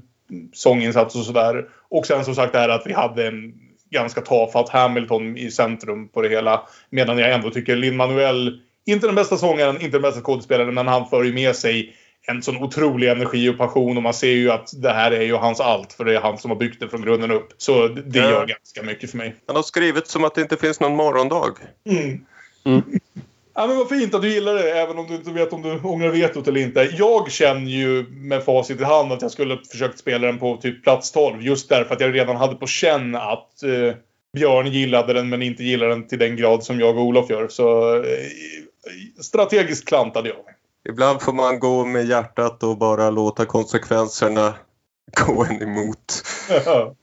sånginsats 0.52 1.16
och 1.16 1.24
sådär. 1.24 1.68
Och 1.88 2.06
sen 2.06 2.24
som 2.24 2.34
sagt 2.34 2.52
det 2.52 2.58
här 2.58 2.68
att 2.68 2.86
vi 2.86 2.92
hade 2.92 3.26
en 3.26 3.54
ganska 3.90 4.20
tafatt 4.20 4.68
Hamilton 4.68 5.36
i 5.36 5.50
centrum 5.50 6.08
på 6.08 6.22
det 6.22 6.28
hela. 6.28 6.62
Medan 6.90 7.18
jag 7.18 7.32
ändå 7.32 7.50
tycker 7.50 7.76
Lin-Manuel, 7.76 8.60
inte 8.86 9.06
den 9.06 9.14
bästa 9.14 9.36
sångaren, 9.36 9.74
inte 9.80 9.88
den 9.96 10.02
bästa 10.02 10.20
skådespelaren, 10.20 10.74
men 10.74 10.88
han 10.88 11.08
för 11.08 11.24
ju 11.24 11.32
med 11.32 11.56
sig 11.56 11.96
en 12.26 12.42
sån 12.42 12.56
otrolig 12.56 13.08
energi 13.08 13.48
och 13.48 13.58
passion 13.58 13.96
och 13.96 14.02
man 14.02 14.14
ser 14.14 14.32
ju 14.32 14.50
att 14.50 14.82
det 14.82 14.92
här 14.92 15.10
är 15.10 15.22
ju 15.22 15.34
hans 15.34 15.60
allt 15.60 15.92
för 15.92 16.04
det 16.04 16.14
är 16.16 16.20
han 16.20 16.38
som 16.38 16.50
har 16.50 16.58
byggt 16.58 16.80
det 16.80 16.88
från 16.88 17.02
grunden 17.02 17.30
upp. 17.30 17.48
Så 17.56 17.88
det 17.88 18.18
Ja. 18.18 18.30
gör 18.30 18.46
ganska 18.46 18.82
mycket 18.82 19.10
för 19.10 19.18
mig. 19.18 19.34
Han 19.46 19.56
har 19.56 19.62
skrivit 19.62 20.06
som 20.06 20.24
att 20.24 20.34
det 20.34 20.40
inte 20.40 20.56
finns 20.56 20.80
någon 20.80 20.96
morgondag. 20.96 21.54
Mm. 21.90 22.24
Mm. 22.64 22.82
Ja, 23.55 23.66
men 23.66 23.76
vad 23.76 23.88
fint 23.88 24.14
att 24.14 24.22
du 24.22 24.28
gillar 24.28 24.55
det, 24.55 24.70
även 24.70 24.98
om 24.98 25.07
du 25.07 25.14
inte 25.14 25.30
vet 25.30 25.53
om 25.53 25.62
du 25.62 25.80
ångrar 25.80 26.11
vetot 26.11 26.48
eller 26.48 26.61
inte. 26.61 26.90
Jag 26.98 27.30
känner 27.30 27.70
ju 27.70 28.07
med 28.11 28.44
facit 28.44 28.80
i 28.80 28.84
hand 28.84 29.12
att 29.12 29.22
jag 29.22 29.30
skulle 29.30 29.59
försökt 29.70 29.98
spela 29.98 30.26
den 30.26 30.38
på 30.38 30.57
typ 30.57 30.82
plats 30.82 31.12
12. 31.12 31.42
Just 31.42 31.68
därför 31.68 31.94
att 31.94 32.00
jag 32.00 32.14
redan 32.14 32.36
hade 32.36 32.55
på 32.55 32.66
känn 32.66 33.14
att 33.14 33.62
eh, 33.62 33.94
Björn 34.36 34.66
gillade 34.66 35.12
den 35.12 35.28
men 35.28 35.42
inte 35.42 35.64
gillade 35.64 35.90
den 35.90 36.07
till 36.07 36.18
den 36.18 36.36
grad 36.36 36.64
som 36.64 36.80
jag 36.80 36.96
och 36.96 37.05
Olof 37.05 37.30
gör. 37.30 37.48
Så 37.48 37.94
eh, 37.96 38.03
strategiskt 39.20 39.88
klantade 39.88 40.28
jag 40.28 40.44
mig. 40.44 40.55
Ibland 40.88 41.22
får 41.22 41.32
man 41.32 41.59
gå 41.59 41.84
med 41.84 42.07
hjärtat 42.07 42.62
och 42.62 42.78
bara 42.78 43.11
låta 43.11 43.46
konsekvenserna 43.46 44.55
gå 45.26 45.44
en 45.44 45.62
emot. 45.62 46.22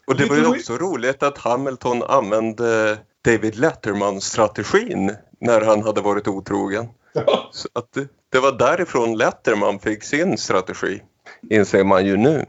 Och 0.08 0.16
det 0.16 0.26
var 0.26 0.36
ju 0.36 0.46
också 0.46 0.78
roligt 0.78 1.24
att 1.24 1.38
Hamilton 1.38 2.04
använde 2.04 2.98
David 3.26 3.56
Letterman-strategin 3.56 5.16
när 5.40 5.62
han 5.62 5.84
hade 5.84 6.02
varit 6.02 6.28
otrogen. 6.28 6.88
Så 7.52 7.68
att 7.74 7.94
det, 7.94 8.08
det 8.32 8.40
var 8.40 8.52
därifrån 8.52 9.18
Letterman 9.18 9.80
fick 9.80 10.04
sin 10.04 10.38
strategi, 10.38 11.02
inser 11.50 11.84
man 11.84 12.06
ju 12.06 12.18
nu. 12.18 12.46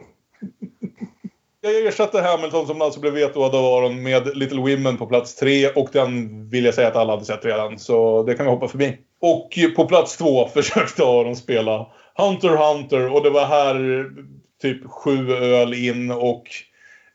Jag 1.63 1.87
ersatte 1.87 2.21
Hamilton 2.21 2.67
som 2.67 2.83
alltså 2.83 3.01
blev 3.01 3.13
vetoad 3.13 3.55
av 3.55 3.65
Aron 3.65 4.03
med 4.03 4.37
Little 4.37 4.61
Women 4.61 4.97
på 4.97 5.07
plats 5.07 5.37
tre 5.37 5.69
och 5.69 5.89
den 5.93 6.49
vill 6.49 6.65
jag 6.65 6.75
säga 6.75 6.89
att 6.89 6.97
alla 6.97 7.13
hade 7.13 7.25
sett 7.25 7.45
redan. 7.45 7.79
Så 7.79 8.23
det 8.23 8.35
kan 8.35 8.47
vi 8.47 8.53
hoppa 8.53 8.69
förbi. 8.69 8.99
Och 9.21 9.59
på 9.77 9.85
plats 9.85 10.17
två 10.17 10.49
försökte 10.49 11.03
Aron 11.03 11.37
spela 11.37 11.87
Hunter 12.17 12.49
Hunter 12.49 13.13
och 13.13 13.23
det 13.23 13.31
var 13.31 13.47
här 13.47 14.07
typ 14.63 14.91
sju 14.91 15.33
öl 15.33 15.75
in 15.75 16.11
och 16.11 16.45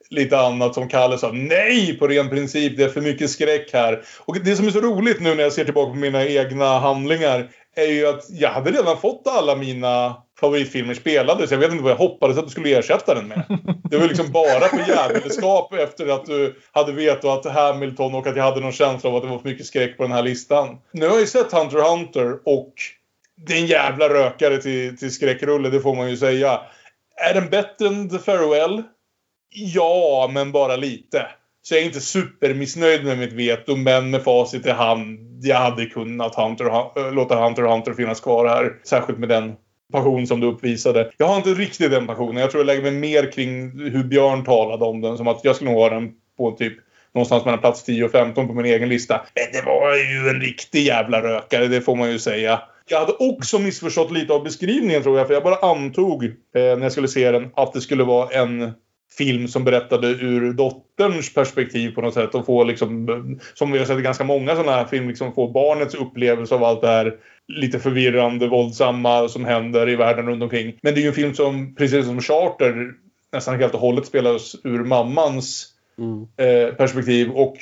lite 0.09 0.39
annat 0.39 0.73
som 0.73 0.89
Kalle 0.89 1.17
sa 1.17 1.31
nej 1.31 1.97
på 1.99 2.07
ren 2.07 2.29
princip. 2.29 2.77
Det 2.77 2.83
är 2.83 2.89
för 2.89 3.01
mycket 3.01 3.29
skräck 3.29 3.73
här. 3.73 4.01
Och 4.25 4.43
det 4.43 4.55
som 4.55 4.67
är 4.67 4.71
så 4.71 4.81
roligt 4.81 5.21
nu 5.21 5.35
när 5.35 5.43
jag 5.43 5.53
ser 5.53 5.65
tillbaka 5.65 5.89
på 5.91 5.97
mina 5.97 6.25
egna 6.25 6.79
handlingar 6.79 7.49
är 7.75 7.91
ju 7.91 8.07
att 8.07 8.25
jag 8.29 8.49
hade 8.49 8.71
redan 8.71 8.97
fått 8.97 9.27
alla 9.27 9.55
mina 9.55 10.15
favoritfilmer 10.39 10.93
spelade 10.93 11.47
så 11.47 11.53
jag 11.53 11.59
vet 11.59 11.71
inte 11.71 11.83
vad 11.83 11.91
jag 11.91 11.97
hoppades 11.97 12.37
att 12.37 12.43
du 12.43 12.49
skulle 12.49 12.79
ersätta 12.79 13.15
den 13.15 13.27
med. 13.27 13.59
Det 13.89 13.97
var 13.97 14.07
liksom 14.07 14.31
bara 14.31 14.67
för 14.67 14.89
jävelskap 14.89 15.73
efter 15.73 16.07
att 16.07 16.25
du 16.25 16.55
hade 16.71 16.91
vetat 16.91 17.45
att 17.45 17.53
Hamilton 17.53 18.15
och 18.15 18.27
att 18.27 18.35
jag 18.35 18.43
hade 18.43 18.61
någon 18.61 18.71
känsla 18.71 19.09
av 19.09 19.15
att 19.15 19.21
det 19.21 19.29
var 19.29 19.39
för 19.39 19.49
mycket 19.49 19.65
skräck 19.65 19.97
på 19.97 20.03
den 20.03 20.11
här 20.11 20.23
listan. 20.23 20.77
Nu 20.91 21.05
har 21.05 21.13
jag 21.13 21.21
ju 21.21 21.27
sett 21.27 21.51
Hunter 21.51 21.77
Hunter 21.77 22.39
och 22.45 22.73
det 23.47 23.53
är 23.53 23.57
en 23.57 23.65
jävla 23.65 24.09
rökare 24.09 24.57
till, 24.57 24.97
till 24.97 25.13
skräckrulle, 25.13 25.69
det 25.69 25.79
får 25.79 25.95
man 25.95 26.09
ju 26.09 26.17
säga. 26.17 26.61
Är 27.29 27.33
den 27.33 27.49
bättre 27.49 27.87
än 27.87 28.09
The 28.09 28.19
Farewell? 28.19 28.83
Ja, 29.55 30.29
men 30.33 30.51
bara 30.51 30.75
lite. 30.75 31.25
Så 31.61 31.73
jag 31.73 31.81
är 31.81 31.85
inte 31.85 32.01
supermissnöjd 32.01 33.05
med 33.05 33.17
mitt 33.17 33.33
veto, 33.33 33.75
men 33.75 34.09
med 34.09 34.23
facit 34.23 34.65
i 34.65 34.69
hand, 34.69 35.19
jag 35.43 35.57
hade 35.57 35.85
kunnat 35.85 36.35
Hunter, 36.35 36.65
eh, 36.65 37.13
låta 37.13 37.43
Hunter 37.43 37.63
Hunter 37.63 37.93
finnas 37.93 38.19
kvar 38.19 38.47
här. 38.47 38.73
Särskilt 38.83 39.19
med 39.19 39.29
den 39.29 39.55
passion 39.91 40.27
som 40.27 40.39
du 40.39 40.47
uppvisade. 40.47 41.11
Jag 41.17 41.27
har 41.27 41.37
inte 41.37 41.49
riktigt 41.49 41.91
den 41.91 42.07
passionen. 42.07 42.37
Jag 42.37 42.51
tror 42.51 42.59
jag 42.59 42.65
lägger 42.65 42.81
mig 42.81 42.91
mer 42.91 43.31
kring 43.31 43.79
hur 43.91 44.03
Björn 44.03 44.43
talade 44.43 44.85
om 44.85 45.01
den. 45.01 45.17
Som 45.17 45.27
att 45.27 45.39
jag 45.43 45.55
skulle 45.55 45.71
nog 45.71 45.79
ha 45.79 45.89
den 45.89 46.11
på 46.37 46.51
typ 46.51 46.73
någonstans 47.13 47.45
mellan 47.45 47.59
plats 47.59 47.83
10 47.83 48.05
och 48.05 48.11
15 48.11 48.47
på 48.47 48.53
min 48.53 48.65
egen 48.65 48.89
lista. 48.89 49.21
Men 49.35 49.61
det 49.61 49.65
var 49.65 49.95
ju 49.95 50.29
en 50.29 50.41
riktig 50.41 50.83
jävla 50.83 51.21
rökare, 51.21 51.67
det 51.67 51.81
får 51.81 51.95
man 51.95 52.11
ju 52.11 52.19
säga. 52.19 52.61
Jag 52.87 52.99
hade 52.99 53.13
också 53.13 53.59
missförstått 53.59 54.11
lite 54.11 54.33
av 54.33 54.43
beskrivningen 54.43 55.03
tror 55.03 55.17
jag, 55.17 55.27
för 55.27 55.33
jag 55.33 55.43
bara 55.43 55.71
antog 55.71 56.23
eh, 56.23 56.31
när 56.53 56.81
jag 56.81 56.91
skulle 56.91 57.07
se 57.07 57.31
den 57.31 57.49
att 57.55 57.73
det 57.73 57.81
skulle 57.81 58.03
vara 58.03 58.29
en 58.29 58.73
film 59.17 59.47
som 59.47 59.63
berättade 59.63 60.07
ur 60.07 60.53
dotterns 60.53 61.33
perspektiv 61.33 61.95
på 61.95 62.01
något 62.01 62.13
sätt 62.13 62.35
och 62.35 62.45
få 62.45 62.63
liksom, 62.63 63.07
som 63.53 63.71
vi 63.71 63.79
har 63.79 63.85
sett 63.85 63.99
i 63.99 64.01
ganska 64.01 64.23
många 64.23 64.55
sådana 64.55 64.71
här 64.71 64.85
filmer, 64.85 65.07
liksom 65.07 65.33
få 65.33 65.47
barnets 65.47 65.95
upplevelse 65.95 66.55
av 66.55 66.63
allt 66.63 66.81
det 66.81 66.87
här 66.87 67.13
lite 67.47 67.79
förvirrande, 67.79 68.47
våldsamma 68.47 69.27
som 69.27 69.45
händer 69.45 69.89
i 69.89 69.95
världen 69.95 70.25
runt 70.25 70.43
omkring. 70.43 70.79
Men 70.81 70.93
det 70.93 70.99
är 70.99 71.01
ju 71.01 71.07
en 71.07 71.13
film 71.13 71.33
som, 71.33 71.75
precis 71.75 72.05
som 72.05 72.21
Charter, 72.21 72.91
nästan 73.33 73.59
helt 73.59 73.73
och 73.73 73.79
hållet 73.79 74.05
spelas 74.05 74.55
ur 74.63 74.83
mammans 74.83 75.71
Mm. 75.97 76.21
eh, 76.37 76.75
perspektiv 76.75 77.31
och 77.31 77.57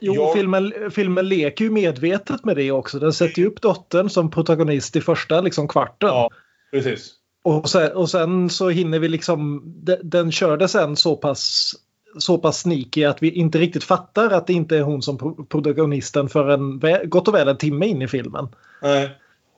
Jo, 0.00 0.14
jag- 0.14 0.32
filmen, 0.34 0.72
filmen 0.90 1.28
leker 1.28 1.64
ju 1.64 1.70
medvetet 1.70 2.44
med 2.44 2.56
det 2.56 2.70
också. 2.72 2.98
Den 2.98 3.12
sätter 3.12 3.42
ju 3.42 3.46
upp 3.48 3.60
dottern 3.60 4.10
som 4.10 4.30
protagonist 4.30 4.96
i 4.96 5.00
första 5.00 5.40
liksom, 5.40 5.68
kvarten. 5.68 6.08
Ja, 6.08 6.30
precis. 6.70 7.10
Och, 7.46 7.68
sen, 7.68 7.92
och 7.92 8.10
sen 8.10 8.50
så 8.50 8.68
hinner 8.68 8.98
vi 8.98 9.08
liksom... 9.08 9.62
Den, 9.66 9.98
den 10.02 10.32
körde 10.32 10.68
sen 10.68 10.96
så 10.96 11.16
pass, 11.16 11.72
så 12.18 12.38
pass 12.38 12.58
sneaky 12.58 13.04
att 13.04 13.22
vi 13.22 13.30
inte 13.30 13.58
riktigt 13.58 13.84
fattar 13.84 14.30
att 14.30 14.46
det 14.46 14.52
inte 14.52 14.76
är 14.76 14.82
hon 14.82 15.02
som 15.02 15.46
protagonisten 15.48 16.28
förrän 16.28 16.82
gott 17.04 17.28
och 17.28 17.34
väl 17.34 17.48
en 17.48 17.56
timme 17.56 17.86
in 17.86 18.02
i 18.02 18.08
filmen. 18.08 18.48
Nej. 18.82 19.10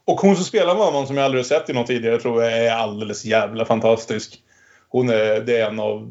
Och 0.05 0.21
hon 0.21 0.37
som 0.37 0.45
spelar 0.45 0.75
mamman 0.75 1.07
som 1.07 1.17
jag 1.17 1.25
aldrig 1.25 1.47
sett 1.47 1.71
i 1.71 1.73
någon 1.73 1.85
tidigare 1.85 2.19
tror 2.19 2.43
jag 2.43 2.67
är 2.67 2.73
alldeles 2.73 3.25
jävla 3.25 3.65
fantastisk. 3.65 4.39
Hon 4.89 5.09
är, 5.09 5.41
det 5.41 5.57
är 5.57 5.69
en 5.69 5.81
av 5.81 6.09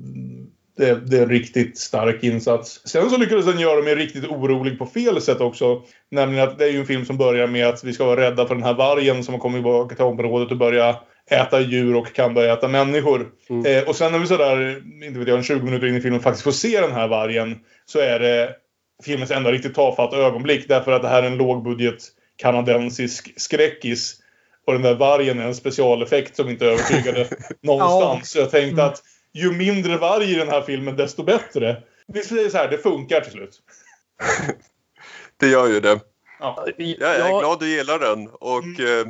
Det, 0.77 1.09
det 1.09 1.17
är 1.17 1.23
en 1.23 1.29
riktigt 1.29 1.77
stark 1.77 2.23
insats. 2.23 2.81
Sen 2.85 3.09
så 3.09 3.17
lyckades 3.17 3.45
den 3.45 3.59
göra 3.59 3.81
mig 3.83 3.95
riktigt 3.95 4.27
orolig 4.27 4.79
på 4.79 4.85
fel 4.85 5.21
sätt 5.21 5.41
också. 5.41 5.81
Nämligen 6.11 6.47
att 6.47 6.57
det 6.57 6.65
är 6.65 6.71
ju 6.71 6.79
en 6.79 6.85
film 6.85 7.05
som 7.05 7.17
börjar 7.17 7.47
med 7.47 7.67
att 7.67 7.83
vi 7.83 7.93
ska 7.93 8.05
vara 8.05 8.21
rädda 8.21 8.47
för 8.47 8.55
den 8.55 8.63
här 8.63 8.73
vargen 8.73 9.23
som 9.23 9.33
har 9.33 9.41
kommit 9.41 9.57
tillbaka 9.57 9.95
till 9.95 10.05
området 10.05 10.51
och 10.51 10.57
börja 10.57 10.95
äta 11.29 11.59
djur 11.59 11.95
och 11.95 12.13
kan 12.13 12.33
börja 12.33 12.53
äta 12.53 12.67
människor. 12.67 13.31
Eh, 13.65 13.83
och 13.87 13.95
sen 13.95 14.11
när 14.11 14.19
vi 14.19 14.27
sådär, 14.27 14.83
inte 15.03 15.19
vet 15.19 15.27
jag, 15.27 15.37
en 15.37 15.43
20 15.43 15.65
minuter 15.65 15.87
in 15.87 15.95
i 15.95 16.01
filmen 16.01 16.19
faktiskt 16.19 16.43
får 16.43 16.51
se 16.51 16.81
den 16.81 16.91
här 16.91 17.07
vargen 17.07 17.59
så 17.85 17.99
är 17.99 18.19
det 18.19 18.55
filmens 19.03 19.31
enda 19.31 19.51
riktigt 19.51 19.75
tafatta 19.75 20.17
ögonblick 20.17 20.67
därför 20.67 20.91
att 20.91 21.01
det 21.01 21.07
här 21.07 21.23
är 21.23 21.27
en 21.27 21.37
lågbudget 21.37 22.03
kanadensisk 22.35 23.33
skräckis. 23.37 24.15
Och 24.65 24.73
den 24.73 24.81
där 24.81 24.95
vargen 24.95 25.39
är 25.39 25.45
en 25.45 25.55
specialeffekt 25.55 26.35
som 26.35 26.49
inte 26.49 26.65
övertygade 26.65 27.27
någonstans. 27.63 28.31
Så 28.31 28.39
jag 28.39 28.51
tänkte 28.51 28.83
att 28.83 29.01
ju 29.33 29.51
mindre 29.51 29.97
varg 29.97 30.31
i 30.31 30.35
den 30.35 30.47
här 30.47 30.61
filmen 30.61 30.95
desto 30.95 31.23
bättre. 31.23 31.83
Vi 32.07 32.23
säger 32.23 32.49
så 32.49 32.57
här, 32.57 32.67
det 32.67 32.77
funkar 32.77 33.21
till 33.21 33.31
slut. 33.31 33.61
Det 35.39 35.47
gör 35.47 35.67
ju 35.67 35.79
det. 35.79 35.99
Ja. 36.39 36.67
Jag 36.77 37.15
är 37.15 37.39
glad 37.39 37.59
du 37.59 37.69
gillar 37.69 37.99
den 37.99 38.27
och 38.27 38.79
eh, 38.79 39.07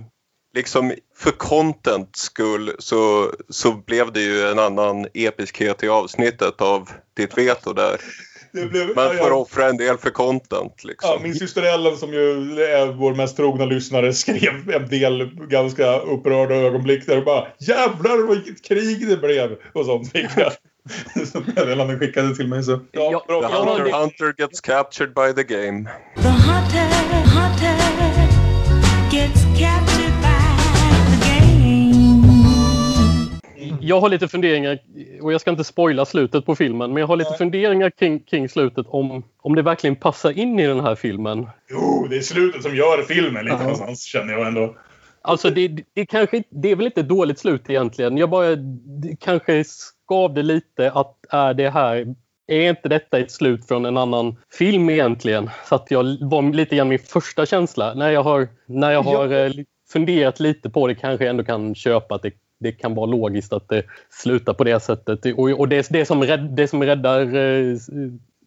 liksom 0.54 0.94
för 1.16 1.32
content 1.32 2.16
skull 2.16 2.72
så, 2.80 3.32
så 3.50 3.72
blev 3.72 4.14
det 4.14 4.22
ju 4.22 4.42
en 4.42 4.60
annan 4.60 5.08
episkhet 5.14 5.84
i 5.84 5.90
avsnittet 5.90 6.62
av 6.62 6.90
ditt 7.18 7.38
veto 7.38 7.74
där. 7.74 8.02
Det 8.52 8.66
blev, 8.66 8.88
Man 8.96 9.18
får 9.18 9.28
ja, 9.28 9.34
offra 9.34 9.70
en 9.70 9.78
del 9.78 9.98
för 9.98 10.10
content 10.10 10.84
liksom. 10.84 11.10
ja, 11.10 11.20
min 11.24 11.36
syster 11.36 11.64
Ellen 11.64 11.98
som 11.98 12.14
ju 12.14 12.22
är 12.62 12.94
vår 12.94 13.16
mest 13.16 13.38
trogna 13.38 13.66
lyssnare 13.66 14.14
skrev 14.14 14.70
en 14.70 14.90
del 14.90 15.30
ganska 15.36 16.00
upprörda 16.00 16.56
ögonblick 16.56 17.06
där 17.06 17.18
och 17.18 17.26
bara 17.26 17.48
Jävlar 17.60 18.36
vilket 18.36 18.64
krig 18.68 19.08
det 19.08 19.18
blev! 19.18 19.58
Och 19.74 19.86
sånt 19.86 20.12
fick 20.12 20.30
jag. 20.36 20.52
Som 21.28 21.44
meddelanden 21.56 22.00
skickade 22.00 22.36
till 22.36 22.48
mig 22.48 22.64
så. 22.64 22.80
Ja, 22.92 23.24
bra. 23.28 23.42
The 23.42 23.48
hunter, 23.48 24.00
hunter 24.00 24.34
gets 24.38 24.62
captured 24.62 25.14
by 25.14 25.34
the 25.34 25.44
game. 25.44 25.90
The 26.16 26.30
hunter, 26.30 26.88
hunter 27.36 27.78
gets 29.12 29.44
captured 29.60 30.22
by 30.22 30.37
Jag 33.82 34.02
har 34.02 34.10
lite 34.10 34.28
funderingar, 34.28 34.80
och 35.22 35.34
jag 35.34 35.42
ska 35.42 35.52
inte 35.52 35.64
spoila 35.64 36.06
slutet 36.06 36.46
på 36.46 36.56
filmen, 36.56 36.94
men 36.94 37.02
jag 37.02 37.08
har 37.08 37.16
lite 37.16 37.34
funderingar 37.38 37.90
kring, 37.90 38.20
kring 38.20 38.50
slutet 38.50 38.86
om, 38.90 39.24
om 39.42 39.56
det 39.56 39.62
verkligen 39.62 39.96
passar 39.96 40.32
in 40.32 40.60
i 40.60 40.68
den 40.68 40.80
här 40.80 40.96
filmen. 40.96 41.48
Jo, 41.70 42.08
det 42.10 42.18
är 42.18 42.22
slutet 42.22 42.64
som 42.64 42.76
gör 42.76 43.04
filmen 43.04 43.46
lite 43.46 43.58
någonstans 43.58 44.04
känner 44.04 44.34
jag 44.34 44.48
ändå. 44.48 44.76
Alltså 45.22 45.50
det, 45.50 45.84
det, 45.94 46.06
kanske, 46.06 46.44
det 46.50 46.72
är 46.72 46.76
väl 46.76 46.86
inte 46.86 47.02
ett 47.02 47.10
dåligt 47.10 47.40
slut 47.40 47.70
egentligen. 47.70 48.18
Jag 48.18 48.30
bara 48.30 48.58
kanske 49.20 49.64
skavde 49.64 50.44
lite 50.44 50.92
att 50.92 51.16
är 51.30 51.54
det 51.54 51.70
här 51.70 52.16
är 52.48 52.70
inte 52.70 52.90
detta 52.90 53.20
ett 53.20 53.32
slut 53.32 53.68
från 53.68 53.86
en 53.86 53.98
annan 53.98 54.36
film 54.54 54.90
egentligen? 54.90 55.50
Så 55.66 55.76
att 55.76 55.92
jag 55.92 56.04
var 56.22 56.54
lite 56.54 56.76
grann 56.76 56.88
min 56.88 57.00
första 57.00 57.46
känsla. 57.46 57.94
När 57.94 58.10
jag 58.10 58.24
har, 58.24 58.48
när 58.66 58.92
jag 58.92 59.04
har 59.04 59.46
eh, 59.46 59.52
funderat 59.90 60.40
lite 60.40 60.70
på 60.70 60.88
det 60.88 60.96
kanske 60.96 61.26
jag 61.26 61.30
ändå 61.30 61.44
kan 61.44 61.76
köpa 61.76 62.16
att 62.16 62.22
det, 62.22 62.32
det 62.60 62.72
kan 62.72 62.96
vara 62.96 63.06
logiskt 63.06 63.54
att 63.54 63.70
det 63.70 63.84
slutar 64.10 64.54
på 64.54 64.64
det 64.64 64.80
sättet. 64.80 65.26
Och, 65.26 65.50
och 65.50 65.68
det, 65.68 65.88
det, 65.90 66.06
som 66.06 66.24
rädd, 66.24 66.50
det 66.56 66.68
som 66.68 66.84
räddar 66.84 67.36
eh, 67.36 67.78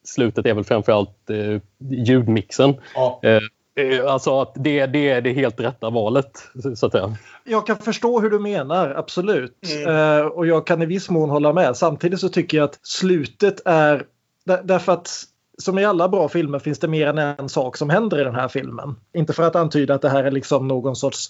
slutet 0.05 0.47
är 0.47 0.55
väl 0.55 0.65
framförallt 0.65 1.31
eh, 1.31 1.61
ljudmixen. 1.91 2.75
Ja. 2.95 3.21
Eh, 3.23 3.41
eh, 3.85 4.13
alltså 4.13 4.41
att 4.41 4.53
det, 4.55 4.87
det 4.87 5.11
är 5.11 5.21
det 5.21 5.33
helt 5.33 5.61
rätta 5.61 5.91
valet, 5.91 6.49
så 6.75 6.87
att 6.87 6.93
säga. 6.93 7.17
Jag 7.45 7.67
kan 7.67 7.77
förstå 7.77 8.21
hur 8.21 8.31
du 8.31 8.39
menar, 8.39 8.91
absolut. 8.91 9.59
Eh, 9.87 10.27
och 10.27 10.47
jag 10.47 10.67
kan 10.67 10.83
i 10.83 10.87
viss 10.87 11.11
mån 11.11 11.31
hålla 11.31 11.53
med. 11.53 11.77
Samtidigt 11.77 12.21
så 12.21 12.29
tycker 12.29 12.57
jag 12.59 12.65
att 12.65 12.79
slutet 12.83 13.61
är... 13.65 14.05
Där, 14.45 14.61
därför 14.65 14.93
att 14.93 15.25
som 15.59 15.79
i 15.79 15.85
alla 15.85 16.09
bra 16.09 16.29
filmer 16.29 16.59
finns 16.59 16.79
det 16.79 16.89
mer 16.89 17.07
än 17.07 17.19
en 17.19 17.49
sak 17.49 17.77
som 17.77 17.91
händer 17.91 18.21
i 18.21 18.25
den 18.25 18.35
här 18.35 18.49
filmen. 18.49 18.97
Inte 19.13 19.33
för 19.33 19.43
att 19.43 19.57
antyda 19.57 19.95
att 19.95 20.03
det 20.03 20.09
här 20.09 20.25
är 20.25 20.31
liksom 20.31 20.69
någon 20.69 20.97
sorts 20.97 21.29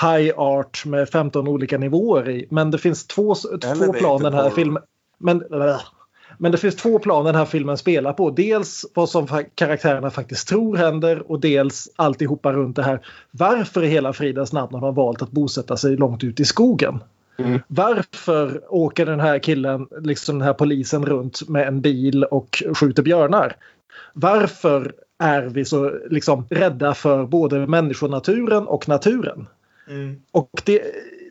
high 0.00 0.38
art 0.38 0.84
med 0.86 1.08
15 1.08 1.48
olika 1.48 1.78
nivåer 1.78 2.30
i. 2.30 2.46
Men 2.50 2.70
det 2.70 2.78
finns 2.78 3.06
två, 3.06 3.34
Eller 3.52 3.86
två 3.86 3.92
plan 3.92 4.22
den 4.22 4.34
här 4.34 4.50
filmen... 4.50 4.82
Men, 5.18 5.44
men 6.38 6.52
det 6.52 6.58
finns 6.58 6.76
två 6.76 6.98
plan 6.98 7.24
den 7.24 7.34
här 7.34 7.44
filmen 7.44 7.78
spelar 7.78 8.12
på. 8.12 8.30
Dels 8.30 8.86
vad 8.94 9.08
som 9.08 9.26
karaktärerna 9.54 10.10
faktiskt 10.10 10.48
tror 10.48 10.76
händer 10.76 11.30
och 11.30 11.40
dels 11.40 11.88
alltihopa 11.96 12.52
runt 12.52 12.76
det 12.76 12.82
här. 12.82 13.06
Varför 13.30 13.82
i 13.82 13.86
hela 13.86 14.12
fridens 14.12 14.52
namn 14.52 14.74
har 14.74 14.80
man 14.80 14.94
valt 14.94 15.22
att 15.22 15.30
bosätta 15.30 15.76
sig 15.76 15.96
långt 15.96 16.24
ut 16.24 16.40
i 16.40 16.44
skogen? 16.44 17.00
Varför 17.66 18.60
åker 18.68 19.06
den 19.06 19.20
här 19.20 19.38
killen, 19.38 19.86
liksom 20.00 20.38
den 20.38 20.46
här 20.46 20.54
polisen 20.54 21.06
runt 21.06 21.48
med 21.48 21.68
en 21.68 21.80
bil 21.80 22.24
och 22.24 22.62
skjuter 22.74 23.02
björnar? 23.02 23.56
Varför 24.12 24.92
är 25.18 25.42
vi 25.42 25.64
så 25.64 25.92
liksom, 26.10 26.46
rädda 26.50 26.94
för 26.94 27.26
både 27.26 27.66
människonaturen 27.66 28.66
och 28.66 28.88
naturen? 28.88 29.46
Mm. 29.92 30.16
Och 30.32 30.62
det, 30.64 30.82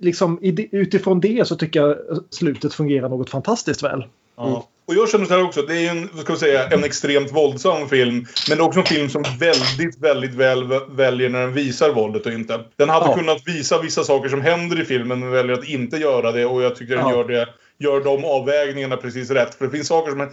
liksom, 0.01 0.39
utifrån 0.71 1.19
det 1.19 1.47
så 1.47 1.55
tycker 1.55 1.79
jag 1.81 1.97
slutet 2.29 2.73
fungerar 2.73 3.09
något 3.09 3.29
fantastiskt 3.29 3.83
väl. 3.83 4.03
Ja. 4.37 4.67
Och 4.87 4.93
jag 4.95 5.09
känner 5.09 5.25
så 5.25 5.33
här 5.33 5.43
också, 5.43 5.61
det 5.61 5.85
är 5.87 5.91
en, 5.91 6.09
ska 6.17 6.35
säga, 6.35 6.67
en 6.67 6.83
extremt 6.83 7.31
våldsam 7.31 7.89
film. 7.89 8.25
Men 8.49 8.57
det 8.57 8.63
är 8.63 8.65
också 8.65 8.79
en 8.79 8.85
film 8.85 9.09
som 9.09 9.23
väldigt, 9.39 9.99
väldigt 9.99 10.33
väl 10.33 10.63
väljer 10.91 11.29
när 11.29 11.39
den 11.41 11.53
visar 11.53 11.93
våldet 11.93 12.25
och 12.25 12.31
inte. 12.31 12.59
Den 12.75 12.89
hade 12.89 13.05
Ja. 13.05 13.15
kunnat 13.17 13.47
visa 13.47 13.81
vissa 13.81 14.03
saker 14.03 14.29
som 14.29 14.41
händer 14.41 14.81
i 14.81 14.85
filmen 14.85 15.19
men 15.19 15.31
väljer 15.31 15.53
att 15.53 15.69
inte 15.69 15.97
göra 15.97 16.31
det. 16.31 16.45
Och 16.45 16.63
jag 16.63 16.75
tycker 16.75 16.95
den 16.95 17.09
Ja. 17.09 17.15
gör, 17.15 17.23
det, 17.27 17.47
gör 17.79 18.03
de 18.03 18.25
avvägningarna 18.25 18.97
precis 18.97 19.29
rätt. 19.29 19.55
För 19.55 19.65
det 19.65 19.71
finns 19.71 19.87
saker 19.87 20.11
som 20.11 20.29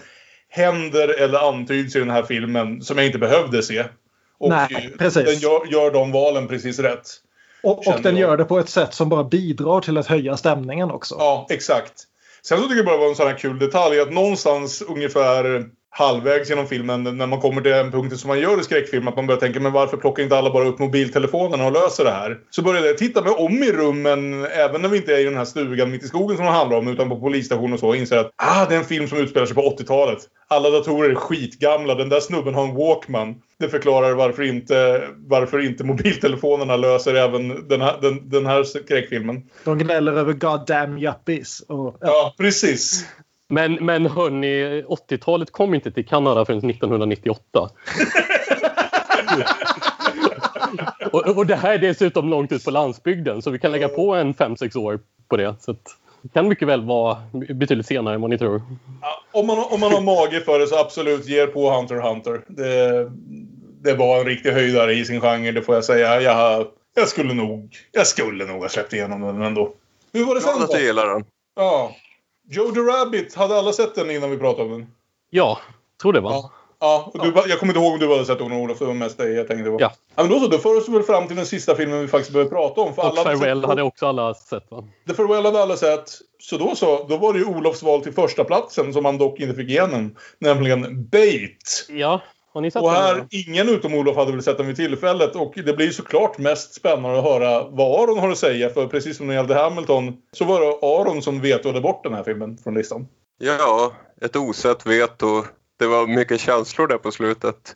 händer 0.49 1.09
eller 1.09 1.49
antyds 1.49 1.97
i 1.97 1.99
den 1.99 2.11
här 2.11 2.23
filmen 2.23 2.83
som 2.83 2.99
jag 2.99 3.07
inte 3.07 3.19
behövde 3.19 3.63
se. 3.63 3.85
Och 4.39 4.51
Nej, 4.51 4.95
precis. 4.99 5.25
den 5.25 5.39
gör, 5.39 5.73
gör 5.73 5.91
de 5.91 6.13
valen 6.13 6.49
precis 6.49 6.79
rätt. 6.79 7.09
Och, 7.63 7.89
och 7.89 8.03
den 8.03 8.17
jag. 8.17 8.29
gör 8.29 8.37
det 8.37 8.45
på 8.45 8.59
ett 8.59 8.69
sätt 8.69 8.95
som 8.95 9.09
bara 9.09 9.25
bidrar 9.25 9.81
till 9.81 9.99
att 9.99 10.07
höja 10.07 10.37
stämningen 10.37 10.91
också. 10.91 11.15
Ja, 11.19 11.47
exakt. 11.51 12.05
Sen 12.43 12.59
så 12.59 12.63
tycker 12.63 12.77
jag 12.77 12.87
bara 12.87 12.97
det 12.97 13.03
var 13.03 13.09
en 13.09 13.17
sån 13.17 13.27
här 13.27 13.39
kul 13.39 13.59
detalj 13.59 14.01
att 14.01 14.13
någonstans 14.13 14.83
ungefär 14.83 15.65
halvvägs 15.91 16.51
genom 16.51 16.67
filmen 16.67 17.03
när 17.03 17.27
man 17.27 17.41
kommer 17.41 17.63
till 17.63 17.73
den 17.73 17.91
punkten 17.91 18.19
som 18.19 18.29
man 18.29 18.41
gör 18.41 18.61
i 18.61 18.63
skräckfilm 18.63 19.09
att 19.09 19.17
man 19.17 19.27
börjar 19.27 19.41
tänka 19.41 19.61
men 19.61 19.73
varför 19.73 19.97
plockar 19.97 20.23
inte 20.23 20.39
alla 20.39 20.51
bara 20.51 20.69
upp 20.69 20.79
mobiltelefonerna 20.79 21.67
och 21.67 21.73
löser 21.73 22.05
det 22.05 22.11
här? 22.11 22.39
Så 22.51 22.63
började 22.63 22.87
jag 22.87 22.99
titta 22.99 23.23
mig 23.23 23.33
om 23.33 23.63
i 23.63 23.73
rummen 23.73 24.45
även 24.45 24.83
när 24.83 24.89
vi 24.89 24.97
inte 24.97 25.15
är 25.15 25.19
i 25.19 25.25
den 25.25 25.37
här 25.37 25.45
stugan 25.45 25.91
mitt 25.91 26.05
i 26.05 26.09
skogen 26.09 26.37
som 26.37 26.47
det 26.47 26.53
handlar 26.53 26.79
om 26.79 26.89
utan 26.89 27.09
på 27.09 27.21
polisstationen 27.21 27.73
och 27.73 27.81
så 27.81 27.89
och 27.89 27.97
inser 27.97 28.17
att 28.17 28.31
ah, 28.37 28.67
det 28.69 28.75
är 28.75 28.79
en 28.79 28.85
film 28.85 29.09
som 29.09 29.19
utspelar 29.19 29.47
sig 29.47 29.55
på 29.55 29.77
80-talet. 29.79 30.19
Alla 30.49 30.71
datorer 30.71 31.11
är 31.11 31.15
skitgamla. 31.15 31.95
Den 31.95 32.09
där 32.09 32.21
snubben 32.21 32.55
har 32.55 32.65
en 32.65 32.75
Walkman. 32.75 33.35
Det 33.59 33.69
förklarar 33.69 34.15
varför 34.15 34.43
inte, 34.43 35.03
varför 35.17 35.67
inte 35.67 35.85
mobiltelefonerna 35.85 36.77
löser 36.77 37.15
även 37.15 37.69
den 37.69 37.81
här, 37.81 37.99
den, 38.01 38.29
den 38.29 38.47
här 38.47 38.65
skräckfilmen. 38.65 39.43
De 39.65 39.79
gnäller 39.79 40.13
över 40.13 40.33
goddamn 40.33 40.99
yuppies. 40.99 41.61
Och, 41.61 41.97
ja. 42.01 42.07
Ja, 42.07 42.35
precis. 42.39 43.07
Men, 43.49 43.75
men 43.75 44.07
hörni, 44.07 44.83
80-talet 44.83 45.51
kom 45.51 45.75
inte 45.75 45.91
till 45.91 46.07
Kanada 46.07 46.45
förrän 46.45 46.71
1998. 46.71 47.41
och, 51.13 51.37
och 51.37 51.47
det 51.47 51.57
här 51.57 51.75
är 51.75 51.79
dessutom 51.79 52.29
långt 52.29 52.53
ut 52.53 52.65
på 52.65 52.71
landsbygden 52.71 53.43
så 53.43 53.51
vi 53.51 53.59
kan 53.59 53.73
lägga 53.73 53.89
på 53.89 54.15
en 54.15 54.35
5-6 54.35 54.79
år 54.79 55.01
på 55.29 55.37
det. 55.37 55.55
Så 55.61 55.71
att 55.71 55.97
det 56.23 56.29
kan 56.29 56.49
mycket 56.49 56.69
väl 56.69 56.85
vara 56.85 57.17
betydligt 57.33 57.87
senare 57.87 58.15
än 58.15 58.21
vad 58.21 58.31
ni 58.31 58.39
tror. 58.39 58.63
Ja, 59.03 59.41
om, 59.41 59.47
man, 59.47 59.59
om 59.71 59.81
man 59.81 59.93
har 59.93 60.01
mage 60.01 60.41
för 60.41 60.59
det 60.59 60.67
så 60.67 60.79
absolut, 60.79 61.27
ge 61.27 61.43
er 61.43 61.47
på 61.47 61.71
Hunter 61.71 61.97
Hunter. 61.97 62.41
Det, 62.49 63.11
det 63.83 63.95
var 63.95 64.21
en 64.21 64.25
riktig 64.25 64.51
höjdare 64.51 64.95
i 64.95 65.05
sin 65.05 65.21
genre, 65.21 65.53
det 65.53 65.63
får 65.63 65.75
jag 65.75 65.85
säga. 65.85 66.21
Jag, 66.21 66.67
jag, 66.97 67.09
skulle, 67.09 67.35
nog, 67.35 67.77
jag 67.93 68.07
skulle 68.07 68.45
nog 68.45 68.63
ha 68.63 68.69
släppt 68.69 68.93
igenom 68.93 69.21
den 69.21 69.43
ändå. 69.43 69.75
Hur 70.13 70.25
var 70.25 70.35
det 70.35 70.41
sen 70.41 70.53
Glad 70.53 70.65
att 70.65 70.71
du 70.71 70.79
då? 70.79 70.85
gillar 70.85 71.07
den. 71.07 71.25
Ja. 71.57 71.93
Jojo 72.51 72.83
Rabbit, 72.83 73.35
hade 73.35 73.59
alla 73.59 73.73
sett 73.73 73.95
den 73.95 74.11
innan 74.11 74.31
vi 74.31 74.37
pratade 74.37 74.65
om 74.65 74.71
den? 74.71 74.87
Ja, 75.31 75.59
tror 76.03 76.13
det 76.13 76.21
va? 76.21 76.31
Ja. 76.33 76.51
Ja, 76.81 77.11
och 77.15 77.25
du, 77.25 77.33
jag 77.47 77.59
kommer 77.59 77.73
inte 77.73 77.85
ihåg 77.85 77.93
om 77.93 77.99
du 77.99 78.09
hade 78.13 78.25
sett 78.25 78.39
den 78.39 78.53
Olof, 78.53 78.79
det 78.79 78.85
var 78.85 78.95
mest 78.95 79.19
dig 79.19 79.33
jag 79.33 79.49
tänkte 79.49 79.71
på. 79.71 79.77
Ja. 79.81 79.93
ja 80.17 80.23
men 80.23 80.33
då 80.33 80.41
så, 80.41 80.47
då 80.47 80.59
för 80.59 80.77
oss 80.79 80.89
väl 80.89 81.03
fram 81.03 81.27
till 81.27 81.37
den 81.37 81.47
sista 81.47 81.75
filmen 81.75 82.01
vi 82.01 82.09
faktiskt 82.09 82.33
behöver 82.33 82.51
prata 82.51 82.81
om. 82.81 82.95
För 82.95 83.03
Och 83.03 83.09
alla 83.09 83.25
hade 83.25 83.37
Farewell 83.39 83.61
sett- 83.61 83.69
hade 83.69 83.83
också 83.83 84.07
alla 84.07 84.35
sett 84.35 84.71
va? 84.71 84.85
The 85.09 85.15
Farewell 85.15 85.45
hade 85.45 85.63
alla 85.63 85.77
sett. 85.77 86.11
Så 86.39 86.57
då 86.57 86.75
så, 86.75 87.07
då 87.09 87.17
var 87.17 87.33
det 87.33 87.39
ju 87.39 87.45
Olofs 87.45 87.83
val 87.83 88.01
till 88.03 88.13
första 88.13 88.45
platsen 88.45 88.93
som 88.93 89.05
han 89.05 89.19
dock 89.19 89.41
inte 89.41 89.55
fick 89.55 89.69
igenom. 89.69 90.17
Nämligen 90.39 91.09
Bait. 91.09 91.87
Ja, 91.89 92.21
har 92.59 92.63
ni 92.63 92.71
sett 92.71 92.83
Och 92.83 92.93
den? 92.93 93.03
här, 93.03 93.27
ingen 93.31 93.69
utom 93.69 93.95
Olof 93.95 94.17
hade 94.17 94.33
väl 94.33 94.43
sett 94.43 94.57
den 94.57 94.67
vid 94.67 94.77
tillfället. 94.77 95.37
Och 95.37 95.53
det 95.55 95.77
blir 95.77 95.91
såklart 95.91 96.39
mest 96.39 96.75
spännande 96.75 97.19
att 97.19 97.25
höra 97.25 97.69
vad 97.69 98.03
Aron 98.03 98.19
har 98.19 98.31
att 98.31 98.39
säga. 98.39 98.71
För 98.71 98.87
precis 98.87 99.17
som 99.17 99.27
när 99.27 99.35
det 99.35 99.39
gällde 99.39 99.55
Hamilton 99.55 100.17
så 100.33 100.45
var 100.45 100.61
det 100.61 100.87
Aron 100.87 101.23
som 101.23 101.41
vetoade 101.41 101.81
bort 101.81 102.05
den 102.05 102.15
här 102.15 102.25
filmen 102.25 102.59
från 102.59 102.75
listan. 102.75 103.07
Ja, 103.39 103.93
ett 104.21 104.37
osett 104.37 104.87
veto. 104.87 105.45
Det 105.79 105.87
var 105.87 106.07
mycket 106.07 106.41
känslor 106.41 106.87
där 106.87 106.99
på 106.99 107.11
slutet. 107.11 107.75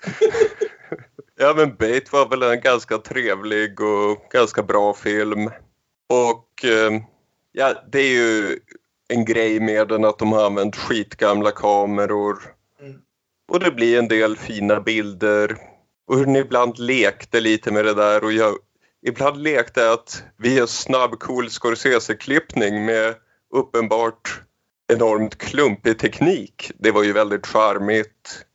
ja, 1.39 1.55
men 1.57 1.75
Bait 1.75 2.13
var 2.13 2.29
väl 2.29 2.43
en 2.43 2.61
ganska 2.61 2.99
trevlig 2.99 3.81
och 3.81 4.27
ganska 4.31 4.63
bra 4.63 4.95
film. 4.95 5.51
Och 6.09 6.65
eh, 6.65 7.03
ja, 7.53 7.75
det 7.93 7.99
är 7.99 8.13
ju 8.15 8.59
en 9.09 9.25
grej 9.25 9.61
med 9.61 9.89
den 9.89 10.05
att 10.05 10.19
de 10.19 10.33
har 10.33 10.47
använt 10.47 10.77
skitgamla 10.77 11.51
kameror. 11.51 12.37
Och 13.53 13.61
det 13.61 13.71
blir 13.71 13.99
en 13.99 14.09
del 14.09 14.37
fina 14.37 14.81
bilder. 14.81 15.57
Och 16.07 16.19
hur 16.19 16.27
ni 16.27 16.39
ibland 16.39 16.79
lekte 16.79 17.41
lite 17.41 17.73
med 17.73 17.85
det 17.85 17.95
där 17.95 18.25
och 18.25 18.33
jag 18.33 18.57
ibland 19.07 19.43
lekte 19.43 19.93
att 19.93 20.25
vi 20.37 20.55
gör 20.55 20.67
snabb 20.67 21.19
cool 21.19 21.51
Scorsese-klippning 21.51 22.85
med 22.85 23.15
uppenbart 23.55 24.43
enormt 24.93 25.39
klumpig 25.39 25.99
teknik. 25.99 26.71
Det 26.79 26.91
var 26.91 27.03
ju 27.03 27.13
väldigt 27.13 27.47
charmigt. 27.47 28.47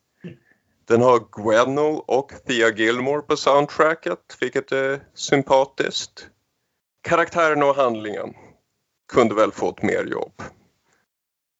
Den 0.85 1.01
har 1.01 1.19
Gwenol 1.31 2.03
och 2.07 2.31
Thea 2.47 2.69
Gilmore 2.69 3.21
på 3.21 3.37
soundtracket, 3.37 4.37
vilket 4.39 4.71
är 4.71 4.99
sympatiskt. 5.13 6.27
Karaktären 7.01 7.63
och 7.63 7.75
handlingen 7.75 8.33
kunde 9.13 9.35
väl 9.35 9.51
fått 9.51 9.83
mer 9.83 10.05
jobb. 10.05 10.41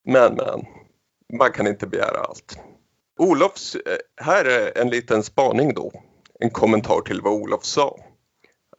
Men, 0.06 0.36
men, 0.36 0.66
man 1.38 1.52
kan 1.52 1.68
inte 1.68 1.88
begära 1.88 2.20
allt. 2.20 2.60
Olofs, 3.18 3.76
eh, 3.76 3.98
här 4.26 4.46
är 4.46 4.78
en 4.78 4.90
liten 4.90 5.24
spaning 5.24 5.74
då. 5.74 5.92
En 6.40 6.50
kommentar 6.50 7.02
till 7.02 7.22
vad 7.22 7.34
Olof 7.34 7.66
sa. 7.66 7.98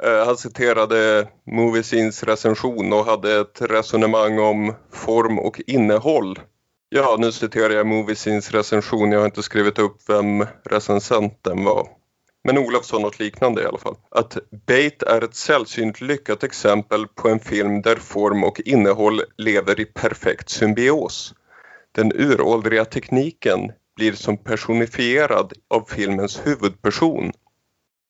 Eh, 0.05 0.27
han 0.27 0.37
citerade 0.37 1.29
Moviesins 1.47 2.23
recension 2.23 2.93
och 2.93 3.05
hade 3.05 3.41
ett 3.41 3.63
resonemang 3.63 4.39
om 4.39 4.75
form 4.93 5.39
och 5.39 5.61
innehåll. 5.67 6.39
Ja, 6.89 7.17
nu 7.19 7.33
citerar 7.33 7.75
jag 7.75 7.87
Moviesins 7.87 8.51
recension. 8.51 9.13
Jag 9.13 9.19
har 9.19 9.27
inte 9.27 9.43
skrivit 9.43 9.79
upp 9.79 9.97
vem 10.09 10.47
recensenten 10.65 11.65
var. 11.65 11.89
Men 12.45 12.59
Olof 12.59 12.85
sa 12.85 12.99
något 12.99 13.19
liknande 13.19 13.63
i 13.63 13.67
alla 13.67 13.79
fall. 13.79 13.97
Att 14.11 14.39
Bait 14.67 15.03
är 15.03 15.25
ett 15.25 15.35
sällsynt 15.35 16.01
lyckat 16.01 16.45
exempel 16.45 17.07
på 17.07 17.29
en 17.29 17.41
film 17.41 17.83
där 17.83 17.97
form 17.97 18.45
och 18.45 18.61
innehåll 18.61 19.23
lever 19.37 19.81
i 19.81 19.85
perfekt 19.85 20.49
symbios. 20.49 21.35
Den 21.93 22.13
uråldriga 22.15 22.85
tekniken 22.85 23.73
blir 23.99 24.13
som 24.13 24.37
personifierad 24.37 25.53
av 25.71 25.89
filmens 25.89 26.47
huvudperson. 26.47 27.33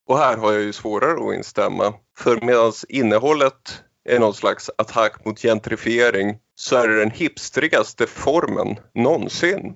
Och 0.07 0.17
här 0.17 0.37
har 0.37 0.51
jag 0.53 0.61
ju 0.61 0.73
svårare 0.73 1.29
att 1.29 1.35
instämma. 1.35 1.93
För 2.17 2.41
medan 2.45 2.73
innehållet 2.89 3.83
är 4.09 4.19
någon 4.19 4.33
slags 4.33 4.69
attack 4.77 5.25
mot 5.25 5.41
gentrifiering 5.41 6.37
så 6.55 6.75
är 6.75 6.87
det 6.87 6.99
den 6.99 7.11
hipstrigaste 7.11 8.07
formen 8.07 8.75
någonsin. 8.93 9.75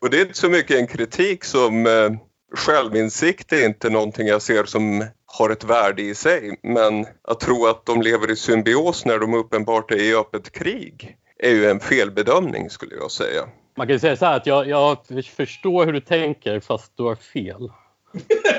Och 0.00 0.10
det 0.10 0.16
är 0.16 0.22
inte 0.22 0.38
så 0.38 0.48
mycket 0.48 0.76
en 0.76 0.86
kritik 0.86 1.44
som 1.44 1.86
eh, 1.86 2.10
självinsikt 2.54 3.52
är 3.52 3.66
inte 3.66 3.90
någonting 3.90 4.26
jag 4.26 4.42
ser 4.42 4.64
som 4.64 5.04
har 5.26 5.50
ett 5.50 5.64
värde 5.64 6.02
i 6.02 6.14
sig. 6.14 6.60
Men 6.62 7.06
att 7.22 7.40
tro 7.40 7.66
att 7.66 7.86
de 7.86 8.02
lever 8.02 8.30
i 8.30 8.36
symbios 8.36 9.04
när 9.04 9.18
de 9.18 9.34
uppenbart 9.34 9.90
är 9.90 10.00
i 10.00 10.14
öppet 10.14 10.52
krig 10.52 11.16
är 11.38 11.50
ju 11.50 11.70
en 11.70 11.80
felbedömning 11.80 12.70
skulle 12.70 12.94
jag 12.94 13.10
säga. 13.10 13.48
Man 13.74 13.86
kan 13.86 13.94
ju 13.94 13.98
säga 13.98 14.16
så 14.16 14.26
här 14.26 14.36
att 14.36 14.46
jag, 14.46 14.68
jag 14.68 14.98
förstår 15.36 15.86
hur 15.86 15.92
du 15.92 16.00
tänker 16.00 16.60
fast 16.60 16.96
du 16.96 17.02
har 17.02 17.14
fel. 17.14 17.70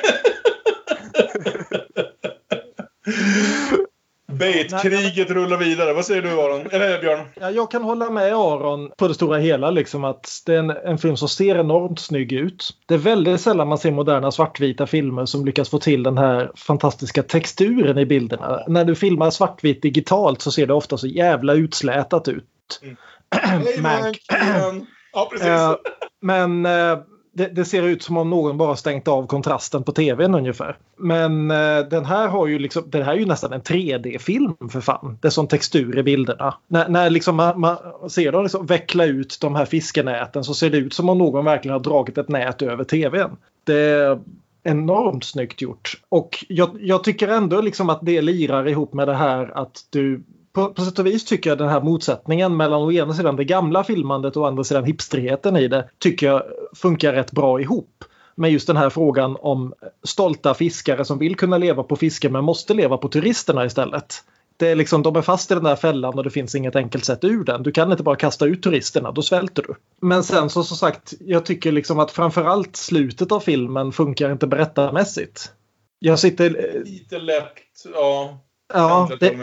Bait-kriget 4.41 5.31
rullar 5.31 5.57
vidare. 5.57 5.93
Vad 5.93 6.05
säger 6.05 6.21
du 6.21 6.29
Aron? 6.29 6.67
Eller 6.71 7.01
Björn? 7.01 7.27
Ja, 7.39 7.51
jag 7.51 7.71
kan 7.71 7.83
hålla 7.83 8.09
med 8.09 8.33
Aron 8.33 8.91
på 8.97 9.07
det 9.07 9.13
stora 9.13 9.37
hela. 9.37 9.71
Liksom, 9.71 10.03
att 10.03 10.29
det 10.45 10.53
är 10.53 10.59
en, 10.59 10.69
en 10.69 10.97
film 10.97 11.17
som 11.17 11.29
ser 11.29 11.55
enormt 11.55 11.99
snygg 11.99 12.31
ut. 12.31 12.69
Det 12.85 12.93
är 12.93 12.97
väldigt 12.97 13.41
sällan 13.41 13.67
man 13.67 13.77
ser 13.77 13.91
moderna 13.91 14.31
svartvita 14.31 14.87
filmer 14.87 15.25
som 15.25 15.45
lyckas 15.45 15.69
få 15.69 15.79
till 15.79 16.03
den 16.03 16.17
här 16.17 16.51
fantastiska 16.55 17.23
texturen 17.23 17.97
i 17.97 18.05
bilderna. 18.05 18.63
När 18.67 18.85
du 18.85 18.95
filmar 18.95 19.29
svartvitt 19.29 19.81
digitalt 19.81 20.41
så 20.41 20.51
ser 20.51 20.67
det 20.67 20.73
ofta 20.73 20.97
så 20.97 21.07
jävla 21.07 21.53
utslätat 21.53 22.27
ut. 22.27 22.81
Hej 23.35 23.81
Mac. 23.81 24.11
Ja, 25.13 25.27
precis. 25.31 25.47
Eh, 25.47 25.75
men 26.21 26.65
eh, 26.65 26.97
det, 27.33 27.47
det 27.47 27.65
ser 27.65 27.83
ut 27.83 28.03
som 28.03 28.17
om 28.17 28.29
någon 28.29 28.57
bara 28.57 28.75
stängt 28.75 29.07
av 29.07 29.27
kontrasten 29.27 29.83
på 29.83 29.91
tvn 29.91 30.35
ungefär. 30.35 30.77
Men 30.97 31.51
eh, 31.51 31.79
den 31.79 32.05
här 32.05 32.27
har 32.27 32.47
ju 32.47 32.59
liksom, 32.59 32.83
den 32.87 33.03
här 33.03 33.13
är 33.13 33.17
ju 33.17 33.25
nästan 33.25 33.53
en 33.53 33.61
3D-film 33.61 34.55
för 34.71 34.81
fan. 34.81 35.17
Det 35.21 35.27
är 35.27 35.29
sån 35.29 35.47
textur 35.47 35.97
i 35.97 36.03
bilderna. 36.03 36.53
När, 36.67 36.89
när 36.89 37.09
liksom 37.09 37.35
man, 37.35 37.59
man 37.59 37.77
ser 38.09 38.31
dem 38.31 38.43
liksom 38.43 38.65
veckla 38.65 39.05
ut 39.05 39.37
de 39.41 39.55
här 39.55 39.65
fiskenäten 39.65 40.43
så 40.43 40.53
ser 40.53 40.69
det 40.69 40.77
ut 40.77 40.93
som 40.93 41.09
om 41.09 41.17
någon 41.17 41.45
verkligen 41.45 41.73
har 41.73 41.79
dragit 41.79 42.17
ett 42.17 42.29
nät 42.29 42.61
över 42.61 42.83
tvn. 42.83 43.37
Det 43.63 43.79
är 43.79 44.19
enormt 44.63 45.23
snyggt 45.23 45.61
gjort. 45.61 46.01
Och 46.09 46.45
jag, 46.49 46.69
jag 46.79 47.03
tycker 47.03 47.27
ändå 47.27 47.61
liksom 47.61 47.89
att 47.89 47.99
det 48.01 48.21
lirar 48.21 48.67
ihop 48.67 48.93
med 48.93 49.07
det 49.07 49.15
här 49.15 49.57
att 49.57 49.85
du 49.89 50.23
på, 50.53 50.73
på 50.73 50.81
sätt 50.81 50.99
och 50.99 51.05
vis 51.05 51.25
tycker 51.25 51.49
jag 51.49 51.57
den 51.57 51.69
här 51.69 51.81
motsättningen 51.81 52.57
mellan 52.57 52.81
å 52.81 52.91
ena 52.91 53.13
sidan 53.13 53.35
det 53.35 53.43
gamla 53.43 53.83
filmandet 53.83 54.37
och 54.37 54.43
å 54.43 54.45
andra 54.45 54.63
sidan 54.63 54.83
hipstrigheten 54.83 55.57
i 55.57 55.67
det 55.67 55.89
tycker 55.99 56.27
jag 56.27 56.43
funkar 56.75 57.13
rätt 57.13 57.31
bra 57.31 57.61
ihop. 57.61 58.03
Med 58.35 58.51
just 58.51 58.67
den 58.67 58.77
här 58.77 58.89
frågan 58.89 59.37
om 59.39 59.73
stolta 60.03 60.53
fiskare 60.53 61.05
som 61.05 61.17
vill 61.17 61.35
kunna 61.35 61.57
leva 61.57 61.83
på 61.83 61.95
fiske 61.95 62.29
men 62.29 62.43
måste 62.43 62.73
leva 62.73 62.97
på 62.97 63.07
turisterna 63.07 63.65
istället. 63.65 64.23
Det 64.57 64.67
är 64.67 64.75
liksom, 64.75 65.03
de 65.03 65.15
är 65.15 65.21
fast 65.21 65.51
i 65.51 65.53
den 65.53 65.63
där 65.63 65.75
fällan 65.75 66.17
och 66.17 66.23
det 66.23 66.29
finns 66.29 66.55
inget 66.55 66.75
enkelt 66.75 67.05
sätt 67.05 67.23
ur 67.23 67.43
den. 67.43 67.63
Du 67.63 67.71
kan 67.71 67.91
inte 67.91 68.03
bara 68.03 68.15
kasta 68.15 68.45
ut 68.45 68.63
turisterna, 68.63 69.11
då 69.11 69.21
svälter 69.21 69.63
du. 69.67 69.75
Men 70.07 70.23
sen 70.23 70.49
så 70.49 70.63
som 70.63 70.77
sagt, 70.77 71.13
jag 71.19 71.45
tycker 71.45 71.71
liksom 71.71 71.99
att 71.99 72.11
framförallt 72.11 72.75
slutet 72.75 73.31
av 73.31 73.39
filmen 73.39 73.91
funkar 73.91 74.31
inte 74.31 74.47
berättarmässigt. 74.47 75.51
Jag 75.99 76.19
sitter... 76.19 76.81
Lite 76.85 77.19
lätt, 77.19 77.53
ja. 77.93 78.39
Ja, 78.73 79.09
det, 79.19 79.37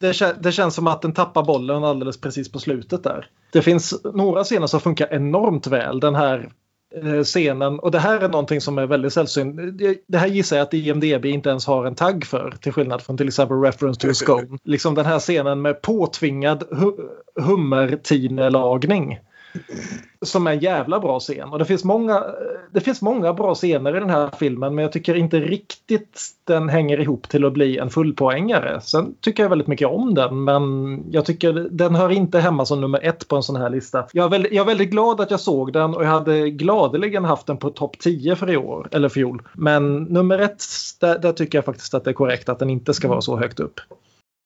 det. 0.00 0.36
det, 0.42 0.52
känns 0.52 0.74
som 0.74 0.86
att 0.86 1.02
den 1.02 1.12
tappar 1.12 1.42
bollen 1.42 1.84
alldeles 1.84 2.20
precis 2.20 2.52
på 2.52 2.58
slutet 2.58 3.04
där. 3.04 3.26
Det 3.52 3.62
finns 3.62 3.94
några 4.14 4.44
scener 4.44 4.66
som 4.66 4.80
funkar 4.80 5.08
enormt 5.14 5.66
väl. 5.66 6.00
Den 6.00 6.14
här 6.14 6.48
eh, 7.04 7.22
scenen, 7.22 7.78
och 7.78 7.90
det 7.90 7.98
här 7.98 8.20
är 8.20 8.28
någonting 8.28 8.60
som 8.60 8.78
är 8.78 8.86
väldigt 8.86 9.12
sällsynt. 9.12 9.78
Det- 9.78 9.98
Det 10.08 10.18
här 10.18 10.26
gissar 10.28 10.56
jag 10.56 10.64
att 10.64 10.74
IMDB 10.74 11.24
inte 11.26 11.48
ens 11.50 11.66
har 11.66 11.84
en 11.86 11.94
tagg 11.94 12.24
för, 12.24 12.54
till 12.60 12.72
skillnad 12.72 13.02
från 13.02 13.16
till 13.16 13.28
exempel 13.28 13.56
Reference 13.60 14.00
to 14.00 14.10
a 14.10 14.14
Scone. 14.14 14.58
liksom 14.64 14.94
den 14.94 15.06
här 15.06 15.18
scenen 15.18 15.62
med 15.62 15.82
påtvingad 15.82 16.62
hu- 16.70 17.08
hummertinelagning. 17.42 19.18
Som 20.22 20.46
är 20.46 20.52
en 20.52 20.58
jävla 20.58 21.00
bra 21.00 21.20
scen. 21.20 21.48
Och 21.48 21.58
det 21.58 21.64
finns, 21.64 21.84
många, 21.84 22.24
det 22.72 22.80
finns 22.80 23.02
många 23.02 23.32
bra 23.32 23.54
scener 23.54 23.96
i 23.96 24.00
den 24.00 24.10
här 24.10 24.30
filmen 24.38 24.74
men 24.74 24.82
jag 24.82 24.92
tycker 24.92 25.14
inte 25.14 25.40
riktigt 25.40 26.20
den 26.44 26.68
hänger 26.68 27.00
ihop 27.00 27.28
till 27.28 27.44
att 27.44 27.52
bli 27.52 27.78
en 27.78 27.90
fullpoängare. 27.90 28.80
Sen 28.80 29.14
tycker 29.20 29.42
jag 29.42 29.50
väldigt 29.50 29.68
mycket 29.68 29.88
om 29.88 30.14
den 30.14 30.44
men 30.44 31.04
jag 31.10 31.24
tycker 31.24 31.52
den 31.70 31.94
hör 31.94 32.10
inte 32.10 32.38
hemma 32.38 32.64
som 32.64 32.80
nummer 32.80 33.00
ett 33.02 33.28
på 33.28 33.36
en 33.36 33.42
sån 33.42 33.56
här 33.56 33.70
lista. 33.70 34.06
Jag 34.12 34.24
är 34.24 34.28
väldigt, 34.28 34.52
jag 34.52 34.62
är 34.62 34.66
väldigt 34.66 34.90
glad 34.90 35.20
att 35.20 35.30
jag 35.30 35.40
såg 35.40 35.72
den 35.72 35.94
och 35.94 36.04
jag 36.04 36.08
hade 36.08 36.50
gladeligen 36.50 37.24
haft 37.24 37.46
den 37.46 37.56
på 37.56 37.70
topp 37.70 37.98
10 37.98 38.36
för 38.36 38.50
i 38.50 38.56
år, 38.56 38.88
eller 38.92 39.08
fjol. 39.08 39.42
Men 39.52 40.02
nummer 40.02 40.38
ett, 40.38 40.64
där, 41.00 41.18
där 41.18 41.32
tycker 41.32 41.58
jag 41.58 41.64
faktiskt 41.64 41.94
att 41.94 42.04
det 42.04 42.10
är 42.10 42.14
korrekt 42.14 42.48
att 42.48 42.58
den 42.58 42.70
inte 42.70 42.94
ska 42.94 43.08
vara 43.08 43.20
så 43.20 43.36
högt 43.36 43.60
upp. 43.60 43.80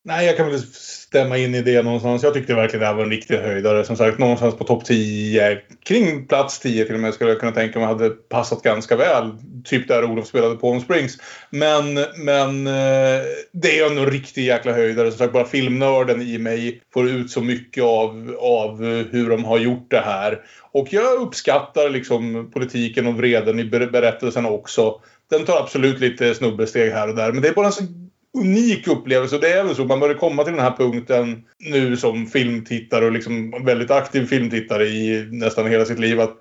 Nej, 0.07 0.25
jag 0.25 0.37
kan 0.37 0.49
väl 0.49 0.61
stämma 0.73 1.37
in 1.37 1.55
i 1.55 1.61
det 1.61 1.81
någonstans. 1.81 2.23
Jag 2.23 2.33
tyckte 2.33 2.53
verkligen 2.53 2.79
det 2.79 2.87
här 2.87 2.93
var 2.93 3.03
en 3.03 3.09
riktig 3.09 3.37
höjdare. 3.37 3.85
Som 3.85 3.97
sagt, 3.97 4.19
någonstans 4.19 4.55
på 4.55 4.63
topp 4.63 4.85
10. 4.85 5.61
Kring 5.85 6.27
plats 6.27 6.59
10 6.59 6.85
till 6.85 6.93
och 6.93 6.99
med 6.99 7.13
skulle 7.13 7.29
jag 7.29 7.39
kunna 7.39 7.51
tänka 7.51 7.79
mig 7.79 7.87
hade 7.87 8.09
passat 8.09 8.61
ganska 8.61 8.95
väl. 8.95 9.31
Typ 9.63 9.87
där 9.87 10.03
Olof 10.03 10.27
spelade 10.27 10.55
Palm 10.55 10.81
Springs. 10.81 11.17
Men, 11.49 11.93
men 12.17 12.67
eh, 12.67 13.23
det 13.51 13.79
är 13.79 13.91
en 13.91 14.05
riktig 14.05 14.45
jäkla 14.45 14.73
höjdare. 14.73 15.11
Som 15.11 15.17
sagt, 15.17 15.33
bara 15.33 15.45
filmnörden 15.45 16.21
i 16.21 16.37
mig 16.37 16.81
får 16.93 17.09
ut 17.09 17.31
så 17.31 17.41
mycket 17.41 17.83
av, 17.83 18.37
av 18.39 18.83
hur 19.11 19.29
de 19.29 19.45
har 19.45 19.57
gjort 19.57 19.91
det 19.91 20.01
här. 20.05 20.39
Och 20.71 20.87
jag 20.93 21.21
uppskattar 21.21 21.89
liksom 21.89 22.51
politiken 22.53 23.07
och 23.07 23.17
vreden 23.17 23.59
i 23.59 23.63
berättelsen 23.65 24.45
också. 24.45 25.01
Den 25.29 25.45
tar 25.45 25.59
absolut 25.59 25.99
lite 25.99 26.35
snubbesteg 26.35 26.91
här 26.91 27.09
och 27.09 27.15
där. 27.15 27.31
Men 27.31 27.41
det 27.41 27.47
är 27.47 27.53
bara 27.53 27.65
en 27.65 27.71
så 27.71 27.83
unik 28.35 28.87
upplevelse. 28.87 29.35
Och 29.35 29.41
det 29.41 29.53
är 29.53 29.63
väl 29.63 29.75
så. 29.75 29.85
Man 29.85 29.99
börjar 29.99 30.15
komma 30.15 30.43
till 30.43 30.53
den 30.53 30.61
här 30.61 30.75
punkten 30.77 31.43
nu 31.59 31.97
som 31.97 32.27
filmtittare 32.27 33.05
och 33.05 33.11
liksom 33.11 33.63
väldigt 33.65 33.91
aktiv 33.91 34.25
filmtittare 34.25 34.85
i 34.85 35.27
nästan 35.31 35.67
hela 35.67 35.85
sitt 35.85 35.99
liv. 35.99 36.19
Att 36.19 36.37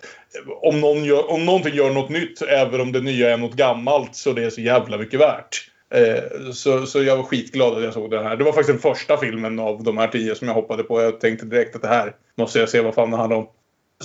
om, 0.63 0.81
någon 0.81 1.05
gör, 1.05 1.31
om 1.31 1.45
någonting 1.45 1.75
gör 1.75 1.91
något 1.91 2.11
nytt, 2.11 2.43
även 2.43 2.81
om 2.81 2.93
det 2.93 3.01
nya 3.01 3.31
är 3.31 3.37
något 3.37 3.57
gammalt, 3.57 4.17
så 4.17 4.33
det 4.33 4.45
är 4.45 4.51
så 4.51 4.61
jävla 4.61 4.99
mycket 4.99 5.21
värt. 5.21 5.71
Eh, 5.95 6.51
så, 6.53 6.87
så 6.87 7.03
jag 7.03 7.17
var 7.17 7.25
skitglad 7.25 7.75
att 7.77 7.85
jag 7.85 7.93
såg 7.93 8.11
den 8.11 8.25
här. 8.25 8.37
Det 8.37 8.45
var 8.45 8.53
faktiskt 8.53 8.83
den 8.83 8.93
första 8.95 9.17
filmen 9.17 9.59
av 9.59 9.83
de 9.83 9.99
här 9.99 10.09
tio 10.09 10.35
som 10.35 10.49
jag 10.49 10.55
hoppade 10.55 10.83
på. 10.83 11.03
Jag 11.03 11.21
tänkte 11.21 11.47
direkt 11.47 11.77
att 11.77 11.83
det 11.83 11.89
här 11.89 12.13
måste 12.37 12.59
jag 12.59 12.69
se 12.69 12.81
vad 12.81 12.95
fan 12.95 13.11
det 13.11 13.17
handlar 13.17 13.37
om. 13.37 13.47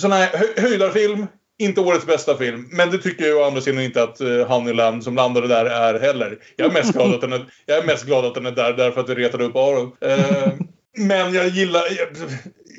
Sån 0.00 0.12
här 0.12 0.28
hö- 0.32 0.62
höjdarfilm. 0.62 1.26
Inte 1.60 1.80
årets 1.80 2.06
bästa 2.06 2.36
film. 2.36 2.68
Men 2.72 2.90
det 2.90 2.98
tycker 2.98 3.24
jag 3.24 3.38
å 3.38 3.44
andra 3.44 3.60
sidan 3.60 3.80
inte 3.80 4.02
att 4.02 4.20
uh, 4.20 4.46
Honeyland 4.46 5.04
som 5.04 5.16
landade 5.16 5.48
där 5.48 5.64
är 5.64 6.00
heller. 6.00 6.38
Jag 6.56 6.68
är 6.68 6.72
mest 6.72 6.92
glad 6.92 7.14
att 7.14 7.20
den 7.20 7.32
är, 7.32 7.44
jag 7.66 7.78
är, 7.78 7.86
mest 7.86 8.06
glad 8.06 8.24
att 8.24 8.34
den 8.34 8.46
är 8.46 8.50
där 8.50 8.72
därför 8.72 9.00
att 9.00 9.08
vi 9.08 9.14
retade 9.14 9.44
upp 9.44 9.56
Aron. 9.56 9.92
Eh, 10.00 10.52
men 10.96 11.34
jag 11.34 11.48
gillar... 11.48 11.82
Jag, 11.98 12.08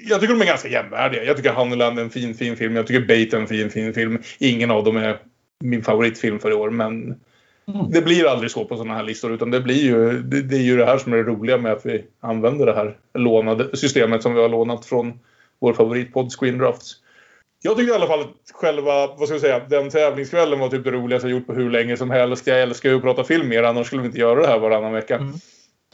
jag 0.10 0.22
tycker 0.22 0.34
de 0.34 0.42
är 0.42 0.46
ganska 0.46 0.70
jämvärdiga. 0.70 1.24
Jag 1.24 1.38
tycker 1.38 1.54
Honeyland 1.54 2.00
är 2.00 2.04
en 2.04 2.10
fin, 2.10 2.36
fin 2.36 2.58
film. 2.58 2.76
Jag 2.76 2.88
tycker 2.88 3.08
Bait 3.08 3.34
är 3.34 3.38
en 3.38 3.48
fin, 3.48 3.70
fin 3.70 3.94
film. 3.94 4.22
Ingen 4.40 4.72
av 4.72 4.84
dem 4.84 4.98
är 4.98 5.18
min 5.60 5.84
favoritfilm 5.84 6.40
för 6.40 6.52
i 6.52 6.54
år. 6.54 6.70
Men 6.70 7.16
Det 7.90 8.02
blir 8.02 8.28
aldrig 8.28 8.52
så 8.52 8.66
på 8.66 8.78
sådana 8.78 8.96
här 8.96 9.04
listor 9.04 9.34
utan 9.34 9.52
det 9.52 9.62
blir 9.62 9.84
ju 9.84 10.22
det, 10.22 10.42
det 10.42 10.56
är 10.56 10.62
ju 10.62 10.78
det 10.78 10.86
här 10.86 10.98
som 10.98 11.14
är 11.14 11.18
det 11.18 11.24
roliga 11.24 11.58
med 11.58 11.72
att 11.72 11.86
vi 11.86 12.04
använder 12.20 12.66
det 12.66 12.74
här 12.74 12.98
lånade 13.14 13.78
systemet 13.78 14.24
som 14.24 14.34
vi 14.34 14.42
har 14.42 14.50
lånat 14.50 14.86
från 14.86 15.20
vår 15.60 15.74
favoritpodd 15.74 16.32
Screen 16.32 16.58
Drafts. 16.58 17.01
Jag 17.64 17.78
tyckte 17.78 17.92
i 17.92 17.96
alla 17.96 18.08
fall 18.08 18.22
att 18.22 18.52
själva, 18.54 19.08
vad 19.08 19.28
ska 19.28 19.34
jag 19.34 19.42
säga, 19.42 19.60
den 19.70 19.90
tävlingskvällen 19.90 20.60
var 20.60 20.70
typ 20.70 20.84
det 20.84 20.92
roligaste 20.92 21.28
jag 21.28 21.38
gjort 21.38 21.48
på 21.48 21.54
hur 21.54 21.70
länge 21.70 21.98
som 21.98 22.12
helst. 22.12 22.48
Jag 22.48 22.62
älskar 22.62 22.90
ju 22.90 22.96
att 22.96 23.02
prata 23.02 23.24
film 23.24 23.48
mer, 23.48 23.64
annars 23.64 23.88
skulle 23.88 24.02
vi 24.02 24.08
inte 24.08 24.20
göra 24.20 24.42
det 24.42 24.48
här 24.48 24.60
varannan 24.60 24.94
vecka. 24.94 25.34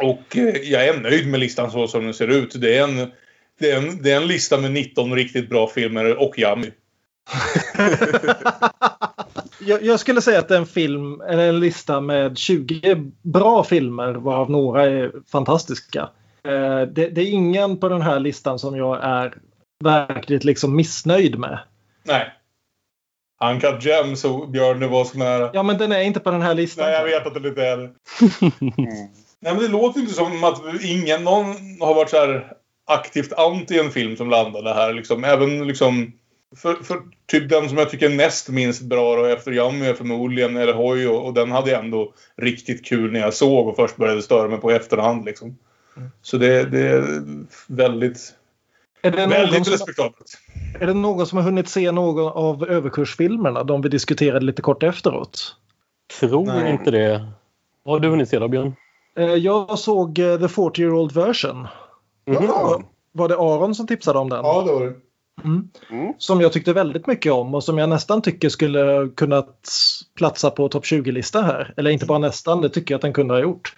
Och 0.01 0.37
eh, 0.37 0.55
jag 0.57 0.87
är 0.87 0.99
nöjd 0.99 1.27
med 1.27 1.39
listan 1.39 1.71
så 1.71 1.87
som 1.87 2.03
den 2.03 2.13
ser 2.13 2.27
ut. 2.27 2.61
Det 2.61 2.77
är 2.77 2.83
en, 2.83 3.11
det 3.59 3.71
är 3.71 3.77
en, 3.77 4.03
det 4.03 4.11
är 4.11 4.17
en 4.17 4.27
lista 4.27 4.57
med 4.57 4.71
19 4.71 5.15
riktigt 5.15 5.49
bra 5.49 5.67
filmer 5.67 6.21
och 6.21 6.39
Yummy. 6.39 6.71
Jag, 9.59 9.83
jag 9.83 9.99
skulle 9.99 10.21
säga 10.21 10.39
att 10.39 10.47
det 10.47 10.55
är 10.55 10.59
en 10.59 10.65
film, 10.65 11.21
eller 11.21 11.49
en 11.49 11.59
lista 11.59 12.01
med 12.01 12.37
20 12.37 12.95
bra 13.21 13.63
filmer 13.63 14.13
varav 14.13 14.49
några 14.51 14.83
är 14.83 15.11
fantastiska. 15.31 16.09
Eh, 16.43 16.81
Det, 16.81 17.09
det 17.09 17.21
är 17.21 17.29
ingen 17.29 17.77
på 17.77 17.89
den 17.89 18.01
här 18.01 18.19
listan 18.19 18.59
som 18.59 18.75
jag 18.75 19.03
är 19.03 19.33
verkligt 19.83 20.43
liksom 20.43 20.75
missnöjd 20.75 21.39
med. 21.39 21.59
Nej. 22.03 22.33
Uncut 23.43 23.85
Gems 23.85 24.25
och 24.25 24.49
Björn, 24.49 24.79
det 24.79 24.87
var 24.87 25.05
så 25.05 25.17
nära. 25.17 25.49
Ja 25.53 25.63
men 25.63 25.77
den 25.77 25.91
är 25.91 26.01
inte 26.01 26.19
på 26.19 26.31
den 26.31 26.41
här 26.41 26.53
listan. 26.53 26.85
Nej, 26.85 26.93
jag 26.93 27.03
vet 27.03 27.27
att 27.27 27.33
det 27.33 27.39
lite 27.39 27.61
är 27.61 27.77
det. 27.77 27.89
Nej, 29.39 29.53
men 29.53 29.57
det 29.57 29.67
låter 29.67 29.99
inte 29.99 30.13
som 30.13 30.43
att 30.43 30.61
ingen, 30.83 31.23
någon 31.23 31.45
har 31.79 31.93
varit 31.93 32.09
så 32.09 32.17
här 32.17 32.53
aktivt 32.87 33.33
anti 33.33 33.79
en 33.79 33.91
film 33.91 34.17
som 34.17 34.29
landade 34.29 34.73
här. 34.73 34.93
Liksom. 34.93 35.23
Även 35.23 35.67
liksom, 35.67 36.13
för, 36.55 36.75
för 36.75 37.01
typ 37.25 37.49
den 37.49 37.69
som 37.69 37.77
jag 37.77 37.89
tycker 37.89 38.09
är 38.09 38.15
näst 38.15 38.49
minst 38.49 38.81
bra 38.81 39.15
då, 39.15 39.25
efter 39.25 39.51
Yummy 39.51 39.85
är 39.85 39.93
förmodligen 39.93 40.57
eller 40.57 40.73
Hoy 40.73 41.07
och, 41.07 41.25
och 41.25 41.33
den 41.33 41.51
hade 41.51 41.71
jag 41.71 41.83
ändå 41.83 42.13
riktigt 42.37 42.85
kul 42.85 43.11
när 43.11 43.19
jag 43.19 43.33
såg 43.33 43.67
och 43.67 43.75
först 43.75 43.97
började 43.97 44.21
störa 44.21 44.47
mig 44.47 44.59
på 44.59 44.71
efterhand. 44.71 45.25
Liksom. 45.25 45.57
Så 46.21 46.37
det, 46.37 46.63
det 46.63 46.87
är 46.87 47.23
väldigt, 47.67 48.33
Är 49.01 49.11
det, 49.11 49.17
någon 49.21 49.29
väldigt 49.29 49.65
som, 49.65 49.71
respektabelt. 49.71 50.37
är 50.79 50.87
det 50.87 50.93
någon 50.93 51.27
som 51.27 51.37
har 51.37 51.43
hunnit 51.45 51.69
se 51.69 51.91
någon 51.91 52.27
av 52.33 52.69
överkursfilmerna? 52.69 53.63
De 53.63 53.81
vi 53.81 53.89
diskuterade 53.89 54.45
lite 54.45 54.61
kort 54.61 54.83
efteråt. 54.83 55.55
Tror 56.19 56.45
Nej. 56.45 56.71
inte 56.71 56.91
det. 56.91 57.31
Vad 57.83 57.95
har 57.95 57.99
du 57.99 58.09
hunnit 58.09 58.29
se 58.29 58.39
då, 58.39 58.47
Björn? 58.47 58.75
Eh, 59.17 59.25
Jag 59.25 59.79
såg 59.79 60.19
eh, 60.19 60.39
The 60.39 60.47
40 60.47 60.81
year 60.81 60.93
old 60.93 61.11
version. 61.11 61.67
Ja. 62.25 62.81
Var 63.11 63.27
det 63.27 63.35
Aron 63.35 63.75
som 63.75 63.87
tipsade 63.87 64.19
om 64.19 64.29
den? 64.29 64.39
Ja, 64.43 64.61
det 64.61 64.71
var 64.73 64.81
det. 64.81 64.93
Mm. 65.43 65.69
Mm. 65.89 66.13
Som 66.17 66.41
jag 66.41 66.53
tyckte 66.53 66.73
väldigt 66.73 67.07
mycket 67.07 67.31
om 67.31 67.55
och 67.55 67.63
som 67.63 67.77
jag 67.77 67.89
nästan 67.89 68.21
tycker 68.21 68.49
skulle 68.49 69.09
kunnat 69.15 69.69
platsa 70.17 70.51
på 70.51 70.69
topp 70.69 70.83
20-listan 70.83 71.43
här. 71.43 71.73
Eller 71.77 71.91
inte 71.91 72.05
bara 72.05 72.17
nästan, 72.19 72.61
det 72.61 72.69
tycker 72.69 72.93
jag 72.93 72.97
att 72.97 73.01
den 73.01 73.13
kunde 73.13 73.33
ha 73.33 73.41
gjort. 73.41 73.75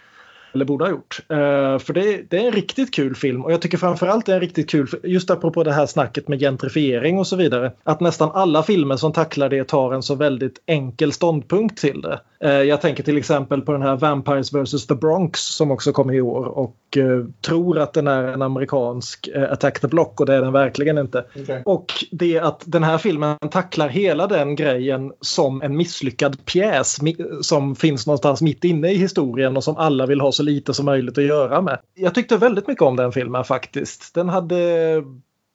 Eller 0.53 0.65
borde 0.65 0.85
ha 0.85 0.91
gjort. 0.91 1.19
Eh, 1.29 1.79
för 1.79 1.93
det, 1.93 2.29
det 2.29 2.37
är 2.37 2.47
en 2.47 2.51
riktigt 2.51 2.93
kul 2.93 3.15
film 3.15 3.45
och 3.45 3.51
jag 3.51 3.61
tycker 3.61 3.77
framförallt 3.77 4.25
det 4.25 4.31
är 4.31 4.35
en 4.35 4.41
riktigt 4.41 4.69
kul, 4.69 4.87
just 5.03 5.29
apropå 5.29 5.63
det 5.63 5.73
här 5.73 5.85
snacket 5.85 6.27
med 6.27 6.39
gentrifiering 6.39 7.19
och 7.19 7.27
så 7.27 7.35
vidare. 7.35 7.71
Att 7.83 7.99
nästan 7.99 8.31
alla 8.33 8.63
filmer 8.63 8.95
som 8.95 9.13
tacklar 9.13 9.49
det 9.49 9.63
tar 9.63 9.93
en 9.93 10.03
så 10.03 10.15
väldigt 10.15 10.61
enkel 10.65 11.11
ståndpunkt 11.11 11.77
till 11.77 12.01
det. 12.01 12.19
Eh, 12.39 12.51
jag 12.51 12.81
tänker 12.81 13.03
till 13.03 13.17
exempel 13.17 13.61
på 13.61 13.71
den 13.71 13.81
här 13.81 13.95
Vampires 13.95 14.53
vs 14.53 14.87
the 14.87 14.95
Bronx 14.95 15.39
som 15.39 15.71
också 15.71 15.91
kom 15.91 16.11
i 16.11 16.21
år 16.21 16.45
och 16.45 16.97
eh, 16.97 17.25
tror 17.41 17.79
att 17.79 17.93
den 17.93 18.07
är 18.07 18.23
en 18.23 18.41
amerikansk 18.41 19.29
Attack 19.49 19.79
the 19.79 19.87
Block 19.87 20.19
och 20.19 20.25
det 20.25 20.35
är 20.35 20.41
den 20.41 20.53
verkligen 20.53 20.97
inte. 20.97 21.25
Okej. 21.41 21.61
Och 21.65 21.93
det 22.11 22.39
att 22.39 22.63
den 22.65 22.83
här 22.83 22.97
filmen 22.97 23.37
tacklar 23.51 23.87
hela 23.87 24.27
den 24.27 24.55
grejen 24.55 25.11
som 25.21 25.61
en 25.61 25.77
misslyckad 25.77 26.45
pjäs 26.45 26.99
som 27.41 27.75
finns 27.75 28.07
någonstans 28.07 28.41
mitt 28.41 28.63
inne 28.63 28.91
i 28.91 28.95
historien 28.95 29.57
och 29.57 29.63
som 29.63 29.77
alla 29.77 30.05
vill 30.05 30.21
ha 30.21 30.31
så 30.39 30.43
lite 30.43 30.73
som 30.73 30.85
möjligt 30.85 31.17
att 31.17 31.23
göra 31.23 31.61
med. 31.61 31.79
Jag 31.93 32.15
tyckte 32.15 32.37
väldigt 32.37 32.67
mycket 32.67 32.81
om 32.81 32.95
den 32.95 33.11
filmen 33.11 33.43
faktiskt. 33.43 34.13
Den 34.13 34.29
hade, 34.29 35.03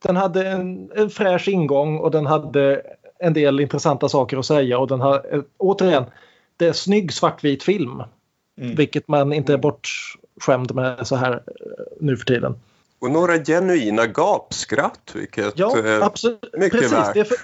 den 0.03 0.15
hade 0.15 0.47
en, 0.47 0.91
en 0.95 1.09
fräsch 1.09 1.47
ingång 1.47 1.97
och 1.97 2.11
den 2.11 2.25
hade 2.25 2.81
en 3.19 3.33
del 3.33 3.59
intressanta 3.59 4.09
saker 4.09 4.37
att 4.37 4.45
säga 4.45 4.79
och 4.79 4.87
den 4.87 5.01
har 5.01 5.33
eh, 5.33 5.41
återigen, 5.57 6.03
det 6.57 6.67
är 6.67 6.73
snygg 6.73 7.13
svartvit 7.13 7.63
film. 7.63 8.03
Mm. 8.61 8.75
Vilket 8.75 9.07
man 9.07 9.33
inte 9.33 9.53
är 9.53 9.57
bortskämd 9.57 10.75
med 10.75 11.07
så 11.07 11.15
här 11.15 11.33
eh, 11.33 11.41
nu 11.99 12.17
för 12.17 12.25
tiden. 12.25 12.55
Och 12.99 13.11
några 13.11 13.37
genuina 13.37 14.05
gapskratt, 14.05 15.11
vilket 15.15 15.59
Ja, 15.59 15.79
eh, 15.79 16.03
absolut. 16.03 16.53
mycket 16.53 16.79
Precis. 16.79 16.91
värt. 16.91 17.13
Det, 17.13 17.25
för, 17.25 17.37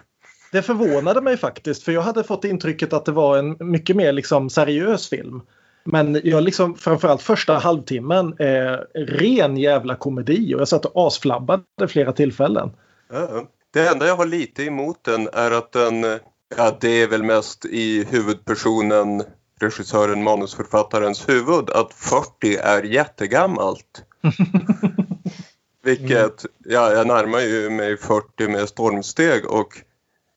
det 0.52 0.62
förvånade 0.62 1.22
mig 1.22 1.38
faktiskt 1.38 1.84
för 1.84 1.92
jag 1.92 2.02
hade 2.02 2.24
fått 2.24 2.46
intrycket 2.46 2.94
att 2.94 3.06
det 3.06 3.12
var 3.12 3.38
en 3.38 3.58
mycket 3.60 3.96
mer 3.96 4.12
liksom 4.12 4.50
seriös 4.50 5.10
film. 5.10 5.42
Men 5.84 6.22
jag 6.24 6.44
liksom 6.44 6.76
framförallt 6.76 7.22
första 7.22 7.58
halvtimmen 7.58 8.36
är 8.40 8.88
ren 8.94 9.58
jävla 9.58 9.96
komedi 9.96 10.56
och 10.56 10.62
jag 10.62 10.68
satt 10.68 10.86
och 10.86 11.08
asflabbade 11.08 11.64
flera 11.88 12.12
tillfällen. 12.12 12.72
Ja. 13.14 13.48
Det 13.74 13.88
enda 13.88 14.08
jag 14.08 14.16
har 14.16 14.26
lite 14.26 14.64
emot 14.64 15.04
den 15.04 15.30
är 15.34 15.52
att 15.52 15.72
den, 15.72 16.04
eh, 16.04 16.18
ja 16.58 16.78
det 16.82 17.02
är 17.02 17.08
väl 17.08 17.24
mest 17.24 17.66
i 17.66 18.06
huvudpersonen, 18.10 19.24
regissören, 19.60 20.24
manusförfattarens 20.24 21.30
huvud, 21.30 21.70
att 21.70 21.94
40 21.94 22.56
är 22.58 22.84
jättegammalt. 22.84 24.04
Vilket, 25.84 26.46
ja 26.66 26.94
jag 26.94 27.08
närmar 27.08 27.40
ju 27.40 27.70
mig 27.70 27.98
40 27.98 28.48
med 28.48 28.70
stormsteg 28.70 29.46
och 29.46 29.82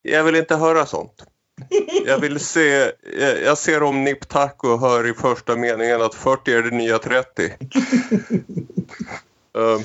jag 0.02 0.24
vill 0.24 0.36
inte 0.36 0.56
höra 0.56 0.86
sånt. 0.86 1.24
Jag 2.06 2.18
vill 2.18 2.40
se, 2.40 2.92
jag, 3.44 3.58
ser 3.58 3.82
om 3.82 4.04
Nip 4.04 4.18
och 4.56 4.80
hör 4.80 5.10
i 5.10 5.14
första 5.14 5.56
meningen 5.56 6.02
att 6.02 6.14
40 6.14 6.52
är 6.52 6.62
det 6.62 6.70
nya 6.70 6.98
30. 6.98 7.52
Eh, 9.56 9.80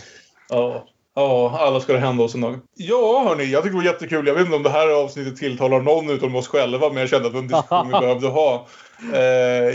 Ja. 0.50 0.86
Ja, 1.16 1.58
alla 1.60 1.80
ska 1.80 1.94
det 1.94 2.00
hända 2.00 2.24
oss 2.24 2.36
en 2.36 2.42
dag. 2.42 2.60
Ja, 2.76 3.24
hörni, 3.28 3.44
jag 3.44 3.64
tycker 3.64 3.78
det 3.78 3.84
var 3.84 3.94
jättekul. 3.94 4.28
Jag 4.28 4.34
vet 4.34 4.46
inte 4.46 4.56
om 4.56 4.64
det 4.64 4.70
här 4.70 5.04
avsnittet 5.04 5.38
tilltalar 5.38 5.82
någon 5.82 6.10
utom 6.10 6.36
oss 6.36 6.48
själva, 6.48 6.90
men 6.90 6.98
jag 6.98 7.10
kände 7.10 7.28
att 7.28 7.34
det 7.34 7.38
var 7.38 7.44
en 7.44 7.48
diskussion 7.48 7.88
vi 7.88 7.92
behövde 8.00 8.28
ha. 8.28 8.68
Eh, 9.14 9.20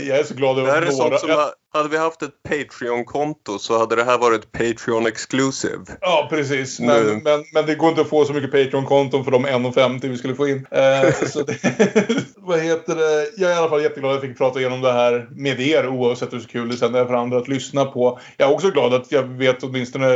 jag 0.07 0.19
är 0.19 0.23
så 0.23 0.33
glad 0.33 0.55
Det 0.55 0.61
över 0.61 0.71
här 0.71 0.81
är 0.81 0.87
att 0.87 0.97
några... 0.97 1.09
sånt 1.17 1.19
som, 1.19 1.29
ha- 1.29 1.53
hade 1.73 1.89
vi 1.89 1.97
haft 1.97 2.21
ett 2.21 2.43
Patreon-konto 2.49 3.59
så 3.59 3.77
hade 3.79 3.95
det 3.95 4.03
här 4.03 4.17
varit 4.17 4.51
Patreon 4.51 5.07
exclusive. 5.07 5.83
Ja, 6.01 6.27
precis. 6.29 6.79
Nu. 6.79 6.87
Men, 6.87 7.23
men, 7.23 7.43
men 7.53 7.65
det 7.65 7.75
går 7.75 7.89
inte 7.89 8.01
att 8.01 8.09
få 8.09 8.25
så 8.25 8.33
mycket 8.33 8.51
Patreon-konton 8.51 9.23
för 9.23 9.31
de 9.31 9.45
1,50 9.47 10.07
vi 10.09 10.17
skulle 10.17 10.35
få 10.35 10.47
in. 10.47 10.67
Eh, 10.71 11.13
så 11.27 11.41
det, 11.43 11.57
vad 12.37 12.59
heter 12.59 12.95
det? 12.95 13.31
Jag 13.37 13.51
är 13.51 13.55
i 13.55 13.57
alla 13.57 13.69
fall 13.69 13.83
jätteglad 13.83 14.11
att 14.11 14.15
jag 14.23 14.29
fick 14.29 14.37
prata 14.37 14.59
igenom 14.59 14.81
det 14.81 14.91
här 14.93 15.27
med 15.31 15.59
er 15.61 15.87
oavsett 15.87 16.33
hur 16.33 16.39
kul 16.39 16.69
det 16.69 16.77
sen 16.77 16.95
är 16.95 17.05
för 17.05 17.13
andra 17.13 17.37
att 17.37 17.47
lyssna 17.47 17.85
på. 17.85 18.19
Jag 18.37 18.49
är 18.49 18.53
också 18.53 18.69
glad 18.71 18.93
att 18.93 19.11
jag 19.11 19.23
vet 19.23 19.63
åtminstone 19.63 20.15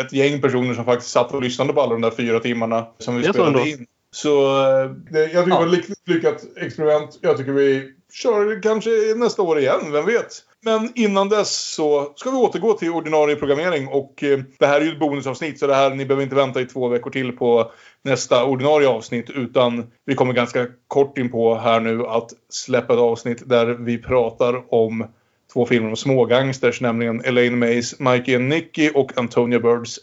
ett 0.00 0.12
gäng 0.12 0.40
personer 0.40 0.74
som 0.74 0.84
faktiskt 0.84 1.10
satt 1.12 1.32
och 1.32 1.42
lyssnade 1.42 1.72
på 1.72 1.80
alla 1.80 1.92
de 1.92 2.00
där 2.00 2.10
fyra 2.10 2.40
timmarna 2.40 2.86
som 2.98 3.14
vi 3.16 3.20
Det 3.20 3.26
så 3.26 3.32
spelade 3.32 3.68
in. 3.70 3.86
Så 4.14 4.62
eh, 4.62 4.90
det, 5.10 5.20
jag 5.20 5.44
tycker 5.44 5.58
det 5.58 5.66
var 5.66 5.66
ett 5.66 5.72
lyck- 5.72 5.96
lyckat 6.06 6.44
experiment. 6.56 7.18
Jag 7.20 7.36
tycker 7.36 7.52
vi 7.52 7.92
kör 8.12 8.62
kanske 8.62 8.90
nästa 9.16 9.42
år 9.42 9.58
igen, 9.58 9.92
vem 9.92 10.06
vet? 10.06 10.42
Men 10.60 10.92
innan 10.94 11.28
dess 11.28 11.74
så 11.74 12.12
ska 12.16 12.30
vi 12.30 12.36
återgå 12.36 12.72
till 12.72 12.90
ordinarie 12.90 13.36
programmering 13.36 13.88
och 13.88 14.24
eh, 14.24 14.40
det 14.58 14.66
här 14.66 14.80
är 14.80 14.84
ju 14.84 14.92
ett 14.92 14.98
bonusavsnitt 14.98 15.58
så 15.58 15.66
det 15.66 15.74
här, 15.74 15.90
ni 15.90 16.06
behöver 16.06 16.22
inte 16.22 16.36
vänta 16.36 16.60
i 16.60 16.66
två 16.66 16.88
veckor 16.88 17.10
till 17.10 17.32
på 17.32 17.72
nästa 18.02 18.44
ordinarie 18.44 18.88
avsnitt 18.88 19.30
utan 19.30 19.86
vi 20.04 20.14
kommer 20.14 20.32
ganska 20.32 20.66
kort 20.88 21.18
in 21.18 21.30
på 21.30 21.54
här 21.54 21.80
nu 21.80 22.06
att 22.06 22.30
släppa 22.48 22.92
ett 22.92 23.00
avsnitt 23.00 23.48
där 23.48 23.66
vi 23.66 23.98
pratar 23.98 24.74
om 24.74 25.06
två 25.52 25.66
filmer 25.66 25.88
om 25.88 25.96
smågangsters, 25.96 26.80
nämligen 26.80 27.24
Elaine 27.24 27.58
Mays 27.58 28.00
Mikey 28.00 28.34
and 28.34 28.48
Nicky 28.48 28.90
och 28.94 29.18
Antonia 29.18 29.58
Birds 29.60 29.98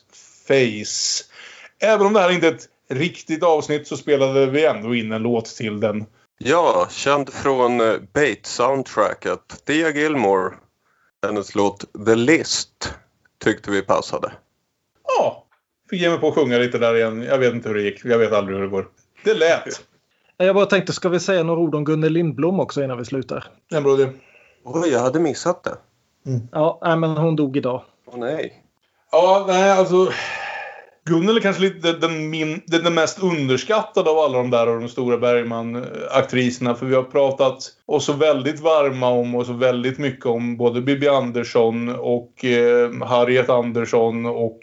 Face. 0.47 1.23
Även 1.83 2.07
om 2.07 2.13
det 2.13 2.19
här 2.19 2.31
inte 2.31 2.47
är 2.47 2.51
ett 2.51 2.67
riktigt 2.91 3.43
avsnitt 3.43 3.87
så 3.87 3.97
spelade 3.97 4.45
vi 4.45 4.65
ändå 4.65 4.95
in 4.95 5.11
en 5.11 5.21
låt 5.21 5.45
till 5.45 5.79
den. 5.79 6.05
Ja, 6.37 6.87
känd 6.89 7.29
från 7.33 7.81
eh, 7.81 7.93
Bait-soundtracket. 8.13 9.65
Thea 9.65 9.89
Gilmore, 9.89 10.53
hennes 11.25 11.55
låt 11.55 11.85
The 12.05 12.15
List, 12.15 12.93
tyckte 13.43 13.71
vi 13.71 13.81
passade. 13.81 14.31
Ja, 15.17 15.45
fick 15.89 16.01
ge 16.01 16.09
mig 16.09 16.19
på 16.19 16.27
att 16.27 16.35
sjunga 16.35 16.57
lite 16.57 16.77
där 16.77 16.95
igen. 16.95 17.21
Jag 17.21 17.37
vet 17.37 17.53
inte 17.53 17.69
hur 17.69 17.75
det 17.75 17.81
gick. 17.81 18.05
Jag 18.05 18.17
vet 18.17 18.33
aldrig 18.33 18.57
hur 18.57 18.63
det 18.63 18.69
går. 18.71 18.87
Det 19.23 19.33
lät. 19.33 19.81
Jag 20.37 20.55
bara 20.55 20.65
tänkte, 20.65 20.93
ska 20.93 21.09
vi 21.09 21.19
säga 21.19 21.43
några 21.43 21.59
ord 21.59 21.75
om 21.75 21.85
Gunnel 21.85 22.11
Lindblom 22.13 22.59
också 22.59 22.83
innan 22.83 22.97
vi 22.97 23.05
slutar? 23.05 23.47
Bra 23.69 23.93
idé. 23.93 24.09
Oj, 24.63 24.89
jag 24.89 24.99
hade 24.99 25.19
missat 25.19 25.63
det. 25.63 25.77
Ja, 26.51 26.79
nej, 26.81 26.97
men 26.97 27.17
hon 27.17 27.35
dog 27.35 27.57
idag. 27.57 27.83
Åh 28.07 28.19
nej. 28.19 28.63
Ja, 29.11 29.45
nej 29.47 29.71
alltså. 29.71 30.11
Gunnel 31.05 31.37
är 31.37 31.41
kanske 31.41 31.61
lite 31.61 31.93
den, 31.93 32.29
min, 32.29 32.61
den, 32.67 32.83
den 32.83 32.93
mest 32.93 33.23
underskattade 33.23 34.09
av 34.09 34.19
alla 34.19 34.37
de 34.37 34.49
där 34.49 34.67
och 34.67 34.79
de 34.79 34.89
stora 34.89 35.17
Bergman-aktriserna. 35.17 36.75
För 36.75 36.85
vi 36.85 36.95
har 36.95 37.03
pratat 37.03 37.57
oss 37.85 38.05
så 38.05 38.13
väldigt 38.13 38.59
varma 38.59 39.09
om 39.09 39.35
och 39.35 39.45
så 39.45 39.53
väldigt 39.53 39.97
mycket 39.97 40.25
om 40.25 40.57
både 40.57 40.81
Bibi 40.81 41.07
Andersson 41.07 41.89
och 41.89 42.45
eh, 42.45 42.91
Harriet 43.03 43.49
Andersson 43.49 44.25
och 44.25 44.59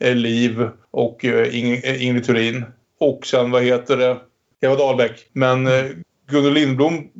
eh, 0.00 0.14
Liv 0.14 0.68
och 0.90 1.24
eh, 1.24 1.54
Ing- 1.54 1.80
eh, 1.84 2.06
Ingrid 2.06 2.26
Turin. 2.26 2.64
Och 3.00 3.26
sen 3.26 3.50
vad 3.50 3.62
heter 3.62 3.96
det? 3.96 4.16
Eva 4.60 4.76
Dahlbeck. 4.76 5.30
Men 5.32 5.66
eh, 5.66 5.84
Gunnel 6.30 6.52
Lindblom 6.52 7.10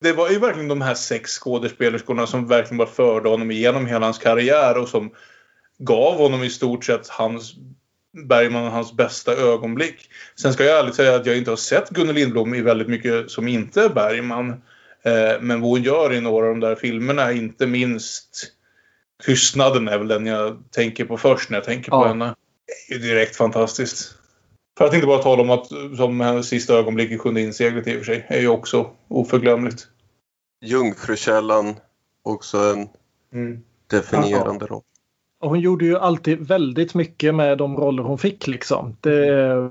det 0.00 0.12
det 0.12 0.12
var 0.12 0.30
ju 0.30 0.38
verkligen 0.38 0.68
de 0.68 0.80
här 0.80 0.94
sex 0.94 1.30
skådespelerskorna 1.38 2.26
som 2.26 2.46
verkligen 2.46 2.78
bara 2.78 2.88
förde 2.88 3.28
honom 3.28 3.50
igenom 3.50 3.86
hela 3.86 4.06
hans 4.06 4.18
karriär 4.18 4.78
och 4.78 4.88
som 4.88 5.10
gav 5.78 6.14
honom 6.18 6.42
i 6.42 6.50
stort 6.50 6.84
sett 6.84 7.08
hans 7.08 7.54
Bergman 8.24 8.72
hans 8.72 8.92
bästa 8.92 9.32
ögonblick. 9.36 10.10
Sen 10.40 10.52
ska 10.52 10.64
jag 10.64 10.78
ärligt 10.78 10.94
säga 10.94 11.14
att 11.14 11.26
jag 11.26 11.36
inte 11.36 11.50
har 11.50 11.56
sett 11.56 11.90
Gunnel 11.90 12.14
Lindblom 12.14 12.54
i 12.54 12.60
väldigt 12.62 12.88
mycket 12.88 13.30
som 13.30 13.48
inte 13.48 13.82
är 13.82 13.88
Bergman. 13.88 14.50
Eh, 15.02 15.40
men 15.40 15.60
vad 15.60 15.70
hon 15.70 15.82
gör 15.82 16.12
i 16.12 16.20
några 16.20 16.46
av 16.46 16.52
de 16.52 16.60
där 16.60 16.74
filmerna, 16.74 17.32
inte 17.32 17.66
minst 17.66 18.52
Tystnaden 19.24 19.88
är 19.88 19.98
väl 19.98 20.08
den 20.08 20.26
jag 20.26 20.62
tänker 20.70 21.04
på 21.04 21.16
först 21.18 21.50
när 21.50 21.56
jag 21.56 21.64
tänker 21.64 21.90
på 21.90 21.96
Ja. 21.96 22.06
henne. 22.08 22.34
Det 22.88 22.94
är 22.94 22.98
ju 22.98 23.04
direkt 23.08 23.36
fantastiskt. 23.36 24.14
För 24.78 24.84
att 24.84 24.94
inte 24.94 25.06
bara 25.06 25.22
tala 25.22 25.42
om 25.42 25.50
att 25.50 25.66
som 25.96 26.20
hennes 26.20 26.48
sista 26.48 26.74
ögonblick 26.74 27.10
i 27.10 27.18
Sjunde 27.18 27.40
inseglet 27.40 27.86
i 27.86 27.94
och 27.94 27.98
för 27.98 28.04
sig 28.04 28.26
är 28.28 28.40
ju 28.40 28.48
också 28.48 28.90
oförglömligt. 29.08 29.86
Jungfrukällan, 30.64 31.74
också 32.22 32.58
en 32.58 32.88
Mm. 33.32 33.62
definierande 33.90 34.66
roll. 34.66 34.82
Och 35.40 35.48
hon 35.50 35.60
gjorde 35.60 35.84
ju 35.84 35.98
alltid 35.98 36.48
väldigt 36.48 36.94
mycket 36.94 37.34
med 37.34 37.58
de 37.58 37.76
roller 37.76 38.02
hon 38.02 38.18
fick. 38.18 38.46
Liksom. 38.46 38.96
Det, 39.00 39.70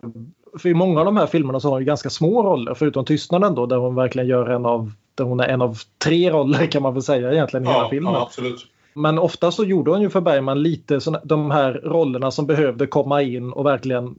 för 0.59 0.69
I 0.69 0.73
många 0.73 0.99
av 0.99 1.05
de 1.05 1.17
här 1.17 1.27
filmerna 1.27 1.59
så 1.59 1.67
har 1.67 1.71
hon 1.71 1.81
ju 1.81 1.85
ganska 1.85 2.09
små 2.09 2.43
roller, 2.43 2.73
förutom 2.73 3.05
Tystnaden 3.05 3.55
då, 3.55 3.65
där 3.65 3.77
hon 3.77 3.95
verkligen 3.95 4.27
gör 4.27 4.49
en 4.49 4.65
av, 4.65 4.91
där 5.15 5.23
hon 5.25 5.39
är 5.39 5.47
en 5.47 5.61
av 5.61 5.77
tre 6.03 6.31
roller 6.31 6.65
kan 6.65 6.81
man 6.83 6.93
väl 6.93 7.03
säga 7.03 7.33
egentligen 7.33 7.63
i 7.65 7.67
hela 7.67 7.79
Ja, 7.79 7.89
filmen. 7.89 8.13
ja, 8.13 8.21
absolut. 8.21 8.67
Men 8.93 9.19
ofta 9.19 9.51
så 9.51 9.63
gjorde 9.63 9.91
hon 9.91 10.01
ju 10.01 10.09
för 10.09 10.21
Bergman 10.21 10.61
lite 10.63 11.01
såna, 11.01 11.19
de 11.23 11.51
här 11.51 11.81
rollerna 11.83 12.31
som 12.31 12.45
behövde 12.45 12.87
komma 12.87 13.21
in 13.21 13.51
och 13.51 13.65
verkligen 13.65 14.15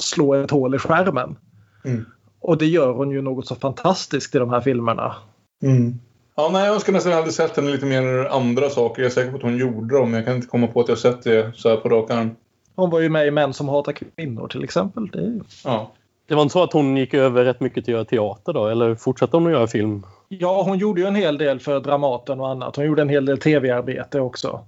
slå 0.00 0.34
ett 0.34 0.50
hål 0.50 0.74
i 0.74 0.78
skärmen. 0.78 1.36
Mm. 1.84 2.04
Och 2.40 2.58
det 2.58 2.66
gör 2.66 2.92
hon 2.92 3.10
ju 3.10 3.22
något 3.22 3.46
så 3.46 3.54
fantastiskt 3.54 4.34
i 4.34 4.38
de 4.38 4.50
här 4.50 4.60
filmerna. 4.60 5.14
Mm. 5.62 5.98
Ja, 6.40 6.50
nej, 6.52 6.66
jag 6.66 6.74
önskar 6.74 6.92
nästan 6.92 7.12
jag 7.12 7.20
hade 7.20 7.32
sett 7.32 7.56
henne 7.56 7.70
lite 7.70 7.86
mer 7.86 8.28
andra 8.30 8.70
saker. 8.70 9.02
Jag 9.02 9.06
är 9.06 9.14
säker 9.14 9.30
på 9.30 9.36
att 9.36 9.42
hon 9.42 9.56
gjorde 9.56 9.94
dem, 9.98 10.10
men 10.10 10.18
jag 10.18 10.26
kan 10.26 10.36
inte 10.36 10.48
komma 10.48 10.66
på 10.66 10.80
att 10.80 10.88
jag 10.88 10.98
sett 10.98 11.22
det 11.22 11.52
så 11.56 11.68
här 11.68 11.76
på 11.76 11.88
rak 11.88 12.10
arm. 12.10 12.30
Hon 12.76 12.90
var 12.90 13.00
ju 13.00 13.08
med 13.08 13.26
i 13.26 13.30
Män 13.30 13.52
som 13.52 13.68
hatar 13.68 13.92
kvinnor 13.92 14.48
till 14.48 14.64
exempel. 14.64 15.08
Det 15.12 15.18
är 15.18 15.22
ju... 15.22 15.40
Ja. 15.64 15.90
Det 16.28 16.34
var 16.34 16.42
inte 16.42 16.52
så 16.52 16.62
att 16.62 16.72
hon 16.72 16.96
gick 16.96 17.14
över 17.14 17.44
rätt 17.44 17.60
mycket 17.60 17.84
till 17.84 17.94
att 17.94 18.12
göra 18.12 18.28
teater 18.28 18.52
då? 18.52 18.66
Eller 18.66 18.94
fortsatte 18.94 19.36
hon 19.36 19.46
att 19.46 19.52
göra 19.52 19.66
film? 19.66 20.06
Ja, 20.28 20.62
hon 20.62 20.78
gjorde 20.78 21.00
ju 21.00 21.06
en 21.06 21.14
hel 21.14 21.38
del 21.38 21.60
för 21.60 21.80
Dramaten 21.80 22.40
och 22.40 22.48
annat. 22.48 22.76
Hon 22.76 22.86
gjorde 22.86 23.02
en 23.02 23.08
hel 23.08 23.24
del 23.26 23.38
tv-arbete 23.38 24.20
också. 24.20 24.60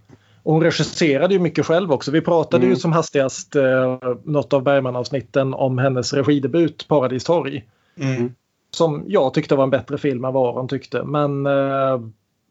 Och 0.43 0.53
hon 0.53 0.63
regisserade 0.63 1.35
ju 1.35 1.41
mycket 1.41 1.67
själv 1.67 1.93
också. 1.93 2.11
Vi 2.11 2.21
pratade 2.21 2.63
Mm. 2.63 2.71
ju 2.71 2.77
som 2.77 2.93
hastigast 2.93 3.57
eh, 3.57 3.99
något 4.25 4.53
av 4.53 4.63
Bergman-avsnitten 4.63 5.55
om 5.55 5.79
hennes 5.79 6.13
regidebut 6.13 6.89
Paradis 6.89 7.25
torg. 7.25 7.65
Mm. 8.01 8.35
Som 8.71 9.05
jag 9.07 9.35
tyckte 9.35 9.55
var 9.55 9.65
en 9.65 9.71
bättre 9.71 9.99
film 9.99 10.25
än 10.25 10.33
vad 10.33 10.55
hon 10.55 10.69
tyckte. 10.69 11.03
Men, 11.03 11.47
eh, 11.47 12.01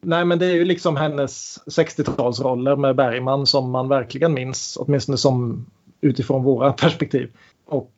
nej, 0.02 0.26
men 0.26 0.40
det 0.40 0.46
är 0.46 0.54
ju 0.56 0.66
liksom 0.66 0.96
hennes 0.96 1.60
60-talsroller 1.66 2.76
med 2.76 2.96
Bergman 2.96 3.46
som 3.46 3.72
man 3.72 3.88
verkligen 3.88 4.34
minns. 4.34 4.78
Åtminstone 4.80 5.18
som 5.18 5.66
utifrån 6.02 6.44
våra 6.44 6.74
perspektiv. 6.74 7.32
Och 7.66 7.94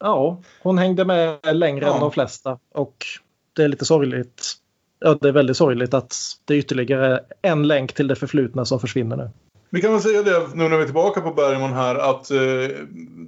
ja, 0.00 0.38
hon 0.62 0.78
hängde 0.78 1.04
med 1.04 1.38
längre 1.52 1.84
Ja. 1.86 1.94
än 1.94 2.00
de 2.00 2.12
flesta. 2.12 2.58
Och 2.74 3.06
det 3.52 3.64
är 3.64 3.68
lite 3.68 3.84
sorgligt. 3.84 4.52
Ja, 4.98 5.18
det 5.20 5.28
är 5.28 5.32
väldigt 5.32 5.56
sorgligt 5.56 5.94
att 5.94 6.14
det 6.44 6.54
är 6.54 6.58
ytterligare 6.58 7.20
en 7.42 7.66
länk 7.68 7.92
till 7.92 8.06
det 8.06 8.16
förflutna 8.16 8.64
som 8.64 8.80
försvinner 8.80 9.16
nu. 9.16 9.30
Vi 9.74 9.80
kan 9.80 9.92
väl 9.92 10.00
säga 10.00 10.22
det 10.22 10.46
nu 10.54 10.68
när 10.68 10.76
vi 10.76 10.82
är 10.82 10.84
tillbaka 10.84 11.20
på 11.20 11.30
Bergman 11.30 11.72
här 11.72 11.94
att 11.94 12.30
eh, 12.30 12.38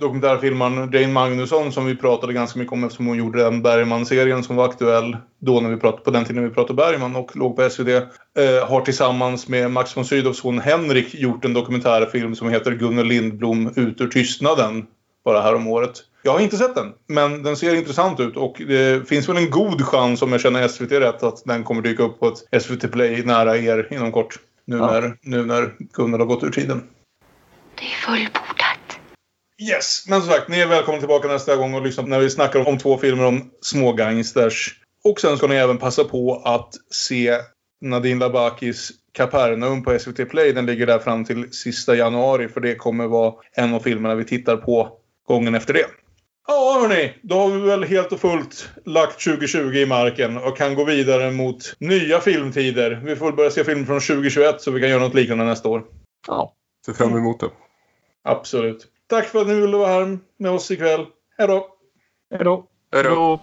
dokumentärfilmaren 0.01 0.93
Jane 0.93 1.13
Magnusson 1.13 1.73
som 1.73 1.87
vi 1.87 1.97
pratade 1.97 2.33
ganska 2.33 2.59
mycket 2.59 2.73
om 2.73 2.85
eftersom 2.85 3.07
hon 3.07 3.17
gjorde 3.17 3.43
den 3.43 3.63
Bergman-serien 3.63 4.43
som 4.43 4.57
var 4.57 4.65
aktuell 4.65 5.17
då 5.39 5.61
när 5.61 5.71
vi 5.71 5.77
pratade, 5.77 6.05
på 6.05 6.11
den 6.11 6.25
tiden 6.25 6.45
vi 6.45 6.51
pratade 6.51 6.75
Bergman 6.75 7.17
och 7.17 7.37
låg 7.37 7.57
på 7.57 7.71
SvD 7.71 7.89
eh, 7.89 8.69
har 8.69 8.81
tillsammans 8.81 9.49
med 9.49 9.71
Max 9.71 9.97
von 9.97 10.05
Sydows 10.05 10.39
son 10.39 10.59
Henrik 10.59 11.15
gjort 11.15 11.45
en 11.45 11.55
dokumentärfilm 11.55 12.35
som 12.35 12.49
heter 12.49 12.73
Gunnel 12.73 13.07
Lindblom 13.07 13.73
ut 13.77 14.01
ur 14.01 14.09
tystnaden 14.09 14.87
bara 15.25 15.41
här 15.41 15.55
om 15.55 15.67
året. 15.67 16.01
Jag 16.23 16.33
har 16.33 16.41
inte 16.41 16.57
sett 16.57 16.75
den, 16.75 16.93
men 17.07 17.43
den 17.43 17.57
ser 17.57 17.75
intressant 17.75 18.21
ut 18.21 18.37
och 18.37 18.63
det 18.69 19.09
finns 19.09 19.29
väl 19.29 19.37
en 19.37 19.51
god 19.51 19.83
chans 19.83 20.23
om 20.23 20.33
jag 20.33 20.41
känner 20.41 20.69
SVT 20.69 20.93
rätt 20.93 21.23
att 21.23 21.45
den 21.45 21.65
kommer 21.65 21.83
dyka 21.83 22.03
upp 22.03 22.21
på 22.21 22.29
ett 22.29 22.63
SVT 22.63 22.93
Play 22.93 23.23
nära 23.25 23.57
er 23.57 23.89
inom 23.91 24.13
kort. 24.13 24.39
Nu, 24.67 24.77
Ja. 24.77 24.87
när, 25.01 25.17
nu 25.23 25.45
när 25.45 25.75
Gunnel 25.79 26.21
har 26.21 26.27
gått 26.27 26.45
ur 26.45 26.51
tiden. 26.51 26.83
Det 27.75 27.85
är 27.85 27.89
fullbordat. 27.89 28.99
Yes, 29.71 30.05
men 30.09 30.21
som 30.23 30.31
sagt, 30.31 30.49
ni 30.49 30.61
är 30.61 30.67
välkomna 30.67 30.99
tillbaka 30.99 31.29
nästa 31.29 31.57
gång 31.57 31.75
och 31.75 31.83
lyssna 31.83 32.03
när 32.03 32.19
vi 32.21 32.31
snackar 32.31 32.69
om 32.69 32.79
två 32.79 32.99
filmer 32.99 33.25
om 33.25 33.51
små 33.61 33.93
gangsters. 33.93 34.81
Och 35.05 35.21
sen 35.21 35.37
ska 35.37 35.47
ni 35.47 35.55
även 35.55 35.79
passa 35.79 36.05
på 36.05 36.43
att 36.45 36.75
se 36.91 37.39
Nadine 37.81 38.19
Labakis 38.19 38.91
Kapernaum 39.13 39.83
på 39.83 39.99
SVT 39.99 40.29
Play. 40.31 40.53
Den 40.53 40.67
ligger 40.67 40.87
där 40.87 40.99
fram 40.99 41.25
till 41.25 41.53
sista 41.53 41.95
januari 41.97 42.49
för 42.49 42.61
det 42.61 42.75
kommer 42.75 43.07
vara 43.07 43.35
en 43.53 43.75
av 43.75 43.81
filmerna 43.81 44.15
vi 44.15 44.25
tittar 44.25 44.57
på 44.57 44.99
gången 45.27 45.55
efter 45.55 45.75
det. 45.75 45.87
Ja, 46.47 46.79
hörni. 46.81 47.15
Då 47.23 47.35
har 47.39 47.49
vi 47.51 47.61
väl 47.61 47.85
helt 47.85 48.13
och 48.13 48.21
fullt 48.21 48.69
lagt 48.85 49.25
2020 49.25 49.59
i 49.59 49.87
marken 49.87 50.37
och 50.37 50.57
kan 50.57 50.75
gå 50.75 50.85
vidare 50.85 51.31
mot 51.31 51.75
nya 51.79 52.21
filmtider. 52.21 53.01
Vi 53.05 53.17
får 53.17 53.33
börja 53.33 53.51
se 53.51 53.65
film 53.65 53.87
från 53.87 54.01
2021 54.01 54.61
så 54.61 54.71
vi 54.71 54.81
kan 54.81 54.91
göra 54.91 55.01
något 55.01 55.15
liknande 55.15 55.45
nästa 55.45 55.69
år. 55.69 55.85
Ja, 56.27 56.55
Ser 56.87 56.93
fram 56.93 57.17
emot 57.17 57.41
det. 57.41 57.51
Absolut. 58.25 58.87
Tack 59.07 59.25
för 59.25 59.41
att 59.41 59.47
ni 59.47 59.55
ville 59.55 59.77
vara 59.77 59.89
här 59.89 60.19
med 60.39 60.51
oss 60.51 60.71
ikväll. 60.71 61.07
Hej 61.39 61.49
då! 61.49 61.69
hej 62.31 62.45
då. 62.45 62.67
Hej 62.93 63.03
då. 63.03 63.11
Då 63.11 63.41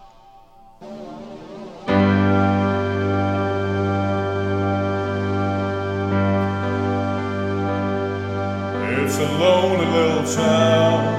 It's 9.03 9.19
a 9.19 9.28
lonely 9.40 9.86
little 9.86 10.36
town. 10.36 11.11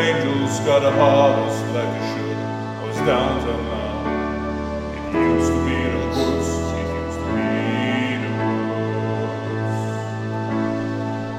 Angels 0.00 0.60
got 0.60 0.82
a 0.84 0.90
harvest 0.92 1.64
like 1.74 1.90
they 1.92 2.04
should. 2.12 2.36
I 2.36 2.84
was 2.86 2.96
downtown 2.98 3.62
now. 3.68 3.92
It 5.08 5.14
used 5.34 5.52
to 5.52 5.58
be 5.66 5.78
the 5.92 6.00
woods. 6.08 6.48
It 6.80 6.88
used 7.02 7.18
to 7.18 7.24
be 7.36 7.46
the 8.22 8.30
woods. 8.40 9.80